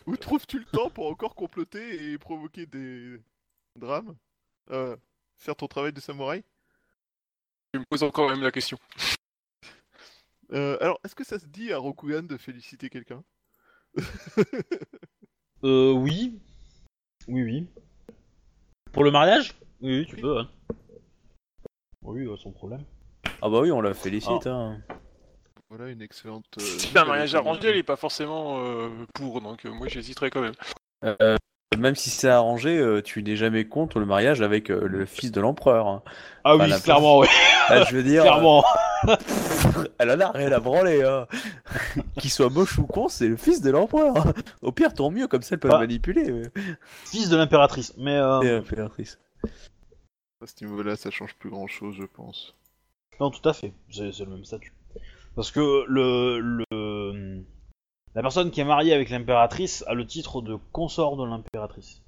Où 0.06 0.16
trouves-tu 0.16 0.60
le 0.60 0.64
temps 0.64 0.90
pour 0.90 1.08
encore 1.08 1.34
comploter 1.34 2.12
et 2.12 2.18
provoquer 2.18 2.66
des 2.66 3.20
drames? 3.76 4.14
Euh, 4.70 4.96
Faire 5.38 5.56
ton 5.56 5.66
travail 5.66 5.92
de 5.92 6.00
samouraï? 6.00 6.42
Je 7.74 7.80
me 7.80 7.84
pose 7.84 8.02
encore 8.04 8.30
même 8.30 8.42
la 8.42 8.50
question. 8.52 8.78
Euh, 10.52 10.78
Alors, 10.80 11.00
est-ce 11.04 11.14
que 11.14 11.24
ça 11.24 11.38
se 11.38 11.46
dit 11.46 11.72
à 11.72 11.78
Rokugan 11.78 12.22
de 12.22 12.36
féliciter 12.36 12.88
quelqu'un? 12.88 13.22
Euh, 15.64 15.92
oui. 15.92 16.38
Oui, 17.28 17.42
oui. 17.42 17.66
Pour 18.92 19.04
le 19.04 19.10
mariage? 19.10 19.54
Oui, 19.80 19.98
oui, 20.00 20.06
tu 20.08 20.16
peux, 20.16 20.38
hein. 20.38 20.48
Oui, 22.04 22.26
ouais, 22.26 22.36
sans 22.36 22.50
problème. 22.52 22.82
Ah 23.42 23.48
bah 23.48 23.60
oui, 23.60 23.70
on 23.72 23.80
la 23.80 23.94
félicite. 23.94 24.46
Hein. 24.46 24.78
Voilà 25.68 25.90
une 25.90 26.00
excellente. 26.02 26.44
euh, 26.58 26.60
Si 26.62 26.78
c'est 26.78 26.98
un 26.98 27.00
nouvelle 27.00 27.06
mariage 27.08 27.34
arrangé, 27.34 27.70
il 27.70 27.76
est 27.78 27.82
pas 27.82 27.96
forcément 27.96 28.64
euh, 28.64 28.88
pour, 29.14 29.40
donc 29.40 29.66
euh, 29.66 29.70
moi 29.70 29.88
j'hésiterais 29.88 30.30
quand 30.30 30.40
même. 30.40 30.54
Euh, 31.04 31.36
même 31.76 31.96
si 31.96 32.08
c'est 32.10 32.28
arrangé, 32.28 32.78
euh, 32.78 33.02
tu 33.02 33.22
n'es 33.22 33.34
jamais 33.36 33.64
contre 33.66 33.98
le 33.98 34.06
mariage 34.06 34.40
avec 34.40 34.70
euh, 34.70 34.86
le 34.86 35.04
fils 35.04 35.32
de 35.32 35.40
l'empereur. 35.40 35.88
hein. 35.88 36.02
Ah 36.44 36.54
Enfin, 36.54 36.64
oui, 36.64 36.70
la- 36.70 36.78
clairement, 36.80 37.18
ouais. 37.18 37.28
Ah, 37.68 37.82
je 37.82 37.96
veux 37.96 38.02
dire, 38.04 38.22
clairement. 38.22 38.64
elle 39.98 40.10
en 40.10 40.20
a 40.20 40.30
rien 40.32 40.52
à 40.52 40.60
branler. 40.60 41.02
Hein. 41.02 41.26
Qu'il 42.20 42.30
soit 42.30 42.50
moche 42.50 42.78
ou 42.78 42.86
con, 42.86 43.08
c'est 43.08 43.28
le 43.28 43.36
fils 43.36 43.60
de 43.60 43.70
l'empereur. 43.70 44.14
Au 44.62 44.72
pire, 44.72 44.92
tant 44.94 45.10
mieux, 45.10 45.26
comme 45.28 45.42
ça 45.42 45.54
elle 45.54 45.60
peut 45.60 45.68
Bah. 45.68 45.74
le 45.76 45.80
manipuler. 45.86 46.30
mais- 46.32 46.50
Fils 47.04 47.28
de 47.28 47.36
l'impératrice. 47.36 47.94
Mais 47.96 48.16
euh, 48.16 48.40
Et 48.42 48.50
l'impératrice. 48.52 49.18
À 50.42 50.46
ce 50.46 50.64
niveau-là, 50.64 50.96
ça 50.96 51.10
change 51.10 51.34
plus 51.36 51.50
grand-chose, 51.50 51.94
je 51.98 52.04
pense. 52.04 52.54
non, 53.20 53.30
tout 53.30 53.46
à 53.48 53.52
fait. 53.54 53.72
C'est 53.90 54.12
c'est 54.12 54.24
le 54.24 54.30
même 54.32 54.44
statut. 54.44 54.72
Parce 55.34 55.50
que 55.50 55.84
le, 55.88 56.40
le 56.70 57.44
la 58.14 58.22
personne 58.22 58.50
qui 58.50 58.60
est 58.60 58.64
mariée 58.64 58.94
avec 58.94 59.10
l'impératrice 59.10 59.84
a 59.86 59.94
le 59.94 60.06
titre 60.06 60.40
de 60.42 60.56
consort 60.72 61.16
de 61.16 61.24
l'impératrice. 61.24 62.02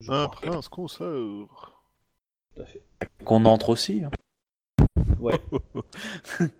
Je 0.00 0.12
Un 0.12 0.28
crois. 0.28 0.50
prince 0.50 0.68
consort. 0.68 1.82
Tout 2.54 2.62
à 2.62 2.66
fait. 2.66 2.82
Qu'on 3.24 3.44
entre 3.46 3.70
aussi. 3.70 4.04
hein. 4.04 4.10
Ouais. 5.20 5.34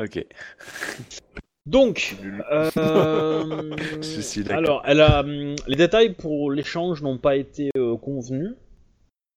ok. 0.00 0.26
Donc, 1.66 2.16
euh, 2.52 3.76
alors, 4.50 4.82
elle 4.84 5.00
a 5.00 5.20
hum, 5.20 5.56
les 5.66 5.76
détails 5.76 6.14
pour 6.14 6.50
l'échange 6.50 7.02
n'ont 7.02 7.18
pas 7.18 7.36
été 7.36 7.70
euh, 7.76 7.96
convenus 7.96 8.54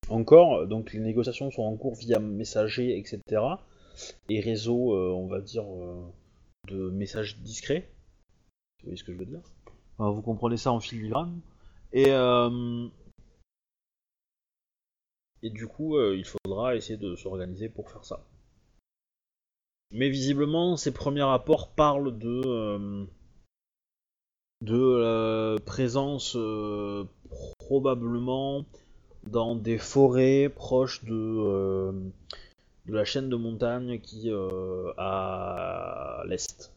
encore, 0.09 0.67
donc 0.67 0.93
les 0.93 0.99
négociations 0.99 1.51
sont 1.51 1.63
en 1.63 1.75
cours 1.75 1.95
via 1.95 2.19
messager, 2.19 2.97
etc. 2.97 3.41
Et 4.29 4.39
réseau, 4.39 4.93
euh, 4.93 5.11
on 5.11 5.27
va 5.27 5.41
dire, 5.41 5.63
euh, 5.63 6.01
de 6.67 6.89
messages 6.89 7.39
discrets. 7.39 7.89
Vous 8.79 8.87
voyez 8.87 8.97
ce 8.97 9.03
que 9.03 9.13
je 9.13 9.17
veux 9.17 9.25
dire? 9.25 9.41
Enfin, 9.97 10.11
Vous 10.11 10.21
comprenez 10.21 10.57
ça 10.57 10.71
en 10.71 10.79
filigrane. 10.79 11.39
Et 11.93 12.11
euh, 12.11 12.87
et 15.43 15.49
du 15.49 15.67
coup, 15.67 15.97
euh, 15.97 16.15
il 16.15 16.25
faudra 16.25 16.75
essayer 16.75 16.97
de 16.97 17.15
s'organiser 17.15 17.69
pour 17.69 17.89
faire 17.89 18.03
ça. 18.03 18.25
Mais 19.91 20.09
visiblement, 20.09 20.75
ces 20.75 20.91
premiers 20.91 21.23
rapports 21.23 21.69
parlent 21.69 22.17
de 22.17 22.41
euh, 22.45 23.05
de 24.61 24.75
euh, 24.75 25.57
présence 25.65 26.37
probablement 27.59 28.65
dans 29.23 29.55
des 29.55 29.77
forêts 29.77 30.49
proches 30.53 31.03
de 31.05 32.11
de 32.85 32.93
la 32.93 33.05
chaîne 33.05 33.29
de 33.29 33.35
montagne 33.35 33.99
qui 33.99 34.31
à 34.97 36.23
l'est, 36.25 36.73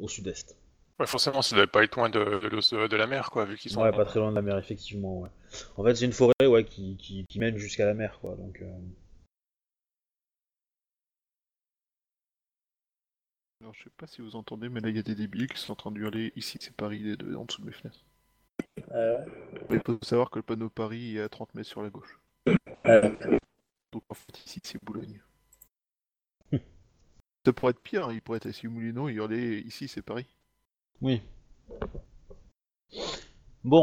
au 0.00 0.08
sud-est. 0.08 0.61
Ouais, 0.98 1.06
forcément, 1.06 1.42
ça 1.42 1.56
devait 1.56 1.66
pas 1.66 1.82
être 1.82 1.96
loin 1.96 2.10
de, 2.10 2.18
de, 2.18 2.96
la 2.96 3.06
mer, 3.06 3.30
quoi, 3.30 3.44
vu 3.44 3.56
qu'ils 3.56 3.70
sont. 3.70 3.82
Ouais, 3.82 3.92
pas 3.92 4.04
très 4.04 4.20
loin 4.20 4.30
de 4.30 4.36
la 4.36 4.42
mer, 4.42 4.58
effectivement. 4.58 5.20
Ouais. 5.20 5.30
En 5.76 5.84
fait, 5.84 5.94
c'est 5.94 6.04
une 6.04 6.12
forêt 6.12 6.46
ouais, 6.46 6.64
qui, 6.64 6.96
qui, 6.96 7.24
qui 7.26 7.38
mène 7.38 7.56
jusqu'à 7.56 7.86
la 7.86 7.94
mer, 7.94 8.18
quoi. 8.20 8.36
Donc, 8.36 8.60
euh, 8.60 8.66
Alors, 13.62 13.74
je 13.74 13.84
sais 13.84 13.90
pas 13.96 14.08
si 14.08 14.20
vous 14.20 14.34
entendez, 14.34 14.68
mais 14.68 14.80
là, 14.80 14.88
il 14.88 14.96
y 14.96 14.98
a 14.98 15.04
des 15.04 15.14
débiles 15.14 15.46
qui 15.46 15.58
sont 15.58 15.72
en 15.72 15.76
train 15.76 15.92
de 15.92 15.98
hurler. 16.00 16.32
Ici, 16.34 16.58
c'est 16.60 16.74
Paris, 16.74 17.16
en 17.36 17.44
dessous 17.44 17.60
de 17.60 17.66
mes 17.66 17.72
fenêtres. 17.72 18.04
Ah 18.92 19.24
il 19.70 19.80
faut 19.84 19.98
savoir 20.02 20.30
que 20.30 20.38
le 20.38 20.42
panneau 20.42 20.68
Paris 20.68 21.16
est 21.16 21.22
à 21.22 21.28
30 21.28 21.54
mètres 21.54 21.68
sur 21.68 21.82
la 21.82 21.90
gauche. 21.90 22.18
Ah, 22.84 23.00
Donc, 23.92 24.02
en 24.08 24.14
fait, 24.14 24.44
ici, 24.44 24.60
c'est 24.64 24.82
Boulogne. 24.82 25.20
Ça 27.46 27.52
pourrait 27.52 27.70
être 27.70 27.80
pire, 27.80 28.08
hein, 28.08 28.12
il 28.12 28.20
pourrait 28.20 28.38
être 28.38 28.46
assis 28.46 28.66
au 28.66 28.70
Moulineau 28.70 29.08
et 29.08 29.12
hurler 29.12 29.60
ici, 29.60 29.88
c'est 29.88 30.02
Paris. 30.02 30.26
Oui. 31.02 31.20
Bon, 33.64 33.82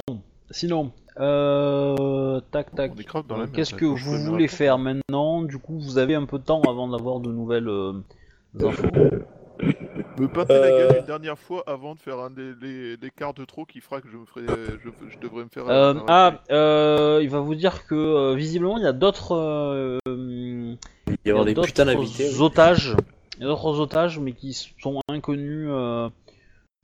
sinon, 0.52 0.92
euh, 1.20 2.40
tac 2.52 2.74
tac. 2.76 2.92
Euh, 3.32 3.48
Qu'est-ce 3.54 3.74
que 3.76 3.86
vous 3.86 4.18
voulez 4.20 4.48
faire 4.48 4.78
maintenant? 4.78 5.44
Du 5.44 5.58
coup, 5.58 5.80
vous 5.80 5.98
avez 5.98 6.16
un 6.16 6.26
peu 6.26 6.40
de 6.40 6.44
temps 6.44 6.62
avant 6.62 6.88
d'avoir 6.88 7.20
de 7.20 7.32
nouvelles 7.32 7.68
euh, 7.68 7.94
infos. 8.62 8.92
Me 10.18 10.28
pinter 10.28 10.54
la 10.60 10.68
Euh. 10.68 10.78
gueule 10.90 10.98
une 11.00 11.06
dernière 11.06 11.38
fois 11.38 11.64
avant 11.68 11.96
de 11.96 12.00
faire 12.00 12.20
un 12.20 12.30
des 12.30 12.54
les, 12.62 12.98
les 12.98 13.10
quarts 13.10 13.34
de 13.34 13.46
trop 13.46 13.66
qui 13.66 13.80
fera 13.82 14.02
que 14.02 14.10
je 14.10 14.18
me 14.18 14.26
ferai, 14.26 14.46
je, 14.84 14.90
je 15.10 15.18
devrais 15.20 15.44
me 15.44 15.50
faire. 15.50 15.68
Euh, 15.68 15.94
un- 15.94 15.98
un- 15.98 16.06
ah, 16.08 16.44
euh, 16.52 17.20
il 17.22 17.30
va 17.30 17.40
vous 17.40 17.56
dire 17.56 17.86
que 17.86 17.96
euh, 17.96 18.36
visiblement 18.36 18.78
il 18.78 18.84
y 18.84 18.88
a 18.88 18.94
d'autres, 18.94 19.34
euh, 19.36 19.98
Il 20.08 20.14
va 20.14 21.12
y 21.12 21.18
il 21.26 21.28
y 21.28 21.30
a 21.30 21.32
avoir 21.32 21.46
des 21.46 21.54
d'autres 21.54 21.68
putains 21.68 21.86
d'invités. 21.86 22.30
otages, 22.40 22.96
il 23.38 23.44
y 23.44 23.46
a 23.46 23.48
d'autres 23.48 23.80
otages, 23.80 24.20
mais 24.20 24.34
qui 24.34 24.54
sont 24.54 25.00
inconnus 25.10 25.68
euh, 25.70 26.08
euh, 26.08 26.10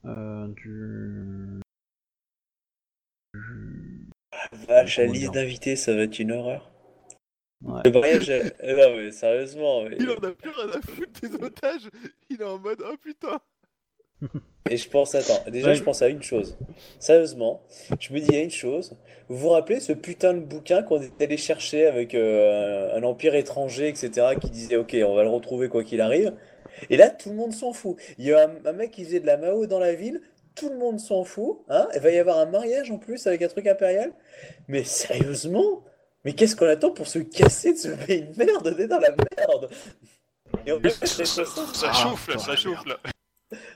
du. 0.06 1.60
du- 3.34 4.10
Vache, 4.68 4.98
la 4.98 5.06
liste 5.06 5.34
d'invités, 5.34 5.76
ça 5.76 5.94
va 5.95 6.03
être 6.03 6.19
une 6.19 6.32
horreur. 6.32 6.72
Ouais. 7.64 7.82
Le 7.86 7.91
mariage. 7.91 8.30
euh, 8.30 8.44
non, 8.64 8.95
mais 8.98 9.11
sérieusement. 9.11 9.84
mais- 9.84 9.98
Il 9.99 10.10
en 10.10 10.15
a 10.15 10.32
plus 10.32 10.49
rien 10.52 10.69
à 10.69 10.82
foutre 10.82 11.22
des 11.22 11.34
otages. 11.44 11.90
Il 12.30 12.41
est 12.41 12.45
en 12.45 12.60
mode 12.60 12.84
oh 12.86 12.95
putain. 13.02 13.40
Et 14.69 14.77
je 14.77 14.90
pense, 14.90 15.14
attends, 15.15 15.49
déjà 15.49 15.69
Ouais. 15.69 15.76
je 15.76 15.84
pense 15.84 16.02
à 16.02 16.07
une 16.10 16.23
chose. 16.23 16.57
Sérieusement, 16.99 17.61
je 17.99 18.14
me 18.14 18.19
dis 18.19 18.36
a 18.36 18.41
une 18.41 18.49
chose. 18.52 18.95
Vous 19.30 19.38
vous 19.38 19.49
rappelez 19.49 19.80
ce 19.80 19.94
putain 19.94 20.34
de 20.34 20.40
bouquin 20.40 20.82
qu'on 20.84 21.02
est 21.02 21.22
allé 21.22 21.38
chercher 21.38 21.86
avec 21.86 22.15
euh, 22.15 22.95
un 22.95 23.03
empire 23.03 23.36
étranger, 23.36 23.88
etc., 23.90 24.36
qui 24.41 24.49
disait 24.49 24.76
ok, 24.77 24.95
on 25.06 25.14
va 25.15 25.23
le 25.23 25.30
retrouver 25.30 25.69
quoi 25.69 25.84
qu'il 25.84 26.02
arrive. 26.02 26.34
Et 26.89 26.97
là, 26.97 27.10
tout 27.10 27.30
le 27.30 27.35
monde 27.35 27.53
s'en 27.53 27.73
fout. 27.73 27.97
Il 28.18 28.26
y 28.26 28.34
a 28.34 28.47
un, 28.47 28.65
un 28.65 28.73
mec 28.73 28.91
qui 28.91 29.03
faisait 29.06 29.19
de 29.19 29.26
la 29.27 29.38
Mao 29.38 29.65
dans 29.65 29.80
la 29.80 29.93
ville, 29.93 30.22
tout 30.56 30.69
le 30.69 30.77
monde 30.77 30.99
s'en 30.99 31.23
fout. 31.23 31.60
Hein 31.69 31.88
Il 31.95 32.02
va 32.02 32.11
y 32.11 32.18
avoir 32.19 32.39
un 32.39 32.45
mariage 32.45 32.91
en 32.91 32.97
plus 32.97 33.26
avec 33.27 33.41
un 33.41 33.47
truc 33.47 33.68
impérial. 33.68 34.14
Mais 34.68 34.84
sérieusement? 34.84 35.84
Mais 36.23 36.34
qu'est-ce 36.34 36.56
qu'on 36.56 36.68
attend 36.68 36.91
pour 36.91 37.07
se 37.07 37.19
casser 37.19 37.73
de 37.73 37.77
ce 37.77 37.88
pays 37.89 38.23
de 38.23 38.38
merde? 38.38 38.73
On 38.76 38.80
est 38.80 38.88
dans 38.88 38.99
la 38.99 39.10
merde 39.11 39.69
Et 40.65 40.72
en 40.72 40.80
plus, 40.80 40.91
Ça, 40.91 41.06
ça- 41.06 41.26
ça. 41.26 41.45
ça 41.45 41.88
Ah, 41.89 41.93
chauffe 41.93 42.27
là, 42.27 42.38
ça 42.39 42.56
chauffe 42.56 42.85
là. 42.85 42.97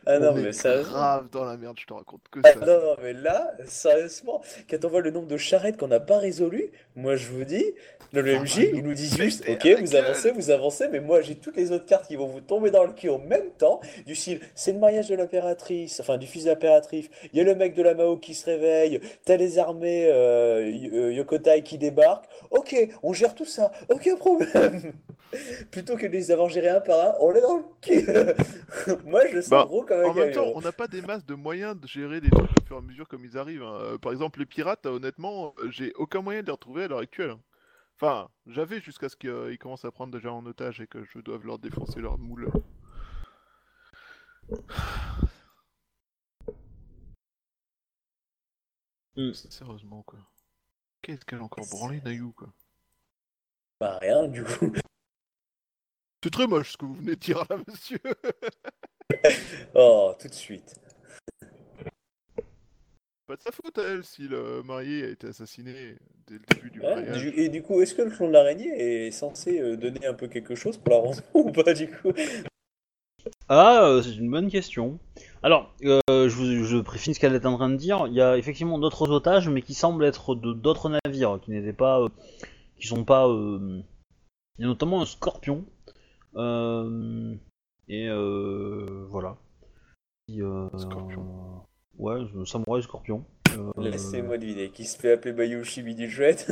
Ah 0.06 0.20
non, 0.20 0.34
On 0.34 0.38
est 0.38 0.42
mais 0.42 0.52
sérieusement. 0.54 0.94
grave 0.94 1.30
dans 1.32 1.46
la 1.46 1.58
merde, 1.58 1.78
je 1.80 1.86
te 1.86 1.94
raconte 1.94 2.22
que 2.32 2.42
Ah, 2.44 2.54
ça. 2.54 2.60
non, 2.66 2.80
non, 2.82 2.96
mais 3.02 3.14
là, 3.14 3.54
sérieusement, 3.66 4.42
quand 4.70 4.84
on 4.86 4.90
voit 4.90 5.02
le 5.02 5.12
nombre 5.12 5.28
de 5.28 5.38
charrettes 5.38 5.78
qu'on 5.78 5.88
n'a 5.88 6.00
pas 6.00 6.18
résolues, 6.18 6.72
moi 6.96 7.16
je 7.16 7.28
vous 7.28 7.44
dis, 7.44 7.66
le 8.12 8.22
Ah, 8.34 8.40
MJ, 8.40 8.72
bah, 8.72 8.72
il 8.74 8.84
nous 8.84 8.94
dit 8.94 9.10
juste, 9.10 9.44
ok, 9.48 9.68
vous 9.78 9.88
gueule. 9.88 9.96
avancez, 9.98 10.32
vous 10.32 10.50
avancez, 10.52 10.88
mais 10.90 11.00
moi 11.00 11.22
j'ai 11.22 11.36
toutes 11.36 11.56
les 11.58 11.72
autres 11.72 11.86
cartes 11.86 12.08
qui 12.08 12.16
vont 12.16 12.28
vous 12.28 12.42
tomber 12.42 12.72
dans 12.72 12.84
le 12.86 12.94
cul 12.94 13.10
en 13.10 13.20
même 13.20 13.52
temps, 13.58 13.80
du 14.06 14.16
style, 14.16 14.42
c'est 14.56 14.72
le 14.74 14.80
mariage 14.80 15.08
de 15.10 15.16
l'impératrice, 15.16 16.00
enfin 16.00 16.18
du 16.18 16.26
fils 16.28 16.46
de 16.46 16.50
l'impératrice, 16.50 17.10
il 17.34 17.38
y 17.38 17.42
a 17.42 17.44
le 17.44 17.56
mec 17.56 17.76
de 17.76 17.84
la 17.84 17.94
Mao 17.94 18.18
qui 18.18 18.34
se 18.34 18.46
réveille, 18.46 19.00
t'as 19.26 19.38
les 19.38 19.60
armées 19.60 20.08
euh, 20.08 20.62
euh, 20.94 21.14
Yokotai 21.14 21.62
qui 21.64 21.78
débarquent, 21.78 22.28
ok, 22.52 22.76
on 23.04 23.14
gère 23.14 23.36
tout 23.36 23.46
ça, 23.46 23.72
aucun 23.90 24.16
problème. 24.16 24.94
Plutôt 25.72 25.96
que 25.96 26.06
de 26.08 26.12
les 26.12 26.32
avoir 26.32 26.50
gérés 26.50 26.70
un 26.70 26.82
par 26.82 27.00
un, 27.00 27.14
on 27.20 27.34
est 27.34 27.42
dans 27.42 27.58
le 27.58 27.64
cul. 27.82 28.06
moi 29.06 29.22
je 29.28 29.36
le 29.36 29.42
sens 29.42 29.50
Bah, 29.52 29.66
gros 29.68 29.84
comme 29.84 30.00
un 30.00 30.06
En 30.06 30.14
même 30.14 30.32
temps, 30.34 30.52
on 30.56 30.62
n'a 30.62 30.72
pas 30.72 30.88
des 30.88 31.02
masses 31.02 31.26
de 31.26 31.36
moyens 31.36 31.80
de 31.80 31.88
gérer 31.88 32.20
les 32.20 32.30
trucs 32.30 32.50
au 32.50 32.66
fur 32.66 32.76
et 32.76 32.80
à 32.80 32.82
mesure 32.82 33.08
comme 33.08 33.24
ils 33.26 33.38
arrivent. 33.38 33.64
hein. 33.64 33.78
Euh, 33.82 33.98
Par 33.98 34.12
exemple, 34.12 34.40
les 34.40 34.46
pirates, 34.46 34.86
euh, 34.86 34.92
honnêtement, 34.92 35.54
euh, 35.60 35.70
j'ai 35.70 35.94
aucun 35.96 36.22
moyen 36.22 36.42
de 36.42 36.48
les 36.48 36.52
retrouver 36.52 36.86
à 36.86 36.88
l'heure 36.88 37.00
actuelle. 37.00 37.32
hein. 37.32 37.40
Enfin, 37.96 38.30
j'avais 38.48 38.80
jusqu'à 38.80 39.10
ce 39.10 39.16
qu'ils 39.18 39.58
commencent 39.60 39.86
à 39.86 39.92
prendre 39.92 40.14
déjà 40.14 40.32
en 40.32 40.46
otage 40.46 40.80
et 40.82 40.88
que 40.88 41.04
je 41.04 41.20
doive 41.20 41.46
leur 41.46 41.60
défoncer 41.60 42.00
leur 42.00 42.18
moule. 42.18 42.50
Hmm. 49.16 49.34
Sérieusement, 49.34 50.04
quoi. 50.04 50.20
Qu'est-ce 51.02 51.26
qu'elle 51.26 51.40
a 51.40 51.44
encore 51.44 51.68
branlé, 51.68 52.02
Nayou, 52.02 52.32
quoi? 52.34 52.54
Bah 53.80 53.98
rien 54.02 54.28
du 54.28 54.44
coup. 54.44 54.72
C'est 56.24 56.32
très 56.32 56.48
moche 56.48 56.72
ce 56.74 56.78
que 56.78 56.86
vous 56.86 56.96
venez 56.96 57.12
de 57.16 57.20
dire 57.20 57.46
là, 57.50 57.58
monsieur. 57.68 58.00
Oh, 59.76 60.14
tout 60.20 60.28
de 60.28 60.34
suite. 60.34 60.76
Pas 63.28 63.36
de 63.36 63.42
sa 63.42 63.52
faute 63.52 63.78
à 63.78 63.84
elle 63.84 64.04
si 64.04 64.28
le 64.28 64.62
marié 64.64 65.04
a 65.06 65.10
été 65.10 65.28
assassiné 65.28 65.96
dès 66.28 66.36
le 66.36 66.42
début 66.56 66.70
du 66.72 66.80
Ouais, 66.82 66.96
mariage. 66.96 67.22
du- 67.22 67.40
et 67.40 67.50
du 67.50 67.62
coup, 67.64 67.82
est-ce 67.82 67.94
que 67.96 68.02
le 68.04 68.10
clone 68.12 68.30
de 68.30 68.34
l'araignée 68.34 69.08
est 69.08 69.12
censé 69.12 69.60
euh, 69.60 69.78
donner 69.78 70.06
un 70.06 70.14
peu 70.14 70.28
quelque 70.28 70.56
chose 70.56 70.78
pour 70.78 70.94
la 70.94 71.00
rançon 71.00 71.24
ou 71.34 71.52
pas 71.52 71.74
du 71.74 71.88
coup? 71.90 72.12
Ah, 73.48 73.84
euh, 73.86 74.02
c'est 74.02 74.16
une 74.16 74.30
bonne 74.30 74.50
question. 74.50 75.00
Alors, 75.44 75.74
euh, 75.84 76.00
je, 76.10 76.36
vous, 76.36 76.64
je 76.66 76.78
précise 76.78 77.16
ce 77.16 77.20
qu'elle 77.20 77.36
est 77.36 77.46
en 77.46 77.58
train 77.58 77.70
de 77.70 77.76
dire. 77.76 78.06
Il 78.08 78.14
y 78.14 78.22
a 78.22 78.38
effectivement 78.38 78.78
d'autres 78.80 79.10
otages, 79.10 79.50
mais 79.50 79.62
qui 79.62 79.74
semblent 79.74 80.06
être 80.06 80.36
de 80.36 80.54
d'autres 80.54 80.90
navires, 81.04 81.40
qui 81.42 81.52
n'étaient 81.52 81.74
pas, 81.74 82.00
euh, 82.00 82.10
qui 82.80 82.88
sont 82.88 83.04
pas. 83.06 83.28
euh, 83.28 83.82
Il 84.58 84.62
y 84.62 84.66
a 84.66 84.68
notamment 84.68 85.02
un 85.02 85.06
scorpion. 85.06 85.66
Euh, 86.36 87.36
et 87.88 88.08
euh, 88.08 89.06
voilà. 89.10 89.38
Qui, 90.28 90.42
euh, 90.42 90.70
Scorpion. 90.78 91.64
Ouais, 91.98 92.20
le 92.34 92.46
samouraï 92.46 92.82
scorpion. 92.84 93.26
Euh, 93.58 93.72
Laissez-moi 93.78 94.38
deviner. 94.38 94.70
Qui 94.70 94.86
se 94.86 94.98
fait 94.98 95.14
appeler 95.14 95.34
Bayushi 95.34 95.82
Bidujouette 95.82 96.52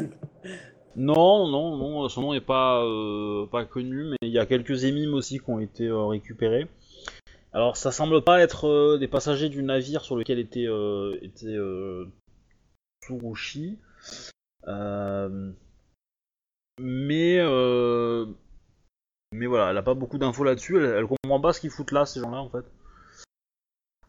Non, 0.97 1.47
non, 1.47 1.77
non, 1.77 2.09
son 2.09 2.21
nom 2.21 2.33
n'est 2.33 2.41
pas, 2.41 2.83
euh, 2.83 3.45
pas 3.45 3.65
connu, 3.65 4.05
mais 4.05 4.17
il 4.23 4.31
y 4.31 4.39
a 4.39 4.47
quelques 4.47 4.83
émimes 4.83 5.13
aussi 5.13 5.39
qui 5.39 5.49
ont 5.49 5.59
été 5.59 5.85
euh, 5.85 6.05
récupérés. 6.05 6.67
Alors, 7.53 7.77
ça 7.77 7.91
semble 7.91 8.23
pas 8.23 8.41
être 8.41 8.67
euh, 8.67 8.97
des 8.97 9.07
passagers 9.07 9.49
du 9.49 9.61
navire 9.63 10.03
sur 10.03 10.15
lequel 10.15 10.39
était, 10.39 10.65
euh, 10.67 11.17
était 11.21 11.45
euh, 11.55 12.05
Tsurushi. 13.03 13.77
Euh, 14.67 15.51
mais, 16.79 17.37
euh, 17.39 18.25
mais 19.31 19.45
voilà, 19.45 19.71
elle 19.71 19.77
a 19.77 19.83
pas 19.83 19.93
beaucoup 19.93 20.17
d'infos 20.17 20.43
là-dessus, 20.43 20.83
elle, 20.83 21.05
comprend 21.05 21.39
pas 21.39 21.53
ce 21.53 21.61
qu'ils 21.61 21.69
foutent 21.69 21.91
là, 21.91 22.05
ces 22.05 22.19
gens-là, 22.19 22.39
en 22.39 22.49
fait. 22.49 22.65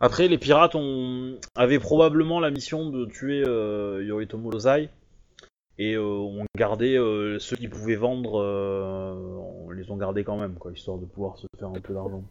Après, 0.01 0.29
les 0.29 0.39
pirates 0.39 0.75
ont, 0.75 1.39
avaient 1.57 1.81
probablement 1.81 2.39
la 2.39 2.51
mission 2.51 2.91
de 2.91 3.05
tuer 3.07 3.43
euh, 3.45 4.05
Yoritomo 4.05 4.51
Lozai 4.51 4.91
et 5.79 5.95
euh, 5.95 6.03
on 6.03 6.45
gardait 6.57 6.97
euh, 6.97 7.39
ceux 7.39 7.57
qui 7.57 7.69
pouvaient 7.69 7.97
vendre, 7.97 8.41
euh, 8.41 9.15
on 9.65 9.71
les 9.71 9.91
ont 9.91 9.97
gardés 9.97 10.25
quand 10.25 10.37
même, 10.37 10.55
quoi, 10.57 10.73
histoire 10.73 10.99
de 10.99 11.07
pouvoir 11.07 11.39
se 11.39 11.47
faire 11.57 11.69
un 11.69 11.81
peu 11.81 11.95
d'argent. 11.95 12.25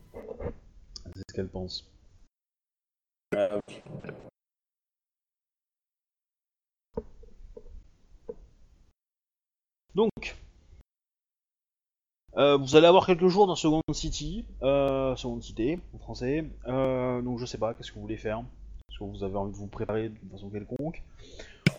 C'est 1.15 1.23
ce 1.29 1.33
qu'elle 1.33 1.47
pense. 1.47 1.89
Donc, 9.95 10.36
euh, 12.37 12.57
vous 12.57 12.75
allez 12.75 12.87
avoir 12.87 13.05
quelques 13.05 13.27
jours 13.27 13.47
dans 13.47 13.55
Second 13.55 13.81
City, 13.93 14.45
euh, 14.63 15.15
Second 15.15 15.41
Cité 15.41 15.79
en 15.95 15.99
français. 15.99 16.45
Euh, 16.67 17.21
donc 17.21 17.39
je 17.39 17.45
sais 17.45 17.57
pas, 17.57 17.73
qu'est-ce 17.73 17.89
que 17.91 17.95
vous 17.95 18.01
voulez 18.01 18.17
faire? 18.17 18.39
Est-ce 18.89 18.99
que 18.99 19.03
vous 19.03 19.23
avez 19.23 19.35
envie 19.37 19.51
de 19.51 19.57
vous 19.57 19.67
préparer 19.67 20.09
de 20.09 20.31
façon 20.31 20.49
quelconque? 20.49 21.01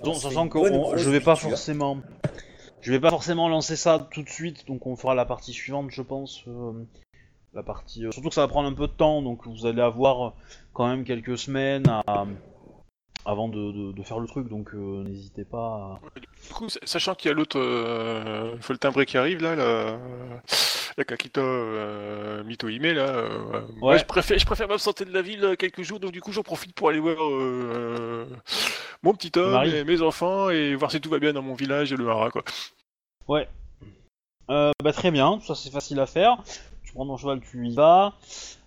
Donc, 0.05 0.14
C'est 0.16 0.28
sachant 0.28 0.48
que 0.48 0.59
on- 0.59 0.97
je 0.97 1.10
vais 1.10 1.20
pas 1.20 1.35
forcément, 1.36 1.98
je 2.80 2.93
vais 2.93 3.01
pas 3.01 3.10
forcément 3.10 3.48
lancer 3.48 3.74
ça 3.76 3.98
tout 4.10 4.22
de 4.22 4.28
suite, 4.28 4.66
donc 4.68 4.86
on 4.86 4.94
fera 4.97 5.14
la 5.14 5.24
partie 5.24 5.52
suivante, 5.52 5.90
je 5.90 6.02
pense. 6.02 6.44
euh, 6.48 6.72
la 7.55 7.62
partie, 7.62 8.02
surtout 8.12 8.28
que 8.28 8.35
ça 8.35 8.43
va 8.43 8.48
prendre 8.48 8.68
un 8.68 8.74
peu 8.74 8.86
de 8.86 8.93
temps, 8.93 9.22
donc 9.22 9.47
vous 9.47 9.64
allez 9.66 9.80
avoir 9.80 10.35
quand 10.74 10.86
même 10.86 11.02
quelques 11.05 11.39
semaines 11.39 11.89
à- 11.89 12.26
avant 13.30 13.48
de, 13.48 13.72
de- 13.72 13.92
de 13.92 14.02
faire 14.02 14.18
le 14.20 14.26
truc, 14.26 14.48
donc 14.48 14.72
euh, 14.72 15.02
n'hésitez 15.05 15.44
pas. 15.44 15.59
À... 15.59 16.00
Du 16.16 16.52
coup, 16.55 16.66
sachant 16.84 17.14
qu'il 17.14 17.28
y 17.28 17.32
a 17.32 17.34
l'autre, 17.34 17.59
euh, 17.60 18.56
faut 18.60 18.72
le 18.72 18.78
timbré 18.78 19.05
qui 19.05 19.18
arrive 19.18 19.42
là, 19.42 19.55
la, 19.55 19.98
la 20.96 21.05
Kakita 21.05 21.42
euh, 21.42 22.42
Mitohime 22.44 22.84
là. 22.94 23.02
euh, 23.02 23.60
moi, 23.76 23.92
Ouais. 23.92 23.98
je 23.98 24.06
préfère, 24.06 24.38
je 24.38 24.46
préfère 24.46 24.66
m'absenter 24.68 25.05
de 25.05 25.12
la 25.12 25.20
ville 25.20 25.44
euh, 25.44 25.56
quelques 25.56 25.82
jours, 25.82 26.00
donc 26.00 26.12
du 26.12 26.22
coup 26.22 26.32
j'en 26.32 26.42
profite 26.42 26.74
pour 26.74 26.88
aller 26.88 27.00
voir 27.00 27.16
mon 29.02 29.12
petit 29.14 29.30
homme 29.38 29.62
et 29.64 29.84
mes 29.84 30.00
enfants 30.00 30.48
et 30.48 30.74
voir 30.74 30.90
si 30.90 30.98
tout 31.00 31.10
va 31.10 31.18
bien 31.18 31.34
dans 31.34 31.42
mon 31.42 31.55
village 31.55 31.92
et 31.92 31.96
le 31.96 32.09
hara 32.09 32.30
quoi. 32.30 32.42
Ouais. 33.28 33.46
Bah 34.48 34.92
très 34.94 35.10
bien, 35.10 35.38
ça 35.46 35.55
c'est 35.55 35.70
facile 35.70 36.00
à 36.00 36.06
faire. 36.06 36.42
Tu 36.82 36.94
prends 36.94 37.06
ton 37.06 37.18
cheval, 37.18 37.40
tu 37.42 37.66
y 37.68 37.74
vas. 37.74 38.14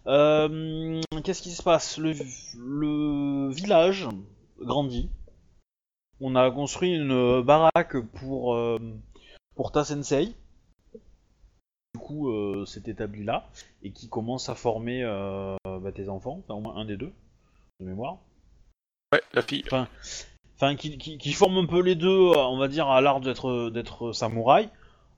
Euh, 0.08 1.02
Qu'est-ce 1.24 1.42
qui 1.42 1.52
se 1.52 1.64
passe? 1.64 1.98
Le, 1.98 2.14
le 2.58 3.52
village 3.52 4.08
grandit. 4.62 5.10
On 6.20 6.36
a 6.36 6.50
construit 6.52 6.94
une 6.96 7.42
baraque 7.42 7.98
pour, 8.14 8.54
euh, 8.56 8.78
pour 9.56 9.72
ta 9.72 9.84
sensei. 9.84 10.34
Du 11.94 12.00
coup, 12.00 12.30
euh, 12.30 12.66
c'est 12.66 12.88
établi 12.88 13.24
là. 13.24 13.48
Et 13.84 13.92
qui 13.92 14.08
commence 14.08 14.50
à 14.50 14.56
former 14.56 15.04
euh, 15.04 15.56
bah, 15.66 15.92
tes 15.92 16.10
enfants, 16.10 16.40
enfin 16.44 16.54
au 16.56 16.62
moins 16.62 16.76
un 16.78 16.86
des 16.86 16.98
deux, 16.98 17.12
de 17.80 17.86
mémoire. 17.86 18.18
Ouais, 19.14 19.22
la 19.34 19.42
fille. 19.42 19.64
enfin 20.56 20.76
qui, 20.76 20.98
qui, 20.98 21.18
qui 21.18 21.34
forment 21.34 21.58
un 21.58 21.66
peu 21.66 21.82
les 21.82 21.96
deux, 21.96 22.08
euh, 22.08 22.38
on 22.38 22.58
va 22.58 22.68
dire, 22.68 22.88
à 22.88 23.02
l'art 23.02 23.20
d'être 23.20 23.70
d'être 23.70 24.14
samouraï. 24.14 24.70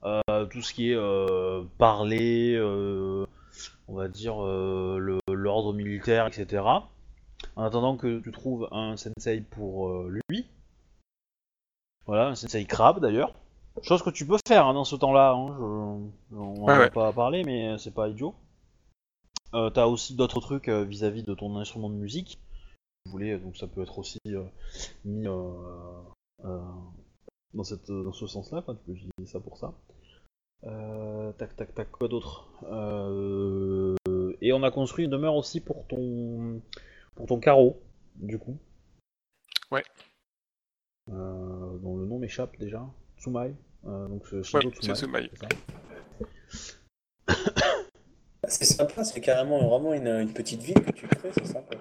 Euh, 0.04 0.44
tout 0.46 0.60
ce 0.62 0.74
qui 0.74 0.90
est 0.90 0.96
euh, 0.96 1.62
parler, 1.78 2.54
euh, 2.56 3.26
on 3.88 3.94
va 3.94 4.08
dire 4.08 4.42
euh, 4.44 4.98
le- 4.98 5.20
l'ordre 5.32 5.72
militaire, 5.72 6.26
etc. 6.26 6.62
En 7.56 7.62
attendant 7.64 7.96
que 7.96 8.20
tu 8.20 8.32
trouves 8.32 8.68
un 8.72 8.96
sensei 8.96 9.40
pour 9.40 9.88
euh, 9.88 10.12
lui. 10.28 10.46
Voilà, 12.06 12.28
un 12.28 12.34
sensei 12.34 12.64
crabe 12.64 13.00
d'ailleurs. 13.00 13.34
Chose 13.82 14.02
que 14.02 14.10
tu 14.10 14.26
peux 14.26 14.36
faire 14.46 14.66
hein, 14.66 14.74
dans 14.74 14.84
ce 14.84 14.96
temps-là. 14.96 15.32
Hein, 15.32 15.48
je, 16.30 16.36
on 16.36 16.62
en 16.62 16.64
Ouais, 16.64 16.72
a 16.74 16.78
ouais. 16.80 16.90
pas 16.90 17.12
parlé, 17.12 17.42
mais 17.44 17.76
c'est 17.78 17.94
pas 17.94 18.08
idiot. 18.08 18.34
Euh, 19.54 19.70
T'as 19.70 19.86
aussi 19.86 20.14
d'autres 20.14 20.40
trucs 20.40 20.68
euh, 20.68 20.84
vis-à-vis 20.84 21.22
de 21.22 21.34
ton 21.34 21.56
instrument 21.56 21.88
de 21.90 21.94
musique. 21.94 22.30
Si 22.40 23.06
vous 23.06 23.12
voulez, 23.12 23.38
donc 23.38 23.56
ça 23.56 23.66
peut 23.66 23.82
être 23.82 23.98
aussi 23.98 24.18
euh, 24.26 24.44
mis 25.04 25.26
euh, 25.26 25.52
euh, 26.44 26.60
dans, 27.52 27.64
cette, 27.64 27.90
dans 27.90 28.12
ce 28.12 28.26
sens-là, 28.26 28.62
tu 28.66 28.74
peux 28.86 28.92
utiliser 28.92 29.26
ça 29.32 29.40
pour 29.40 29.56
ça. 29.58 29.72
Euh, 30.64 31.32
tac 31.32 31.54
tac 31.56 31.74
tac, 31.74 31.90
quoi 31.90 32.08
d'autre? 32.08 32.48
Euh, 32.64 33.94
Et 34.40 34.52
on 34.52 34.62
a 34.62 34.70
construit 34.70 35.04
une 35.04 35.10
demeure 35.10 35.34
aussi 35.36 35.60
pour 35.60 35.86
ton 35.86 36.60
pour 37.14 37.26
ton 37.26 37.38
carreau, 37.38 37.80
du 38.16 38.38
coup. 38.38 38.56
Ouais. 39.70 39.82
Euh, 41.10 41.78
dont 41.78 41.96
le 41.96 42.06
nom 42.06 42.18
m'échappe 42.18 42.56
déjà. 42.58 42.84
Tsumai. 43.18 43.54
Euh, 43.86 44.08
donc 44.08 44.26
c'est 44.28 44.36
Ouais, 44.36 44.42
Shido 44.62 44.70
c'est 44.80 44.94
Tsumai. 44.94 45.28
Tsumai. 45.34 45.48
c'est 48.48 48.64
sympa, 48.64 49.04
c'est 49.04 49.20
carrément 49.20 49.68
vraiment 49.68 49.94
une, 49.94 50.08
une 50.08 50.32
petite 50.32 50.62
ville 50.62 50.82
que 50.82 50.92
tu 50.92 51.06
crées, 51.08 51.30
c'est 51.32 51.46
sympa. 51.46 51.76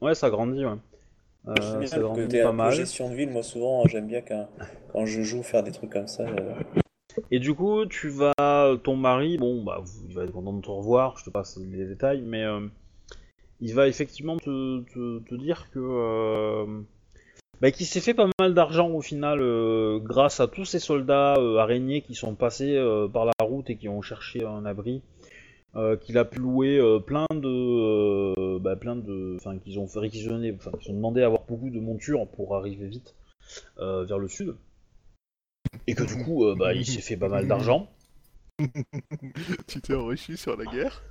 Ouais, 0.00 0.14
ça 0.14 0.30
grandit, 0.30 0.64
ouais. 0.64 0.76
Euh, 1.46 1.86
ça 1.86 1.98
grandit 1.98 2.22
côté 2.22 2.42
pas 2.42 2.52
mal. 2.52 2.72
gestion 2.72 3.10
de 3.10 3.14
ville, 3.14 3.30
moi 3.30 3.42
souvent 3.42 3.84
j'aime 3.86 4.06
bien 4.06 4.22
quand, 4.22 4.48
quand 4.92 5.04
je 5.04 5.20
joue 5.22 5.42
faire 5.42 5.62
des 5.62 5.72
trucs 5.72 5.90
comme 5.92 6.06
ça. 6.08 6.22
euh, 6.22 6.54
Et 7.30 7.38
du 7.38 7.54
coup, 7.54 7.84
tu 7.86 8.08
vas, 8.08 8.32
ton 8.82 8.96
mari, 8.96 9.36
bon, 9.38 9.62
bah, 9.62 9.82
il 10.08 10.14
va 10.14 10.24
être 10.24 10.32
content 10.32 10.54
de 10.54 10.62
te 10.62 10.70
revoir, 10.70 11.18
je 11.18 11.24
te 11.24 11.30
passe 11.30 11.58
les 11.58 11.86
détails, 11.86 12.22
mais 12.22 12.42
euh, 12.44 12.66
il 13.60 13.74
va 13.74 13.88
effectivement 13.88 14.36
te, 14.36 15.34
dire 15.34 15.70
que, 15.70 15.78
euh, 15.78 16.80
bah, 17.60 17.70
qu'il 17.70 17.86
s'est 17.86 18.00
fait 18.00 18.14
pas 18.14 18.28
mal 18.38 18.54
d'argent 18.54 18.90
au 18.90 19.00
final 19.00 19.40
euh, 19.40 19.98
grâce 20.00 20.40
à 20.40 20.48
tous 20.48 20.64
ces 20.64 20.78
soldats 20.78 21.34
euh, 21.38 21.58
araignées 21.58 22.02
qui 22.02 22.14
sont 22.14 22.34
passés 22.34 22.76
par 23.12 23.26
la 23.26 23.32
route 23.40 23.70
et 23.70 23.76
qui 23.76 23.88
ont 23.88 24.02
cherché 24.02 24.44
un 24.44 24.64
abri, 24.66 25.02
qu'il 26.02 26.18
a 26.18 26.24
pu 26.24 26.38
louer 26.38 26.80
plein 27.06 27.26
de, 27.32 28.58
bah, 28.58 28.76
plein 28.76 28.96
de, 28.96 29.36
enfin, 29.36 29.58
qu'ils 29.58 29.78
ont 29.78 29.88
fait 29.88 30.00
réquisitionner, 30.00 30.54
enfin, 30.56 30.70
qu'ils 30.78 30.92
ont 30.92 30.96
demandé 30.96 31.22
à 31.22 31.26
avoir 31.26 31.42
beaucoup 31.48 31.70
de 31.70 31.80
montures 31.80 32.28
pour 32.28 32.56
arriver 32.56 32.86
vite 32.86 33.14
vers 33.78 34.18
le 34.18 34.28
sud. 34.28 34.54
Et 35.86 35.94
que 35.94 36.04
du 36.04 36.22
coup, 36.22 36.46
bah, 36.54 36.74
il 36.74 36.86
s'est 36.86 37.00
fait 37.00 37.16
pas 37.16 37.28
mal 37.28 37.48
d'argent. 37.48 37.90
tu 39.66 39.80
t'es 39.80 39.94
enrichi 39.94 40.36
sur 40.36 40.56
la 40.56 40.64
guerre? 40.64 41.02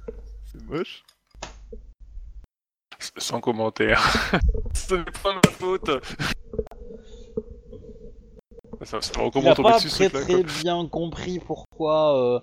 C'est 0.45 0.63
moche. 0.63 1.03
Sans 3.17 3.39
commentaire. 3.41 4.01
Ce 4.73 4.95
n'est 4.95 5.03
pas 5.23 5.33
ma 5.33 5.51
faute. 5.51 5.89
Ça, 8.81 8.99
ça 9.01 9.13
va 9.21 9.29
Il 9.35 9.43
n'a 9.43 9.55
pas 9.55 9.75
dessus 9.79 9.89
très 9.89 10.09
très 10.09 10.43
bien 10.61 10.85
compris 10.87 11.39
pourquoi, 11.39 12.17
euh, 12.17 12.39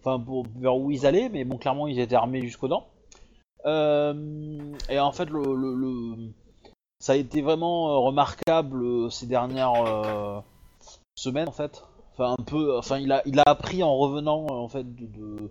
enfin 0.00 0.20
pour 0.20 0.46
vers 0.60 0.76
où 0.76 0.90
ils 0.92 1.06
allaient, 1.06 1.28
mais 1.28 1.44
bon 1.44 1.56
clairement 1.58 1.88
ils 1.88 1.98
étaient 1.98 2.14
armés 2.14 2.42
jusqu'aux 2.42 2.68
dents. 2.68 2.86
Euh, 3.64 4.72
et 4.88 5.00
en 5.00 5.10
fait 5.10 5.28
le, 5.28 5.42
le- 5.42 5.74
le- 5.74 6.28
ça 7.00 7.14
a 7.14 7.16
été 7.16 7.42
vraiment 7.42 7.90
euh, 7.90 7.98
remarquable 7.98 9.10
ces 9.10 9.26
dernières 9.26 9.72
euh, 9.86 10.38
semaines 11.16 11.48
en 11.48 11.52
fait. 11.52 11.82
Enfin 12.12 12.36
un 12.38 12.44
peu, 12.44 12.78
enfin 12.78 12.98
il 12.98 13.10
a 13.10 13.22
il 13.26 13.40
a 13.40 13.44
appris 13.46 13.82
en 13.82 13.96
revenant 13.96 14.46
en 14.48 14.68
fait 14.68 14.84
de, 14.84 15.06
de, 15.06 15.50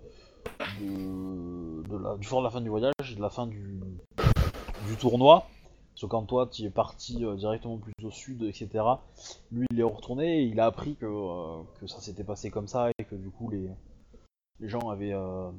de- 0.80 1.88
de 1.88 1.96
la, 1.98 2.16
du 2.16 2.26
fort 2.26 2.38
de 2.40 2.44
la 2.44 2.50
fin 2.50 2.62
du 2.62 2.70
voyage, 2.70 2.92
et 3.12 3.14
de 3.16 3.20
la 3.20 3.28
fin 3.28 3.46
du 3.46 3.80
du 4.86 4.96
tournoi. 4.96 5.46
Parce 5.90 6.02
que 6.02 6.06
quand 6.06 6.26
toi 6.26 6.46
tu 6.46 6.62
es 6.62 6.70
parti 6.70 7.24
euh, 7.24 7.36
directement 7.36 7.78
plus 7.78 7.92
au 8.04 8.10
sud, 8.10 8.42
etc. 8.42 8.84
Lui 9.50 9.66
il 9.70 9.80
est 9.80 9.82
retourné 9.82 10.42
et 10.42 10.44
il 10.44 10.60
a 10.60 10.66
appris 10.66 10.96
que, 10.96 11.06
euh, 11.06 11.62
que 11.80 11.86
ça 11.86 12.00
s'était 12.00 12.24
passé 12.24 12.50
comme 12.50 12.68
ça 12.68 12.90
et 12.98 13.04
que 13.04 13.14
du 13.14 13.30
coup 13.30 13.48
les, 13.50 13.70
les 14.60 14.68
gens 14.68 14.90
avaient, 14.90 15.14
euh, 15.14 15.50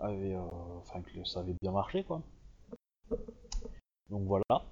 avaient 0.00 0.36
enfin 0.78 1.02
que 1.02 1.24
ça 1.24 1.40
avait 1.40 1.54
bien 1.60 1.72
marché 1.72 2.02
quoi. 2.04 2.22
Donc 4.08 4.26
voilà. 4.26 4.64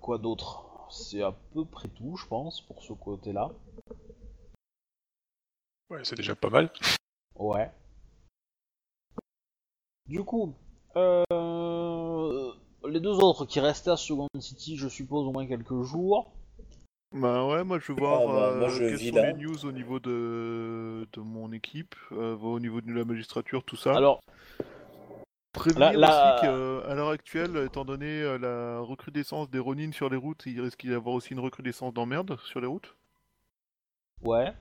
Quoi 0.00 0.18
d'autre? 0.18 0.86
C'est 0.90 1.22
à 1.22 1.32
peu 1.52 1.64
près 1.64 1.88
tout, 1.88 2.16
je 2.16 2.26
pense, 2.26 2.60
pour 2.60 2.82
ce 2.82 2.92
côté-là. 2.92 3.50
Ouais, 5.90 6.04
c'est 6.04 6.16
déjà 6.16 6.34
pas 6.34 6.50
mal. 6.50 6.70
Ouais. 7.36 7.70
Du 10.06 10.22
coup, 10.24 10.54
euh, 10.96 12.52
les 12.88 13.00
deux 13.00 13.14
autres 13.14 13.46
qui 13.46 13.60
restaient 13.60 13.90
à 13.90 13.96
Second 13.96 14.28
City, 14.40 14.76
je 14.76 14.88
suppose 14.88 15.26
au 15.26 15.32
moins 15.32 15.46
quelques 15.46 15.82
jours. 15.82 16.30
Bah 17.12 17.46
ouais, 17.46 17.62
moi 17.62 17.78
je 17.78 17.92
veux 17.92 17.98
voir 17.98 18.22
Ah, 18.22 18.26
bah, 18.26 18.32
euh, 18.32 18.58
moi, 18.60 18.68
je 18.70 18.78
quelles 18.78 18.98
sont 18.98 19.14
là. 19.16 19.30
les 19.32 19.34
news 19.34 19.64
au 19.66 19.72
niveau 19.72 20.00
de, 20.00 21.06
de 21.12 21.20
mon 21.20 21.52
équipe, 21.52 21.94
euh, 22.12 22.36
au 22.36 22.58
niveau 22.58 22.80
de 22.80 22.92
la 22.92 23.04
magistrature, 23.04 23.62
tout 23.64 23.76
ça. 23.76 23.94
Alors, 23.94 24.20
Prévenir 25.52 25.92
la- 25.92 25.98
la- 26.08 26.34
aussi 26.34 26.40
qu'à 26.86 26.94
l'heure 26.96 27.10
actuelle, 27.10 27.56
étant 27.64 27.84
donné 27.84 28.36
la 28.38 28.80
recrudescence 28.80 29.48
des 29.48 29.60
Ronin 29.60 29.92
sur 29.92 30.10
les 30.10 30.16
routes, 30.16 30.42
il 30.46 30.60
risque 30.60 30.80
d'y 30.84 30.92
avoir 30.92 31.14
aussi 31.14 31.32
une 31.32 31.38
recrudescence 31.38 31.94
d'emmerdes 31.94 32.36
sur 32.44 32.60
les 32.60 32.66
routes. 32.66 32.96
ouais. 34.24 34.52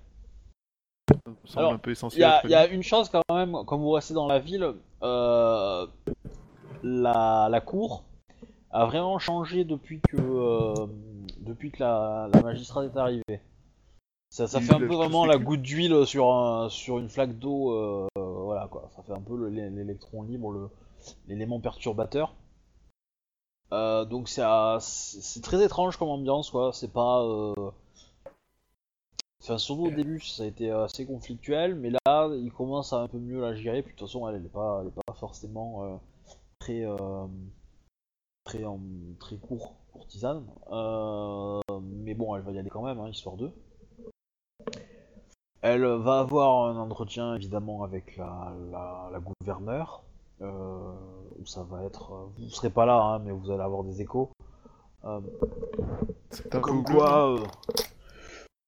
Ça 1.10 1.16
me 1.32 1.36
semble 1.48 1.60
Alors, 1.60 1.74
un 1.74 1.78
peu 1.80 1.90
Il 1.90 1.94
essentiel. 1.94 2.22
y 2.22 2.24
a, 2.26 2.42
il 2.44 2.50
y 2.52 2.54
a 2.54 2.60
prévenir. 2.60 2.76
une 2.78 2.84
chose 2.84 3.10
quand 3.10 3.24
même, 3.34 3.58
comme 3.66 3.82
vous 3.82 3.90
restez 3.92 4.14
dans 4.14 4.28
la 4.28 4.38
ville, 4.40 4.74
la, 6.84 7.48
la 7.50 7.62
cour 7.62 8.04
a 8.72 8.86
vraiment 8.86 9.20
changé 9.20 9.66
depuis 9.66 10.02
que, 10.02 10.18
euh, 10.18 10.88
depuis 11.40 11.72
que 11.72 11.84
la, 11.84 12.30
la 12.34 12.42
magistrate 12.42 12.94
est 12.94 12.98
arrivée. 12.98 13.42
Ça, 14.30 14.48
fait 14.62 14.74
un 14.74 14.80
peu 14.80 14.96
vraiment 14.96 15.26
la 15.26 15.38
goutte 15.38 15.62
d'huile 15.62 16.06
sur, 16.08 16.34
un- 16.34 16.70
sur 16.70 16.98
une 16.98 17.08
flaque 17.10 17.38
d'eau. 17.38 17.72
euh, 17.74 18.08
voilà 18.16 18.68
quoi, 18.68 18.90
ça 18.96 19.04
fait 19.04 19.14
un 19.14 19.22
peu 19.22 19.36
le- 19.38 19.50
l'électron 19.50 20.24
libre, 20.24 20.72
l'élément 21.28 21.60
perturbateur. 21.60 22.34
Euh, 23.72 24.06
donc 24.06 24.30
c'est 24.30 25.42
très 25.42 25.64
étrange 25.64 25.98
comme 25.98 26.10
ambiance 26.10 26.50
quoi, 26.50 26.72
c'est 26.74 26.92
pas... 26.92 27.24
euh, 29.44 29.54
Enfin, 29.54 29.58
surtout 29.58 29.86
au 29.88 29.92
début, 29.92 30.20
ça 30.22 30.44
a 30.44 30.46
été 30.46 30.72
assez 30.72 31.06
conflictuel, 31.06 31.76
mais 31.76 31.90
là, 32.06 32.30
il 32.36 32.52
commence 32.52 32.94
à 32.94 33.00
un 33.02 33.08
peu 33.08 33.18
mieux 33.20 33.42
la 33.42 33.54
gérer. 33.56 33.82
Puis 33.82 33.94
de 33.94 34.00
toute 34.00 34.08
façon, 34.08 34.28
elle, 34.28 34.36
elle 34.36 34.46
est 34.46 34.50
pas, 34.50 34.80
elle 34.82 34.88
est 34.88 35.04
pas 35.06 35.14
forcément 35.14 35.84
euh, 35.84 35.96
très, 36.60 36.86
euh, 36.86 37.26
très, 38.46 38.64
en- 38.66 38.80
très 39.20 39.36
court, 39.38 39.74
courtisane. 39.92 40.44
Euh, 40.72 41.60
mais 41.82 42.14
bon, 42.14 42.36
elle 42.36 42.44
va 42.44 42.52
y 42.52 42.60
aller 42.60 42.70
quand 42.70 42.84
même, 42.84 43.00
hein, 43.00 43.10
histoire 43.10 43.36
d'eux. 43.36 43.52
Elle 45.62 45.86
va 45.86 46.20
avoir 46.20 46.68
un 46.68 46.78
entretien 46.78 47.36
évidemment 47.36 47.84
avec 47.84 48.18
la, 48.18 48.54
la, 48.72 49.10
la 49.14 49.20
gouverneure, 49.20 50.04
euh, 50.42 50.92
où 51.42 51.46
ça 51.46 51.64
va 51.64 51.84
être. 51.84 52.12
Vous 52.38 52.50
serez 52.50 52.70
pas 52.70 52.86
là, 52.86 53.02
hein, 53.02 53.20
mais 53.20 53.32
vous 53.32 53.50
allez 53.50 53.62
avoir 53.64 53.84
des 53.84 54.02
échos. 54.02 54.30
Euh, 55.06 55.20
comme 56.62 56.84
quoi, 56.84 57.34
euh, 57.34 57.40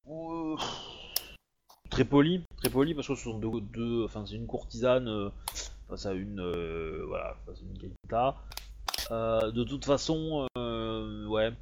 euh, 0.07 0.55
très 1.89 2.05
poli, 2.05 2.43
très 2.57 2.69
poli 2.69 2.93
parce 2.93 3.07
que 3.07 3.15
ce 3.15 3.23
sont 3.23 3.39
deux, 3.39 4.05
enfin 4.05 4.25
c'est 4.25 4.35
une 4.35 4.47
courtisane 4.47 5.07
euh, 5.07 5.29
face 5.87 6.05
à 6.05 6.13
une, 6.13 6.39
euh, 6.39 7.03
voilà, 7.07 7.35
face 7.45 7.59
à 7.59 7.63
une 7.63 7.77
Kaita. 7.77 8.35
De 9.51 9.63
toute 9.63 9.85
façon, 9.85 10.47
ouais, 10.55 11.53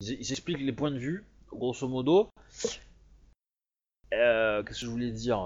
ils, 0.00 0.32
expliquent 0.32 0.60
les 0.60 0.72
points 0.72 0.90
de 0.90 0.98
vue, 0.98 1.24
grosso 1.48 1.88
modo. 1.88 2.30
Qu'est-ce 4.10 4.80
que 4.80 4.86
je 4.86 4.90
voulais 4.90 5.10
dire? 5.10 5.38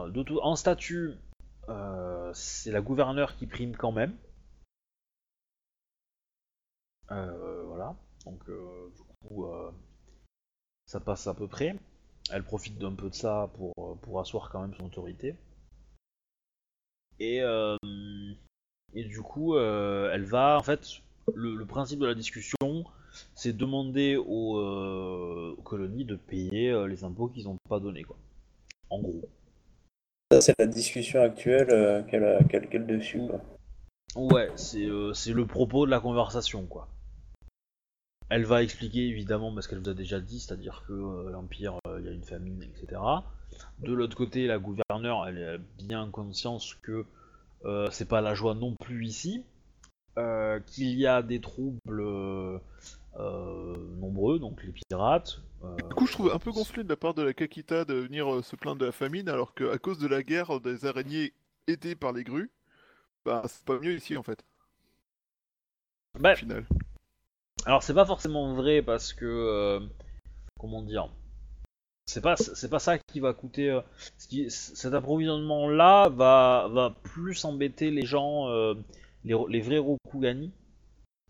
En 0.43 0.57
statut, 0.57 1.15
c'est 2.35 2.73
la 2.73 2.81
gouverneure 2.81 3.37
qui 3.37 3.47
prime 3.47 3.77
quand 3.77 3.93
même. 3.93 4.17
Voilà. 7.09 7.97
Donc, 8.25 8.45
du 8.47 9.03
coup, 9.29 9.47
ça 10.93 11.01
passe 11.01 11.27
à 11.27 11.33
peu 11.33 11.49
près. 11.49 11.75
Elle 12.31 12.43
profite 12.43 12.79
d'un 12.79 12.93
peu 12.93 13.09
de 13.09 13.15
ça 13.15 13.51
pour, 13.55 13.73
euh, 13.79 13.95
pour 14.03 14.21
asseoir 14.21 14.51
quand 14.51 14.61
même 14.61 14.75
son 14.79 14.85
autorité. 14.87 15.35
Et, 17.19 17.41
euh, 17.41 17.77
et 18.93 19.05
du 19.05 19.23
coup, 19.23 19.57
euh, 19.57 20.11
elle 20.13 20.25
va, 20.25 20.59
en 20.59 20.63
fait, 20.63 20.87
le, 21.35 21.55
le 21.55 21.65
principe 21.65 22.01
de 22.01 22.07
la 22.07 22.15
discussion, 22.15 22.85
c'est 23.35 23.57
demander 23.57 24.17
aux, 24.17 24.59
euh, 24.59 25.55
aux 25.57 25.63
colonies 25.63 26.05
de 26.05 26.17
payer 26.17 26.87
les 26.87 27.05
impôts 27.05 27.29
qu'ils 27.29 27.45
n'ont 27.45 27.57
pas 27.71 27.81
donnés, 27.81 28.03
quoi. 28.03 28.17
En 28.91 29.01
gros. 29.01 29.23
Ça, 30.31 30.43
c'est 30.43 30.55
la 30.59 30.67
discussion 30.67 31.23
actuelle 31.23 32.05
qu'elle 32.11 32.25
a 32.25 32.79
dessus. 32.79 33.21
quoi. 33.27 33.41
Ouais, 34.15 34.51
c'est 34.57 34.89
c'est 35.15 35.33
le 35.33 35.47
propos 35.47 35.87
de 35.87 35.91
la 35.91 36.01
conversation, 36.01 36.67
quoi. 36.67 36.87
Elle 38.35 38.47
va 38.47 38.63
expliquer 38.63 39.09
évidemment 39.09 39.53
parce 39.53 39.67
qu'elle 39.67 39.81
vous 39.81 39.91
a 39.91 39.95
déjà 39.95 40.19
dit, 40.19 40.41
c'est-à-dire 40.41 40.85
que 40.89 40.95
euh, 40.95 41.31
l'Empire, 41.31 41.77
euh, 41.87 42.01
il 42.01 42.07
y 42.07 42.09
a 42.09 42.13
une 42.13 42.25
famine, 42.25 42.63
etc. 42.63 42.99
De 43.81 43.93
l'autre 43.93 44.17
côté, 44.17 44.47
la 44.47 44.59
gouverneure, 44.59 45.27
elle 45.29 45.45
a 45.45 45.59
bien 45.85 46.09
conscience 46.09 46.75
que 46.77 47.05
euh, 47.67 47.91
c'est 47.91 48.09
pas 48.09 48.23
la 48.23 48.33
joie 48.33 48.55
non 48.55 48.75
plus 48.75 49.05
ici, 49.05 49.45
euh, 50.17 50.61
qu'il 50.61 50.99
y 50.99 51.07
a 51.07 51.21
des 51.21 51.43
troubles 51.43 52.03
nombreux, 54.01 54.39
donc 54.39 54.65
les 54.65 54.73
pirates. 54.73 55.43
Du 55.77 55.95
coup, 55.95 56.07
je 56.07 56.13
trouve 56.13 56.33
un 56.33 56.39
peu 56.39 56.53
gonflé 56.53 56.85
de 56.85 56.89
la 56.89 56.97
part 56.97 57.13
de 57.13 57.21
la 57.21 57.35
Kakita 57.35 57.85
de 57.85 57.93
venir 57.93 58.43
se 58.43 58.57
plaindre 58.57 58.79
de 58.79 58.87
la 58.87 58.93
famine, 58.93 59.29
alors 59.29 59.53
qu'à 59.53 59.77
cause 59.77 59.99
de 59.99 60.09
la 60.09 60.23
guerre 60.23 60.59
des 60.59 60.87
araignées 60.87 61.35
aidées 61.67 61.97
par 61.97 62.15
les 62.15 62.25
grues, 62.25 62.51
bah 63.27 63.43
c'est 63.47 63.65
pas 63.67 63.79
mieux 63.79 63.95
ici 63.95 64.17
en 64.17 64.23
fait, 64.23 64.43
bah, 66.19 66.33
au 66.33 66.37
final. 66.37 66.65
Alors 67.65 67.83
c'est 67.83 67.95
pas 67.95 68.07
forcément 68.07 68.55
vrai 68.55 68.83
parce 68.83 69.13
que 69.13 69.25
euh, 69.25 69.81
comment 70.59 70.83
dire 70.83 71.09
c'est 72.07 72.21
pas 72.21 72.35
pas 72.71 72.79
ça 72.81 72.99
qui 72.99 73.21
va 73.21 73.33
coûter 73.33 73.71
euh, 73.71 73.81
cet 74.49 74.93
approvisionnement 74.93 75.69
là 75.69 76.09
va 76.09 76.95
plus 77.05 77.45
embêter 77.45 77.93
les 77.93 78.05
gens 78.05 78.49
euh, 78.49 78.75
les, 79.25 79.61
vrais 79.61 79.79
Rokugani 79.79 80.51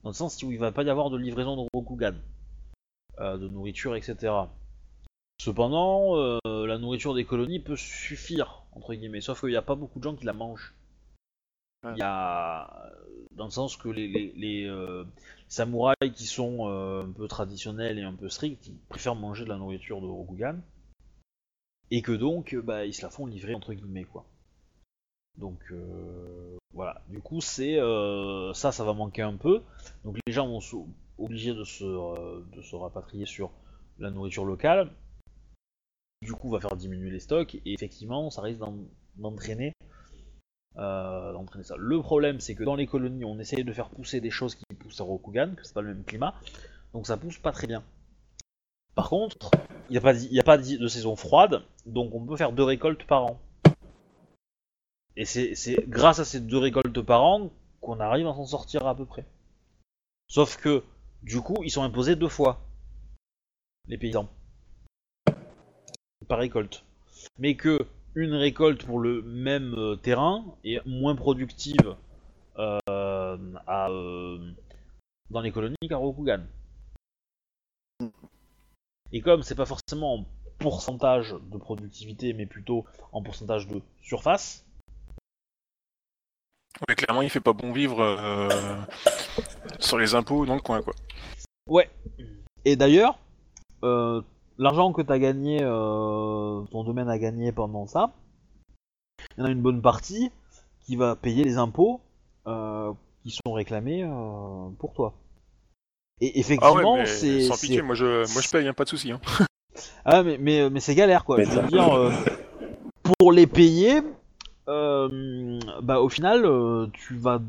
dans 0.02 0.10
le 0.10 0.14
sens 0.14 0.42
où 0.42 0.50
il 0.50 0.58
va 0.58 0.72
pas 0.72 0.82
y 0.82 0.90
avoir 0.90 1.10
de 1.10 1.18
livraison 1.18 1.62
de 1.62 1.68
Rokugan 1.74 2.14
de 3.20 3.48
nourriture 3.48 3.94
etc 3.94 4.32
cependant 5.38 6.16
la 6.44 6.78
nourriture 6.78 7.14
des 7.14 7.26
colonies 7.26 7.60
peut 7.60 7.76
suffire 7.76 8.64
entre 8.72 8.94
guillemets 8.94 9.20
sauf 9.20 9.40
qu'il 9.40 9.50
n'y 9.50 9.56
a 9.56 9.62
pas 9.62 9.74
beaucoup 9.74 9.98
de 9.98 10.04
gens 10.04 10.16
qui 10.16 10.24
la 10.24 10.32
mangent. 10.32 10.74
Il 11.84 11.98
y 11.98 12.02
a 12.02 12.90
dans 13.32 13.44
le 13.44 13.50
sens 13.50 13.76
que 13.76 13.88
les, 13.88 14.70
samouraïs 15.52 16.14
qui 16.14 16.24
sont 16.24 16.66
euh, 16.66 17.02
un 17.02 17.12
peu 17.12 17.28
traditionnels 17.28 17.98
et 17.98 18.02
un 18.02 18.14
peu 18.14 18.30
stricts, 18.30 18.68
ils 18.68 18.78
préfèrent 18.88 19.14
manger 19.14 19.44
de 19.44 19.50
la 19.50 19.58
nourriture 19.58 20.00
de 20.00 20.06
Rokugan. 20.06 20.56
Et 21.90 22.00
que 22.00 22.12
donc, 22.12 22.54
euh, 22.54 22.62
bah, 22.62 22.86
ils 22.86 22.94
se 22.94 23.02
la 23.02 23.10
font 23.10 23.26
livrer 23.26 23.54
entre 23.54 23.74
guillemets, 23.74 24.04
quoi. 24.04 24.24
Donc, 25.36 25.60
euh, 25.70 26.56
voilà. 26.72 27.02
Du 27.08 27.20
coup, 27.20 27.42
c'est 27.42 27.76
ça, 28.54 28.72
ça 28.72 28.84
va 28.84 28.94
manquer 28.94 29.22
un 29.22 29.36
peu. 29.36 29.62
Donc, 30.04 30.16
les 30.26 30.32
gens 30.32 30.48
vont 30.48 30.86
obligés 31.18 31.54
de 31.54 31.64
se, 31.64 31.84
de 31.84 32.62
se 32.62 32.74
rapatrier 32.74 33.26
sur 33.26 33.50
la 33.98 34.10
nourriture 34.10 34.46
locale. 34.46 34.90
Du 36.22 36.32
coup, 36.32 36.48
va 36.48 36.60
faire 36.60 36.76
diminuer 36.76 37.10
les 37.10 37.20
stocks. 37.20 37.56
Et 37.56 37.74
effectivement, 37.74 38.30
ça 38.30 38.40
risque 38.40 38.60
d'en- 38.60 38.86
d'entraîner 39.16 39.71
euh, 40.78 41.32
d'entraîner 41.32 41.64
ça. 41.64 41.74
Le 41.76 42.00
problème, 42.00 42.40
c'est 42.40 42.54
que 42.54 42.64
dans 42.64 42.76
les 42.76 42.86
colonies, 42.86 43.24
on 43.24 43.38
essaye 43.38 43.64
de 43.64 43.72
faire 43.72 43.90
pousser 43.90 44.20
des 44.20 44.30
choses 44.30 44.54
qui 44.54 44.64
poussent 44.78 45.00
à 45.00 45.04
Rokugan, 45.04 45.54
que 45.54 45.64
c'est 45.64 45.74
pas 45.74 45.82
le 45.82 45.94
même 45.94 46.04
climat, 46.04 46.34
donc 46.94 47.06
ça 47.06 47.16
pousse 47.16 47.38
pas 47.38 47.52
très 47.52 47.66
bien. 47.66 47.82
Par 48.94 49.08
contre, 49.08 49.50
il 49.90 49.92
n'y 49.92 49.98
a 50.38 50.40
a 50.40 50.44
pas 50.44 50.58
de 50.58 50.88
saison 50.88 51.16
froide, 51.16 51.62
donc 51.86 52.14
on 52.14 52.24
peut 52.24 52.36
faire 52.36 52.52
deux 52.52 52.64
récoltes 52.64 53.04
par 53.04 53.24
an. 53.24 53.40
Et 55.16 55.24
c'est 55.24 55.76
grâce 55.88 56.18
à 56.18 56.24
ces 56.24 56.40
deux 56.40 56.58
récoltes 56.58 57.02
par 57.02 57.22
an 57.22 57.50
qu'on 57.80 58.00
arrive 58.00 58.26
à 58.26 58.34
s'en 58.34 58.46
sortir 58.46 58.86
à 58.86 58.94
peu 58.94 59.04
près. 59.04 59.26
Sauf 60.28 60.56
que, 60.56 60.82
du 61.22 61.40
coup, 61.40 61.62
ils 61.62 61.70
sont 61.70 61.82
imposés 61.82 62.16
deux 62.16 62.28
fois, 62.28 62.62
les 63.88 63.98
paysans, 63.98 64.28
par 66.28 66.38
récolte. 66.38 66.84
Mais 67.38 67.56
que 67.56 67.86
une 68.14 68.34
récolte 68.34 68.84
pour 68.84 69.00
le 69.00 69.22
même 69.22 69.74
euh, 69.74 69.96
terrain 69.96 70.44
est 70.64 70.84
moins 70.86 71.16
productive 71.16 71.96
euh, 72.58 72.78
à, 72.88 73.88
euh, 73.88 74.38
dans 75.30 75.40
les 75.40 75.50
colonies 75.50 75.76
qu'à 75.88 75.96
Rokugan. 75.96 76.44
Et 79.12 79.20
comme 79.20 79.42
c'est 79.42 79.54
pas 79.54 79.66
forcément 79.66 80.14
en 80.14 80.24
pourcentage 80.58 81.34
de 81.50 81.58
productivité, 81.58 82.32
mais 82.32 82.46
plutôt 82.46 82.84
en 83.12 83.22
pourcentage 83.22 83.66
de 83.66 83.80
surface, 84.00 84.64
Mais 86.88 86.94
clairement, 86.94 87.22
il 87.22 87.30
fait 87.30 87.40
pas 87.40 87.52
bon 87.52 87.72
vivre 87.72 87.98
sur 89.78 89.98
les 89.98 90.14
impôts 90.14 90.46
dans 90.46 90.54
le 90.54 90.60
coin, 90.60 90.82
quoi. 90.82 90.94
Ouais. 91.66 91.90
Et 92.64 92.76
d'ailleurs, 92.76 93.18
l'argent 94.58 94.92
que 94.92 95.02
t'as 95.02 95.18
gagné, 95.18 95.60
euh, 95.62 96.62
ton 96.70 96.84
domaine 96.84 97.08
a 97.08 97.18
gagné 97.18 97.52
pendant 97.52 97.86
ça, 97.86 98.12
il 99.36 99.40
y 99.40 99.42
en 99.42 99.46
a 99.46 99.50
une 99.50 99.62
bonne 99.62 99.82
partie 99.82 100.30
qui 100.80 100.96
va 100.96 101.16
payer 101.16 101.44
les 101.44 101.58
impôts 101.58 102.00
euh, 102.46 102.92
qui 103.22 103.30
sont 103.30 103.52
réclamés 103.52 104.02
euh, 104.04 104.68
pour 104.78 104.92
toi. 104.94 105.14
Et 106.20 106.30
Ah 106.30 106.34
ouais, 106.34 106.40
effectivement, 106.40 106.96
mais 106.96 107.06
c'est. 107.06 107.42
sans 107.42 107.58
pitié, 107.60 107.82
moi 107.82 107.94
je, 107.94 108.32
moi 108.32 108.42
je 108.42 108.50
paye, 108.50 108.66
hein, 108.68 108.72
pas 108.72 108.84
de 108.84 108.88
souci. 108.88 109.12
Hein. 109.12 109.20
Ah, 110.04 110.22
mais, 110.22 110.36
mais, 110.38 110.68
mais 110.68 110.80
c'est 110.80 110.94
galère, 110.94 111.24
quoi. 111.24 111.38
Mais 111.38 111.44
Je 111.46 111.50
veux 111.50 111.66
dire, 111.68 111.96
euh, 111.96 112.12
pour 113.18 113.32
les 113.32 113.46
payer, 113.46 114.02
euh, 114.68 115.58
bah, 115.82 116.00
au 116.00 116.08
final, 116.08 116.44
euh, 116.44 116.86
tu 116.92 117.16
vas, 117.16 117.40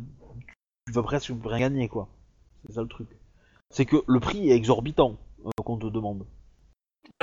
tu 0.88 0.93
vas 0.93 1.03
presque 1.03 1.31
rien 1.43 1.59
gagner, 1.59 1.88
quoi. 1.89 2.07
C'est 2.65 2.73
ça 2.73 2.81
le 2.81 2.88
truc. 2.88 3.07
C'est 3.69 3.85
que 3.85 3.97
le 4.07 4.19
prix 4.19 4.49
est 4.49 4.55
exorbitant 4.55 5.17
euh, 5.45 5.49
qu'on 5.63 5.77
te 5.77 5.88
demande. 5.88 6.25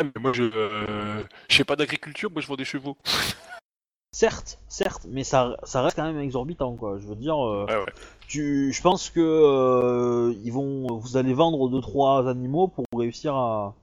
Ah, 0.00 0.04
mais 0.04 0.20
moi 0.20 0.32
je, 0.32 0.44
euh, 0.44 1.22
je 1.48 1.62
pas 1.62 1.76
d'agriculture, 1.76 2.30
moi 2.30 2.40
je 2.40 2.46
vends 2.46 2.56
des 2.56 2.64
chevaux. 2.64 2.96
Certes, 4.12 4.58
certes, 4.66 5.06
mais 5.08 5.22
ça, 5.22 5.56
ça 5.62 5.82
reste 5.82 5.94
quand 5.94 6.02
même 6.02 6.18
exorbitant, 6.18 6.74
quoi. 6.74 6.98
Je 6.98 7.06
veux 7.06 7.14
dire, 7.14 7.36
euh, 7.38 7.64
Ouais, 7.66 7.76
ouais. 7.76 7.92
tu, 8.26 8.72
je 8.72 8.82
pense 8.82 9.08
que 9.08 9.20
euh, 9.20 10.34
ils 10.42 10.50
vont, 10.52 10.96
vous 10.98 11.16
allez 11.16 11.32
vendre 11.32 11.68
deux 11.68 11.80
trois 11.80 12.28
animaux 12.28 12.66
pour 12.66 12.84
réussir 12.92 13.36
à, 13.36 13.76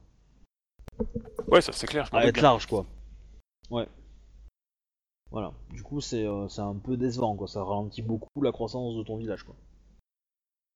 Ouais, 1.48 1.62
ça 1.62 1.72
c'est 1.72 1.88
clair. 1.88 2.10
je 2.12 2.18
à 2.18 2.26
être 2.26 2.34
bien. 2.34 2.44
large, 2.44 2.66
quoi. 2.68 2.86
Ouais. 3.72 3.88
Voilà. 5.32 5.54
Du 5.72 5.82
coup, 5.82 6.02
c'est 6.02 6.26
euh, 6.26 6.50
c'est 6.50 6.60
un 6.62 6.76
peu 6.76 6.98
décevant, 6.98 7.38
quoi. 7.38 7.48
Ça 7.48 7.64
ralentit 7.64 8.02
beaucoup 8.02 8.42
la 8.42 8.52
croissance 8.52 8.98
de 8.98 9.04
ton 9.04 9.16
village, 9.16 9.44
quoi. 9.44 9.56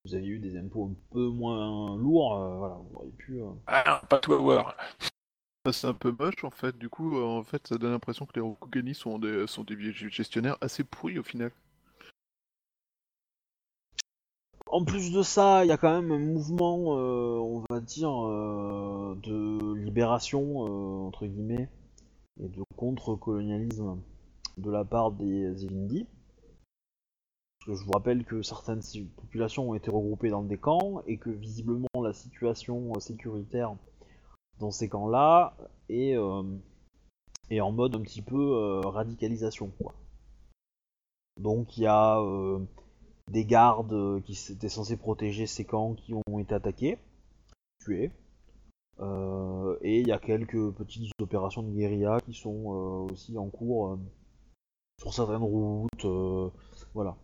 Vous 0.05 0.15
avez 0.15 0.25
eu 0.27 0.39
des 0.39 0.55
impôts 0.57 0.85
un 0.93 1.13
peu 1.13 1.27
moins 1.27 1.97
lourds, 1.97 2.37
voilà. 2.57 2.75
Vous 2.89 2.95
auriez 2.99 3.11
pu. 3.11 3.41
Ah, 3.67 4.01
pas 4.07 4.19
tout 4.19 4.31
avoir. 4.33 4.77
Ça, 5.65 5.73
C'est 5.73 5.87
un 5.87 5.93
peu 5.93 6.11
moche 6.11 6.43
en 6.43 6.49
fait, 6.49 6.75
du 6.77 6.89
coup, 6.89 7.17
euh, 7.17 7.23
en 7.23 7.43
fait, 7.43 7.67
ça 7.67 7.77
donne 7.77 7.91
l'impression 7.91 8.25
que 8.25 8.33
les 8.33 8.41
Rokugani 8.41 8.95
sont 8.95 9.19
des, 9.19 9.45
sont 9.45 9.63
des 9.63 9.91
gestionnaires 9.91 10.57
assez 10.59 10.83
pourris 10.83 11.19
au 11.19 11.23
final. 11.23 11.51
En 14.65 14.83
plus 14.83 15.11
de 15.11 15.21
ça, 15.21 15.63
il 15.63 15.67
y 15.67 15.71
a 15.71 15.77
quand 15.77 16.01
même 16.01 16.11
un 16.11 16.17
mouvement, 16.17 16.97
euh, 16.97 17.37
on 17.37 17.63
va 17.69 17.79
dire, 17.79 18.09
euh, 18.09 19.15
de 19.21 19.75
libération, 19.75 20.61
entre 21.07 21.27
guillemets, 21.27 21.69
et 22.39 22.47
de 22.47 22.63
contre-colonialisme 22.75 24.01
de 24.57 24.71
la 24.71 24.83
part 24.83 25.11
des 25.11 25.53
que 27.65 27.75
je 27.75 27.83
vous 27.83 27.91
rappelle 27.91 28.25
que 28.25 28.41
certaines 28.41 28.81
populations 29.15 29.69
ont 29.69 29.75
été 29.75 29.91
regroupées 29.91 30.29
dans 30.29 30.41
des 30.41 30.57
camps, 30.57 31.03
et 31.05 31.17
que 31.17 31.29
visiblement 31.29 31.87
la 32.01 32.13
situation 32.13 32.91
sécuritaire 32.99 33.75
dans 34.61 34.71
ces 34.71 34.87
camps-là 34.87 35.57
est, 35.89 36.15
euh, 36.15 36.43
est 37.49 37.59
en 37.59 37.71
mode 37.71 37.95
un 37.95 38.01
petit 38.01 38.21
peu 38.21 38.37
euh, 38.37 38.79
radicalisation. 38.81 39.71
Quoi. 39.77 39.93
Donc 41.37 41.77
il 41.77 41.83
y 41.83 41.87
a... 41.87 42.19
euh, 42.19 42.59
des 43.29 43.45
gardes 43.45 44.21
qui 44.23 44.37
étaient 44.51 44.67
censés 44.67 44.97
protéger 44.97 45.47
ces 45.47 45.63
camps 45.63 45.93
qui 45.93 46.13
ont 46.13 46.39
été 46.39 46.53
attaqués, 46.53 46.97
tués. 47.79 48.11
Et 49.83 49.99
il 50.01 50.07
y 50.07 50.11
a 50.11 50.19
quelques 50.19 50.71
petites 50.71 51.11
opérations 51.19 51.63
de 51.63 51.71
guérilla 51.71 52.19
qui 52.25 52.33
sont 52.33 53.07
aussi 53.09 53.37
en 53.37 53.49
cours 53.49 53.97
sur 54.99 55.13
certaines 55.13 55.43
routes. 55.43 56.05
voilà. 56.93 57.15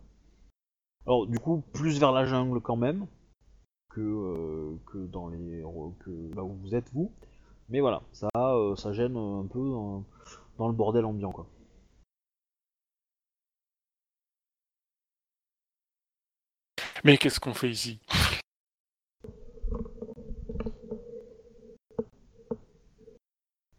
Alors 1.06 1.26
du 1.26 1.38
coup, 1.38 1.62
plus 1.72 2.00
vers 2.00 2.12
la 2.12 2.24
jungle 2.24 2.60
quand 2.60 2.76
même 2.76 3.06
que, 3.90 4.78
que 4.86 5.06
dans 5.06 5.28
les 5.28 5.62
que 6.00 6.34
là 6.34 6.42
où 6.42 6.54
vous 6.54 6.74
êtes 6.74 6.90
vous. 6.94 7.12
Mais 7.68 7.80
voilà, 7.80 8.02
ça, 8.12 8.28
euh, 8.36 8.76
ça 8.76 8.92
gêne 8.92 9.16
un 9.16 9.46
peu 9.46 9.58
euh, 9.58 10.00
dans 10.56 10.68
le 10.68 10.72
bordel 10.72 11.04
ambiant 11.04 11.32
quoi. 11.32 11.46
Mais 17.04 17.18
qu'est-ce 17.18 17.40
qu'on 17.40 17.54
fait 17.54 17.70
ici? 17.70 18.00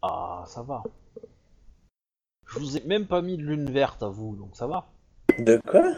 Ah, 0.02 0.44
ça 0.46 0.62
va. 0.62 0.82
Je 2.46 2.58
vous 2.58 2.76
ai 2.76 2.84
même 2.84 3.06
pas 3.06 3.22
mis 3.22 3.36
de 3.36 3.42
lune 3.42 3.70
verte 3.70 4.02
à 4.02 4.08
vous, 4.08 4.36
donc 4.36 4.56
ça 4.56 4.66
va. 4.66 4.86
De 5.38 5.60
quoi? 5.66 5.92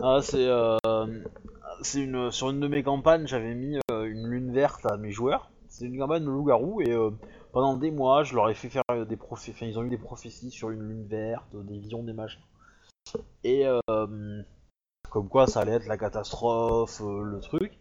Ah, 0.00 0.20
c'est 0.20 0.46
euh, 0.48 0.76
c'est 1.82 2.00
une 2.00 2.32
sur 2.32 2.50
une 2.50 2.60
de 2.60 2.66
mes 2.66 2.82
campagnes, 2.82 3.26
j'avais 3.26 3.54
mis 3.54 3.78
euh, 3.90 4.04
une 4.04 4.26
lune 4.26 4.52
verte 4.52 4.84
à 4.86 4.96
mes 4.96 5.12
joueurs. 5.12 5.51
C'est 5.72 5.86
une 5.86 5.98
campagne 5.98 6.22
de 6.22 6.30
loup-garou 6.30 6.82
et 6.82 6.90
euh, 6.90 7.10
pendant 7.52 7.76
des 7.76 7.90
mois, 7.90 8.24
je 8.24 8.34
leur 8.34 8.50
ai 8.50 8.54
fait 8.54 8.68
faire 8.68 8.82
euh, 8.90 9.06
des 9.06 9.16
prophéties. 9.16 9.56
Enfin, 9.56 9.66
ils 9.66 9.78
ont 9.78 9.84
eu 9.84 9.88
des 9.88 9.96
prophéties 9.96 10.50
sur 10.50 10.68
une 10.68 10.82
lune 10.82 11.06
verte, 11.06 11.56
des 11.56 11.78
visions, 11.78 12.02
des 12.02 12.12
machins. 12.12 12.42
Et 13.42 13.66
euh, 13.66 14.42
comme 15.10 15.30
quoi, 15.30 15.46
ça 15.46 15.60
allait 15.60 15.72
être 15.72 15.86
la 15.86 15.96
catastrophe, 15.96 17.00
euh, 17.00 17.22
le 17.22 17.40
truc. 17.40 17.78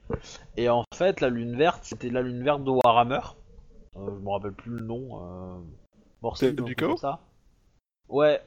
Et 0.55 0.69
en 0.69 0.85
fait, 0.95 1.19
la 1.19 1.29
lune 1.29 1.57
verte, 1.57 1.83
c'était 1.83 2.09
la 2.09 2.21
lune 2.21 2.41
verte 2.43 2.63
de 2.63 2.71
Warhammer. 2.71 3.19
Je 3.95 3.99
me 3.99 4.29
rappelle 4.29 4.53
plus 4.53 4.71
le 4.71 4.85
nom. 4.85 5.61
Un 6.23 6.41
du 6.63 6.75
ça. 6.97 7.19
Ouais. 8.07 8.41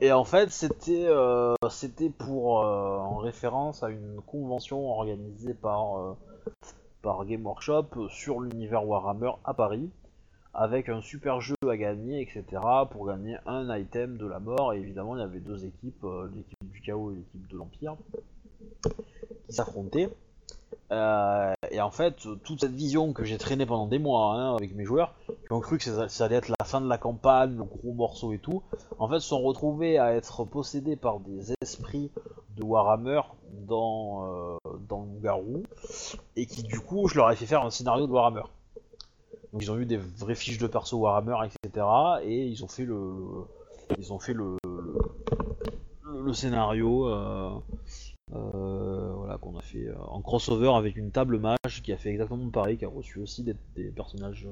Et 0.00 0.12
en 0.12 0.24
fait, 0.24 0.50
c'était 0.50 1.06
euh, 1.06 1.54
c'était 1.70 2.10
pour 2.10 2.62
euh, 2.62 2.98
en 2.98 3.16
référence 3.16 3.82
à 3.82 3.90
une 3.90 4.20
convention 4.26 4.90
organisée 4.90 5.54
par 5.54 5.98
euh, 5.98 6.16
Game 7.24 7.46
Workshop 7.46 8.08
sur 8.08 8.40
l'univers 8.40 8.86
Warhammer 8.86 9.30
à 9.44 9.54
Paris, 9.54 9.90
avec 10.54 10.88
un 10.88 11.00
super 11.00 11.40
jeu 11.40 11.54
à 11.68 11.76
gagner, 11.76 12.20
etc. 12.20 12.44
Pour 12.90 13.06
gagner 13.06 13.36
un 13.46 13.74
item 13.76 14.16
de 14.16 14.26
la 14.26 14.40
mort. 14.40 14.74
Et 14.74 14.78
évidemment, 14.78 15.16
il 15.16 15.20
y 15.20 15.22
avait 15.22 15.40
deux 15.40 15.64
équipes, 15.64 16.02
euh, 16.04 16.28
l'équipe 16.34 16.70
du 16.72 16.80
chaos 16.80 17.12
et 17.12 17.16
l'équipe 17.16 17.46
de 17.48 17.56
l'Empire, 17.56 17.96
qui 18.82 19.54
s'affrontaient. 19.54 20.10
Euh, 20.92 21.52
et 21.70 21.80
en 21.80 21.90
fait, 21.90 22.26
toute 22.44 22.60
cette 22.60 22.72
vision 22.72 23.12
que 23.12 23.24
j'ai 23.24 23.38
traînée 23.38 23.66
pendant 23.66 23.86
des 23.86 23.98
mois 23.98 24.34
hein, 24.34 24.56
avec 24.56 24.74
mes 24.74 24.84
joueurs, 24.84 25.14
qui 25.28 25.52
ont 25.52 25.60
cru 25.60 25.78
que 25.78 25.84
ça, 25.84 26.24
allait 26.24 26.36
être 26.36 26.48
la 26.48 26.64
fin 26.64 26.80
de 26.80 26.88
la 26.88 26.98
campagne, 26.98 27.56
le 27.56 27.64
gros 27.64 27.92
morceau 27.92 28.32
et 28.32 28.38
tout, 28.38 28.62
en 28.98 29.08
fait, 29.08 29.20
sont 29.20 29.40
retrouvés 29.42 29.98
à 29.98 30.14
être 30.14 30.44
possédés 30.44 30.96
par 30.96 31.20
des 31.20 31.54
esprits 31.60 32.10
de 32.56 32.62
Warhammer 32.64 33.20
dans, 33.66 34.26
euh, 34.26 34.56
dans 34.88 35.02
le 35.02 35.20
garou, 35.20 35.62
et 36.36 36.46
qui 36.46 36.62
du 36.62 36.80
coup, 36.80 37.08
je 37.08 37.16
leur 37.16 37.30
ai 37.30 37.36
fait 37.36 37.46
faire 37.46 37.62
un 37.64 37.70
scénario 37.70 38.06
de 38.06 38.12
Warhammer. 38.12 38.42
Donc 39.52 39.62
ils 39.62 39.70
ont 39.70 39.78
eu 39.78 39.86
des 39.86 39.96
vraies 39.96 40.34
fiches 40.34 40.58
de 40.58 40.66
perso 40.66 40.98
Warhammer, 40.98 41.36
etc. 41.46 41.86
Et 42.24 42.46
ils 42.46 42.64
ont 42.64 42.68
fait 42.68 42.84
le, 42.84 42.94
le- 42.94 43.46
ils 43.98 44.12
ont 44.12 44.18
fait 44.18 44.32
le, 44.34 44.56
le, 44.64 44.98
le- 46.04 46.22
le 46.22 46.32
scénario. 46.32 47.08
euh, 47.08 47.50
euh, 48.34 49.12
voilà 49.14 49.38
qu'on 49.38 49.56
a 49.56 49.62
fait 49.62 49.86
en 50.08 50.20
crossover 50.20 50.68
avec 50.74 50.96
une 50.96 51.12
table 51.12 51.38
mage 51.38 51.82
qui 51.84 51.92
a 51.92 51.96
fait 51.96 52.10
exactement 52.10 52.50
pareil, 52.50 52.76
qui 52.76 52.84
a 52.84 52.88
reçu 52.88 53.20
aussi 53.20 53.44
des, 53.44 53.54
des 53.76 53.90
personnages, 53.90 54.48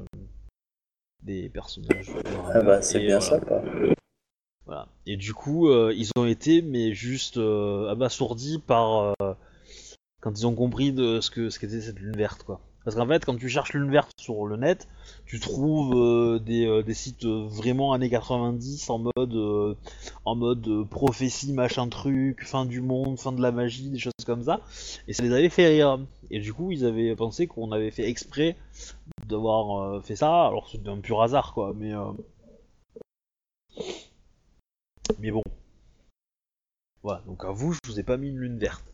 des 1.22 1.48
personnages. 1.48 2.12
Ah 2.54 2.60
bah, 2.62 2.80
c'est 2.82 3.00
bien 3.00 3.18
ça, 3.20 3.40
quoi. 3.40 3.60
Et 5.06 5.16
du 5.16 5.34
coup, 5.34 5.68
euh, 5.68 5.92
ils 5.96 6.10
ont 6.16 6.24
été, 6.24 6.62
mais 6.62 6.94
juste 6.94 7.36
euh, 7.36 7.90
abasourdis 7.90 8.58
par 8.58 9.14
euh, 9.20 9.34
quand 10.20 10.38
ils 10.38 10.46
ont 10.46 10.54
compris 10.54 10.92
de 10.92 11.20
ce 11.20 11.30
que 11.30 11.56
qu'était 11.58 11.80
cette 11.80 11.98
lune 11.98 12.16
verte, 12.16 12.44
quoi. 12.44 12.60
Parce 12.84 12.96
qu'en 12.96 13.06
fait, 13.06 13.24
quand 13.24 13.36
tu 13.36 13.48
cherches 13.48 13.72
lune 13.72 13.90
verte 13.90 14.10
sur 14.20 14.44
le 14.46 14.56
net, 14.56 14.88
tu 15.24 15.40
trouves 15.40 16.38
des, 16.40 16.84
sites 16.92 17.24
vraiment 17.24 17.94
années 17.94 18.10
90 18.10 18.90
en 18.90 18.98
mode 18.98 19.76
en 20.26 20.34
mode 20.34 20.86
prophétie 20.90 21.54
machin 21.54 21.88
truc, 21.88 22.44
fin 22.44 22.66
du 22.66 22.82
monde, 22.82 23.18
fin 23.18 23.32
de 23.32 23.40
la 23.40 23.52
magie, 23.52 23.88
des 23.88 23.98
choses 23.98 24.12
comme 24.26 24.42
ça. 24.42 24.60
Et 25.08 25.14
ça 25.14 25.22
les 25.22 25.32
avait 25.32 25.48
fait 25.48 25.66
rire. 25.68 25.98
Et 26.30 26.40
du 26.40 26.52
coup, 26.52 26.72
ils 26.72 26.84
avaient 26.84 27.16
pensé 27.16 27.46
qu'on 27.46 27.72
avait 27.72 27.90
fait 27.90 28.06
exprès 28.06 28.54
d'avoir 29.26 30.04
fait 30.04 30.16
ça. 30.16 30.46
Alors 30.46 30.68
c'était 30.68 30.90
un 30.90 30.98
pur 30.98 31.22
hasard, 31.22 31.54
quoi. 31.54 31.72
Mais 31.74 31.94
mais 35.18 35.30
bon. 35.30 35.42
Voilà, 37.02 37.20
donc 37.26 37.44
à 37.44 37.50
vous, 37.50 37.72
je 37.72 37.78
vous 37.86 38.00
ai 38.00 38.02
pas 38.02 38.16
mis 38.16 38.28
une 38.30 38.38
lune 38.38 38.58
verte. 38.58 38.84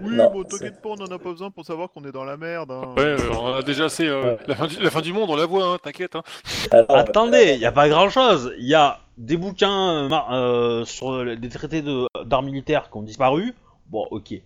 Oui, 0.00 0.14
Non, 0.14 0.30
bon, 0.30 0.44
t'inquiète 0.44 0.80
pas, 0.82 0.90
on 0.90 0.94
en 1.00 1.06
a 1.06 1.18
pas 1.18 1.30
besoin 1.30 1.50
pour 1.50 1.64
savoir 1.64 1.90
qu'on 1.90 2.04
est 2.04 2.12
dans 2.12 2.24
la 2.24 2.36
merde. 2.36 2.70
hein. 2.70 2.94
Ouais, 2.96 3.02
euh, 3.04 3.30
on 3.32 3.54
a 3.54 3.62
déjà 3.62 3.86
assez. 3.86 4.06
euh, 4.06 4.34
Ouais. 4.36 4.38
la, 4.46 4.54
fin 4.54 4.66
du, 4.66 4.76
la 4.80 4.90
fin 4.90 5.00
du 5.00 5.12
monde, 5.12 5.30
on 5.30 5.36
la 5.36 5.46
voit, 5.46 5.66
hein, 5.74 5.78
t'inquiète. 5.82 6.14
Hein. 6.16 6.22
Alors, 6.70 6.96
Attendez, 6.96 7.52
il 7.54 7.60
y 7.60 7.64
a 7.66 7.72
pas 7.72 7.88
grand 7.88 8.08
chose. 8.10 8.52
Il 8.58 8.66
y 8.66 8.74
a 8.74 9.00
des 9.16 9.36
bouquins 9.36 10.04
euh, 10.04 10.08
mar- 10.08 10.32
euh, 10.32 10.84
sur 10.84 11.24
les- 11.24 11.36
des 11.36 11.48
traités 11.48 11.82
de- 11.82 12.06
d'arts 12.24 12.42
militaires 12.42 12.90
qui 12.90 12.96
ont 12.98 13.02
disparu. 13.02 13.54
Bon, 13.86 14.06
ok. 14.10 14.32
Il 14.32 14.42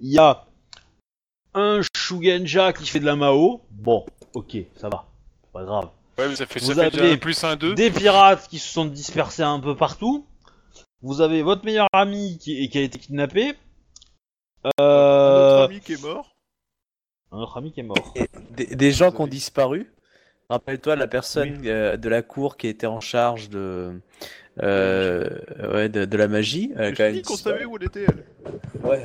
y 0.00 0.18
a 0.18 0.44
un 1.54 1.80
Shugenja 1.96 2.72
qui 2.72 2.86
fait 2.86 3.00
de 3.00 3.06
la 3.06 3.16
Mao. 3.16 3.60
Bon, 3.70 4.06
ok, 4.34 4.56
ça 4.76 4.88
va. 4.88 5.04
C'est 5.42 5.52
pas 5.52 5.64
grave. 5.64 5.88
Ouais, 6.18 6.28
mais 6.28 6.36
ça 6.36 6.46
fait, 6.46 6.60
Vous 6.60 6.66
ça 6.66 6.74
fait 6.84 6.90
déjà 6.90 7.02
avez 7.04 7.12
un 7.14 7.16
plus 7.18 7.42
un 7.44 7.56
2. 7.56 7.74
Des 7.74 7.90
pirates 7.90 8.48
qui 8.48 8.58
se 8.58 8.68
sont 8.72 8.84
dispersés 8.84 9.42
un 9.42 9.60
peu 9.60 9.76
partout. 9.76 10.26
Vous 11.00 11.20
avez 11.20 11.42
votre 11.42 11.64
meilleur 11.64 11.88
ami 11.92 12.38
qui, 12.38 12.68
qui 12.68 12.78
a 12.78 12.82
été 12.82 12.98
kidnappé. 12.98 13.54
Euh... 14.80 15.60
Notre 15.60 15.64
ami 15.70 15.80
qui 15.80 15.92
est 15.94 16.02
mort. 16.02 16.36
Un 17.32 17.38
autre 17.38 17.56
ami 17.56 17.72
qui 17.72 17.80
est 17.80 17.84
mort. 17.84 18.14
Des, 18.50 18.66
des 18.66 18.92
gens 18.92 19.10
qui 19.10 19.20
ont 19.20 19.26
disparu. 19.26 19.90
Rappelle-toi 20.50 20.96
la 20.96 21.06
personne 21.08 21.62
euh, 21.64 21.96
de 21.96 22.08
la 22.10 22.20
cour 22.22 22.56
qui 22.58 22.68
était 22.68 22.86
en 22.86 23.00
charge 23.00 23.48
de, 23.48 23.98
euh, 24.62 25.28
ouais, 25.72 25.88
de, 25.88 26.04
de 26.04 26.16
la 26.16 26.28
magie. 26.28 26.72
euh, 26.76 26.92
quand 26.94 27.08
dit 27.08 27.16
même 27.16 27.22
qu'on 27.22 27.36
savait 27.36 27.64
où 27.64 27.76
elle 27.78 27.84
était, 27.84 28.04
elle. 28.06 28.24
Ouais. 28.84 29.02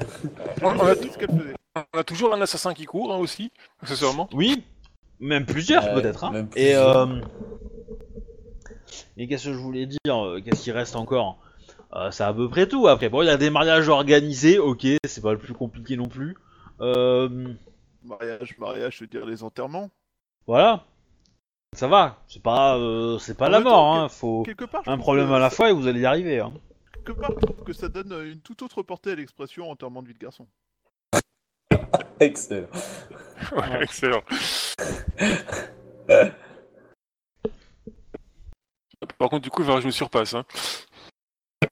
On 0.61 0.77
a 0.85 0.95
tout 0.95 1.07
ce 1.09 1.17
qu'elle 1.17 1.29
faisait. 1.29 1.53
on 1.93 1.99
a 1.99 2.03
toujours 2.03 2.34
un 2.34 2.41
assassin 2.41 2.73
qui 2.73 2.84
court 2.85 3.13
hein, 3.13 3.17
aussi, 3.17 3.49
accessoirement. 3.81 4.27
Oui, 4.34 4.61
même 5.19 5.45
plusieurs 5.45 5.85
Euh, 5.85 5.94
peut-être. 6.02 6.23
Hein. 6.23 6.31
même 6.31 6.45
Et, 6.56 6.73
plusieurs. 6.73 6.98
euh, 6.98 7.22
et 9.18 9.27
qu'est-ce 9.27 9.45
que 9.45 9.53
je 9.53 9.57
voulais 9.57 9.85
dire 9.85 10.26
euh, 10.26 10.41
Qu'est-ce 10.44 10.64
qui 10.64 10.72
reste 10.72 10.95
encore? 10.95 11.39
Euh, 11.94 12.11
C'est 12.11 12.23
à 12.23 12.34
peu 12.34 12.49
près 12.49 12.68
tout. 12.68 12.88
Après, 12.88 13.10
bon, 13.10 13.22
il 13.23 13.26
y 13.27 13.30
a 13.30 13.38
des 13.38 13.49
mariages 13.49 13.89
organisés, 13.89 14.60
ok, 14.60 14.85
c'est 15.06 15.22
pas 15.22 15.31
le 15.31 15.38
plus 15.39 15.53
compliqué 15.53 15.95
non 15.98 16.07
plus. 16.07 16.35
Euh, 16.81 17.53
Mariage, 18.03 18.57
mariage, 18.60 18.98
je 18.98 19.03
veux 19.03 19.07
dire 19.07 19.26
les 19.26 19.44
enterrements. 19.44 19.89
voilà, 20.45 20.84
ça 21.76 21.88
va. 21.88 22.23
C'est 22.27 22.41
pas, 22.41 22.77
euh, 22.77 23.18
c'est 23.19 23.35
pas 23.38 23.48
En 23.48 23.49
la 23.49 23.57
même 23.60 23.68
temps, 23.68 23.72
mort. 23.94 23.95
Hein. 24.03 24.10
Faut 24.10 24.44
Quelque 24.44 24.65
part, 24.65 24.84
je 24.85 24.89
un 24.89 24.94
trouve 24.94 25.03
problème 25.03 25.27
que 25.30 25.34
à 25.34 25.39
la 25.39 25.49
ça- 25.49 25.56
fois 25.56 25.69
et 25.69 25.73
vous 25.73 25.88
allez 25.88 26.02
y 26.02 26.06
arriver. 26.06 26.39
Hein. 26.39 26.53
Quelque 27.06 27.19
part, 27.19 27.31
je 27.31 27.45
trouve 27.45 27.64
que 27.65 27.73
ça 27.73 27.89
donne 27.89 28.11
euh, 28.14 28.31
une 28.31 28.39
toute 28.41 28.61
autre 28.61 28.84
portée 28.84 29.11
à 29.11 29.15
l'expression 29.15 29.69
enterrement 29.69 30.02
de 30.03 30.07
vie 30.07 30.14
de 30.14 30.19
garçon. 30.19 30.45
Excellent. 32.19 32.68
Ouais, 33.55 33.84
excellent. 33.84 34.22
Par 39.18 39.30
contre, 39.30 39.43
du 39.43 39.49
coup, 39.49 39.61
il 39.64 39.68
va 39.68 39.76
que 39.76 39.81
je 39.81 39.85
me 39.88 39.91
surpasse. 39.91 40.34
Hein. 40.34 40.43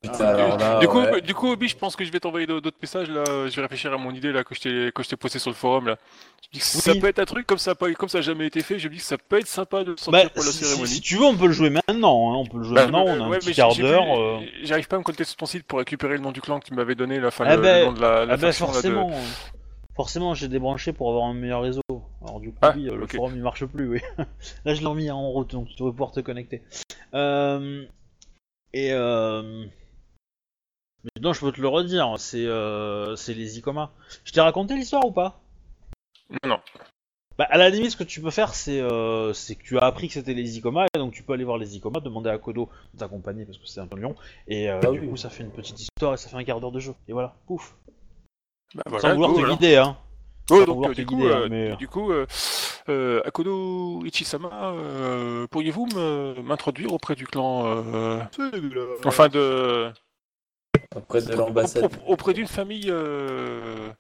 Putain, 0.01 0.25
alors 0.25 0.57
là, 0.57 0.79
du 0.79 0.87
coup, 0.87 0.99
ouais. 0.99 1.21
du 1.21 1.33
coup, 1.35 1.51
Obi, 1.51 1.67
je 1.67 1.75
pense 1.77 1.95
que 1.95 2.03
je 2.03 2.11
vais 2.11 2.19
t'envoyer 2.19 2.47
d'autres 2.47 2.77
messages 2.81 3.09
là. 3.09 3.23
Je 3.25 3.55
vais 3.55 3.61
réfléchir 3.61 3.93
à 3.93 3.97
mon 3.97 4.11
idée 4.11 4.31
là 4.31 4.43
que 4.43 4.55
je 4.55 4.61
t'ai 4.61 4.91
que 4.91 5.03
je 5.03 5.09
t'ai 5.09 5.15
posté 5.15 5.37
sur 5.39 5.51
le 5.51 5.55
forum 5.55 5.87
là. 5.87 5.97
Je 6.43 6.49
dis 6.53 6.59
que 6.59 6.65
Ça 6.65 6.91
Oui. 6.91 6.99
peut 6.99 7.07
être 7.07 7.19
un 7.19 7.25
truc 7.25 7.45
comme 7.45 7.57
ça, 7.59 7.73
comme 7.75 8.09
ça 8.09 8.17
a 8.17 8.21
jamais 8.21 8.47
été 8.47 8.61
fait. 8.61 8.79
Je 8.79 8.87
me 8.87 8.93
dis 8.93 8.99
que 8.99 9.05
ça 9.05 9.17
peut 9.17 9.37
être 9.39 9.47
sympa 9.47 9.83
de 9.83 9.91
le 9.91 9.97
sortir 9.97 10.23
Bah, 10.23 10.29
pour 10.33 10.43
la 10.43 10.51
si, 10.51 10.63
cérémonie. 10.63 10.87
si 10.87 11.01
tu 11.01 11.15
veux, 11.17 11.25
on 11.25 11.35
peut 11.37 11.47
le 11.47 11.53
jouer 11.53 11.69
maintenant. 11.69 12.31
Hein. 12.33 12.37
On 12.37 12.45
peut 12.47 12.57
le 12.57 12.63
jouer 12.63 12.75
Bah, 12.75 12.83
maintenant. 12.87 13.07
euh, 13.07 13.19
On 13.19 13.31
a 13.31 13.35
un 13.35 13.39
petit 13.39 13.53
quart 13.53 13.75
d'heure. 13.75 14.19
euh. 14.19 14.39
J'arrive 14.63 14.87
pas 14.87 14.95
à 14.95 14.99
me 14.99 15.03
connecter 15.03 15.23
sur 15.23 15.35
ton 15.37 15.45
site 15.45 15.65
pour 15.67 15.79
récupérer 15.79 16.13
le 16.13 16.19
nom 16.19 16.31
du 16.31 16.41
clan 16.41 16.59
que 16.59 16.65
tu 16.65 16.73
m'avais 16.73 16.95
donné, 16.95 17.17
Ah 17.17 17.55
le, 17.55 17.61
bah, 17.61 17.79
le 17.79 17.85
nom 17.85 17.91
de 17.93 18.01
la, 18.01 18.25
la 18.25 18.33
Ah 18.33 18.37
bah 18.37 18.47
faction, 18.51 18.71
là, 18.71 18.81
de- 18.81 18.89
forcément, 19.95 20.33
j'ai 20.33 20.47
débranché 20.47 20.93
pour 20.93 21.09
avoir 21.09 21.25
un 21.25 21.33
meilleur 21.33 21.61
réseau. 21.61 21.81
Alors 22.21 22.39
du 22.39 22.51
coup 22.51 22.57
Ah, 22.61 22.73
oui, 22.75 22.89
euh, 22.89 22.95
le 22.95 23.07
forum 23.07 23.33
il 23.35 23.41
marche 23.41 23.65
plus, 23.65 23.87
oui. 23.87 24.01
Là 24.65 24.73
je 24.73 24.81
l'ai 24.81 24.87
remis 24.87 25.09
en 25.11 25.29
route 25.29 25.51
donc 25.51 25.67
tu 25.67 25.75
devrais 25.75 25.91
pouvoir 25.91 26.11
te 26.11 26.19
connecter. 26.19 26.63
Euh, 27.13 27.85
et 28.73 28.91
euh... 28.91 29.65
mais 31.03 31.21
non 31.21 31.33
je 31.33 31.39
peux 31.39 31.51
te 31.51 31.61
le 31.61 31.67
redire, 31.67 32.15
c'est 32.17 32.45
euh, 32.45 33.15
c'est 33.15 33.33
les 33.33 33.57
Icoma. 33.57 33.91
Je 34.23 34.31
t'ai 34.31 34.41
raconté 34.41 34.75
l'histoire 34.75 35.05
ou 35.05 35.11
pas? 35.11 35.39
Non. 36.43 36.59
Bah 37.37 37.47
à 37.49 37.57
la 37.57 37.69
limite 37.69 37.91
ce 37.91 37.97
que 37.97 38.03
tu 38.03 38.21
peux 38.21 38.31
faire 38.31 38.55
c'est 38.55 38.79
euh, 38.79 39.33
c'est 39.33 39.55
que 39.55 39.63
tu 39.63 39.77
as 39.77 39.83
appris 39.83 40.07
que 40.07 40.13
c'était 40.13 40.33
les 40.33 40.57
Icoma 40.57 40.85
et 40.95 40.97
donc 40.97 41.13
tu 41.13 41.21
peux 41.21 41.33
aller 41.33 41.43
voir 41.43 41.57
les 41.57 41.75
Icoma, 41.75 41.99
demander 41.99 42.29
à 42.29 42.37
Kodo 42.37 42.69
de 42.93 42.99
t'accompagner 42.99 43.45
parce 43.45 43.57
que 43.57 43.67
c'est 43.67 43.81
un 43.81 43.87
peu 43.87 43.99
lion 43.99 44.15
et 44.47 44.69
euh, 44.69 44.79
Ah 44.83 44.91
du 44.91 44.99
oui. 45.01 45.09
coup 45.09 45.17
ça 45.17 45.29
fait 45.29 45.43
une 45.43 45.51
petite 45.51 45.79
histoire 45.79 46.13
et 46.13 46.17
ça 46.17 46.29
fait 46.29 46.37
un 46.37 46.43
quart 46.43 46.59
d'heure 46.61 46.71
de 46.71 46.79
jeu 46.79 46.95
et 47.07 47.13
voilà, 47.13 47.35
pouf. 47.45 47.75
Bah, 48.73 48.81
Sans 48.85 48.89
voilà, 48.99 49.13
vouloir 49.13 49.31
go, 49.31 49.37
te 49.39 49.43
alors. 49.45 49.57
guider 49.57 49.75
hein. 49.77 49.97
Sans 50.49 50.57
donc 50.59 50.67
vouloir 50.75 50.91
euh, 50.91 50.93
te 50.93 51.01
du 51.01 51.05
coup, 51.05 51.15
guider, 51.15 51.31
hein, 51.31 51.39
euh, 51.41 51.47
mais- 51.49 51.75
du 51.77 51.87
coup, 51.87 52.11
euh, 52.11 52.25
euh, 52.89 53.21
Akodo 53.25 54.03
Ichisama, 54.05 54.49
euh, 54.73 55.47
pourriez-vous 55.47 55.87
me- 55.95 56.41
m'introduire 56.41 56.93
auprès 56.93 57.15
du 57.15 57.25
clan, 57.25 57.65
euh, 57.65 58.21
enfin 59.05 59.27
de, 59.29 59.91
Auprès 60.95 61.21
de 61.21 61.33
l'ambassade. 61.33 61.83
auprès- 61.85 62.01
auprès 62.07 62.33
d'une 62.33 62.47
famille 62.47 62.89
euh, 62.89 63.91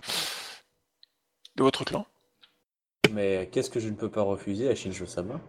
de 1.55 1.63
votre 1.63 1.83
clan? 1.85 2.05
Mais 3.11 3.49
qu'est-ce 3.51 3.69
que 3.69 3.79
je 3.79 3.89
ne 3.89 3.95
peux 3.95 4.09
pas 4.11 4.21
refuser 4.21 4.69
à 4.69 4.75
Shinjo-sama 4.75 5.39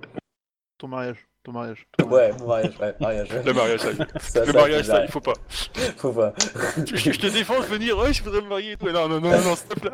Ton 0.78 0.88
mariage, 0.88 1.26
ton 1.46 1.52
mariage. 1.52 1.86
ton. 1.96 2.08
Ouais, 2.08 2.32
mon 2.40 2.46
mariage, 2.48 2.72
ouais, 2.80 2.94
mariage. 3.00 3.30
ouais. 3.32 3.42
Le 3.46 3.52
mariage, 3.54 3.80
ça, 3.80 3.90
Ça, 4.20 4.40
le 4.40 4.46
ça, 4.46 4.52
mariage, 4.52 4.84
ça, 4.84 5.02
il 5.04 5.10
faut 5.10 5.20
pas. 5.20 5.32
Faut 5.96 6.12
pas. 6.12 6.34
Je, 6.84 6.96
je 6.96 7.18
te 7.18 7.26
défends 7.28 7.60
de 7.60 7.64
venir, 7.66 7.96
ouais, 7.98 8.12
je 8.12 8.22
voudrais 8.22 8.40
me 8.42 8.48
marier. 8.48 8.72
et 8.72 8.76
tout. 8.76 8.86
Non, 8.90 9.08
non, 9.08 9.20
non, 9.20 9.30
non, 9.30 9.56
s'il 9.56 9.68
te 9.68 9.80
plaît. 9.80 9.90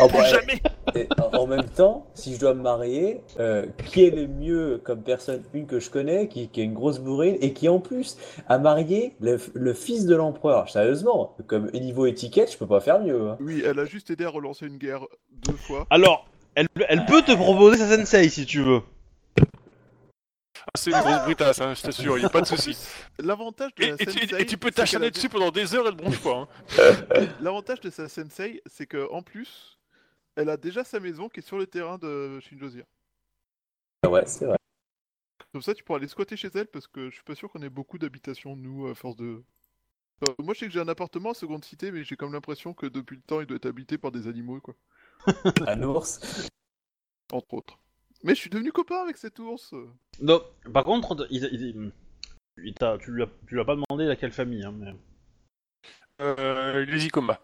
Oh, 0.00 0.08
bah, 0.12 0.24
Jamais. 0.24 0.60
et 0.94 1.08
en- 1.20 1.38
en 1.38 1.46
même 1.46 1.64
temps, 1.64 2.06
si 2.14 2.34
je 2.34 2.40
dois 2.40 2.54
me 2.54 2.62
marier, 2.62 3.20
euh, 3.40 3.66
qui 3.86 4.04
est 4.04 4.10
le 4.10 4.26
mieux 4.26 4.80
comme 4.84 5.02
personne, 5.02 5.42
une 5.54 5.66
que 5.66 5.80
je 5.80 5.90
connais, 5.90 6.28
qui, 6.28 6.48
qui 6.48 6.60
est 6.60 6.64
une 6.64 6.74
grosse 6.74 6.98
bourrine, 7.00 7.36
et 7.40 7.52
qui 7.52 7.68
en 7.68 7.80
plus 7.80 8.16
a 8.48 8.58
marié 8.58 9.14
le, 9.20 9.38
le 9.54 9.74
fils 9.74 10.04
de 10.06 10.14
l'empereur. 10.14 10.68
Sérieusement, 10.70 11.36
comme 11.46 11.70
niveau 11.72 12.06
étiquette, 12.06 12.52
je 12.52 12.58
peux 12.58 12.66
pas 12.66 12.80
faire 12.80 13.00
mieux. 13.00 13.30
hein. 13.30 13.36
Oui, 13.40 13.62
elle 13.64 13.78
a 13.78 13.84
juste 13.86 14.10
aidé 14.10 14.24
à 14.24 14.30
relancer 14.30 14.66
une 14.66 14.78
guerre 14.78 15.00
deux 15.46 15.56
fois. 15.56 15.86
Alors, 15.90 16.26
elle, 16.54 16.68
elle 16.88 17.04
peut 17.06 17.22
te 17.22 17.32
proposer 17.32 17.78
sa 17.78 17.96
sensei 17.96 18.28
si 18.28 18.46
tu 18.46 18.60
veux. 18.62 18.80
Ah, 20.76 20.80
c'est 20.80 20.90
une 20.90 20.98
grosse 20.98 21.22
brutasse, 21.24 21.60
hein, 21.60 21.72
je 21.74 21.82
t'assure, 21.82 22.16
il 22.18 22.20
n'y 22.22 22.26
a 22.26 22.30
pas 22.30 22.40
de 22.40 22.46
souci. 22.46 22.76
L'avantage 23.20 23.72
de 23.76 23.84
Et, 23.84 23.88
la 23.90 23.94
et 23.94 24.06
tu, 24.06 24.12
sensei, 24.20 24.40
et 24.42 24.46
tu 24.46 24.58
peux 24.58 24.68
c'est 24.68 24.74
qu'elle 24.74 24.74
t'acharner 24.74 25.06
a- 25.06 25.10
dessus 25.10 25.28
pendant 25.28 25.52
des 25.52 25.72
heures, 25.74 25.86
elle 25.86 25.94
bronche 25.94 26.20
pas. 26.20 26.36
Hein. 26.36 26.48
L'avantage 27.40 27.80
de 27.80 27.90
sa 27.90 28.08
sensei, 28.08 28.60
c'est 28.66 28.86
que 28.86 29.08
en 29.12 29.22
plus, 29.22 29.78
elle 30.34 30.48
a 30.48 30.56
déjà 30.56 30.82
sa 30.82 30.98
maison 30.98 31.28
qui 31.28 31.40
est 31.40 31.46
sur 31.46 31.58
le 31.58 31.68
terrain 31.68 31.96
de 31.98 32.40
Shinjozia. 32.40 32.82
Ouais, 34.04 34.26
c'est 34.26 34.46
vrai. 34.46 34.56
Comme 35.52 35.62
ça, 35.62 35.74
tu 35.74 35.84
pourras 35.84 35.98
aller 36.00 36.08
squatter 36.08 36.36
chez 36.36 36.50
elle 36.54 36.66
parce 36.66 36.88
que 36.88 37.08
je 37.08 37.14
suis 37.14 37.22
pas 37.24 37.36
sûr 37.36 37.48
qu'on 37.52 37.62
ait 37.62 37.68
beaucoup 37.70 37.96
d'habitations, 37.98 38.56
nous, 38.56 38.88
à 38.88 38.96
force 38.96 39.14
de. 39.14 39.44
Enfin, 40.20 40.34
moi, 40.40 40.54
je 40.54 40.58
sais 40.60 40.66
que 40.66 40.72
j'ai 40.72 40.80
un 40.80 40.88
appartement 40.88 41.30
à 41.30 41.34
seconde 41.34 41.64
cité, 41.64 41.92
mais 41.92 42.02
j'ai 42.02 42.16
comme 42.16 42.32
l'impression 42.32 42.74
que 42.74 42.86
depuis 42.86 43.14
le 43.16 43.22
temps, 43.22 43.40
il 43.40 43.46
doit 43.46 43.56
être 43.58 43.66
habité 43.66 43.96
par 43.96 44.10
des 44.10 44.26
animaux, 44.26 44.60
quoi. 44.60 44.74
Un 45.68 45.82
ours. 45.84 46.48
Entre 47.32 47.54
autres. 47.54 47.78
Mais 48.24 48.34
je 48.34 48.40
suis 48.40 48.50
devenu 48.50 48.72
copain 48.72 49.02
avec 49.02 49.16
cet 49.18 49.38
ours. 49.38 49.72
Non, 50.20 50.42
par 50.72 50.82
contre, 50.84 51.26
il, 51.30 51.44
il- 51.52 51.92
il 52.64 52.74
t'a- 52.74 52.98
tu, 52.98 53.10
lui 53.12 53.22
as, 53.22 53.28
tu 53.46 53.54
lui 53.54 53.60
as 53.60 53.64
pas 53.64 53.76
demandé 53.76 54.06
laquelle 54.06 54.32
famille. 54.32 54.64
Hein, 54.64 54.74
mais... 54.76 54.94
Euh, 56.22 56.84
les 56.86 57.06
Icoma. 57.06 57.38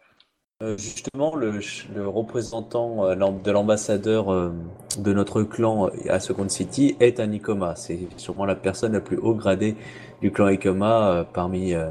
Euh, 0.63 0.77
justement, 0.77 1.37
le, 1.37 1.53
ch- 1.61 1.89
le 1.95 2.07
représentant 2.07 3.05
euh, 3.05 3.15
l'am- 3.15 3.41
de 3.43 3.51
l'ambassadeur 3.51 4.31
euh, 4.33 4.53
de 4.99 5.13
notre 5.13 5.43
clan 5.43 5.89
euh, 5.89 5.91
à 6.11 6.21
Second 6.21 6.49
City 6.49 6.97
est 7.01 7.19
un 7.21 7.31
Ikoma. 7.33 7.77
C'est 7.77 8.09
sûrement 8.19 8.45
la 8.45 8.57
personne 8.57 8.93
la 8.93 9.01
plus 9.01 9.17
haut 9.17 9.35
gradée 9.35 9.77
du 10.21 10.31
clan 10.33 10.49
Ikoma 10.49 11.11
euh, 11.13 11.25
parmi, 11.25 11.75
euh, 11.75 11.91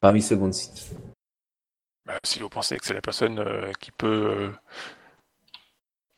parmi 0.00 0.22
Second 0.22 0.52
City. 0.52 0.90
Bah, 2.06 2.18
si 2.24 2.40
vous 2.40 2.48
pensez 2.48 2.76
que 2.78 2.84
c'est 2.86 2.94
la 2.94 3.00
personne 3.00 3.38
euh, 3.38 3.72
qui 3.80 3.90
peut 3.92 4.06
euh, 4.30 4.50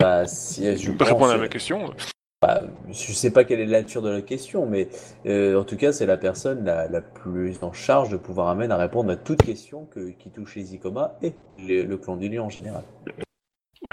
Bah, 0.04 0.26
si, 0.26 0.76
je 0.76 0.92
pense, 0.92 1.08
répondre 1.08 1.30
à 1.32 1.38
ma 1.38 1.48
question, 1.48 1.94
bah, 2.42 2.60
je 2.90 3.12
sais 3.14 3.30
pas 3.30 3.44
quelle 3.44 3.60
est 3.60 3.64
la 3.64 3.80
nature 3.80 4.02
de 4.02 4.10
la 4.10 4.20
question, 4.20 4.66
mais 4.66 4.90
euh, 5.24 5.58
en 5.58 5.64
tout 5.64 5.78
cas, 5.78 5.92
c'est 5.92 6.04
la 6.04 6.18
personne 6.18 6.62
la, 6.62 6.88
la 6.88 7.00
plus 7.00 7.56
en 7.62 7.72
charge 7.72 8.10
de 8.10 8.18
pouvoir 8.18 8.48
amener 8.48 8.70
à 8.70 8.76
répondre 8.76 9.10
à 9.10 9.16
toute 9.16 9.42
question 9.42 9.86
que, 9.86 10.10
qui 10.10 10.28
touche 10.28 10.56
les 10.56 10.74
Ikoma 10.74 11.16
et 11.22 11.32
le, 11.58 11.84
le 11.84 11.96
clan 11.96 12.16
du 12.16 12.28
lion 12.28 12.44
en 12.44 12.50
général. 12.50 12.84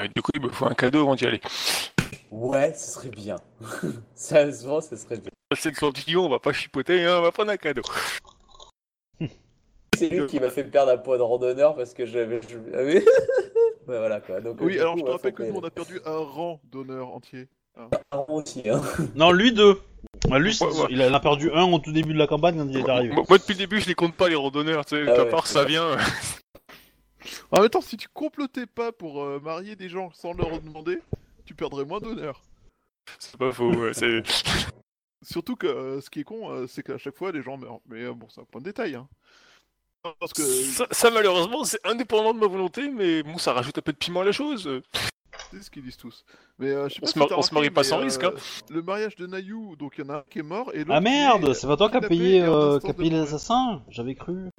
euh, 0.01 0.07
du 0.13 0.21
coup, 0.21 0.31
il 0.35 0.41
me 0.41 0.49
faut 0.49 0.65
un 0.65 0.73
cadeau 0.73 0.99
avant 0.99 1.15
d'y 1.15 1.27
aller. 1.27 1.39
Ouais, 2.29 2.73
ce 2.73 2.91
serait 2.91 3.07
bien. 3.07 3.37
Sérieusement, 4.15 4.81
ce 4.81 4.97
serait 4.97 5.17
bien. 5.17 5.31
C'est 5.57 5.69
le 5.69 5.75
clandillon, 5.75 6.25
on 6.25 6.29
va 6.29 6.39
pas 6.39 6.51
chipoter, 6.51 7.05
hein, 7.05 7.19
on 7.19 7.21
va 7.21 7.31
prendre 7.31 7.51
un 7.51 7.57
cadeau. 7.57 7.83
C'est 9.95 10.09
lui 10.09 10.25
qui 10.27 10.41
m'a 10.41 10.49
fait 10.49 10.65
perdre 10.65 10.91
un 10.91 10.97
point 10.97 11.17
de 11.17 11.21
randonneur 11.21 11.73
parce 11.73 11.93
que 11.93 12.05
j'avais. 12.05 12.41
je- 13.91 13.95
oui. 13.95 13.99
ouais, 13.99 13.99
voilà 13.99 14.21
quoi. 14.21 14.41
Donc, 14.41 14.61
euh, 14.61 14.65
Oui, 14.65 14.79
alors 14.79 14.93
coup, 14.95 14.99
je 15.01 15.05
te 15.05 15.11
rappelle 15.11 15.33
que 15.33 15.43
nous, 15.43 15.55
on 15.59 15.63
a 15.63 15.69
perdu 15.71 15.99
un 16.05 16.17
rang 16.17 16.59
d'honneur 16.71 17.09
entier. 17.09 17.47
le 17.77 18.33
aussi. 18.33 18.63
Hein. 18.69 18.81
Non, 19.15 19.31
lui 19.31 19.51
deux. 19.53 19.79
Lui, 20.31 20.53
c'est- 20.53 20.65
Ouais, 20.65 20.71
ouais. 20.81 20.87
il 20.91 21.01
en 21.01 21.13
a 21.13 21.19
perdu 21.19 21.51
un 21.51 21.63
au 21.63 21.79
tout 21.79 21.91
début 21.91 22.13
de 22.13 22.19
la 22.19 22.27
campagne 22.27 22.57
quand 22.57 22.67
il 22.69 22.77
est 22.77 22.89
arrivé. 22.89 23.13
Moi, 23.13 23.23
moi, 23.27 23.37
depuis 23.37 23.53
le 23.53 23.59
début, 23.59 23.79
je 23.81 23.87
les 23.87 23.95
compte 23.95 24.15
pas, 24.15 24.29
les 24.29 24.35
randonneurs, 24.35 24.85
tu 24.85 24.95
sais, 24.95 25.05
Ah 25.09 25.21
à 25.21 25.23
ouais, 25.23 25.29
part 25.29 25.47
ça 25.47 25.61
vrai. 25.63 25.69
vient. 25.71 25.97
En 27.51 27.59
même 27.61 27.69
temps, 27.69 27.81
si 27.81 27.97
tu 27.97 28.07
complotais 28.07 28.65
pas 28.65 28.91
pour 28.91 29.21
euh, 29.23 29.39
marier 29.39 29.75
des 29.75 29.89
gens 29.89 30.09
sans 30.13 30.33
leur 30.33 30.59
demander, 30.61 30.99
tu 31.45 31.53
perdrais 31.53 31.85
moins 31.85 31.99
d'honneur. 31.99 32.41
c'est 33.19 33.37
pas 33.37 33.51
faux, 33.51 33.71
ouais, 33.73 33.93
c'est. 33.93 34.23
Surtout 35.23 35.55
que 35.55 35.67
euh, 35.67 36.01
ce 36.01 36.09
qui 36.09 36.21
est 36.21 36.23
con, 36.23 36.49
euh, 36.51 36.65
c'est 36.67 36.81
qu'à 36.81 36.97
chaque 36.97 37.15
fois, 37.15 37.31
les 37.31 37.43
gens 37.43 37.57
meurent. 37.57 37.79
Mais 37.87 38.03
euh, 38.03 38.13
bon, 38.13 38.27
c'est 38.29 38.41
un 38.41 38.45
point 38.45 38.59
de 38.61 38.65
détail. 38.65 38.95
Hein. 38.95 39.07
Que 40.35 40.41
Ça, 40.43 40.87
ça, 40.91 41.11
malheureusement, 41.11 41.63
c'est 41.63 41.79
indépendant 41.85 42.33
de 42.33 42.39
ma 42.39 42.47
volonté, 42.47 42.89
mais 42.89 43.21
bon, 43.23 43.37
ça 43.37 43.53
rajoute 43.53 43.77
un 43.77 43.81
peu 43.81 43.91
de 43.91 43.97
piment 43.97 44.21
à 44.21 44.25
la 44.25 44.31
chose. 44.31 44.81
c'est 45.51 45.61
ce 45.61 45.69
qu'ils 45.69 45.83
disent 45.83 45.97
tous. 45.97 46.25
Mais 46.57 46.69
euh, 46.71 46.89
je 46.89 46.95
sais 46.95 46.99
On 46.99 47.01
pas 47.01 47.07
se 47.07 47.13
si 47.13 47.19
mar- 47.19 47.27
t'as 47.27 47.35
on 47.35 47.41
se 47.41 47.49
remarqué, 47.49 47.67
marie 47.69 47.73
pas 47.75 47.83
sans 47.83 47.97
risque, 47.99 48.23
hein. 48.23 48.31
Le 48.69 48.81
mariage 48.81 49.15
de 49.15 49.27
Nayu, 49.27 49.75
donc 49.77 49.93
il 49.97 50.05
y 50.05 50.07
en 50.07 50.13
a 50.13 50.17
un 50.17 50.23
qui 50.29 50.39
est 50.39 50.43
mort 50.43 50.71
et 50.73 50.79
l'autre. 50.79 50.91
Ah 50.93 51.01
merde, 51.01 51.49
est 51.49 51.53
c'est 51.53 51.67
pas 51.67 51.77
toi 51.77 51.89
qui 51.89 51.97
as 51.97 52.01
payé, 52.01 52.41
euh, 52.41 52.75
instance 52.77 52.81
qui 52.83 52.89
a 52.89 52.93
de 52.93 52.97
payé 52.97 53.09
l'assassin 53.11 53.83
J'avais 53.89 54.15
cru. 54.15 54.49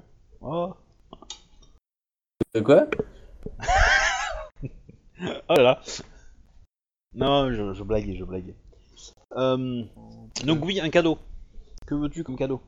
Oh. 0.41 0.73
De 2.53 2.61
quoi? 2.61 2.87
Oh 5.47 5.53
là 5.55 5.61
là. 5.63 5.81
Non, 7.13 7.49
je, 7.53 7.73
je 7.73 7.83
blaguais, 7.83 8.15
je 8.17 8.23
blaguais. 8.25 8.55
Euh, 9.37 9.83
donc 10.43 10.65
oui, 10.65 10.81
un 10.81 10.89
cadeau. 10.89 11.17
Que 11.87 11.95
veux-tu 11.95 12.23
comme 12.23 12.35
cadeau? 12.35 12.61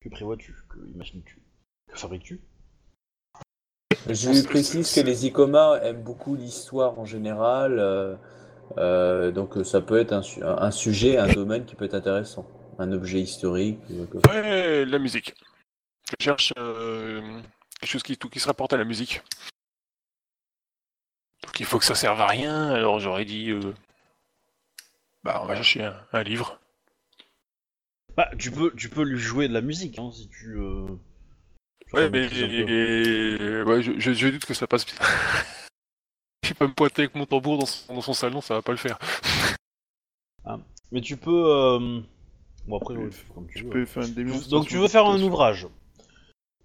Que 0.00 0.08
prévois-tu? 0.10 0.54
Que 0.68 0.78
imagines-tu? 0.94 1.38
Que 1.94 2.00
fabriques-tu? 2.00 2.40
Je 4.08 4.30
lui 4.30 4.42
précise 4.42 4.92
que 4.92 5.00
les 5.00 5.26
Ikoma 5.26 5.78
aiment 5.82 6.02
beaucoup 6.02 6.34
l'histoire 6.34 6.98
en 6.98 7.04
général. 7.04 7.78
euh, 7.78 8.16
euh, 8.78 9.30
donc, 9.30 9.64
ça 9.64 9.80
peut 9.80 9.98
être 9.98 10.12
un, 10.12 10.22
su- 10.22 10.42
un- 10.42 10.70
sujet, 10.72 11.16
un 11.18 11.32
domaine 11.32 11.64
qui 11.64 11.76
peut 11.76 11.84
être 11.84 11.94
intéressant. 11.94 12.46
Un 12.78 12.90
objet 12.92 13.20
historique. 13.20 13.78
que- 13.86 14.28
Ouais, 14.28 14.84
la 14.84 14.98
musique. 14.98 15.34
Je 16.18 16.24
cherche 16.24 16.52
euh, 16.58 17.40
quelque 17.80 17.88
chose 17.90 18.02
qui, 18.02 18.18
tout- 18.18 18.28
qui 18.28 18.40
se 18.40 18.46
rapporte 18.48 18.72
à 18.72 18.76
la 18.76 18.84
musique. 18.84 19.22
qu'il 21.52 21.66
faut 21.66 21.78
que 21.78 21.84
ça 21.84 21.94
serve 21.94 22.20
à 22.20 22.26
rien, 22.26 22.70
alors 22.70 22.98
j'aurais 22.98 23.24
dit, 23.26 23.50
euh, 23.50 23.72
bah 25.22 25.40
on 25.42 25.46
va 25.46 25.54
chercher 25.54 25.84
un, 25.84 25.94
un 26.12 26.22
livre. 26.24 26.58
Bah, 28.16 28.28
tu 28.38 28.50
peux, 28.50 28.72
tu 28.74 28.88
peux 28.88 29.02
lui 29.04 29.18
jouer 29.20 29.46
de 29.46 29.52
la 29.54 29.60
musique, 29.60 29.98
hein, 30.00 30.10
si 30.12 30.26
tu. 30.28 30.56
euh, 30.58 30.86
tu 30.86 31.13
Ouais, 31.94 32.08
mais 32.10 33.62
ouais, 33.62 33.82
je, 33.82 33.92
je- 33.98 34.12
je 34.12 34.28
doute 34.28 34.44
que 34.44 34.54
ça 34.54 34.66
passe 34.66 34.84
bien. 34.84 34.94
Je 36.42 36.48
vais 36.50 36.54
pas 36.54 36.66
me 36.66 36.72
pointer 36.74 37.02
avec 37.02 37.14
mon 37.14 37.24
tambour 37.26 37.58
dans 37.58 37.66
son, 37.66 37.94
dans 37.94 38.00
son 38.02 38.12
salon, 38.14 38.40
ça 38.40 38.54
va 38.54 38.62
pas 38.62 38.72
le 38.72 38.78
faire. 38.78 38.98
Mais 40.92 41.00
tu 41.00 41.16
peux. 41.16 41.44
euh, 41.46 42.00
Bon 42.66 42.76
après, 42.78 42.94
ouais, 42.94 43.10
comme 43.34 43.46
tu 43.48 43.58
Tu 43.58 43.64
veux. 43.64 43.70
peux 43.70 43.84
faire 43.86 44.04
une. 44.04 44.40
Donc 44.48 44.66
tu 44.68 44.76
veux 44.78 44.88
faire 44.88 45.06
un 45.06 45.20
ouvrage. 45.20 45.66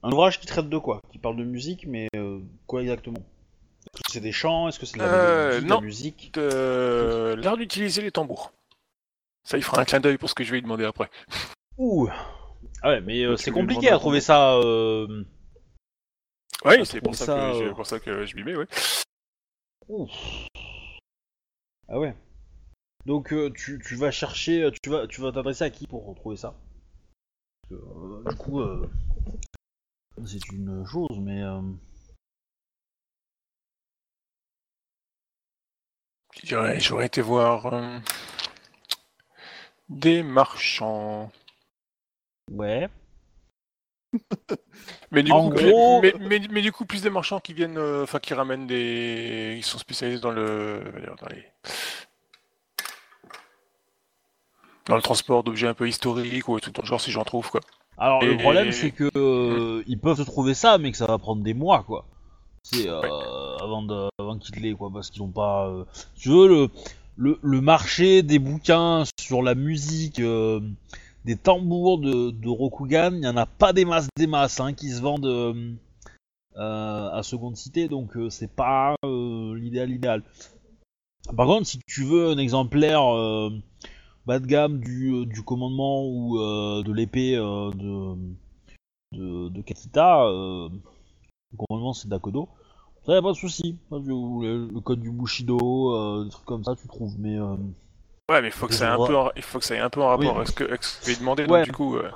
Un 0.03 0.11
ouvrage 0.11 0.39
qui 0.39 0.45
traite 0.47 0.69
de 0.69 0.77
quoi? 0.77 1.01
Qui 1.11 1.17
parle 1.17 1.35
de 1.35 1.43
musique, 1.43 1.85
mais 1.87 2.07
euh, 2.15 2.39
quoi 2.67 2.81
exactement? 2.81 3.19
Est-ce 3.19 4.03
que 4.03 4.11
c'est 4.11 4.19
des 4.21 4.31
chants? 4.31 4.67
Est-ce 4.69 4.79
que 4.79 4.85
c'est 4.85 4.97
de 4.97 5.03
la, 5.03 5.09
Euh, 5.09 5.61
de 5.61 5.67
la 5.67 5.79
musique? 5.81 6.31
L'art 6.35 7.57
d'utiliser 7.57 8.01
les 8.01 8.11
tambours. 8.11 8.51
Ça, 9.43 9.57
il 9.57 9.63
fera 9.63 9.81
un 9.81 9.85
clin 9.85 9.99
d'œil 9.99 10.17
pour 10.17 10.29
ce 10.29 10.35
que 10.35 10.43
je 10.43 10.51
vais 10.51 10.57
lui 10.57 10.61
demander 10.61 10.85
après. 10.85 11.09
Ouh 11.77 12.07
Ah 12.81 12.89
ouais, 12.89 13.01
mais 13.01 13.23
euh, 13.23 13.35
c'est 13.37 13.51
compliqué 13.51 13.89
à 13.89 13.97
trouver 13.99 14.21
ça. 14.21 14.55
euh, 14.55 15.23
Oui, 16.65 16.75
Ah, 16.79 16.85
c'est 16.85 17.01
pour, 17.01 17.15
ça 17.15 17.25
que 17.25 17.31
je- 17.31 17.63
euh, 17.65 17.73
pour 17.73 17.85
ça 17.85 17.99
que 17.99 18.25
je 18.25 18.35
m'y 18.35 18.43
mets, 18.43 18.55
ouais. 18.55 18.67
ouh. 19.87 20.07
Ah 21.87 21.99
ouais. 21.99 22.15
Donc 23.05 23.33
euh, 23.33 23.51
tu, 23.51 23.81
tu 23.85 23.95
vas 23.95 24.11
chercher, 24.11 24.63
euh, 24.63 24.71
tu 24.83 24.89
vas 24.89 25.07
tu 25.07 25.21
vas 25.21 25.31
t'adresser 25.31 25.63
à 25.63 25.69
qui 25.69 25.87
pour 25.87 26.05
retrouver 26.05 26.37
ça? 26.37 26.53
Parce 27.69 27.69
que, 27.81 27.85
euh, 27.85 28.29
Du 28.29 28.35
coup, 28.35 28.59
euh, 28.61 28.89
c'est 30.25 30.49
une 30.51 30.85
chose, 30.85 31.17
mais 31.19 31.41
euh, 31.41 31.61
J'aurais 36.43 37.05
été 37.05 37.21
voir 37.21 37.67
euh, 37.73 37.99
des 39.89 40.23
marchands. 40.23 41.31
Ouais. 42.51 42.87
Mais 45.11 45.21
du, 45.23 45.31
En 45.31 45.49
coup, 45.49 45.55
gros- 45.55 46.01
mais, 46.01 46.13
mais- 46.19 46.41
mais 46.51 46.61
du 46.61 46.71
coup, 46.71 46.85
plus 46.85 47.01
des 47.03 47.09
marchands 47.09 47.39
qui 47.39 47.53
viennent, 47.53 47.77
euh, 47.77 48.03
enfin, 48.03 48.19
qui 48.19 48.33
ramènent 48.33 48.65
des. 48.67 49.55
Ils 49.57 49.63
sont 49.63 49.77
spécialisés 49.77 50.19
dans 50.21 50.31
le. 50.31 50.81
Dans 51.19 51.27
les. 51.27 51.45
Dans 54.87 54.95
le 54.95 55.01
transport 55.01 55.43
d'objets 55.43 55.67
un 55.67 55.73
peu 55.73 55.87
historiques 55.87 56.47
ou 56.47 56.59
tout 56.59 56.71
dans 56.71 56.81
le 56.81 56.87
genre, 56.87 56.99
si 57.01 57.11
j'en 57.11 57.23
trouve, 57.23 57.49
quoi. 57.49 57.61
Alors 57.97 58.23
le 58.23 58.37
problème 58.37 58.71
c'est 58.71 58.91
que 58.91 59.09
euh, 59.15 59.83
ils 59.87 59.99
peuvent 59.99 60.23
trouver 60.25 60.53
ça, 60.53 60.77
mais 60.77 60.91
que 60.91 60.97
ça 60.97 61.05
va 61.05 61.17
prendre 61.17 61.43
des 61.43 61.53
mois 61.53 61.83
quoi. 61.83 62.05
C'est 62.63 62.87
euh, 62.87 63.01
avant 63.61 63.83
de, 63.83 64.07
avant 64.19 64.37
qu'ils 64.39 64.61
l'aient 64.61 64.73
quoi, 64.73 64.89
parce 64.91 65.09
qu'ils 65.09 65.21
ont 65.21 65.31
pas. 65.31 65.67
euh, 65.67 65.83
tu 66.15 66.29
veux 66.29 66.47
le, 66.47 66.69
le 67.17 67.37
le 67.41 67.61
marché 67.61 68.23
des 68.23 68.39
bouquins 68.39 69.03
sur 69.19 69.43
la 69.43 69.53
musique, 69.53 70.19
euh, 70.21 70.61
des 71.25 71.35
tambours 71.35 71.99
de, 71.99 72.47
Rokugan, 72.47 73.15
il 73.15 73.23
y 73.23 73.27
en 73.27 73.37
a 73.37 73.45
pas 73.45 73.73
des 73.73 73.85
masses 73.85 74.07
des 74.15 74.27
masses 74.27 74.59
hein, 74.59 74.73
qui 74.73 74.89
se 74.89 75.01
vendent 75.01 75.25
euh, 75.25 75.73
euh, 76.55 77.09
à 77.11 77.23
seconde 77.23 77.55
cité, 77.55 77.87
donc 77.87 78.15
euh, 78.15 78.29
c'est 78.29 78.51
pas 78.51 78.95
l'idéal 79.03 79.91
idéal. 79.91 80.23
Par 81.35 81.47
contre, 81.47 81.67
si 81.67 81.79
tu 81.85 82.03
veux 82.03 82.29
un 82.29 82.37
exemplaire 82.37 83.01
bas 84.25 84.39
de 84.39 84.45
gamme 84.45 84.79
du, 84.79 85.43
commandement 85.45 86.05
ou 86.07 86.37
de 86.37 86.91
l'épée 86.93 87.35
de, 87.35 88.15
de, 89.13 89.61
Kakita, 89.61 90.23
le 90.25 91.57
commandement 91.57 91.93
c'est 91.93 92.07
Dakodo, 92.07 92.47
ça 93.05 93.13
y 93.13 93.17
a 93.17 93.21
pas 93.21 93.33
de 93.33 93.37
souci. 93.37 93.77
Le, 93.91 94.79
code 94.79 95.01
du 95.01 95.11
Bushido, 95.11 96.23
des 96.23 96.29
trucs 96.29 96.45
comme 96.45 96.63
ça, 96.63 96.75
tu 96.75 96.87
trouves, 96.87 97.19
mais. 97.19 97.37
Ouais, 98.29 98.41
mais 98.41 98.47
il 98.49 98.53
faut 98.53 98.67
que 98.67 98.73
ça 98.73 98.85
ait 98.85 98.89
un 98.89 98.97
peu, 99.05 99.17
en- 99.17 99.31
il 99.35 99.41
faut 99.41 99.59
que 99.59 99.65
ça 99.65 99.75
ait 99.75 99.79
un 99.79 99.89
peu 99.89 100.01
en 100.01 100.07
rapport 100.09 100.31
Oui. 100.31 100.35
avec 100.37 100.47
ce 100.47 100.53
que, 100.53 100.63
avec 100.63 100.83
ce 100.83 101.05
que 101.05 101.11
je 101.13 101.19
demandé. 101.19 101.43
Ouais. 101.45 101.59
Donc 101.59 101.65
du 101.65 101.71
coup, 101.71 101.97
euh, 101.97 102.09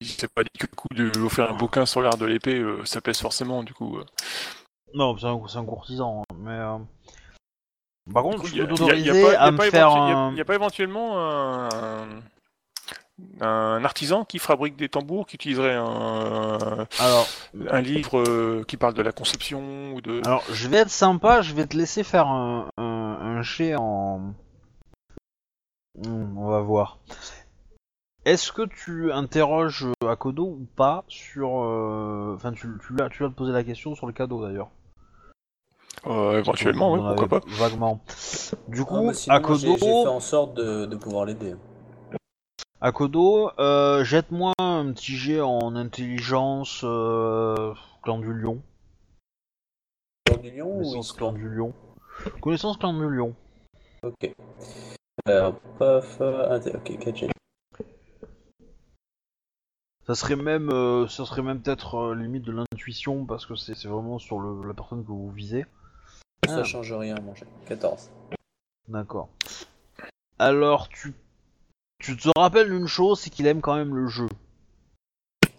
il 0.00 0.06
s'est 0.08 0.28
pas 0.28 0.42
dit 0.44 0.50
que 0.58 0.66
le 0.70 0.76
coup 0.76 0.88
de 0.94 1.04
lui 1.18 1.24
offrir 1.26 1.50
un 1.50 1.54
bouquin 1.54 1.86
sur 1.86 2.02
l'art 2.02 2.16
de 2.18 2.26
l'épée, 2.26 2.58
euh, 2.58 2.84
ça 2.84 3.00
pèse 3.00 3.18
forcément. 3.20 3.62
Du 3.62 3.72
coup, 3.74 3.98
euh. 3.98 4.04
Non, 4.94 5.16
c'est 5.18 5.26
un, 5.26 5.64
courtisan, 5.64 6.22
hein, 6.22 6.34
mais. 6.38 6.50
euh, 6.52 6.78
Par 8.12 8.22
contre, 8.22 8.36
Du 8.36 8.42
coup, 8.42 8.46
je 8.46 8.52
peux 8.52 8.58
y 8.58 8.62
a- 8.62 8.66
t'autoriser 8.68 9.22
pas- 9.22 9.38
à 9.40 9.50
me 9.50 9.58
a- 9.60 9.64
a 9.64 10.54
éventuellement 10.54 11.18
un, 11.18 12.08
un 13.40 13.84
artisan 13.84 14.24
qui 14.24 14.38
fabrique 14.38 14.76
des 14.76 14.88
tambours, 14.88 15.26
qui 15.26 15.34
utiliserait 15.36 15.74
un, 15.74 16.86
Alors, 17.00 17.26
un 17.70 17.80
livre 17.80 18.20
euh, 18.20 18.64
qui 18.68 18.76
parle 18.76 18.94
de 18.94 19.02
la 19.02 19.10
conception 19.12 19.92
ou 19.94 20.00
de. 20.02 20.20
alors, 20.24 20.44
je 20.52 20.68
vais 20.68 20.76
être 20.78 20.90
sympa, 20.90 21.40
je 21.42 21.54
vais 21.54 21.66
te 21.66 21.76
laisser 21.76 22.04
faire 22.04 22.26
un, 22.28 22.68
un, 22.76 22.84
un 23.36 23.42
jet 23.42 23.74
en. 23.76 24.32
Hmm, 25.98 26.36
on 26.38 26.48
va 26.48 26.60
voir. 26.60 26.98
Est-ce 28.24 28.50
que 28.50 28.62
tu 28.62 29.12
interroges 29.12 29.86
euh, 30.02 30.08
Akodo 30.08 30.44
ou 30.44 30.66
pas 30.76 31.04
sur. 31.08 31.62
euh, 31.62 32.34
Enfin, 32.34 32.52
tu, 32.52 32.68
tu, 32.86 32.92
vas, 32.94 33.08
tu 33.08 33.22
vas 33.22 33.28
te 33.28 33.34
poser 33.34 33.52
la 33.52 33.62
question 33.62 33.94
sur 33.94 34.06
le 34.06 34.12
cadeau 34.12 34.42
d'ailleurs. 34.42 34.70
Euh, 36.06 36.38
éventuellement, 36.38 36.96
pourquoi 36.96 37.28
pas. 37.28 37.46
Vaguement. 37.46 38.00
Du 38.68 38.82
Ah, 38.82 38.84
coup, 38.84 39.06
bah, 39.06 39.14
sinon, 39.14 39.40
moi, 39.40 39.54
j'ai- 39.54 39.68
Akodo, 39.68 39.76
j'ai 39.78 40.02
fait 40.02 40.06
en 40.08 40.20
sorte 40.20 40.54
de, 40.54 40.86
de 40.86 40.96
pouvoir 40.96 41.24
l'aider. 41.24 41.54
Akodo, 42.80 43.50
euh, 43.58 44.04
jette-moi 44.04 44.52
un 44.58 44.92
petit 44.92 45.16
jet 45.16 45.40
en 45.40 45.74
intelligence 45.76 46.82
euh, 46.84 47.74
clan 48.02 48.18
du 48.18 48.32
lion. 48.32 48.60
Clan 50.26 50.36
du 50.38 50.50
lion 50.50 50.80
ou 50.82 51.02
clan 51.16 51.32
du 51.32 51.48
lion. 51.48 51.72
Connaissance 52.40 52.76
clan 52.76 52.92
lion. 52.92 53.34
Ok. 54.02 54.32
Alors, 55.26 55.58
paf, 55.78 56.20
euh, 56.20 56.58
ok, 56.74 56.98
4 56.98 57.16
G. 57.16 57.28
Ça 60.06 60.14
serait 60.14 60.36
même, 60.36 60.70
euh, 60.70 61.08
ça 61.08 61.24
serait 61.26 61.42
même 61.42 61.60
peut-être 61.60 61.96
euh, 61.96 62.14
limite 62.14 62.44
de 62.44 62.52
l'intuition 62.52 63.26
parce 63.26 63.44
que 63.44 63.56
c'est 63.56 63.74
vraiment 63.88 64.18
sur 64.20 64.38
le, 64.38 64.66
la 64.66 64.72
personne 64.74 65.02
que 65.02 65.08
vous 65.08 65.30
visez. 65.30 65.66
Ça 66.46 66.58
Ah. 66.60 66.64
change 66.64 66.92
rien 66.92 67.16
mon 67.22 67.34
jet. 67.34 67.46
14. 67.66 68.10
D'accord. 68.88 69.28
Alors 70.38 70.88
tu, 70.88 71.12
tu 71.98 72.16
te 72.16 72.28
rappelles 72.38 72.70
d'une 72.70 72.86
chose, 72.86 73.18
c'est 73.18 73.30
qu'il 73.30 73.46
aime 73.48 73.60
quand 73.60 73.74
même 73.74 73.96
le 73.96 74.06
jeu. 74.06 74.28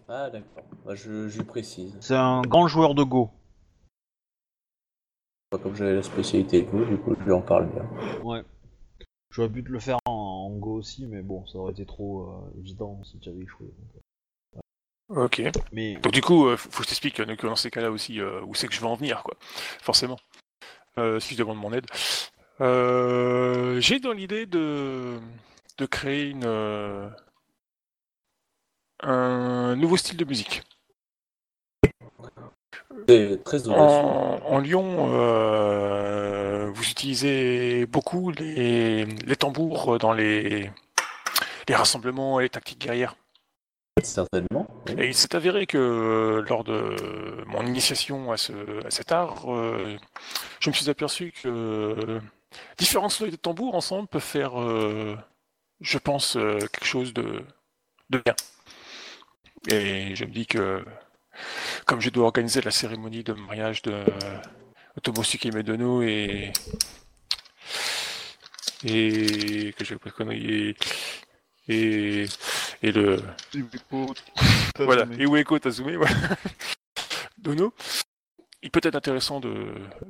Ah, 0.08 0.30
d'accord. 0.30 0.64
Bah, 0.86 0.96
je, 0.96 1.28
je 1.28 1.40
lui 1.40 1.46
précise. 1.46 1.94
C'est 2.00 2.16
un 2.16 2.42
grand 2.42 2.70
joueur 2.70 2.96
de 2.96 3.04
Go. 3.04 3.30
Comme 5.52 5.76
j'avais 5.76 5.96
la 5.96 6.04
spécialité 6.04 6.62
de 6.62 6.68
vous, 6.70 6.84
du 6.84 6.98
coup, 6.98 7.16
je 7.18 7.24
lui 7.24 7.32
en 7.32 7.42
parle 7.42 7.70
bien. 7.70 7.86
Ouais. 8.22 8.44
J'aurais 9.32 9.50
pu 9.50 9.64
te 9.64 9.70
le 9.70 9.80
faire 9.80 9.98
en, 10.06 10.12
en 10.12 10.58
Go 10.58 10.74
aussi, 10.74 11.06
mais 11.08 11.22
bon, 11.22 11.46
ça 11.48 11.58
aurait 11.58 11.72
été 11.72 11.86
trop 11.86 12.24
euh, 12.24 12.60
évident 12.60 13.02
si 13.06 13.18
tu 13.20 13.30
avais 13.30 13.44
échoué. 13.44 13.68
Ok. 15.10 15.42
Mais 15.72 15.96
Donc 15.96 16.12
du 16.12 16.22
coup, 16.22 16.48
euh, 16.48 16.58
faut 16.58 16.70
que 16.70 16.84
je 16.84 16.90
t'explique 16.90 17.20
euh, 17.22 17.36
que 17.38 17.48
dans 17.48 17.56
ces 17.56 17.72
cas-là 17.72 17.92
aussi 17.92 18.20
euh, 18.20 18.42
où 18.46 18.56
c'est 18.56 18.68
que 18.68 18.74
je 18.74 18.82
veux 18.82 18.88
en 18.88 18.96
venir, 18.96 19.24
quoi. 19.24 19.36
Forcément. 19.82 20.18
Euh, 20.98 21.20
si 21.22 21.34
je 21.34 21.40
demande 21.40 21.60
mon 21.60 21.72
aide. 21.72 21.86
Euh, 22.60 23.80
J'ai 23.80 24.00
dans 24.00 24.12
l'idée 24.12 24.46
de, 24.48 25.18
de 25.78 25.86
créer 25.86 26.30
une, 26.30 26.44
euh, 26.46 27.10
un 29.02 29.78
nouveau 29.78 29.96
style 29.96 30.18
de 30.18 30.26
musique. 30.26 30.64
Très 33.06 33.68
audacieux. 33.68 33.72
En, 33.72 34.40
en 34.46 34.60
Lyon, 34.60 35.10
euh, 35.14 36.70
vous 36.74 36.90
utilisez 36.90 37.86
beaucoup 37.86 38.32
les, 38.32 39.06
les 39.06 39.36
tambours 39.36 39.98
dans 40.00 40.14
les, 40.14 40.72
les 41.68 41.76
rassemblements 41.76 42.40
et 42.40 42.44
les 42.44 42.50
tactiques 42.50 42.80
guerrières. 42.80 43.16
Certainement. 44.04 44.68
oui. 44.88 44.96
Et 45.00 45.08
il 45.08 45.16
s'est 45.16 45.36
avéré 45.36 45.66
que 45.66 45.78
euh, 45.78 46.46
lors 46.48 46.64
de 46.64 46.96
mon 47.48 47.66
initiation 47.66 48.32
à, 48.32 48.38
ce, 48.38 48.54
à 48.86 48.92
cet 48.92 49.12
art, 49.12 49.52
euh, 49.52 49.98
je 50.60 50.70
me 50.70 50.76
suis 50.76 50.90
aperçu 50.90 51.34
que 51.42 51.48
euh, 51.48 52.20
différents 52.78 53.10
sons 53.10 53.26
de 53.28 53.36
tambours 53.36 53.74
ensemble 53.74 54.08
peuvent 54.08 54.22
faire, 54.22 54.62
euh, 54.62 55.18
je 55.82 55.98
pense, 55.98 56.36
euh, 56.38 56.60
quelque 56.60 56.86
chose 56.86 57.12
de, 57.14 57.44
de 58.12 58.22
bien. 58.24 58.36
Et 59.70 60.16
je 60.16 60.26
me 60.26 60.30
dis 60.32 60.46
que 60.46 60.86
comme 61.86 62.02
je 62.02 62.10
dois 62.10 62.26
organiser 62.26 62.62
la 62.62 62.72
cérémonie 62.72 63.24
de 63.24 63.34
mariage 63.34 63.82
de 63.82 64.04
Tomosuke 65.02 65.54
Medono 65.54 66.02
et 66.02 66.52
et 68.84 69.74
que 69.78 69.84
je 69.84 69.96
pas 69.96 70.10
de 70.10 70.16
conneries 70.16 70.76
et, 71.68 72.24
et 72.24 72.26
et 72.84 72.92
le 72.92 73.18
voilà, 74.78 75.06
Ueko 75.18 75.60
Tazume, 75.60 75.96
voilà. 75.96 76.16
Dono. 77.40 77.74
Il 78.64 78.72
peut 78.72 78.82
être 78.84 78.96
intéressant 78.96 79.40
de, 79.40 79.54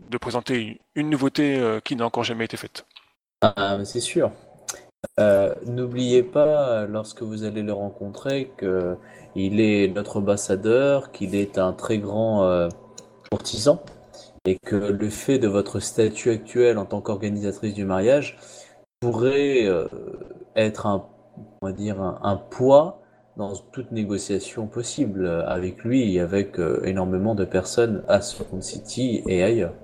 de 0.10 0.18
présenter 0.18 0.60
une, 0.62 0.78
une 0.96 1.10
nouveauté 1.10 1.58
euh, 1.60 1.80
qui 1.82 1.96
n'a 1.96 2.06
encore 2.06 2.24
jamais 2.24 2.46
été 2.46 2.58
faite. 2.58 2.86
Ah, 3.42 3.76
mais 3.78 3.86
c'est 3.86 4.00
sûr. 4.00 4.32
Euh, 5.20 5.54
N'oubliez 5.66 6.24
pas, 6.24 6.86
lorsque 6.86 7.22
vous 7.22 7.44
allez 7.44 7.62
le 7.62 7.74
rencontrer, 7.74 8.52
que 8.58 8.96
il 9.38 9.60
est 9.60 9.88
notre 9.88 10.18
ambassadeur, 10.18 11.12
qu'il 11.12 11.36
est 11.36 11.58
un 11.58 11.74
très 11.74 12.00
grand 12.00 12.44
euh, 12.44 12.70
courtisan 13.32 13.82
et 14.46 14.58
que 14.58 14.76
le 14.76 15.10
fait 15.10 15.40
de 15.40 15.48
votre 15.48 15.80
statut 15.80 16.30
actuel 16.30 16.78
en 16.78 16.86
tant 16.86 17.02
qu'organisatrice 17.02 17.74
du 17.74 17.86
mariage 17.86 18.38
pourrait 19.00 19.66
euh, 19.66 19.88
être 20.56 20.86
un, 20.86 21.08
on 21.62 22.38
poids 22.50 23.02
dans 23.36 23.56
toute 23.56 23.92
négociation 23.92 24.68
possible 24.68 25.26
euh, 25.26 25.46
avec 25.46 25.84
lui 25.84 26.16
et 26.16 26.20
avec 26.20 26.60
euh, 26.60 26.82
énormément 26.84 27.36
de 27.36 27.46
personnes 27.46 28.04
à 28.08 28.22
Second 28.22 28.62
City 28.62 29.22
et 29.28 29.44
ailleurs. 29.44 29.76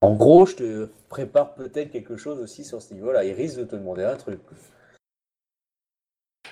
En 0.00 0.14
gros, 0.14 0.46
je 0.46 0.56
te 0.56 0.90
prépare 1.08 1.54
peut-être 1.54 1.92
quelque 1.92 2.16
chose 2.16 2.40
aussi 2.40 2.64
sur 2.64 2.82
ce 2.82 2.92
niveau-là. 2.92 3.24
Il 3.24 3.34
risque 3.34 3.58
de 3.58 3.64
te 3.64 3.76
demander 3.76 4.02
un 4.02 4.16
truc. 4.16 4.40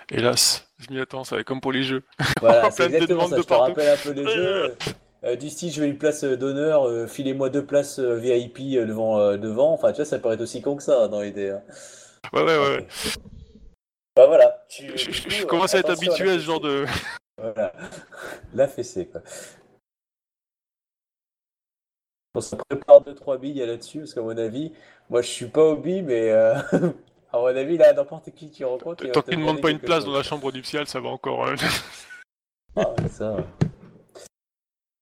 Hélas, 0.08 0.69
je 0.80 0.92
m'y 0.92 1.00
attends, 1.00 1.24
ça 1.24 1.36
va 1.36 1.40
être 1.40 1.46
comme 1.46 1.60
pour 1.60 1.72
les 1.72 1.82
jeux. 1.82 2.02
Voilà, 2.40 2.70
c'est 2.70 2.84
exactement 2.86 3.28
demande 3.28 3.30
ça. 3.30 3.36
de 3.36 3.42
Je 3.42 3.46
te 3.46 3.54
rappelle 3.54 3.88
un 3.88 3.96
peu 3.96 4.10
les 4.12 4.26
jeux. 4.26 4.76
Euh, 5.22 5.36
du 5.36 5.50
style, 5.50 5.70
je 5.70 5.82
veux 5.82 5.86
une 5.86 5.98
place 5.98 6.24
euh, 6.24 6.34
d'honneur, 6.34 6.88
euh, 6.88 7.06
filez-moi 7.06 7.50
deux 7.50 7.62
places 7.62 7.98
euh, 7.98 8.14
VIP 8.16 8.56
devant, 8.86 9.36
devant. 9.36 9.74
Enfin, 9.74 9.90
tu 9.92 9.96
vois, 9.96 10.06
ça 10.06 10.18
paraît 10.18 10.36
être 10.36 10.40
aussi 10.40 10.62
con 10.62 10.76
que 10.76 10.82
ça 10.82 11.08
dans 11.08 11.20
l'idée. 11.20 11.50
hein. 11.50 11.60
Ouais, 12.32 12.42
ouais, 12.42 12.56
ouais. 12.58 12.86
Bah 14.16 14.26
voilà. 14.26 14.64
Tu, 14.70 14.96
Je, 14.96 15.04
du 15.08 15.12
je- 15.12 15.22
coup, 15.24 15.30
je 15.30 15.44
commence 15.44 15.74
à 15.74 15.80
être 15.80 15.90
habitué 15.90 16.30
à 16.30 16.34
ce 16.34 16.38
genre 16.38 16.58
de. 16.60 16.86
Voilà. 17.36 17.70
La 18.54 18.66
fessée, 18.66 19.08
quoi. 19.08 19.20
On 22.34 22.40
se 22.40 22.56
prépare 22.56 23.02
2-3 23.02 23.38
billes 23.38 23.58
là-dessus, 23.66 23.98
parce 23.98 24.14
qu'à 24.14 24.22
mon 24.22 24.38
avis, 24.38 24.72
moi 25.10 25.20
je 25.20 25.28
suis 25.28 25.46
pas 25.48 25.74
billes, 25.76 26.00
mais 26.02 26.30
à 27.32 27.38
mon 27.38 27.46
avis, 27.46 27.76
là, 27.78 27.92
n'importe 27.92 28.30
qui 28.32 28.50
tu 28.50 28.64
rencontres. 28.64 29.04
il 29.04 29.08
va 29.08 29.12
Tant 29.14 29.22
qu'il 29.22 29.34
ne 29.38 29.40
demande 29.42 29.60
pas 29.60 29.70
une 29.70 29.78
place 29.78 30.04
chose. 30.04 30.06
dans 30.12 30.16
la 30.18 30.22
chambre 30.22 30.52
nuptiale, 30.52 30.86
ça 30.86 31.00
va 31.00 31.08
encore. 31.10 31.46
hein. 31.46 31.54
Ah, 32.76 32.94
ça. 33.08 33.36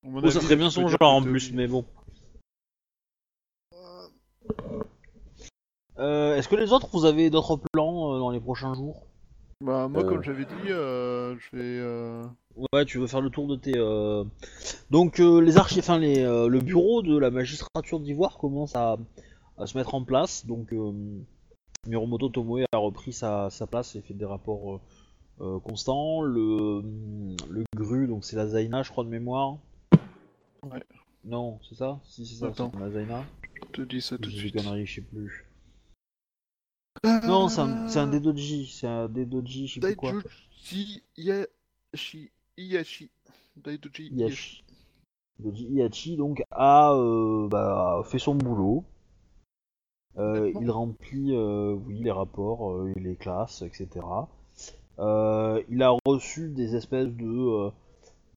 Oh, 0.06 0.30
ça 0.30 0.40
serait 0.40 0.56
bien 0.56 0.70
son 0.70 0.88
genre 0.88 0.98
en 1.02 1.22
plus, 1.22 1.52
mais 1.52 1.66
bon. 1.66 1.84
Euh, 5.98 6.36
Est-ce 6.36 6.48
que 6.48 6.56
les 6.56 6.72
autres, 6.72 6.88
vous 6.92 7.05
avez 7.05 7.28
d'autres 7.30 7.60
plans 7.72 8.14
euh, 8.14 8.18
dans 8.18 8.30
les 8.30 8.40
prochains 8.40 8.74
jours? 8.74 9.02
Bah, 9.60 9.88
moi, 9.88 10.02
Euh. 10.02 10.09
comme 10.09 10.22
j'avais 10.22 10.44
dit, 10.44 10.70
euh, 10.70 11.36
je 11.38 11.56
vais. 11.56 11.78
euh, 11.80 12.24
Ouais, 12.72 12.84
tu 12.84 12.98
veux 12.98 13.06
faire 13.09 13.20
le 13.20 13.30
tour 13.30 13.48
de 13.48 13.56
tes. 13.56 13.76
euh, 13.76 14.24
Donc 14.90 15.20
euh, 15.20 15.40
les 15.40 15.59
archives, 15.59 15.80
enfin 15.80 15.98
les, 15.98 16.20
euh, 16.20 16.48
le 16.48 16.60
bureau 16.60 17.02
de 17.02 17.16
la 17.18 17.30
magistrature 17.30 18.00
d'Ivoire 18.00 18.38
commence 18.38 18.74
à, 18.76 18.96
à 19.59 19.66
se 19.66 19.76
mettre 19.76 19.94
en 19.94 20.05
place. 20.05 20.46
Donc 20.46 20.72
euh, 20.72 20.92
Miromoto 21.86 22.28
Tomoe 22.28 22.64
a 22.72 22.76
repris 22.76 23.12
sa, 23.12 23.50
sa 23.50 23.66
place 23.66 23.96
et 23.96 24.02
fait 24.02 24.14
des 24.14 24.24
rapports 24.24 24.74
euh, 24.74 24.80
euh, 25.40 25.60
constants. 25.60 26.22
Le, 26.22 26.82
le 27.48 27.64
GRU, 27.76 28.06
donc 28.06 28.24
c'est 28.24 28.36
la 28.36 28.46
Zaina, 28.46 28.82
je 28.82 28.90
crois 28.90 29.05
de 29.05 29.09
mémoire. 29.09 29.59
Ouais. 30.62 30.82
Non, 31.24 31.59
c'est 31.68 31.74
ça? 31.76 32.00
Si 32.05 32.26
c'est 32.26 32.36
ça, 32.36 32.48
Attends. 32.48 32.70
c'est 32.74 32.80
la 32.80 32.90
Zaina. 32.90 33.24
Je 33.55 33.72
te 33.72 33.82
dis 33.82 34.00
ça 34.00 34.16
tout 34.16 34.30
de 34.30 34.34
suite. 34.34 34.59
je 34.59 34.94
sais 34.94 35.00
plus. 35.02 35.44
Euh, 37.06 37.20
Non, 37.26 37.48
c'est 37.48 37.60
un, 37.60 37.88
c'est 37.88 38.00
un 38.00 38.09
Dedoji, 38.09 38.66
c'est 38.66 38.86
un 38.86 39.09
Dedoji, 39.09 39.68
je 39.68 39.74
sais 39.74 39.80
plus 39.80 39.96
quoi. 39.96 40.12
Daidoji 40.12 41.02
Yashi. 41.16 42.30
Iyashi. 42.56 43.10
Daidoji 43.56 44.09
Iyashi. 44.09 44.64
Iyachi 45.44 46.16
donc 46.16 46.42
a 46.50 46.92
euh, 46.92 47.46
bah, 47.48 48.02
fait 48.05 48.18
son 48.18 48.34
boulot. 48.34 48.84
Euh, 50.18 50.52
il 50.60 50.70
remplit 50.70 51.34
euh, 51.34 51.76
oui, 51.86 52.00
les 52.02 52.10
rapports, 52.10 52.72
euh, 52.72 52.92
les 52.96 53.14
classes, 53.14 53.62
etc. 53.62 54.04
Il 54.98 55.82
a 55.82 55.96
reçu 56.06 56.48
des 56.48 56.74
espèces 56.74 57.08
de, 57.08 57.70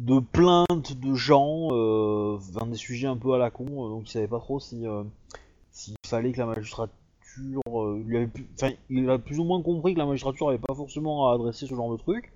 de 0.02 0.20
plaintes 0.20 1.00
de 1.00 1.14
gens, 1.16 1.70
enfin, 2.36 2.68
des 2.68 2.78
sujets 2.78 3.08
un 3.08 3.18
peu 3.18 3.34
à 3.34 3.38
la 3.38 3.50
con, 3.50 3.66
donc 3.90 4.04
il 4.08 4.12
savait 4.12 4.28
pas 4.28 4.40
trop 4.40 4.60
si 4.60 4.84
s'il 5.72 5.96
fallait 6.06 6.32
que 6.34 6.38
la 6.40 6.46
magistrature 6.46 6.92
lui 8.06 8.18
avait 8.18 8.28
pu- 8.28 8.48
enfin, 8.56 8.74
il 8.90 9.10
a 9.10 9.18
plus 9.18 9.40
ou 9.40 9.44
moins 9.46 9.62
compris 9.62 9.94
que 9.94 10.00
la 10.00 10.06
magistrature 10.06 10.50
avait 10.50 10.58
pas 10.60 10.76
forcément 10.76 11.30
à 11.30 11.34
adresser 11.34 11.66
ce 11.66 11.74
genre 11.74 11.92
de 11.92 11.98
truc. 11.98 12.32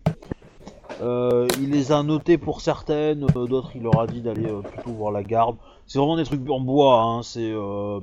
Euh, 1.02 1.48
il 1.60 1.72
les 1.72 1.92
a 1.92 2.02
notés 2.04 2.38
pour 2.38 2.62
certaines, 2.62 3.26
d'autres 3.26 3.72
il 3.76 3.84
leur 3.84 4.00
a 4.00 4.08
dit 4.08 4.22
d'aller 4.22 4.48
plutôt 4.64 4.92
voir 4.92 5.12
la 5.12 5.24
garde. 5.24 5.58
C'est 5.86 6.00
vraiment 6.00 6.16
des 6.16 6.24
trucs 6.24 6.50
en 6.50 6.62
bois, 6.62 7.02
hein, 7.02 7.22
c'est 7.22 7.52
euh, 7.52 8.00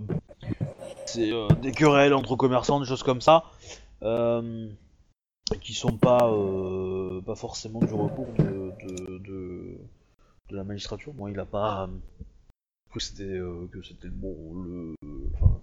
c'est 1.06 1.32
euh, 1.32 1.48
des 1.60 1.72
querelles 1.72 2.14
entre 2.14 2.36
commerçants, 2.36 2.80
des 2.80 2.86
choses 2.86 3.02
comme 3.02 3.20
ça, 3.20 3.44
euh, 4.02 4.68
qui 5.60 5.74
sont 5.74 5.96
pas 5.96 6.28
euh, 6.30 7.20
pas 7.22 7.34
forcément 7.34 7.80
du 7.80 7.94
recours 7.94 8.32
de, 8.32 8.72
de, 9.28 9.78
la 10.50 10.64
magistrature. 10.64 11.14
Moi, 11.14 11.30
il 11.30 11.38
a 11.38 11.46
pas 11.46 11.88
que 12.92 13.00
c'était 13.00 13.40
que 13.72 13.82
c'était 13.82 14.08
bon 14.08 14.54
le 14.54 14.94
enfin, 15.34 15.60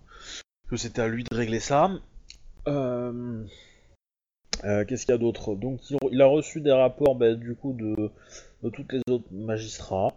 que 0.70 0.78
c'était 0.78 1.02
à 1.02 1.08
lui 1.08 1.24
de 1.24 1.36
régler 1.36 1.60
ça. 1.60 1.92
Qu'est-ce 4.62 5.06
qu'il 5.06 5.14
y 5.14 5.16
a 5.16 5.18
d'autre? 5.18 5.56
Donc 5.56 5.80
il, 6.12 6.22
a 6.22 6.26
reçu 6.26 6.60
des 6.60 6.72
rapports 6.72 7.16
bah, 7.16 7.34
du 7.34 7.56
coup 7.56 7.74
de, 7.74 8.12
de 8.64 8.70
toutes 8.70 8.92
les 8.92 9.02
autres 9.10 9.32
magistrats. 9.32 10.14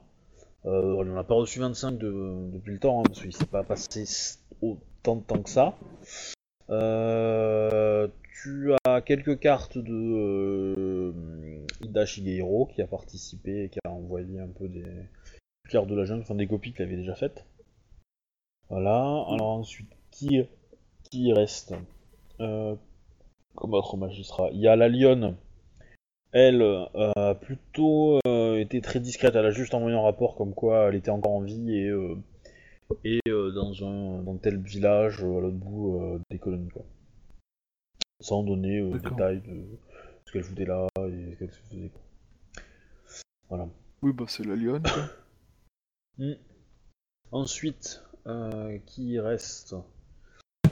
Euh, 0.65 1.03
il 1.03 1.11
n'en 1.11 1.19
a 1.19 1.25
pas 1.25 1.35
reçu 1.35 1.59
25 1.59 1.99
de- 1.99 2.51
depuis 2.53 2.73
le 2.73 2.79
temps, 2.79 3.01
hein, 3.01 3.05
parce 3.07 3.21
qu'il 3.21 3.35
s'est 3.35 3.47
pas 3.47 3.65
passé 3.65 4.05
autant 4.63 5.17
de 5.17 5.23
temps 5.23 5.43
que 5.43 5.51
ça. 5.51 5.77
Euh, 6.71 8.09
tu 8.43 8.73
as 8.87 9.03
quelques 9.03 9.39
cartes 9.39 9.77
de 9.77 9.93
euh, 9.93 11.13
Ida 11.83 12.07
Shigeiro 12.07 12.67
qui 12.67 12.81
a 12.81 12.87
participé 12.87 13.65
et 13.65 13.69
qui 13.69 13.79
a 13.85 13.91
envoyé 13.91 14.41
un 14.41 14.49
peu 14.49 14.69
des 14.69 14.85
cartes 15.69 15.89
de 15.89 15.95
la 15.95 16.05
jungle, 16.05 16.23
enfin 16.23 16.35
des 16.35 16.47
copies 16.47 16.73
qu'il 16.73 16.83
avait 16.83 16.97
déjà 16.97 17.15
faites. 17.15 17.45
Voilà. 18.71 18.99
Alors 19.29 19.51
ensuite, 19.51 19.91
qui, 20.11 20.43
qui 21.11 21.33
reste 21.33 21.75
Euh, 22.41 22.75
comme 23.55 23.75
autre 23.75 23.97
magistrat? 23.97 24.49
Il 24.53 24.61
y 24.61 24.69
a 24.69 24.77
la 24.77 24.89
Lionne. 24.89 25.37
Elle 26.33 26.63
a 26.95 27.35
plutôt 27.35 28.19
euh, 28.27 28.59
été 28.59 28.81
très 28.81 29.01
discrète. 29.01 29.37
Elle 29.37 29.45
a 29.47 29.51
juste 29.51 29.75
envoyé 29.75 29.95
un 29.97 30.01
rapport 30.01 30.35
comme 30.35 30.55
quoi 30.55 30.89
elle 30.89 30.95
était 30.95 31.11
encore 31.11 31.33
en 31.33 31.43
vie 31.43 31.77
et, 31.77 31.91
et 33.05 33.21
euh, 33.29 33.51
dans 33.53 33.73
un 33.87 34.23
dans 34.23 34.37
tel 34.37 34.59
village 34.59 35.23
euh, 35.23 35.39
à 35.39 35.41
l'autre 35.41 35.57
bout 35.57 36.01
euh, 36.01 36.19
des 36.31 36.39
colonies. 36.39 36.71
Quoi. 36.71 36.85
Sans 38.21 38.43
donner 38.43 38.83
D'accord. 38.83 39.11
détails 39.11 39.41
de 39.43 39.65
ce 40.25 40.33
qu'elle 40.33 40.45
foutait 40.45 40.65
là 40.65 40.87
et 40.99 41.33
ce 41.33 41.39
qu'elle 41.39 41.53
se 41.53 41.61
faisait. 41.63 41.89
Quoi. 41.89 42.03
Voilà. 43.49 43.69
Oui, 44.03 44.13
bah, 44.13 44.25
c'est 44.29 44.45
la 44.45 44.57
lionne. 44.57 44.85
Mm. 46.19 46.35
Ensuite, 47.31 48.03
euh, 48.27 48.77
qui 48.85 49.19
reste? 49.19 49.75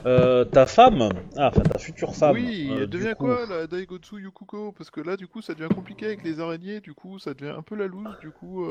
Euh, 0.05 0.45
Ta 0.45 0.67
femme, 0.67 1.09
ah, 1.35 1.47
enfin 1.47 1.61
ta 1.61 1.79
future 1.79 2.15
femme. 2.15 2.35
oui, 2.35 2.67
euh, 2.69 2.83
elle 2.83 2.89
devient 2.89 3.15
coup. 3.17 3.25
quoi, 3.25 3.47
la 3.47 3.65
Daigotsu 3.65 4.21
Yukuko? 4.21 4.71
Parce 4.71 4.91
que 4.91 5.01
là, 5.01 5.17
du 5.17 5.27
coup, 5.27 5.41
ça 5.41 5.55
devient 5.55 5.73
compliqué 5.73 6.05
avec 6.05 6.23
les 6.23 6.39
araignées, 6.39 6.79
du 6.79 6.93
coup, 6.93 7.17
ça 7.17 7.33
devient 7.33 7.55
un 7.57 7.63
peu 7.63 7.75
la 7.75 7.87
loose, 7.87 8.15
du 8.19 8.29
coup. 8.29 8.63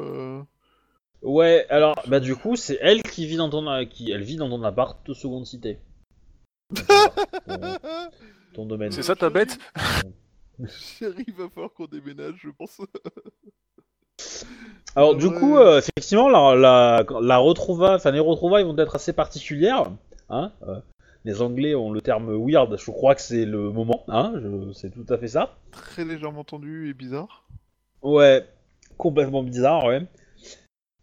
Euh... 1.22 1.28
Ouais, 1.28 1.66
alors, 1.68 1.96
bah 2.06 2.20
du 2.20 2.34
coup, 2.36 2.56
c'est 2.56 2.78
elle 2.80 3.02
qui 3.02 3.26
vit 3.26 3.36
dans 3.36 3.50
ton, 3.50 3.86
qui, 3.86 4.10
elle 4.10 4.22
vit 4.22 4.36
dans 4.36 4.48
ton 4.48 4.62
appart 4.62 5.06
de 5.06 5.14
seconde 5.14 5.46
cité. 5.46 5.78
ton, 6.74 6.82
ton 8.54 8.66
domaine. 8.66 8.92
C'est 8.92 9.02
ça 9.02 9.16
ta 9.16 9.30
bête 9.30 9.58
Chérie, 10.68 11.24
il 11.26 11.34
va 11.34 11.48
falloir 11.48 11.72
qu'on 11.72 11.86
déménage, 11.86 12.34
je 12.42 12.50
pense. 12.50 12.80
Alors 14.96 15.14
du 15.14 15.30
coup, 15.30 15.56
euh, 15.56 15.78
effectivement, 15.78 16.28
la, 16.28 16.54
la, 16.54 17.04
la 17.22 17.40
enfin 17.40 18.10
les 18.10 18.20
retrouvailles 18.20 18.64
vont 18.64 18.76
être 18.76 18.96
assez 18.96 19.12
particulières. 19.12 19.90
Hein 20.28 20.52
euh, 20.66 20.80
les 21.24 21.42
Anglais 21.42 21.74
ont 21.74 21.90
le 21.92 22.00
terme 22.00 22.34
weird, 22.34 22.76
je 22.78 22.90
crois 22.90 23.14
que 23.14 23.20
c'est 23.20 23.44
le 23.44 23.70
moment. 23.70 24.04
Hein 24.08 24.32
je- 24.36 24.72
c'est 24.72 24.90
tout 24.90 25.06
à 25.12 25.16
fait 25.18 25.28
ça. 25.28 25.56
Très 25.70 26.04
légèrement 26.04 26.44
tendu 26.44 26.90
et 26.90 26.94
bizarre. 26.94 27.44
Ouais, 28.02 28.46
complètement 28.98 29.42
bizarre, 29.42 29.84
ouais. 29.84 30.02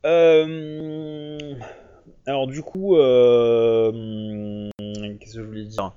Euh, 0.08 1.56
Alors 2.26 2.48
du 2.48 2.62
coup, 2.62 2.96
euh... 2.96 3.92
qu'est-ce 5.20 5.34
que 5.34 5.42
je 5.42 5.46
voulais 5.46 5.66
dire? 5.66 5.92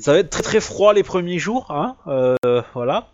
Ça 0.00 0.12
va 0.12 0.18
être 0.18 0.30
très 0.30 0.42
très 0.42 0.60
froid 0.60 0.92
les 0.92 1.04
premiers 1.04 1.38
jours, 1.38 1.70
hein 1.70 1.96
euh, 2.08 2.34
Voilà. 2.74 3.08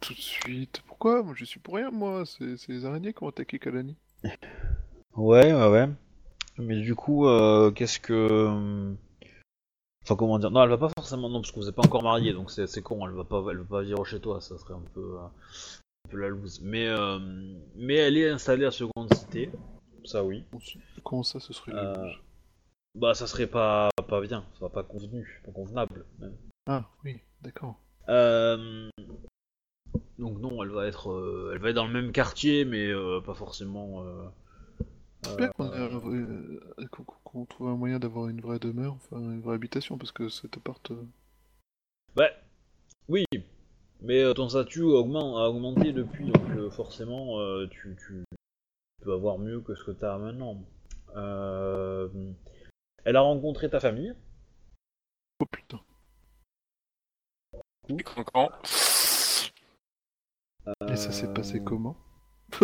Tout 0.00 0.14
de 0.14 0.20
suite. 0.20 0.82
Pourquoi? 0.86 1.24
Moi, 1.24 1.34
je 1.36 1.44
suis 1.44 1.58
pour 1.58 1.74
rien, 1.74 1.90
moi. 1.90 2.24
C'est 2.24 2.56
c'est 2.56 2.72
les 2.72 2.84
araignées 2.84 3.12
qui 3.12 3.24
ont 3.24 3.28
attaqué 3.28 3.58
Kalani. 3.58 3.96
Ouais, 5.16 5.52
ouais, 5.52 5.68
ouais. 5.68 5.88
Mais 6.58 6.76
du 6.80 6.94
coup, 6.94 7.26
qu'est-ce 7.74 7.98
que... 7.98 8.94
Enfin, 10.04 10.16
comment 10.16 10.38
dire? 10.38 10.52
Non, 10.52 10.62
elle 10.62 10.70
va 10.70 10.78
pas 10.78 10.90
forcément... 10.96 11.28
Non, 11.28 11.40
parce 11.40 11.50
que 11.52 11.58
vous 11.58 11.68
êtes 11.68 11.74
pas 11.74 11.84
encore 11.84 12.04
mariés, 12.04 12.32
donc 12.32 12.50
c'est 12.50 12.66
c'est 12.66 12.82
con, 12.82 13.06
elle 13.06 13.14
va 13.14 13.24
pas, 13.24 13.44
elle 13.50 13.58
va 13.58 13.64
pas 13.64 13.82
vivre 13.82 14.04
chez 14.06 14.20
toi, 14.20 14.40
ça 14.40 14.56
serait 14.56 14.74
un 14.74 14.84
peu, 14.94 15.18
peu 16.08 16.18
la 16.18 16.28
loose. 16.28 16.60
Mais, 16.62 16.86
euh, 16.88 17.18
mais 17.76 17.94
elle 17.96 18.16
est 18.16 18.28
installée 18.30 18.64
à 18.64 18.70
Seconde 18.70 19.12
Cité, 19.14 19.50
ça 20.04 20.24
oui. 20.24 20.44
Comment 21.04 21.22
ça, 21.22 21.38
ce 21.40 21.52
serait 21.52 21.72
Euh, 21.72 21.94
le- 22.06 22.12
Bah, 22.94 23.14
ça 23.14 23.26
serait 23.26 23.46
pas, 23.46 23.90
pas 24.08 24.20
bien, 24.20 24.44
ça 24.54 24.60
va 24.60 24.68
pas 24.70 24.82
convenu, 24.82 25.40
pas 25.44 25.52
convenable. 25.52 26.04
même. 26.18 26.34
Ah, 26.66 26.88
oui, 27.04 27.20
d'accord. 27.42 27.78
Euh, 28.08 28.88
donc 30.18 30.38
non, 30.40 30.62
elle 30.62 30.70
va 30.70 30.86
être, 30.86 31.50
elle 31.52 31.58
va 31.60 31.68
être 31.70 31.76
dans 31.76 31.86
le 31.86 31.92
même 31.92 32.12
quartier, 32.12 32.64
mais 32.64 32.90
pas 33.24 33.34
forcément. 33.34 34.04
J'espère 35.24 35.52
qu'on 37.24 37.44
trouve 37.46 37.68
un 37.68 37.76
moyen 37.76 37.98
d'avoir 37.98 38.28
une 38.28 38.40
vraie 38.40 38.58
demeure, 38.58 38.94
enfin 38.94 39.18
une 39.18 39.40
vraie 39.40 39.54
habitation, 39.56 39.98
parce 39.98 40.12
que 40.12 40.28
cet 40.28 40.56
appart. 40.56 40.90
Ouais, 42.16 42.32
oui, 43.08 43.24
mais 44.00 44.22
euh, 44.22 44.34
ton 44.34 44.48
statut 44.48 44.82
augmente, 44.82 45.36
a 45.38 45.48
augmenté 45.50 45.92
depuis, 45.92 46.30
donc 46.30 46.48
euh, 46.56 46.70
forcément, 46.70 47.40
euh, 47.40 47.66
tu, 47.70 47.96
tu 48.06 48.24
peux 49.02 49.12
avoir 49.12 49.38
mieux 49.38 49.60
que 49.60 49.74
ce 49.74 49.84
que 49.84 49.90
tu 49.92 50.04
as 50.04 50.18
maintenant. 50.18 50.62
Euh, 51.16 52.08
elle 53.04 53.16
a 53.16 53.20
rencontré 53.20 53.68
ta 53.70 53.80
famille. 53.80 54.14
Oh 55.40 55.46
putain. 55.46 55.80
Et 60.90 60.96
ça 60.96 61.12
s'est 61.12 61.32
passé 61.32 61.62
comment 61.62 61.96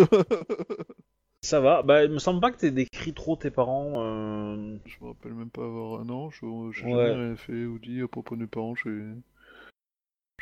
Ça 1.43 1.61
va, 1.61 1.83
bah 1.83 2.05
il 2.05 2.11
me 2.11 2.19
semble 2.19 2.41
pas 2.41 2.51
que 2.51 2.57
t'aies 2.57 2.71
décrit 2.71 3.13
trop 3.13 3.37
tes 3.37 3.51
parents. 3.51 3.93
euh, 3.97 4.77
Je 4.87 4.97
me 5.03 5.09
rappelle 5.09 5.35
même 5.35 5.51
pas 5.51 5.65
avoir 5.65 6.01
un 6.01 6.09
an, 6.09 6.31
je 6.31 6.41
j'ai 6.73 6.85
Ouais. 6.87 6.91
jamais 7.09 7.13
rien 7.27 7.37
fait 7.37 7.65
ou 7.67 7.79
dit 7.79 8.01
à 8.01 8.09
propos 8.09 8.35
de 8.37 8.41
mes 8.43 8.47
parents, 8.47 8.75
j'ai. 8.75 8.91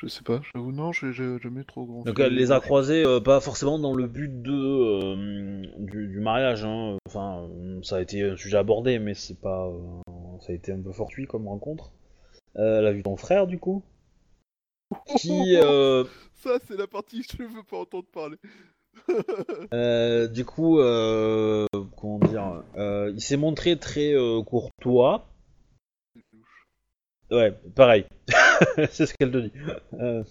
Je 0.03 0.09
sais 0.09 0.25
pas, 0.25 0.41
j'avoue, 0.53 0.73
non, 0.73 0.91
j'ai 0.91 1.13
jamais 1.13 1.63
trop 1.63 1.87
grand. 1.87 2.03
Donc 2.03 2.19
elle 2.19 2.35
les 2.35 2.51
a 2.51 2.59
croisés 2.59 3.07
euh, 3.07 3.21
pas 3.21 3.39
forcément 3.41 3.79
dans 3.79 3.95
le 3.95 4.09
but 4.09 4.43
de 4.43 4.53
euh, 4.53 5.63
du, 5.79 6.09
du 6.09 6.19
mariage. 6.19 6.65
Hein. 6.65 6.97
Enfin, 7.07 7.49
euh, 7.49 7.81
ça 7.85 7.99
a 7.99 8.01
été 8.01 8.21
un 8.23 8.37
sujet 8.37 8.57
abordé, 8.57 8.99
mais 8.99 9.15
c'est 9.15 9.41
pas. 9.41 9.69
euh, 9.69 10.01
ça 10.41 10.51
a 10.51 10.57
été 10.57 10.73
un 10.73 10.83
peu 10.83 10.91
fortuit 10.91 11.29
comme 11.29 11.47
rencontre. 11.47 11.93
Elle 12.57 12.85
a 12.85 12.93
vu 12.93 13.05
ton 13.05 13.17
frère 13.17 13.47
du 13.47 13.61
coup, 13.61 13.85
qui 15.17 15.55
Ça, 16.43 16.59
c'est 16.67 16.77
la 16.77 16.89
partie 16.89 17.23
que 17.23 17.45
je 17.45 17.55
veux 17.57 17.63
pas 17.63 17.79
entendre 17.79 18.09
parler. 18.13 18.39
du 20.35 20.45
coup 20.45 20.79
comment 21.97 22.19
dire, 22.19 22.65
il 23.15 23.21
s'est 23.21 23.37
montré 23.37 23.79
très 23.79 24.15
courtois. 24.45 25.29
Ouais, 27.31 27.57
pareil. 27.77 28.05
c'est 28.91 29.07
ce 29.07 29.15
qu'elle 29.15 29.31
te 29.31 29.39
dit. 29.39 29.53
Euh, 29.95 30.23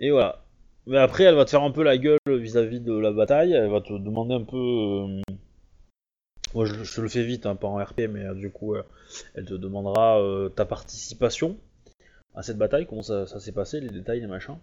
Et 0.00 0.10
voilà. 0.10 0.42
Mais 0.88 0.98
après, 0.98 1.22
elle 1.24 1.36
va 1.36 1.44
te 1.44 1.50
faire 1.50 1.62
un 1.62 1.70
peu 1.70 1.84
la 1.84 1.96
gueule 1.96 2.18
vis-à-vis 2.26 2.80
de 2.80 2.92
la 2.98 3.12
bataille. 3.12 3.52
Elle 3.52 3.70
va 3.70 3.80
te 3.80 3.92
demander 3.92 4.34
un 4.34 4.42
peu. 4.44 4.56
euh, 4.56 5.20
Moi, 6.54 6.64
je, 6.64 7.00
le 7.00 7.08
fais 7.08 7.24
vite, 7.24 7.44
hein, 7.46 7.56
pas 7.56 7.66
en 7.66 7.82
RP, 7.82 8.02
mais 8.08 8.24
euh, 8.24 8.34
du 8.34 8.50
coup, 8.52 8.76
elle 9.34 9.44
te 9.44 9.54
demandera 9.54 10.20
ta 10.54 10.64
participation 10.64 11.56
à 12.34 12.42
cette 12.42 12.58
bataille, 12.58 12.86
comment 12.86 13.02
ça 13.02 13.26
s'est 13.40 13.52
passé, 13.52 13.80
les 13.80 13.90
détails, 13.90 14.20
les 14.20 14.26
machins. 14.28 14.58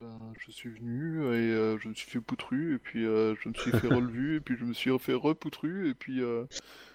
Ben, 0.00 0.16
je 0.38 0.52
suis 0.52 0.68
venu 0.70 1.24
et 1.34 1.52
euh, 1.52 1.76
je 1.78 1.88
me 1.88 1.94
suis 1.94 2.08
fait 2.08 2.20
poutru, 2.20 2.76
et 2.76 2.78
puis 2.78 3.04
euh, 3.04 3.34
je 3.42 3.48
me 3.48 3.54
suis 3.54 3.72
fait 3.72 3.88
relevu, 3.92 4.36
et 4.36 4.40
puis 4.40 4.56
je 4.56 4.64
me 4.64 4.72
suis 4.72 4.96
fait 5.00 5.14
repoutru, 5.14 5.90
et 5.90 5.94
puis. 5.94 6.20
euh, 6.22 6.44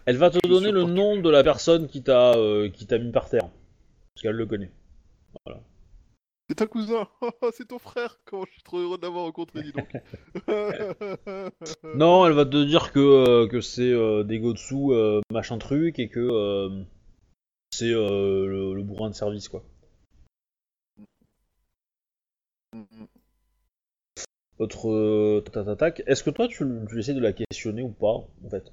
Elle 0.06 0.16
va 0.16 0.30
te 0.30 0.40
Je 0.42 0.50
donner 0.50 0.72
le 0.72 0.84
nom 0.86 1.20
de 1.20 1.30
la 1.30 1.44
personne 1.44 1.88
qui 1.88 2.02
t'a 2.02 2.34
euh, 2.38 2.70
qui 2.70 2.88
t'a 2.88 2.98
mis 3.00 3.12
par 3.12 3.30
terre. 3.30 3.50
Parce 4.16 4.22
qu'elle 4.24 4.36
le 4.38 4.46
connaît. 4.46 4.72
C'est 6.50 6.56
ta 6.56 6.68
cousin 6.68 7.08
C'est 7.54 7.68
ton 7.68 7.80
frère 7.80 8.20
Comment 8.26 8.46
je 8.46 8.52
suis 8.54 8.64
trop 8.64 8.78
heureux 8.78 8.98
de 8.98 9.02
l'avoir 9.04 9.26
rencontré, 9.26 9.64
dis 9.64 9.74
donc 9.74 9.92
Non, 11.96 12.26
elle 12.26 12.34
va 12.34 12.46
te 12.46 12.64
dire 12.64 12.92
que, 12.94 13.00
euh, 13.00 13.48
que 13.48 13.60
c'est 13.60 13.92
euh, 13.92 14.24
des 14.24 14.40
Gotsu 14.40 14.76
euh, 14.92 15.20
machin 15.32 15.58
truc 15.58 16.00
et 16.00 16.08
que 16.10 16.20
euh, 16.20 16.84
c'est 17.72 17.92
euh, 17.92 18.46
le, 18.46 18.74
le 18.76 18.84
bourrin 18.84 19.10
de 19.10 19.16
service 19.16 19.50
quoi. 19.50 19.64
Autre 24.60 24.90
euh, 24.90 25.42
tac, 25.42 25.66
tac, 25.66 25.78
tac. 25.78 26.04
Est-ce 26.08 26.24
que 26.24 26.30
toi 26.30 26.48
tu, 26.48 26.64
tu 26.90 27.00
essaies 27.00 27.14
de 27.14 27.20
la 27.20 27.34
questionner 27.34 27.82
ou 27.82 27.90
pas 27.90 28.08
en 28.08 28.50
fait? 28.50 28.72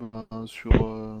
Ben, 0.00 0.46
Sur. 0.46 0.72
euh, 0.84 1.18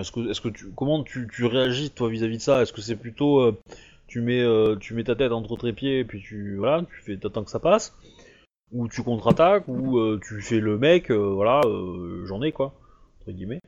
Est-ce 0.00 0.12
que, 0.12 0.30
est-ce 0.30 0.40
que 0.40 0.48
tu, 0.48 0.70
comment 0.76 1.02
tu, 1.02 1.28
tu 1.32 1.44
réagis 1.44 1.90
toi 1.90 2.08
vis-à-vis 2.08 2.38
de 2.38 2.42
ça? 2.42 2.62
Est-ce 2.62 2.72
que 2.72 2.80
c'est 2.80 2.96
plutôt 2.96 3.40
euh, 3.40 3.58
tu 4.06 4.20
mets 4.20 4.40
euh, 4.40 4.76
tu 4.76 4.94
mets 4.94 5.04
ta 5.04 5.16
tête 5.16 5.32
entre 5.32 5.56
tes 5.56 5.72
pieds 5.72 5.98
et 6.00 6.04
puis 6.04 6.20
tu 6.22 6.56
voilà 6.56 6.82
tu 6.84 7.02
fais 7.02 7.16
t'attends 7.16 7.44
que 7.44 7.50
ça 7.50 7.58
passe? 7.60 7.94
Ou 8.72 8.88
tu 8.88 9.02
contre-attaques 9.02 9.68
ou 9.68 9.98
euh, 9.98 10.20
tu 10.26 10.40
fais 10.40 10.60
le 10.60 10.78
mec 10.78 11.10
euh, 11.10 11.32
voilà 11.34 11.60
euh, 11.66 12.24
j'en 12.26 12.42
ai 12.42 12.52
quoi 12.52 12.74
entre 13.20 13.32
guillemets? 13.32 13.60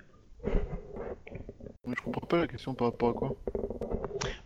Je 1.87 2.03
comprends 2.03 2.27
pas 2.27 2.39
la 2.39 2.47
question 2.47 2.75
par 2.75 2.89
rapport 2.89 3.11
à 3.11 3.13
quoi. 3.15 3.37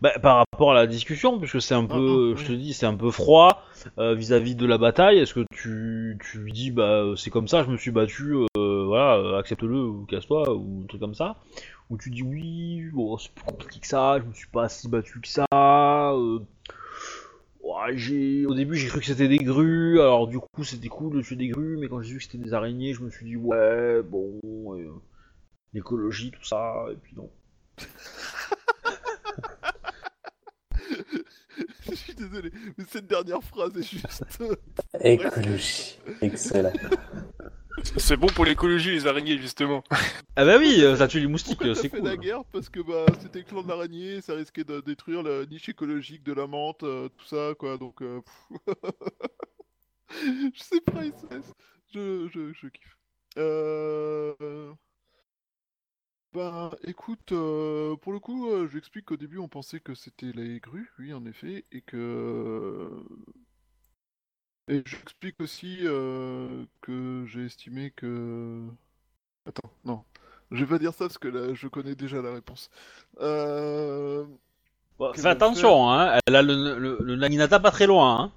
Bah, 0.01 0.11
par 0.21 0.37
rapport 0.37 0.71
à 0.71 0.75
la 0.75 0.87
discussion, 0.87 1.39
puisque 1.39 1.61
c'est 1.61 1.73
un 1.75 1.87
Ah, 1.89 1.93
peu, 1.95 2.33
ah, 2.35 2.39
je 2.39 2.45
te 2.47 2.51
dis, 2.51 2.73
c'est 2.73 2.85
un 2.85 2.95
peu 2.95 3.11
froid 3.11 3.63
euh, 3.97 4.13
vis-à-vis 4.15 4.55
de 4.55 4.65
la 4.65 4.77
bataille. 4.77 5.19
Est-ce 5.19 5.33
que 5.33 5.45
tu, 5.53 6.17
tu 6.21 6.37
lui 6.39 6.51
dis, 6.51 6.71
bah, 6.71 7.03
c'est 7.15 7.29
comme 7.29 7.47
ça, 7.47 7.63
je 7.63 7.69
me 7.69 7.77
suis 7.77 7.91
battu, 7.91 8.33
euh, 8.57 8.85
voilà, 8.85 9.15
euh, 9.17 9.39
accepte-le 9.39 9.85
ou 9.85 10.05
casse-toi 10.05 10.53
ou 10.55 10.81
un 10.83 10.87
truc 10.87 10.99
comme 11.01 11.15
ça, 11.15 11.37
ou 11.89 11.97
tu 11.97 12.09
dis 12.09 12.23
oui, 12.23 12.89
bon, 12.93 13.17
c'est 13.17 13.31
plus 13.33 13.43
compliqué 13.45 13.79
que 13.79 13.87
ça, 13.87 14.19
je 14.19 14.25
me 14.27 14.33
suis 14.33 14.47
pas 14.47 14.69
si 14.69 14.87
battu 14.89 15.19
que 15.21 15.27
ça. 15.27 15.45
euh, 15.53 16.39
ouais, 17.63 17.95
j'ai, 17.97 18.45
au 18.45 18.53
début, 18.53 18.75
j'ai 18.75 18.87
cru 18.87 18.99
que 18.99 19.05
c'était 19.05 19.27
des 19.27 19.37
grues, 19.37 19.99
alors 19.99 20.27
du 20.27 20.39
coup, 20.39 20.63
c'était 20.63 20.87
cool 20.89 21.15
de 21.15 21.21
tuer 21.21 21.35
des 21.35 21.47
grues, 21.49 21.77
mais 21.79 21.87
quand 21.87 22.01
j'ai 22.01 22.11
vu 22.13 22.17
que 22.17 22.23
c'était 22.23 22.37
des 22.37 22.53
araignées, 22.53 22.93
je 22.93 23.01
me 23.01 23.09
suis 23.09 23.25
dit 23.25 23.35
ouais, 23.37 24.01
bon, 24.03 24.39
euh, 24.43 24.89
l'écologie, 25.73 26.31
tout 26.31 26.43
ça, 26.43 26.85
et 26.91 26.95
puis 26.95 27.13
non. 27.15 27.29
je 31.89 31.95
suis 31.95 32.13
désolé, 32.13 32.51
mais 32.77 32.85
cette 32.87 33.07
dernière 33.07 33.43
phrase 33.43 33.77
est 33.77 33.83
juste. 33.83 34.23
Écologie. 35.01 35.99
Excellent. 36.21 36.73
C'est 37.97 38.17
bon 38.17 38.27
pour 38.27 38.45
l'écologie, 38.45 38.91
les 38.91 39.07
araignées, 39.07 39.37
justement. 39.37 39.83
Ah 40.35 40.45
bah 40.45 40.57
oui, 40.57 40.81
euh, 40.83 40.95
ça 40.95 41.07
tue 41.07 41.19
les 41.19 41.27
moustiques, 41.27 41.59
On 41.63 41.71
a 41.71 41.75
c'est 41.75 41.89
fait 41.89 41.97
cool. 41.97 42.07
la 42.07 42.17
guerre 42.17 42.45
parce 42.51 42.69
que 42.69 42.79
bah, 42.79 43.05
c'était 43.21 43.39
le 43.39 43.45
clan 43.45 43.63
de 43.63 43.67
l'araignée, 43.67 44.21
ça 44.21 44.35
risquait 44.35 44.63
de 44.63 44.79
détruire 44.79 45.23
la 45.23 45.45
niche 45.45 45.69
écologique 45.69 46.23
de 46.23 46.33
la 46.33 46.47
menthe, 46.47 46.83
euh, 46.83 47.09
tout 47.09 47.25
ça, 47.25 47.53
quoi, 47.57 47.77
donc... 47.77 48.01
euh, 48.01 48.21
je 50.11 50.63
sais 50.63 50.81
pas, 50.81 51.03
SS. 51.03 51.53
Je, 51.93 52.27
je, 52.31 52.53
je 52.53 52.67
kiffe. 52.67 52.97
Euh... 53.37 54.71
Ben, 56.33 56.71
écoute, 56.83 57.31
euh, 57.31 57.95
pour 57.97 58.11
le 58.11 58.19
coup, 58.19 58.49
euh, 58.49 58.67
je 58.67 58.77
explique 58.79 59.05
qu'au 59.05 59.17
début, 59.17 59.37
on 59.37 59.47
pensait 59.47 59.79
que 59.79 59.93
c'était 59.93 60.31
les 60.31 60.59
grues, 60.59 60.91
oui, 60.97 61.13
en 61.13 61.25
effet, 61.25 61.63
et 61.71 61.81
que... 61.81 62.89
Et 64.67 64.81
je 64.85 64.95
lui 64.95 65.01
explique 65.03 65.39
aussi 65.41 65.77
euh, 65.81 66.65
que 66.81 67.25
j'ai 67.27 67.45
estimé 67.45 67.91
que... 67.91 68.65
Attends, 69.45 69.69
non. 69.85 70.03
Je 70.51 70.63
vais 70.63 70.69
pas 70.75 70.79
dire 70.79 70.93
ça 70.93 71.05
parce 71.05 71.19
que 71.19 71.27
là, 71.27 71.53
je 71.53 71.67
connais 71.67 71.95
déjà 71.95 72.21
la 72.21 72.33
réponse. 72.33 72.69
Euh... 73.19 74.25
Bon, 74.97 75.13
fais 75.13 75.27
attention, 75.27 75.91
hein, 75.91 76.17
elle 76.25 76.35
a 76.35 76.41
le, 76.41 76.79
le, 76.79 76.97
le 76.99 77.15
Naginata 77.15 77.59
pas 77.59 77.71
très 77.71 77.87
loin. 77.87 78.19
Hein. 78.21 78.31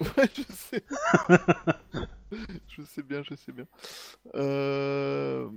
Ouais, 0.00 0.28
je 0.34 0.42
sais. 0.52 0.84
je 2.68 2.82
sais 2.82 3.02
bien, 3.02 3.22
je 3.22 3.34
sais 3.36 3.52
bien. 3.52 3.66
Euh... 4.34 5.48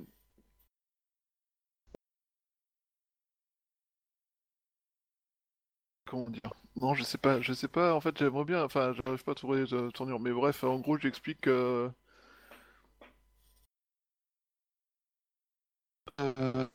Comment 6.06 6.30
dire 6.30 6.54
Non, 6.82 6.94
je 6.96 7.04
sais 7.04 7.18
pas, 7.18 7.42
je 7.42 7.54
sais 7.54 7.68
pas. 7.68 7.94
En 7.94 8.02
fait, 8.02 8.18
j'aimerais 8.18 8.46
bien. 8.46 8.64
Enfin, 8.64 8.94
j'arrive 8.94 9.24
pas 9.24 9.32
à 9.34 9.36
trouver 9.36 9.66
de 9.66 9.90
tournure. 9.92 10.20
Mais 10.20 10.32
bref, 10.32 10.64
en 10.64 10.80
gros, 10.80 10.98
j'explique 10.98 11.42
que. 11.42 11.90
Euh, 16.20 16.68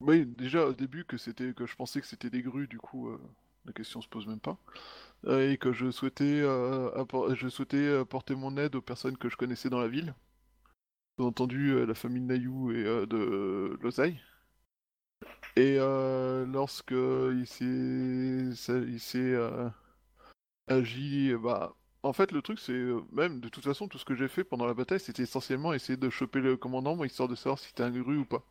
Oui, 0.00 0.26
déjà 0.26 0.64
au 0.66 0.72
début 0.72 1.04
que 1.04 1.16
c'était 1.16 1.52
que 1.54 1.66
je 1.66 1.74
pensais 1.76 2.00
que 2.00 2.06
c'était 2.06 2.30
des 2.30 2.42
grues, 2.42 2.66
du 2.68 2.78
coup 2.78 3.08
euh, 3.10 3.20
la 3.64 3.72
question 3.72 4.00
se 4.00 4.08
pose 4.08 4.26
même 4.26 4.40
pas, 4.40 4.56
Euh, 5.26 5.50
et 5.52 5.58
que 5.58 5.72
je 5.72 5.90
souhaitais 5.92 6.40
euh, 6.42 7.34
je 7.36 7.48
souhaitais 7.48 7.96
apporter 7.98 8.34
mon 8.36 8.56
aide 8.58 8.76
aux 8.76 8.82
personnes 8.82 9.18
que 9.18 9.28
je 9.30 9.36
connaissais 9.38 9.70
dans 9.70 9.80
la 9.80 9.88
ville, 9.88 10.14
bien 11.18 11.26
entendu 11.26 11.70
euh, 11.72 11.84
la 11.86 11.94
famille 11.94 12.22
de 12.22 12.26
Nayou 12.26 12.72
et 12.72 12.84
euh, 12.84 13.06
de 13.06 13.78
Losaï. 13.82 14.18
Et 15.58 15.76
euh, 15.80 16.46
lorsque 16.46 16.92
il 16.92 17.46
s'est 17.48 19.16
euh, 19.16 19.68
agi, 20.68 21.34
bah 21.42 21.74
en 22.04 22.12
fait 22.12 22.30
le 22.30 22.42
truc 22.42 22.60
c'est 22.60 22.70
euh, 22.70 23.00
même 23.10 23.40
de 23.40 23.48
toute 23.48 23.64
façon 23.64 23.88
tout 23.88 23.98
ce 23.98 24.04
que 24.04 24.14
j'ai 24.14 24.28
fait 24.28 24.44
pendant 24.44 24.66
la 24.66 24.74
bataille 24.74 25.00
c'était 25.00 25.24
essentiellement 25.24 25.72
essayer 25.72 25.96
de 25.96 26.10
choper 26.10 26.40
le 26.40 26.56
commandant, 26.56 26.94
moi, 26.94 27.06
histoire 27.06 27.28
de 27.28 27.34
savoir 27.34 27.58
si 27.58 27.66
c'était 27.66 27.82
un 27.82 27.90
grue 27.90 28.18
ou 28.18 28.24
pas. 28.24 28.44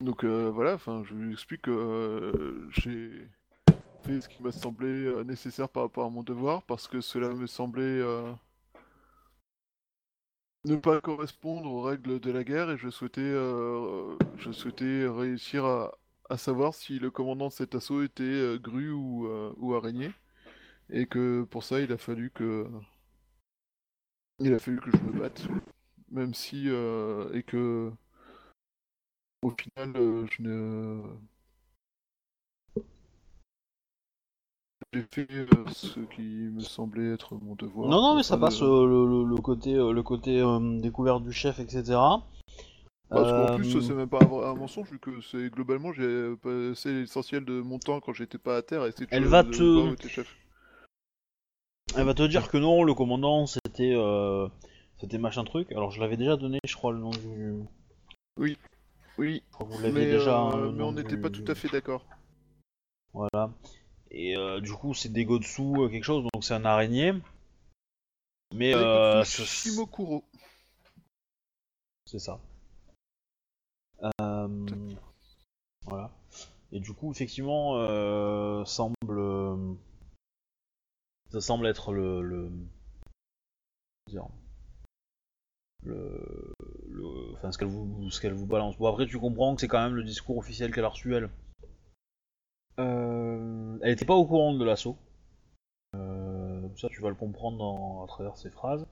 Donc 0.00 0.24
euh, 0.24 0.50
voilà, 0.50 0.74
enfin, 0.74 1.04
je 1.06 1.14
lui 1.14 1.32
explique 1.32 1.62
que 1.62 2.68
j'ai 2.70 3.26
fait 4.02 4.20
ce 4.20 4.28
qui 4.28 4.42
m'a 4.42 4.52
semblé 4.52 5.24
nécessaire 5.24 5.70
par 5.70 5.84
rapport 5.84 6.04
à 6.04 6.10
mon 6.10 6.22
devoir, 6.22 6.62
parce 6.64 6.86
que 6.86 7.00
cela 7.00 7.30
me 7.30 7.46
semblait 7.46 8.02
ne 10.64 10.76
pas 10.76 11.00
correspondre 11.00 11.70
aux 11.70 11.82
règles 11.82 12.20
de 12.20 12.30
la 12.30 12.44
guerre, 12.44 12.70
et 12.70 12.78
je 12.78 12.90
souhaitais, 12.90 13.20
euh, 13.20 14.16
réussir 15.10 15.64
à, 15.64 16.36
savoir 16.36 16.74
si 16.74 16.98
le 16.98 17.10
commandant 17.10 17.48
de 17.48 17.52
cet 17.52 17.74
assaut 17.74 18.02
était 18.02 18.22
euh, 18.22 18.58
grue 18.58 18.92
ou, 18.92 19.26
euh, 19.26 19.52
ou 19.56 19.74
araignée. 19.74 20.12
Et 20.90 21.06
que 21.06 21.44
pour 21.44 21.64
ça, 21.64 21.80
il 21.80 21.92
a 21.92 21.98
fallu 21.98 22.30
que. 22.30 22.68
Il 24.40 24.52
a 24.54 24.58
fallu 24.58 24.80
que 24.80 24.90
je 24.90 24.96
me 25.02 25.18
batte. 25.18 25.46
Même 26.10 26.34
si. 26.34 26.68
et 26.68 27.42
que. 27.44 27.92
Au 29.42 29.50
final, 29.50 29.92
je 30.30 30.42
ne. 30.42 31.02
J'ai 34.92 35.02
fait 35.12 35.26
euh, 35.30 35.64
ce 35.72 36.00
qui 36.00 36.22
me 36.22 36.60
semblait 36.60 37.12
être 37.12 37.36
mon 37.36 37.54
devoir. 37.54 37.88
Non, 37.88 38.00
non, 38.00 38.16
mais 38.16 38.24
ça 38.24 38.36
passe 38.36 38.60
le, 38.60 38.66
le- 38.86 39.24
le 39.24 39.36
côté, 39.40 39.74
euh, 39.74 39.92
le 39.92 40.02
côté 40.02 40.40
euh, 40.40 40.80
découverte 40.80 41.22
du 41.22 41.32
chef, 41.32 41.60
etc. 41.60 41.82
Parce 43.08 43.32
qu'en 43.32 43.56
plus, 43.56 43.80
c'est 43.80 43.94
même 43.94 44.08
pas 44.08 44.22
un, 44.22 44.54
mensonge, 44.54 44.90
vu 44.90 44.98
que 44.98 45.20
c'est 45.20 45.48
globalement, 45.50 45.92
j'ai 45.92 46.34
passé 46.42 46.92
l'essentiel 46.92 47.44
de 47.44 47.60
mon 47.60 47.78
temps 47.78 48.00
quand 48.00 48.12
j'étais 48.12 48.38
pas 48.38 48.56
à 48.56 48.62
terre, 48.62 48.84
et 48.86 48.92
Elle 49.10 49.26
va 49.26 49.44
te-. 49.44 49.94
Elle 51.96 52.06
va 52.06 52.14
te 52.14 52.22
dire 52.22 52.48
que 52.48 52.56
non, 52.56 52.84
le 52.84 52.94
commandant 52.94 53.46
c'était 53.46 53.92
euh, 53.94 54.48
c'était 55.00 55.18
machin 55.18 55.42
truc. 55.44 55.72
Alors 55.72 55.90
je 55.90 56.00
l'avais 56.00 56.16
déjà 56.16 56.36
donné, 56.36 56.58
je 56.64 56.74
crois, 56.76 56.92
le 56.92 56.98
nom 56.98 57.10
du. 57.10 57.54
Oui, 58.38 58.56
Je 59.18 59.52
crois 59.52 59.66
que 59.66 59.72
vous 59.72 59.82
l'aviez 59.82 60.04
mais, 60.04 60.10
déjà. 60.12 60.40
euh, 60.40 60.68
hein, 60.68 60.72
mais 60.76 60.84
on 60.84 60.92
n'était 60.92 61.16
du- 61.16 61.20
pas 61.22 61.30
tout 61.30 61.44
à 61.48 61.54
fait 61.56 61.68
d'accord. 61.68 62.04
Voilà. 63.12 63.50
Et 64.10 64.36
euh, 64.36 64.60
du 64.60 64.72
coup, 64.72 64.94
c'est 64.94 65.08
des 65.12 65.24
dessous 65.38 65.88
quelque 65.90 66.04
chose, 66.04 66.24
donc 66.34 66.44
c'est 66.44 66.54
un 66.54 66.64
araignée. 66.64 67.12
Mais 68.54 68.74
euh, 68.74 69.22
ce- 69.24 69.44
Shimokuro. 69.44 70.24
c'est 72.06 72.18
ça. 72.18 72.40
Euh, 74.20 74.48
voilà. 75.84 76.10
Et 76.72 76.80
du 76.80 76.92
coup, 76.92 77.12
effectivement, 77.12 77.76
euh, 77.76 78.64
semble. 78.64 78.96
euh, 79.10 79.74
ça 81.30 81.40
semble 81.40 81.66
être 81.66 81.92
le. 81.92 82.22
le 82.22 82.50
dire, 84.08 84.26
le, 85.84 86.54
le- 86.88 87.32
enfin, 87.34 87.52
ce 87.52 87.58
qu'elle 87.58 87.68
vous, 87.68 88.10
ce 88.10 88.20
qu'elle 88.20 88.32
vous 88.34 88.46
balance. 88.46 88.76
Bon, 88.76 88.88
après, 88.88 89.06
tu 89.06 89.18
comprends 89.20 89.54
que 89.54 89.60
c'est 89.60 89.68
quand 89.68 89.82
même 89.82 89.94
le 89.94 90.02
discours 90.02 90.36
officiel 90.38 90.74
qu'elle 90.74 90.84
a 90.84 90.88
reçu, 90.88 91.14
elle. 91.14 91.30
Euh, 92.80 93.78
elle 93.82 93.92
était 93.92 94.04
pas 94.06 94.14
au 94.14 94.24
courant 94.24 94.54
de 94.54 94.64
l'assaut. 94.64 94.96
Euh, 95.94 96.62
ça, 96.76 96.88
tu 96.88 97.00
vas 97.00 97.08
le 97.08 97.14
comprendre 97.14 97.58
dans- 97.58 98.04
à 98.04 98.06
travers 98.06 98.36
ces 98.36 98.50
phrases. 98.50 98.86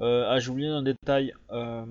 Euh, 0.00 0.24
ah, 0.28 0.38
j'ai 0.40 0.50
oublié 0.50 0.68
un 0.68 0.82
détail. 0.82 1.32
Euh, 1.50 1.84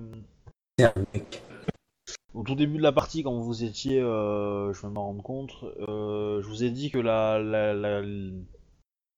au 2.34 2.42
tout 2.42 2.54
début 2.54 2.76
de 2.78 2.82
la 2.82 2.92
partie, 2.92 3.22
quand 3.22 3.38
vous 3.38 3.64
étiez, 3.64 4.00
je 4.00 4.80
viens 4.80 4.90
de 4.90 4.94
m'en 4.94 5.06
rendre 5.06 5.22
compte, 5.22 5.52
je 5.78 6.46
vous 6.46 6.64
ai 6.64 6.70
dit 6.70 6.90
que 6.90 6.98
la, 6.98 7.38
la, 7.38 7.74
la, 7.74 8.02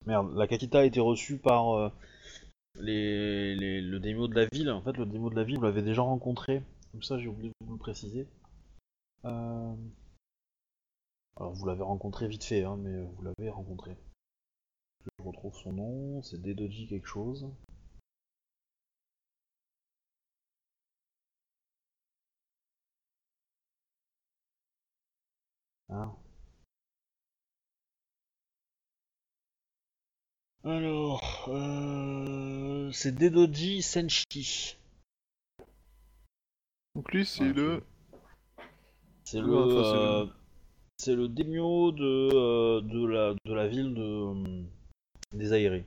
merde, 0.07 0.35
la 0.37 0.47
Kakita 0.47 0.81
a 0.81 0.85
été 0.85 1.01
reçue 1.01 1.39
par 1.39 1.93
les, 2.79 3.55
les- 3.57 3.81
le 3.81 3.99
démo 4.01 4.29
de 4.29 4.35
la 4.35 4.47
ville. 4.47 4.71
En 4.71 4.81
fait, 4.83 4.97
le 4.97 5.07
démo 5.07 5.31
de 5.31 5.37
la 5.37 5.45
ville, 5.45 5.57
vous 5.59 5.65
l'avez 5.65 5.83
déjà 5.83 6.03
rencontré. 6.03 6.63
Comme 6.93 7.03
ça, 7.03 7.19
j'ai 7.19 7.29
oublié 7.29 7.51
de 7.51 7.67
vous 7.67 7.75
le 7.75 7.79
préciser. 7.79 8.27
Euh, 9.25 9.75
Alors, 11.37 11.53
vous 11.55 11.67
l'avez 11.67 11.83
rencontré 11.83 12.29
vite 12.29 12.45
fait, 12.45 12.63
hein, 12.65 12.77
mais 12.77 13.03
vous 13.03 13.23
l'avez 13.23 13.51
rencontré. 13.51 13.97
Je 15.19 15.23
retrouve 15.25 15.55
son 15.55 15.73
nom, 15.73 16.23
c'est 16.23 16.41
Dedoji 16.41 16.87
quelque 16.87 17.07
chose. 17.07 17.51
Ah. 25.89 26.15
Alors, 30.65 31.49
euh, 31.49 32.91
c'est 32.93 33.13
Dedoji 33.13 33.83
Senshi. 33.83 34.77
Donc 36.95 37.13
lui, 37.13 37.25
c'est 37.27 37.45
Ouais, 37.45 37.53
le... 37.53 37.83
C'est 39.25 39.41
Ouais, 39.41 39.47
le, 39.47 39.81
enfin, 39.81 40.35
c'est 41.01 41.15
le- 41.17 41.29
daimyo 41.29 41.93
de, 41.93 42.05
euh, 42.35 42.81
de, 42.83 43.07
la, 43.07 43.35
de 43.47 43.55
la 43.55 43.67
ville 43.69 43.95
de, 43.95 44.03
euh, 44.03 44.63
des 45.33 45.53
Aéris. 45.53 45.85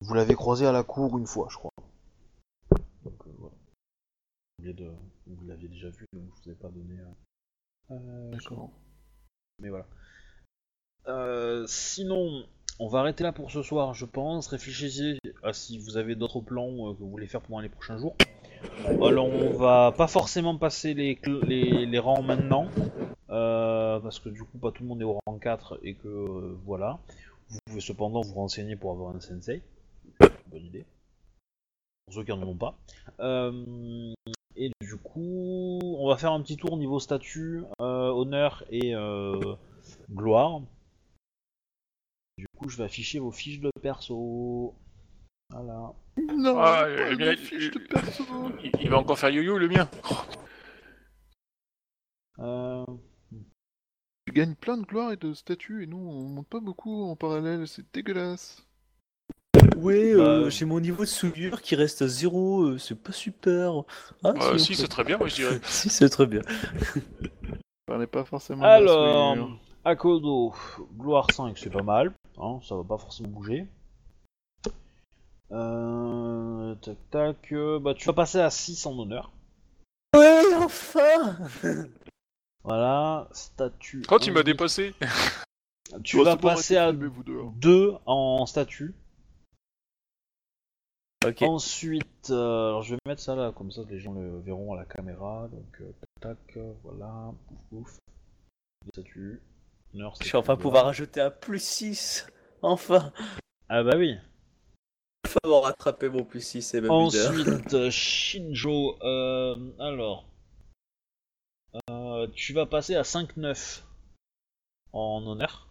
Vous 0.00 0.14
l'avez 0.14 0.34
croisé 0.34 0.66
à 0.66 0.72
la 0.72 0.82
cour 0.84 1.18
une 1.18 1.26
fois, 1.26 1.48
je 1.50 1.56
crois. 1.56 1.72
Donc, 3.04 3.26
euh, 3.26 3.32
voilà. 3.38 3.54
De- 4.58 4.92
Vous 5.26 5.46
l'aviez 5.46 5.68
déjà 5.68 5.90
vu, 5.90 6.06
donc 6.12 6.24
je 6.36 6.42
vous 6.44 6.50
ai 6.50 6.54
pas 6.54 6.68
donné. 6.68 6.98
euh, 7.00 7.94
euh, 7.94 8.30
D'accord. 8.30 8.70
mais 9.60 9.68
voilà. 9.68 9.86
Euh, 11.08 11.66
sinon, 11.68 12.44
on 12.80 12.88
va 12.88 13.00
arrêter 13.00 13.22
là 13.22 13.32
pour 13.32 13.50
ce 13.50 13.62
soir, 13.62 13.94
je 13.94 14.06
pense. 14.06 14.48
Réfléchissez 14.48 15.18
à 15.42 15.52
si 15.52 15.78
vous 15.78 15.96
avez 15.96 16.14
d'autres 16.16 16.40
plans 16.40 16.88
euh, 16.90 16.94
que 16.94 16.98
vous 16.98 17.10
voulez 17.10 17.26
faire 17.28 17.42
pendant 17.42 17.60
les 17.60 17.68
prochains 17.68 17.98
jours. 17.98 18.16
Alors, 19.02 19.26
on 19.26 19.52
va 19.56 19.92
pas 19.92 20.06
forcément 20.06 20.56
passer 20.56 20.94
les, 20.94 21.98
rangs 21.98 22.22
maintenant, 22.22 22.68
euh, 23.30 23.98
parce 24.00 24.18
que 24.18 24.28
du 24.28 24.42
coup, 24.44 24.58
pas 24.58 24.70
tout 24.70 24.82
le 24.82 24.88
monde 24.88 25.00
est 25.00 25.04
au 25.04 25.18
rang 25.26 25.38
4 25.38 25.80
et 25.82 25.94
que 25.94 26.08
euh, 26.08 26.58
voilà. 26.64 26.98
Vous 27.48 27.58
pouvez 27.66 27.80
cependant 27.80 28.22
vous 28.22 28.34
renseigner 28.34 28.76
pour 28.76 28.90
avoir 28.90 29.14
un 29.14 29.20
sensei. 29.20 29.62
Bonne 30.50 30.64
idée. 30.64 30.84
Pour 32.06 32.14
ceux 32.14 32.24
qui 32.24 32.30
n'en 32.30 32.42
ont 32.42 32.56
pas. 32.56 32.76
Euh, 33.20 34.14
et 34.56 34.70
du 34.80 34.96
coup, 34.96 35.78
on 35.82 36.08
va 36.08 36.16
faire 36.16 36.32
un 36.32 36.40
petit 36.40 36.56
tour 36.56 36.76
niveau 36.76 36.98
statut, 36.98 37.62
euh, 37.80 38.08
honneur 38.08 38.64
et 38.70 38.94
euh, 38.94 39.54
gloire. 40.10 40.62
Du 42.38 42.46
coup, 42.56 42.68
je 42.68 42.76
vais 42.76 42.84
afficher 42.84 43.18
vos 43.18 43.32
fiches 43.32 43.60
de 43.60 43.70
perso. 43.82 44.74
Voilà. 45.50 45.92
Non, 46.34 46.58
Ah. 46.58 46.86
Il, 46.88 48.72
il 48.80 48.90
va 48.90 48.98
encore 48.98 49.18
faire 49.18 49.30
yo-yo, 49.30 49.58
le 49.58 49.68
mien. 49.68 49.88
Euh, 52.38 52.84
Tu 54.26 54.32
gagnes 54.32 54.54
plein 54.54 54.76
de 54.76 54.84
gloire 54.84 55.12
et 55.12 55.16
de 55.16 55.32
statuts, 55.34 55.84
et 55.84 55.86
nous, 55.86 55.98
on 55.98 56.28
monte 56.28 56.48
pas 56.48 56.60
beaucoup 56.60 57.04
en 57.04 57.16
parallèle, 57.16 57.66
c'est 57.68 57.84
dégueulasse. 57.94 58.66
Ouais, 59.76 60.14
Bah, 60.14 60.20
euh, 60.22 60.44
euh, 60.46 60.50
j'ai 60.50 60.64
mon 60.64 60.80
niveau 60.80 61.04
de 61.04 61.08
souillure 61.08 61.60
qui 61.62 61.76
reste 61.76 62.02
à 62.02 62.08
zéro, 62.08 62.62
euh, 62.64 62.78
c'est 62.78 63.00
pas 63.00 63.12
super. 63.12 63.82
Ah, 64.24 64.28
Euh, 64.36 64.54
en 64.54 64.58
si, 64.58 64.74
c'est 64.74 64.88
très 64.88 65.04
bien, 65.04 65.16
moi 65.18 65.28
je 65.28 65.34
dirais. 65.36 65.60
si, 65.64 65.88
c'est 65.90 66.08
très 66.08 66.26
bien. 66.26 66.40
Parlais 67.86 68.06
pas 68.06 68.24
forcément 68.24 68.62
de 68.62 68.66
la 68.66 68.74
Alors, 68.74 69.34
souillure. 69.34 69.58
Akodo, 69.84 70.54
gloire 70.98 71.30
5, 71.32 71.56
c'est 71.56 71.70
pas 71.70 71.82
mal. 71.82 72.12
Hein, 72.38 72.58
ça 72.62 72.74
va 72.74 72.82
pas 72.84 72.98
forcément 72.98 73.28
bouger. 73.28 73.66
Euh, 75.52 76.74
tac 76.76 76.96
tac. 77.10 77.52
euh, 77.52 77.78
bah, 77.78 77.94
tu 77.94 78.06
vas 78.06 78.12
passer 78.12 78.40
à 78.40 78.50
6 78.50 78.86
en 78.86 78.98
honneur. 78.98 79.30
Ouais, 80.16 80.42
enfin 80.56 81.36
Voilà. 82.64 83.28
Statut. 83.32 84.02
Quand 84.08 84.26
il 84.26 84.32
m'a 84.32 84.42
dépassé, 84.42 84.94
Tu 86.02 86.16
Bon, 86.16 86.24
vas 86.24 86.36
passer 86.36 86.76
à 86.76 86.90
de 86.92 86.96
filmer, 86.98 87.06
vous 87.14 87.22
deux, 87.22 87.40
hein. 87.40 87.52
2 87.56 87.94
en 88.06 88.44
statut. 88.46 88.94
Ok. 91.24 91.42
Ensuite, 91.42 92.30
euh, 92.30 92.68
alors 92.68 92.82
je 92.82 92.94
vais 92.94 93.00
mettre 93.06 93.22
ça 93.22 93.34
là, 93.34 93.52
comme 93.52 93.70
ça 93.72 93.82
les 93.88 93.98
gens 93.98 94.12
le 94.12 94.40
verront 94.40 94.74
à 94.74 94.76
la 94.76 94.84
caméra. 94.84 95.48
Donc, 95.50 95.80
euh, 95.80 95.92
tac, 96.20 96.36
tac, 96.36 96.56
euh, 96.56 96.72
voilà, 96.84 97.32
pouf 97.48 97.58
pouf. 97.70 97.98
Les 98.84 98.90
statuts. 98.92 99.40
Honneur, 99.94 100.14
Je 100.14 100.18
vais 100.18 100.24
statut, 100.24 100.36
enfin 100.36 100.56
pouvoir 100.56 100.86
ajouter 100.88 101.20
un 101.20 101.30
plus 101.30 101.62
6. 101.62 102.26
Enfin 102.62 103.12
Ah 103.68 103.82
bah 103.82 103.94
oui. 103.96 104.16
Enfin 105.36 105.48
avoir 105.48 105.64
rattrapé 105.64 106.08
mon 106.08 106.24
plus 106.24 106.40
6 106.40 106.74
et 106.74 106.80
même. 106.80 106.90
Ensuite, 106.90 107.74
euh, 107.74 107.90
Shinjo, 107.90 108.96
euh, 109.02 109.54
alors. 109.78 110.26
Euh, 111.90 112.26
tu 112.34 112.52
vas 112.52 112.66
passer 112.66 112.94
à 112.94 113.02
5-9 113.02 113.82
en 114.92 115.26
honneur. 115.26 115.68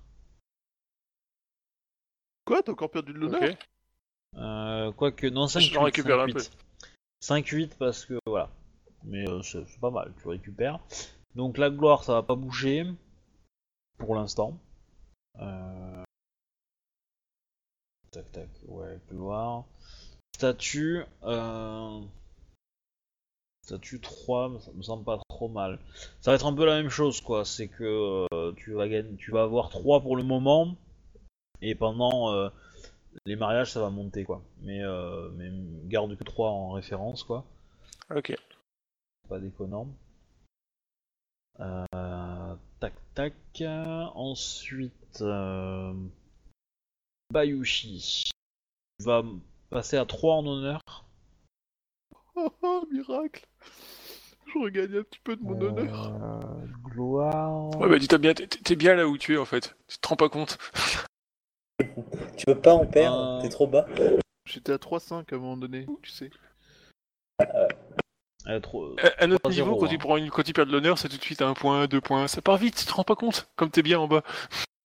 Quoi, 2.46 2.62
t'as 2.62 2.74
encore 2.74 2.92
perdu 2.92 3.14
de 3.14 3.18
l'honneur 3.18 3.42
ok. 3.42 3.58
Euh, 4.36 4.92
Quoique, 4.92 5.28
non, 5.28 5.46
5-8. 5.46 5.74
Je 5.74 5.80
récupère 5.80 6.20
un 6.20 6.28
5-8. 6.28 6.52
5-8 7.22 7.78
parce 7.80 8.06
que 8.06 8.20
voilà. 8.28 8.52
Mais 9.04 9.28
euh, 9.30 9.42
c'est 9.42 9.66
c'est 9.68 9.80
pas 9.80 9.90
mal, 9.90 10.14
tu 10.22 10.28
récupères. 10.28 10.80
Donc 11.36 11.58
la 11.58 11.70
gloire, 11.70 12.04
ça 12.04 12.14
va 12.14 12.24
pas 12.24 12.36
bouger. 12.36 12.86
Pour 13.98 14.16
l'instant. 14.16 14.60
Euh... 15.40 16.04
Tac 18.16 18.32
tac, 18.32 18.50
ouais, 18.70 18.98
gloire. 19.12 19.66
Statut. 20.34 21.02
Euh... 21.24 22.00
Statut 23.62 24.00
3, 24.00 24.62
ça 24.62 24.72
me 24.74 24.82
semble 24.82 25.04
pas 25.04 25.20
trop 25.28 25.50
mal. 25.50 25.80
Ça 26.22 26.32
va 26.32 26.36
être 26.36 26.46
un 26.46 26.54
peu 26.54 26.66
la 26.66 26.78
même 26.78 26.88
chose 26.88 27.20
quoi, 27.20 27.44
c'est 27.44 27.68
que 27.68 28.26
euh, 28.32 28.54
tu 28.56 28.72
vas 28.72 28.88
gagner, 28.88 29.18
tu 29.18 29.32
vas 29.32 29.42
avoir 29.42 29.68
3 29.68 30.00
pour 30.00 30.16
le 30.16 30.24
moment. 30.24 30.78
Et 31.62 31.76
pendant 31.76 32.32
euh, 32.32 32.48
les 33.26 33.36
mariages 33.36 33.74
ça 33.74 33.82
va 33.82 33.90
monter 33.90 34.24
quoi. 34.24 34.42
Mais, 34.62 34.82
euh, 34.82 35.30
mais 35.36 35.52
garde 35.90 36.16
que 36.16 36.24
3 36.24 36.52
en 36.52 36.72
référence 36.72 37.26
quoi. 37.26 37.44
Ok. 38.16 38.34
Pas 39.28 39.40
déconnant. 39.40 39.90
Tac 42.80 42.94
tac. 43.14 43.34
Ensuite, 43.62 45.22
Bayushi 47.32 48.24
va 49.00 49.24
passer 49.70 49.98
à 49.98 50.06
3 50.06 50.36
en 50.36 50.46
honneur. 50.48 50.82
Oh, 52.36 52.50
oh, 52.64 52.88
miracle 52.92 53.46
Je 54.48 54.60
regagne 54.60 54.98
un 54.98 55.04
petit 55.04 55.20
peu 55.24 55.36
de 55.36 55.44
mon 55.44 55.60
honneur. 55.60 56.14
Euh, 56.14 56.66
gloire. 56.90 57.76
Ouais, 57.78 57.90
bah 57.90 58.00
dis-toi 58.00 58.18
bien, 58.20 58.34
t'es- 58.34 58.76
bien 58.76 58.96
là 58.96 59.08
où 59.08 59.18
tu 59.18 59.36
es 59.36 59.38
en 59.38 59.46
fait. 59.46 59.76
Tu 59.88 59.98
te 59.98 60.08
rends 60.08 60.16
pas 60.16 60.30
compte. 60.30 60.58
Tu 62.38 62.46
peux 62.46 62.60
pas 62.60 62.74
en 62.74 62.86
perdre, 62.86 63.40
Euh. 63.40 63.42
t'es 63.42 63.50
trop 63.50 63.68
bas. 63.68 63.86
J'étais 64.46 64.72
à 64.74 64.78
3-5 64.78 65.32
à 65.34 65.36
un 65.36 65.40
moment 65.40 65.58
donné, 65.58 65.86
tu 66.02 66.12
sais. 66.12 66.30
Trop- 68.62 68.96
À 69.00 69.24
à 69.24 69.28
notre 69.28 69.50
3-0, 69.50 69.52
niveau, 69.52 69.76
quand, 69.78 69.86
hein. 69.86 69.90
tu 69.90 69.98
prends 69.98 70.18
une, 70.18 70.30
quand 70.30 70.44
tu 70.44 70.54
perds 70.54 70.68
de 70.68 70.72
l'honneur, 70.72 71.00
c'est 71.00 71.10
tout 71.10 71.18
de 71.18 71.22
suite 71.24 71.42
un 71.42 71.54
point, 71.56 71.88
deux 71.88 72.00
points. 72.00 72.28
Ça 72.28 72.42
part 72.44 72.58
vite, 72.58 72.76
tu 72.78 72.86
te 72.86 72.94
rends 72.94 73.04
pas 73.04 73.16
compte. 73.16 73.50
Comme 73.56 73.72
t'es 73.72 73.82
bien 73.82 74.00
en 74.00 74.08
bas. 74.08 74.24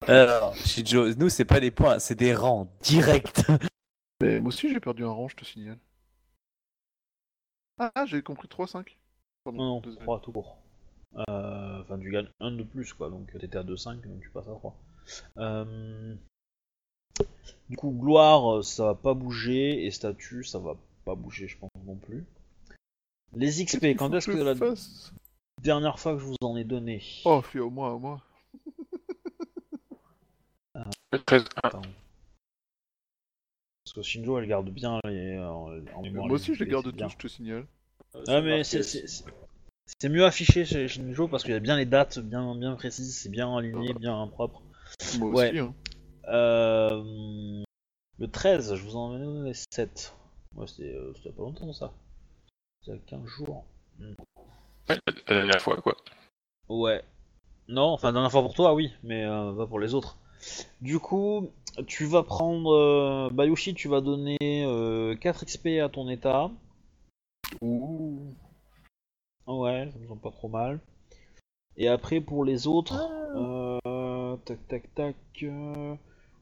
Alors, 0.06 0.54
Shijo, 0.56 1.14
nous, 1.14 1.28
c'est 1.28 1.44
pas 1.44 1.60
des 1.60 1.70
points, 1.70 1.98
c'est 1.98 2.14
des 2.14 2.34
rangs 2.34 2.68
directs. 2.82 3.42
Mais 4.22 4.38
moi 4.40 4.48
aussi 4.48 4.70
j'ai 4.70 4.80
perdu 4.80 5.04
un 5.04 5.10
rang, 5.10 5.28
je 5.28 5.36
te 5.36 5.44
signale. 5.44 5.78
Ah, 7.78 7.90
ah, 7.94 8.06
j'ai 8.06 8.22
compris 8.22 8.48
3-5. 8.48 8.96
Pardon, 9.44 9.58
Non, 9.58 9.64
non, 9.76 9.80
désolé. 9.80 10.02
3 10.04 10.20
tout 10.20 10.32
court. 10.32 10.58
Euh, 11.28 11.80
Enfin, 11.82 11.98
tu 11.98 12.10
gagnes 12.10 12.28
1 12.40 12.52
de 12.52 12.62
plus, 12.62 12.92
quoi. 12.92 13.08
Donc, 13.08 13.32
t'étais 13.38 13.56
à 13.56 13.62
2-5, 13.62 14.02
donc 14.06 14.20
tu 14.20 14.28
passes 14.30 14.46
à 14.48 14.52
3. 14.52 14.76
Euh, 15.38 16.14
Du 17.70 17.76
coup, 17.76 17.90
gloire, 17.90 18.62
ça 18.64 18.84
va 18.84 18.94
pas 18.94 19.14
bouger. 19.14 19.86
Et 19.86 19.90
statut, 19.90 20.44
ça 20.44 20.58
va 20.58 20.76
pas 21.06 21.14
bouger, 21.14 21.48
je 21.48 21.56
pense 21.56 21.70
non 21.86 21.96
plus. 21.96 22.24
Les 23.34 23.64
XP, 23.64 23.96
quand 23.96 24.12
est-ce 24.14 24.26
que 24.26 24.36
je 24.36 24.42
la 24.42 24.54
fasse? 24.54 25.12
dernière 25.62 25.98
fois 25.98 26.14
que 26.14 26.20
je 26.20 26.24
vous 26.24 26.36
en 26.42 26.56
ai 26.56 26.64
donné? 26.64 27.02
Oh, 27.24 27.40
fais 27.42 27.58
au 27.60 27.70
moins, 27.70 27.92
au 27.92 27.98
moins. 27.98 28.20
Le 31.12 31.18
13, 31.18 31.44
ah, 31.56 31.60
Attends. 31.68 31.82
Parce 33.84 33.94
que 33.94 34.02
Shinjo, 34.02 34.38
elle 34.38 34.46
garde 34.46 34.68
bien 34.70 35.00
les, 35.04 35.36
euh, 35.36 35.48
en 35.94 36.02
mémoire. 36.02 36.26
Moi 36.26 36.36
aussi 36.36 36.54
je 36.54 36.62
les 36.62 36.70
garde 36.70 36.92
bien. 36.92 37.06
tous, 37.08 37.12
je 37.12 37.18
te 37.18 37.28
signale. 37.28 37.66
Ah, 38.28 38.40
mais 38.40 38.62
c'est- 38.64 38.82
c'est 38.82 39.06
c'est- 39.08 39.24
c'est 40.00 40.08
mieux 40.08 40.24
affiché 40.24 40.64
chez 40.64 40.86
Shinjo 40.86 41.26
parce 41.28 41.42
qu'il 41.42 41.52
y 41.52 41.56
a 41.56 41.60
bien 41.60 41.76
les 41.76 41.86
dates 41.86 42.18
bien, 42.20 42.54
bien 42.54 42.74
précises, 42.76 43.16
c'est 43.18 43.28
bien 43.28 43.54
aligné, 43.56 43.92
bien 43.94 44.26
propre. 44.28 44.62
Moi 45.18 45.30
Ouais. 45.30 45.48
aussi, 45.50 45.58
hein. 45.58 45.74
Euh, 46.28 47.62
le 48.18 48.28
13, 48.28 48.74
je 48.76 48.82
vous 48.84 48.96
en 48.96 49.16
ai 49.16 49.18
donné 49.18 49.52
7. 49.54 50.14
Ouais, 50.54 50.66
c'était 50.66 50.94
euh, 50.94 51.12
c'était 51.16 51.32
pas 51.32 51.42
longtemps 51.42 51.72
ça. 51.72 51.92
C'était 52.82 52.96
il 52.96 53.00
y 53.00 53.02
a 53.02 53.06
15 53.18 53.26
jours. 53.26 53.64
ouais, 53.98 54.14
la, 54.88 54.96
la 55.06 55.34
dernière 55.34 55.60
fois, 55.60 55.76
quoi. 55.80 55.96
Ouais. 56.68 57.02
Non, 57.68 57.86
enfin, 57.92 58.08
la 58.08 58.12
dernière 58.12 58.30
fois 58.30 58.42
pour 58.42 58.54
toi, 58.54 58.74
oui, 58.74 58.92
mais 59.02 59.24
euh, 59.24 59.52
pas 59.54 59.66
pour 59.66 59.80
les 59.80 59.94
autres. 59.94 60.16
Du 60.80 60.98
coup, 60.98 61.48
tu 61.86 62.04
vas 62.06 62.22
prendre. 62.22 62.70
euh, 62.72 63.30
Bayushi, 63.32 63.74
tu 63.74 63.88
vas 63.88 64.00
donner 64.00 64.38
euh, 64.42 65.14
4 65.16 65.44
XP 65.44 65.80
à 65.80 65.88
ton 65.88 66.08
état. 66.08 66.50
Ouh. 67.62 68.34
Ouais, 69.46 69.90
ça 69.92 69.98
me 69.98 70.06
semble 70.06 70.20
pas 70.20 70.30
trop 70.30 70.48
mal. 70.48 70.80
Et 71.76 71.88
après, 71.88 72.20
pour 72.20 72.44
les 72.44 72.66
autres, 72.66 72.94
euh, 73.36 74.36
tac 74.44 74.66
tac 74.68 74.94
tac, 74.94 75.16
euh, 75.42 75.94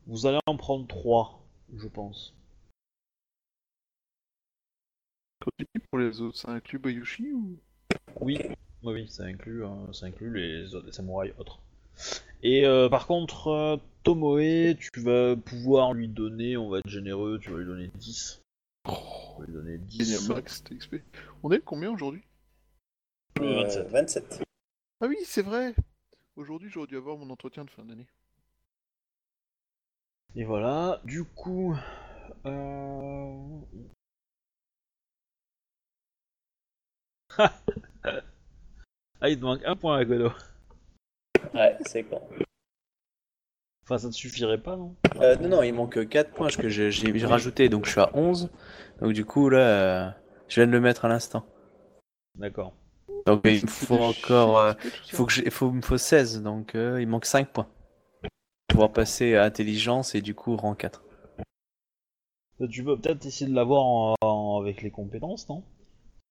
vous 0.07 0.27
allez 0.27 0.39
en 0.47 0.57
prendre 0.57 0.87
3, 0.87 1.41
je 1.77 1.89
pense. 1.89 2.35
Pour 5.91 5.99
les 5.99 6.21
autres, 6.21 6.37
ça 6.39 6.51
inclut 6.53 6.79
Bayushi 6.79 7.33
ou? 7.33 7.59
Oui, 8.21 8.39
oui, 8.83 9.09
ça 9.09 9.25
inclut, 9.25 9.65
euh, 9.65 9.93
ça 9.93 10.07
inclut 10.07 10.33
les, 10.35 10.75
autres- 10.75 10.87
les 10.87 10.93
samouraïs 10.93 11.33
autres. 11.39 11.61
Et 12.43 12.65
euh, 12.67 12.89
par 12.89 13.07
contre, 13.07 13.49
euh, 13.49 13.77
Tomoe, 14.03 14.75
tu 14.79 15.01
vas 15.01 15.37
pouvoir 15.37 15.93
lui 15.93 16.09
donner, 16.09 16.57
on 16.57 16.69
va 16.69 16.79
être 16.79 16.89
généreux, 16.89 17.39
tu 17.41 17.51
vas 17.51 17.59
lui 17.59 17.67
donner 17.67 17.91
10. 17.95 18.43
Tu 18.85 18.91
vas 18.91 19.47
lui 19.47 19.53
donner 19.53 19.79
10. 19.79 20.05
Génial 20.05 20.37
Max 20.37 20.65
TXP. 20.65 20.97
On 21.43 21.51
est 21.51 21.57
le 21.57 21.63
combien 21.63 21.91
aujourd'hui 21.93 22.23
Euh, 23.41 23.65
Euh, 23.65 23.83
27. 23.85 23.89
27. 23.91 24.43
Ah 25.01 25.07
oui, 25.07 25.17
c'est 25.25 25.43
vrai 25.43 25.75
Aujourd'hui, 26.37 26.71
j'aurais 26.71 26.87
dû 26.87 26.97
avoir 26.97 27.17
mon 27.17 27.31
entretien 27.31 27.65
de 27.65 27.71
fin 27.71 27.85
d'année. 27.85 28.07
Et 30.37 30.45
voilà, 30.45 31.01
du 31.05 31.25
coup. 31.25 31.77
Euh... 32.47 33.61
ah, 39.21 39.29
il 39.29 39.39
te 39.39 39.45
manque 39.45 39.65
un 39.65 39.75
point 39.77 39.97
à 39.99 40.05
Godo. 40.05 40.31
Ouais, 41.55 41.77
c'est 41.87 42.03
con. 42.05 42.21
Enfin, 43.85 43.99
ça 43.99 44.09
te 44.09 44.15
suffirait 44.15 44.59
pas, 44.59 44.77
non 44.77 44.95
Euh, 45.21 45.37
non, 45.37 45.49
non, 45.49 45.63
il 45.63 45.73
manque 45.73 46.07
4 46.09 46.33
points 46.33 46.49
que 46.49 46.69
j'ai 46.69 46.91
rajouté, 47.25 47.69
donc 47.69 47.87
je 47.87 47.93
suis 47.93 48.01
à 48.01 48.11
11. 48.15 48.51
Donc 49.01 49.13
du 49.13 49.25
coup, 49.25 49.49
là, 49.49 49.59
euh, 49.59 50.11
je 50.49 50.57
viens 50.57 50.67
de 50.67 50.73
le 50.73 50.81
mettre 50.81 51.07
à 51.07 51.09
l'instant. 51.09 51.47
D'accord. 52.35 52.75
Donc 53.27 53.41
il 53.45 53.63
me 53.63 53.67
faut 53.69 53.97
encore... 54.03 54.59
euh, 54.59 54.73
il 55.07 55.15
faut 55.15 55.25
que 55.27 55.33
j'ai- 55.33 55.45
il 55.45 55.51
faut, 55.51 55.71
il 55.71 55.77
me 55.77 55.83
faut 55.83 55.97
16, 55.99 56.43
donc 56.43 56.75
euh, 56.75 57.01
il 57.01 57.09
manque 57.09 57.25
5 57.25 57.49
points. 57.49 57.69
Pour 58.23 58.75
pouvoir 58.75 58.93
passer 58.93 59.35
à 59.37 59.45
intelligence 59.45 60.15
et 60.15 60.21
du 60.21 60.35
coup 60.35 60.55
rang 60.57 60.75
4. 60.75 61.03
Euh, 62.61 62.69
Tu 62.69 62.85
peux 62.85 62.99
peut-être 62.99 63.25
essayer 63.25 63.51
de 63.51 63.55
l'avoir 63.57 63.85
en- 63.87 64.15
en- 64.21 64.61
avec 64.61 64.83
les 64.83 64.91
compétences, 64.91 65.49
non? 65.49 65.65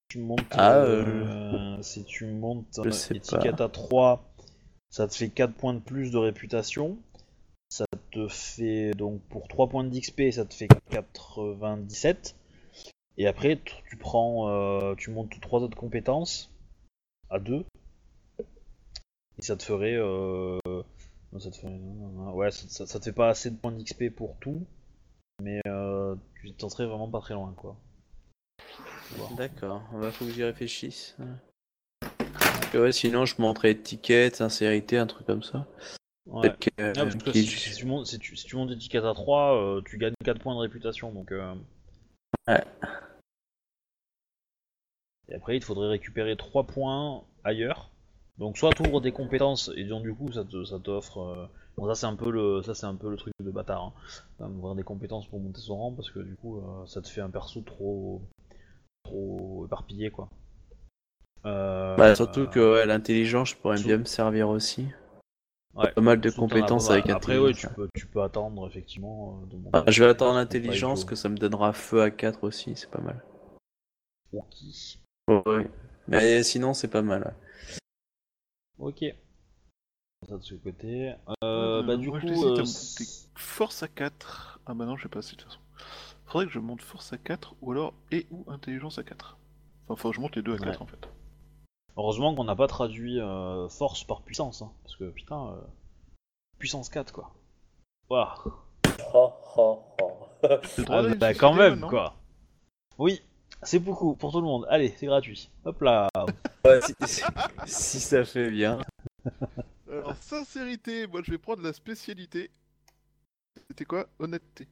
Tu 0.09 0.19
montes, 0.19 0.41
Ah, 0.51 0.73
euh, 0.75 1.25
euh, 1.25 1.81
Si 1.81 2.05
tu 2.05 2.25
montes 2.27 2.67
sais 2.91 3.15
étiquette 3.15 3.59
à 3.61 3.67
3, 3.69 4.26
ça 4.89 5.07
te 5.07 5.15
fait 5.15 5.29
4 5.29 5.53
points 5.53 5.73
de 5.73 5.79
plus 5.79 6.11
de 6.11 6.17
réputation. 6.17 6.97
Ça 7.69 7.85
te 8.11 8.27
fait 8.27 8.91
donc 8.91 9.21
pour 9.29 9.47
3 9.47 9.67
points 9.67 9.83
d'XP, 9.83 10.31
ça 10.31 10.45
te 10.45 10.53
fait 10.53 10.69
97. 10.89 12.35
Et 13.17 13.27
après, 13.27 13.59
tu 13.89 13.97
prends, 13.97 14.49
euh, 14.49 14.95
tu 14.95 15.09
montes 15.09 15.39
3 15.41 15.61
autres 15.61 15.77
compétences 15.77 16.51
à 17.29 17.39
2. 17.39 17.65
Et 19.39 19.41
ça 19.41 19.55
te 19.55 19.63
ferait. 19.63 19.95
euh, 19.95 20.59
non, 21.31 21.39
ça 21.39 21.51
te 21.51 21.57
fait- 21.57 21.67
Ouais, 21.67 22.51
ça, 22.51 22.85
te 22.99 23.03
fait 23.03 23.11
pas 23.11 23.29
assez 23.29 23.51
de 23.51 23.55
points 23.57 23.71
d'XP 23.71 24.09
pour 24.09 24.35
tout. 24.39 24.65
Mais 25.41 25.61
euh, 25.67 26.15
tu 26.41 26.51
t'en 26.53 26.67
vraiment 26.67 27.09
pas 27.09 27.19
très 27.19 27.33
loin, 27.33 27.53
quoi. 27.55 27.75
D'accord, 29.35 29.81
bah, 29.93 30.11
faut 30.11 30.25
que 30.25 30.31
j'y 30.31 30.43
réfléchisse. 30.43 31.15
Ouais, 32.73 32.91
sinon 32.91 33.25
je 33.25 33.35
montrais 33.41 33.71
étiquette, 33.71 34.35
sincérité, 34.35 34.97
un 34.97 35.07
truc 35.07 35.25
comme 35.25 35.43
ça. 35.43 35.65
Ouais. 36.25 36.41
Peut-être 36.49 36.59
que, 36.59 36.69
Ah, 36.79 36.93
parce 36.93 37.15
que 37.15 37.29
qui- 37.31 37.45
si, 37.45 37.57
si 37.57 37.75
tu 37.75 37.85
montes, 37.85 38.05
si, 38.07 38.19
tu, 38.19 38.35
si 38.35 38.45
tu 38.45 38.55
montes 38.55 38.71
étiquette 38.71 39.03
à 39.05 39.13
3, 39.13 39.55
euh, 39.55 39.81
tu 39.85 39.97
gagnes 39.97 40.13
4 40.23 40.39
points 40.39 40.55
de 40.55 40.59
réputation. 40.59 41.11
Donc, 41.11 41.31
euh... 41.31 41.55
Ouais. 42.47 42.63
Et 45.29 45.35
après, 45.35 45.57
il 45.57 45.59
te 45.59 45.65
faudrait 45.65 45.89
récupérer 45.89 46.35
3 46.37 46.63
points 46.65 47.23
ailleurs. 47.43 47.89
Donc, 48.37 48.57
soit 48.57 48.71
tu 48.73 48.83
ouvres 48.87 49.01
des 49.01 49.11
compétences 49.11 49.71
et 49.75 49.83
donc, 49.83 50.03
du 50.03 50.13
coup, 50.13 50.31
ça 50.31 50.43
te- 50.45 50.63
ça 50.63 50.79
t'offre. 50.79 51.19
euh, 51.19 51.47
Bon, 51.77 51.87
ça, 51.87 51.93
c'est 51.95 52.05
un, 52.07 52.15
peu 52.15 52.31
le- 52.31 52.63
ça, 52.63 52.73
c'est 52.73 52.87
un 52.87 52.95
peu 52.95 53.07
le 53.09 53.17
truc 53.17 53.33
de 53.39 53.51
bâtard. 53.51 53.93
Hein. 54.39 54.49
Ouvrir 54.49 54.73
des 54.75 54.83
compétences 54.83 55.27
pour 55.27 55.39
monter 55.39 55.61
son 55.61 55.77
rang 55.77 55.91
parce 55.91 56.09
que 56.09 56.19
du 56.19 56.35
coup, 56.35 56.57
euh, 56.57 56.85
ça 56.87 57.01
te 57.01 57.07
fait 57.07 57.21
un 57.21 57.29
perso 57.29 57.61
trop. 57.61 58.21
trop 59.03 59.65
éparpillé, 59.65 60.09
quoi. 60.09 60.27
Euh, 61.45 61.95
Bah, 61.95 62.15
surtout 62.15 62.47
que 62.47 62.73
ouais, 62.75 62.85
l'intelligence, 62.85 63.51
je 63.51 63.55
pourrais 63.55 63.77
sous- 63.77 63.87
bien 63.87 63.97
me 63.97 64.05
servir 64.05 64.49
aussi. 64.49 64.87
Ouais. 65.75 65.91
Pas 65.91 66.01
mal 66.01 66.19
de 66.19 66.29
compétences 66.31 66.89
avec 66.89 67.07
Après, 67.09 67.37
oui, 67.37 67.51
intelligence. 67.51 67.69
tu 67.71 67.75
peux, 67.75 67.89
tu 67.95 68.07
peux 68.07 68.21
attendre 68.23 68.67
effectivement. 68.67 69.41
euh, 69.43 69.45
de 69.45 69.57
monter 69.57 69.69
Ah, 69.73 69.83
je 69.91 70.03
vais 70.03 70.09
attendre 70.09 70.33
Pas 70.33 70.39
l'intelligence, 70.39 71.05
que 71.05 71.15
ça 71.15 71.29
me 71.29 71.37
donnera 71.37 71.71
feu 71.73 72.01
à 72.01 72.09
4 72.09 72.43
aussi, 72.43 72.75
c'est 72.75 72.89
pas 72.89 73.01
mal. 73.01 73.23
Ok. 74.33 74.45
Ouais. 75.27 75.69
Mais 76.07 76.41
sinon, 76.43 76.73
c'est 76.73 76.87
pas 76.87 77.01
mal. 77.03 77.23
ouais. 77.23 77.77
Ok. 78.79 79.05
Ça 80.27 80.37
de 80.37 80.43
ce 80.43 80.55
côté. 80.55 81.11
Euh, 81.11 81.33
Euh, 81.43 81.83
bah 81.83 81.95
du 81.95 82.07
moi, 82.09 82.19
coup, 82.19 82.27
je 82.27 82.33
euh, 82.33 82.55
de 82.55 82.61
monter 82.61 83.05
force 83.35 83.83
à 83.83 83.87
4. 83.87 84.59
Ah 84.65 84.73
bah 84.73 84.85
non, 84.85 84.97
je 84.97 85.03
vais 85.03 85.09
pas 85.09 85.19
assez 85.19 85.35
de 85.35 85.41
toute 85.41 85.49
façon. 85.51 85.61
Faudrait 86.25 86.47
que 86.47 86.51
je 86.51 86.59
monte 86.59 86.81
force 86.81 87.13
à 87.13 87.17
4 87.17 87.55
ou 87.61 87.71
alors 87.71 87.93
et 88.11 88.25
ou 88.31 88.43
intelligence 88.51 88.97
à 88.97 89.03
4. 89.03 89.37
Enfin, 89.87 90.01
faut 90.01 90.09
que 90.09 90.15
je 90.15 90.21
monte 90.21 90.35
les 90.35 90.41
deux 90.41 90.55
à 90.55 90.57
4 90.57 90.67
Ouais. 90.69 90.81
en 90.81 90.87
fait. 90.87 91.07
Heureusement 91.97 92.33
qu'on 92.35 92.43
n'a 92.45 92.55
pas 92.55 92.67
traduit 92.67 93.19
euh, 93.19 93.67
force 93.69 94.03
par 94.03 94.21
puissance, 94.21 94.61
hein, 94.61 94.71
parce 94.83 94.95
que 94.95 95.09
putain, 95.09 95.47
euh, 95.47 95.61
puissance 96.59 96.89
4 96.89 97.11
quoi. 97.11 97.33
Waouh. 98.09 98.53
Oh, 99.13 99.33
oh, 99.57 99.83
oh. 100.01 100.13
Ah, 100.89 101.01
bah 101.17 101.33
quand 101.33 101.53
même 101.53 101.81
quoi. 101.81 102.15
Oui, 102.97 103.21
c'est 103.63 103.79
beaucoup 103.79 104.15
pour 104.15 104.31
tout 104.31 104.39
le 104.39 104.45
monde. 104.45 104.65
Allez, 104.69 104.93
c'est 104.97 105.05
gratuit. 105.07 105.49
Hop 105.65 105.81
là. 105.81 106.07
Ouais, 106.65 106.79
si, 106.81 106.93
si- 107.05 107.23
si 107.65 107.99
ça 107.99 108.23
fait 108.25 108.49
bien. 108.49 108.79
Alors, 109.91 110.15
sincérité, 110.17 111.07
moi 111.07 111.21
je 111.23 111.31
vais 111.31 111.37
prendre 111.37 111.63
la 111.63 111.73
spécialité. 111.73 112.51
C'était 113.69 113.85
quoi? 113.85 114.07
Honnêteté. 114.19 114.67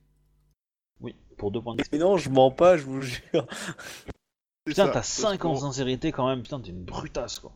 Oui, 1.01 1.15
pour 1.37 1.51
2 1.51 1.61
points 1.61 1.75
d'XP. 1.75 1.93
Mais 1.93 1.97
non, 1.99 2.17
je 2.17 2.29
mens 2.29 2.51
pas, 2.51 2.77
je 2.77 2.83
vous 2.83 3.01
jure. 3.01 3.45
Putain, 4.65 4.87
t'as 4.87 4.93
parce 4.93 5.07
5 5.09 5.45
en 5.45 5.53
qu'on- 5.53 5.59
sincérité 5.59 6.11
quand 6.11 6.27
même, 6.27 6.41
putain, 6.43 6.59
t'es 6.59 6.69
une 6.71 6.83
brutasse 6.83 7.39
quoi. 7.39 7.51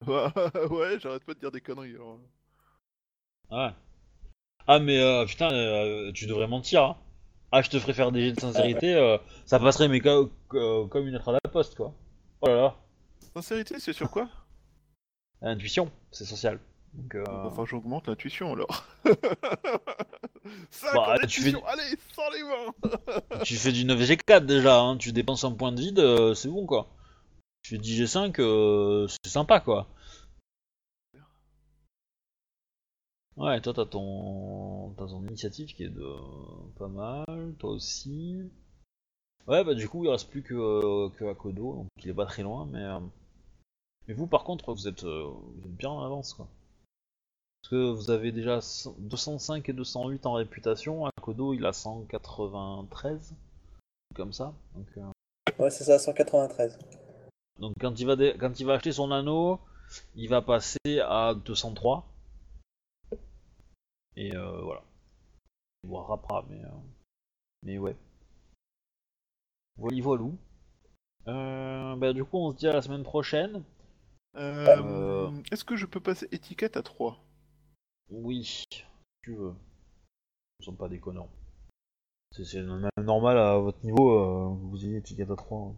ouais, 0.06 0.98
j'arrête 1.00 1.24
pas 1.24 1.34
de 1.34 1.38
dire 1.40 1.50
des 1.52 1.60
conneries. 1.60 1.94
alors. 1.94 2.18
Ouais. 3.50 3.74
Ah, 4.66 4.78
mais 4.78 4.98
euh, 4.98 5.26
putain, 5.26 5.52
euh, 5.52 6.10
tu 6.12 6.26
devrais 6.26 6.46
mentir. 6.46 6.82
Hein. 6.82 6.96
Ah, 7.52 7.60
je 7.62 7.68
te 7.70 7.78
ferais 7.78 7.92
faire 7.92 8.10
des 8.10 8.22
jets 8.22 8.32
de 8.32 8.40
sincérité, 8.40 8.94
euh, 8.94 9.18
ça 9.44 9.60
passerait, 9.60 9.88
mais 9.88 10.00
co- 10.00 10.30
co- 10.48 10.86
comme 10.88 11.06
une 11.06 11.12
lettre 11.12 11.28
à 11.28 11.32
la 11.32 11.50
poste 11.52 11.74
quoi. 11.76 11.94
Oh 12.40 12.46
là 12.48 12.54
là. 12.56 12.76
Sincérité, 13.34 13.78
c'est 13.78 13.92
sur 13.92 14.10
quoi? 14.10 14.28
Intuition, 15.42 15.90
c'est 16.10 16.24
social. 16.24 16.58
Donc, 16.94 17.14
euh, 17.16 17.24
Enfin, 17.28 17.64
j'augmente 17.66 18.06
l'intuition 18.08 18.52
alors. 18.52 18.84
5 20.70 20.94
Bah, 20.94 21.16
tu 21.26 21.40
fais- 21.40 21.48
intuition, 21.48 21.66
allez, 21.66 21.96
sans 22.14 22.30
les 22.30 22.42
mains 22.42 23.40
tu 23.44 23.56
fais 23.56 23.72
du 23.72 23.84
9G4 23.84 24.44
déjà, 24.44 24.80
hein. 24.80 24.96
tu 24.98 25.12
dépenses 25.12 25.44
un 25.44 25.52
point 25.52 25.72
de 25.72 25.80
vide, 25.80 25.98
euh, 25.98 26.34
c'est 26.34 26.48
bon 26.48 26.66
quoi. 26.66 26.88
Tu 27.62 27.70
fais 27.76 27.80
10G5, 27.82 28.40
euh, 28.40 29.06
c'est 29.08 29.30
sympa 29.30 29.60
quoi. 29.60 29.88
Ouais, 33.36 33.60
toi 33.60 33.72
t'as 33.74 33.86
ton... 33.86 34.90
t'as 34.96 35.06
ton 35.08 35.22
initiative 35.26 35.74
qui 35.74 35.82
est 35.84 35.88
de 35.88 36.06
pas 36.78 36.86
mal, 36.88 37.54
toi 37.58 37.70
aussi. 37.70 38.48
Ouais, 39.48 39.64
bah 39.64 39.74
du 39.74 39.88
coup 39.88 40.04
il 40.04 40.08
reste 40.10 40.30
plus 40.30 40.42
que, 40.42 40.54
euh, 40.54 41.08
que 41.18 41.24
Akodo, 41.24 41.74
donc 41.74 41.88
il 42.02 42.08
est 42.10 42.14
pas 42.14 42.26
très 42.26 42.42
loin, 42.44 42.66
mais... 42.70 42.78
euh, 42.82 43.00
Mais 44.08 44.14
vous 44.14 44.26
par 44.28 44.44
contre, 44.44 44.72
vous 44.72 44.86
êtes, 44.88 45.04
euh, 45.04 45.24
vous 45.26 45.64
êtes 45.66 45.74
bien 45.76 45.90
en 45.90 46.04
avance 46.04 46.34
quoi. 46.34 46.48
Parce 47.64 47.70
que 47.70 47.90
vous 47.92 48.10
avez 48.10 48.30
déjà 48.30 48.60
100 48.60 48.94
205 48.98 49.66
et 49.70 49.72
208 49.72 50.26
en 50.26 50.34
réputation, 50.34 51.06
Akodo 51.06 51.54
il 51.54 51.64
a 51.64 51.72
193, 51.72 53.34
comme 54.14 54.34
ça. 54.34 54.52
Donc, 54.74 54.86
euh, 54.98 55.10
Ouais, 55.58 55.70
c'est 55.70 55.84
ça, 55.84 55.98
193. 55.98 56.78
donc 57.58 57.72
quand, 57.80 57.98
il 57.98 58.06
va 58.06 58.16
dé- 58.16 58.36
quand 58.38 58.60
il 58.60 58.66
va 58.66 58.74
acheter 58.74 58.92
son 58.92 59.10
anneau, 59.12 59.60
il 60.14 60.28
va 60.28 60.42
passer 60.42 61.00
à 61.00 61.32
203. 61.34 62.06
Et 64.16 64.36
euh, 64.36 64.60
voilà. 64.60 64.82
Il 65.84 65.88
vous 65.88 65.96
rattrapera, 65.96 66.44
mais, 66.50 66.62
euh, 66.62 66.68
mais 67.62 67.78
ouais. 67.78 67.96
Voilà, 69.78 70.02
voilou. 70.02 70.36
Euh, 71.28 71.96
bah, 71.96 72.12
du 72.12 72.24
coup, 72.26 72.36
on 72.36 72.50
se 72.52 72.56
dit 72.58 72.68
à 72.68 72.74
la 72.74 72.82
semaine 72.82 73.04
prochaine. 73.04 73.64
Euh, 74.36 74.66
Euh. 74.82 75.30
Est-ce 75.50 75.64
que 75.64 75.76
je 75.76 75.86
peux 75.86 76.00
passer 76.00 76.28
étiquette 76.30 76.76
à 76.76 76.82
3 76.82 77.23
Oui, 78.22 78.44
si 78.44 78.64
tu 79.22 79.34
veux. 79.34 79.54
Nous 80.60 80.64
sommes 80.64 80.76
pas 80.76 80.88
déconnants. 80.88 81.28
C'est 82.30 82.62
normal 82.98 83.38
à 83.38 83.58
votre 83.58 83.84
niveau, 83.84 84.10
euh, 84.10 84.54
que 84.56 84.66
vous 84.66 84.84
ayez 84.86 84.98
à 84.98 85.36
3. 85.36 85.60
hein. 85.60 85.74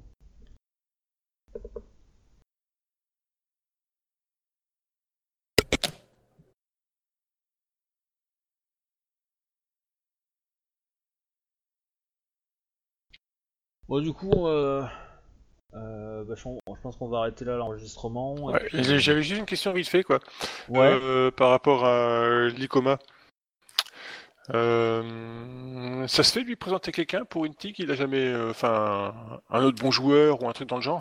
Bon, 13.88 14.00
du 14.00 14.12
coup, 14.12 14.46
euh, 14.46 14.84
euh, 15.76 16.24
bah, 16.24 16.34
je, 16.36 16.42
je 16.42 16.80
pense 16.82 16.96
qu'on 16.96 17.08
va 17.08 17.18
arrêter 17.18 17.44
là 17.44 17.56
l'enregistrement. 17.56 18.50
et 18.50 18.54
Ouais, 18.54 18.64
puis, 18.66 18.82
j'ai- 18.82 18.98
J'avais 18.98 19.22
juste 19.22 19.38
une 19.40 19.46
question 19.46 19.72
vite 19.72 19.88
fait, 19.88 20.02
quoi. 20.02 20.18
Ouais. 20.68 20.88
Euh, 21.02 21.30
par 21.30 21.50
rapport 21.50 21.84
à 21.84 22.48
l'ICOMA. 22.48 22.98
Euh, 24.54 26.06
ça 26.06 26.22
se 26.22 26.32
fait 26.32 26.42
de 26.42 26.46
lui 26.46 26.56
présenter 26.56 26.92
quelqu'un 26.92 27.24
pour 27.24 27.46
une 27.46 27.54
tic 27.54 27.78
il 27.80 27.90
a 27.90 27.94
jamais. 27.94 28.24
euh, 28.24 28.50
Enfin, 28.50 29.12
un 29.50 29.62
autre 29.64 29.82
bon 29.82 29.90
joueur 29.90 30.42
ou 30.42 30.48
un 30.48 30.52
truc 30.52 30.68
dans 30.68 30.76
le 30.76 30.82
genre? 30.82 31.00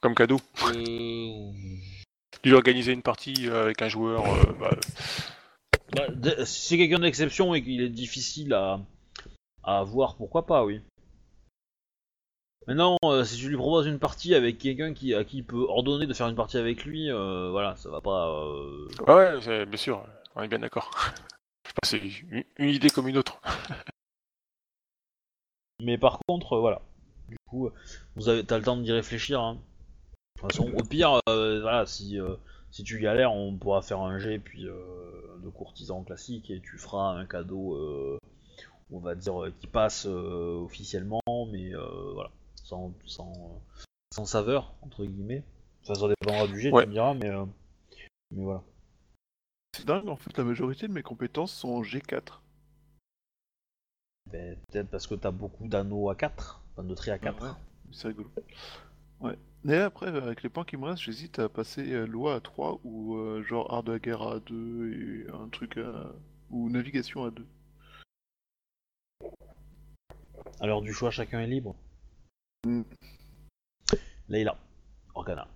Comme 0.00 0.14
cadeau. 0.14 0.38
Euh, 0.66 1.50
Lui 2.44 2.52
organiser 2.52 2.92
une 2.92 3.02
partie 3.02 3.48
euh, 3.48 3.64
avec 3.64 3.82
un 3.82 3.88
joueur. 3.88 4.24
euh, 4.24 4.52
bah, 4.60 4.70
Bah, 5.96 6.44
si 6.44 6.68
c'est 6.68 6.76
quelqu'un 6.78 7.00
d'exception 7.00 7.54
et 7.54 7.62
qu'il 7.62 7.80
est 7.82 7.88
difficile 7.88 8.54
à, 8.54 8.78
à 9.64 9.78
avoir, 9.80 10.16
pourquoi 10.16 10.46
pas, 10.46 10.64
oui. 10.64 10.80
Maintenant, 12.68 12.96
euh, 13.04 13.24
si 13.24 13.38
tu 13.38 13.48
lui 13.48 13.56
proposes 13.56 13.86
une 13.86 13.98
partie 13.98 14.34
avec 14.34 14.58
quelqu'un 14.58 14.92
qui, 14.92 15.14
à 15.14 15.24
qui 15.24 15.38
il 15.38 15.44
peut 15.44 15.64
ordonner 15.68 16.06
de 16.06 16.12
faire 16.12 16.28
une 16.28 16.36
partie 16.36 16.58
avec 16.58 16.84
lui, 16.84 17.10
euh, 17.10 17.48
voilà, 17.50 17.74
ça 17.76 17.88
va 17.88 18.02
pas. 18.02 18.28
euh, 18.28 18.86
Ouais, 19.06 19.14
ouais, 19.14 19.40
c'est- 19.40 19.64
bien 19.64 19.78
sûr, 19.78 20.04
on 20.36 20.42
est 20.42 20.48
bien 20.48 20.58
d'accord. 20.58 20.90
Enfin, 21.64 21.80
c'est 21.82 21.98
une, 21.98 22.44
une 22.58 22.68
idée 22.70 22.90
comme 22.90 23.08
une 23.08 23.16
autre. 23.18 23.40
Mais 25.82 25.96
par 25.96 26.18
contre, 26.28 26.54
euh, 26.54 26.60
voilà. 26.60 26.82
Du 27.28 27.36
coup, 27.48 27.70
vous 28.16 28.28
avez, 28.28 28.44
t'as 28.44 28.58
le 28.58 28.64
temps 28.64 28.76
d'y 28.76 28.92
réfléchir. 28.92 29.40
Hein. 29.40 29.54
De 30.36 30.40
toute 30.42 30.52
façon, 30.52 30.70
au 30.76 30.82
pire, 30.84 31.20
euh, 31.28 31.60
voilà, 31.62 31.86
si, 31.86 32.20
euh, 32.20 32.34
si 32.70 32.84
tu 32.84 32.98
galères, 33.00 33.32
on 33.32 33.56
pourra 33.56 33.80
faire 33.82 34.00
un 34.00 34.18
jet 34.18 34.38
puis 34.38 34.66
euh, 34.66 34.74
de 35.42 35.48
courtisan 35.48 36.02
classique 36.04 36.50
et 36.50 36.60
tu 36.60 36.76
feras 36.78 37.12
un 37.14 37.24
cadeau, 37.26 37.74
euh, 37.76 38.18
on 38.90 38.98
va 38.98 39.14
dire, 39.14 39.42
euh, 39.44 39.52
qui 39.60 39.66
passe 39.68 40.06
euh, 40.06 40.60
officiellement, 40.64 41.20
mais 41.50 41.74
euh, 41.74 42.12
voilà, 42.14 42.30
sans, 42.68 42.92
sans, 43.06 43.32
euh, 43.32 43.82
sans 44.14 44.26
saveur 44.26 44.74
entre 44.82 45.04
guillemets. 45.04 45.42
Ça, 45.82 45.94
ça 45.94 46.06
dépendra 46.08 46.46
du 46.46 46.60
jet, 46.60 46.70
Ouais. 46.70 46.82
tu 46.82 46.88
me 46.88 46.92
diras, 46.92 47.14
mais, 47.14 47.30
euh, 47.30 47.46
mais 48.30 48.42
voilà. 48.44 48.62
C'est 49.74 49.86
dingue, 49.86 50.08
en 50.08 50.16
fait, 50.16 50.36
la 50.36 50.44
majorité 50.44 50.86
de 50.86 50.92
mes 50.92 51.02
compétences 51.02 51.52
sont 51.52 51.68
en 51.70 51.82
G4. 51.82 52.42
Ben, 54.30 54.58
Peut-être 54.70 54.90
parce 54.90 55.06
que 55.06 55.14
t'as 55.14 55.30
beaucoup 55.30 55.66
d'anneaux 55.66 56.10
à 56.10 56.14
4, 56.14 56.62
enfin 56.72 56.84
de 56.86 56.94
traits 56.94 57.14
à 57.14 57.18
4. 57.18 57.42
Ouais, 57.42 57.50
c'est 57.92 58.08
rigolo. 58.08 58.30
Ouais. 59.20 59.38
Mais 59.64 59.76
après, 59.78 60.08
avec 60.08 60.42
les 60.42 60.48
points 60.50 60.64
qui 60.64 60.76
me 60.76 60.84
restent, 60.84 61.02
j'hésite 61.02 61.38
à 61.38 61.48
passer 61.48 61.92
euh, 61.92 62.06
loi 62.06 62.34
à 62.34 62.40
3 62.40 62.80
ou 62.84 63.16
euh, 63.16 63.42
genre 63.42 63.72
art 63.72 63.82
de 63.82 63.92
la 63.92 63.98
guerre 63.98 64.22
à 64.22 64.40
2 64.40 64.92
et 64.92 65.30
un 65.32 65.48
truc 65.48 65.78
à... 65.78 66.12
ou 66.50 66.68
navigation 66.68 67.24
à 67.24 67.30
2. 67.30 67.46
À 70.60 70.66
l'heure 70.66 70.82
du 70.82 70.92
choix, 70.92 71.10
chacun 71.10 71.40
est 71.40 71.46
libre. 71.46 71.74
Mm. 72.66 72.82
Leïla, 74.28 74.56
Organa. 75.14 75.46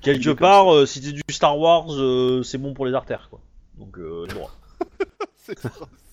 Quelque 0.00 0.30
part, 0.30 0.72
euh, 0.74 0.86
si 0.86 1.00
t'es 1.00 1.12
du 1.12 1.22
Star 1.30 1.58
Wars, 1.58 1.86
euh, 1.92 2.42
c'est 2.42 2.58
bon 2.58 2.72
pour 2.74 2.86
les 2.86 2.94
artères, 2.94 3.28
quoi. 3.30 3.40
Donc, 3.74 3.98
euh, 3.98 4.26
droit. 4.26 4.52
c'est 5.36 5.58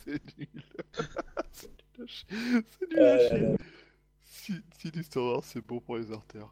c'est 0.03 0.37
nul. 0.37 0.47
c'est 1.51 1.69
nul 1.69 2.03
à 2.03 2.07
chier. 2.07 2.27
C'est 2.79 2.89
nul 2.89 2.99
à 2.99 3.03
Euh, 3.03 3.29
chier. 3.29 3.57
Si, 4.23 4.53
si 4.79 4.91
du 4.91 5.03
Star 5.03 5.23
Wars, 5.23 5.43
c'est 5.43 5.61
bon 5.65 5.79
pour 5.79 5.97
les 5.97 6.11
artères. 6.11 6.49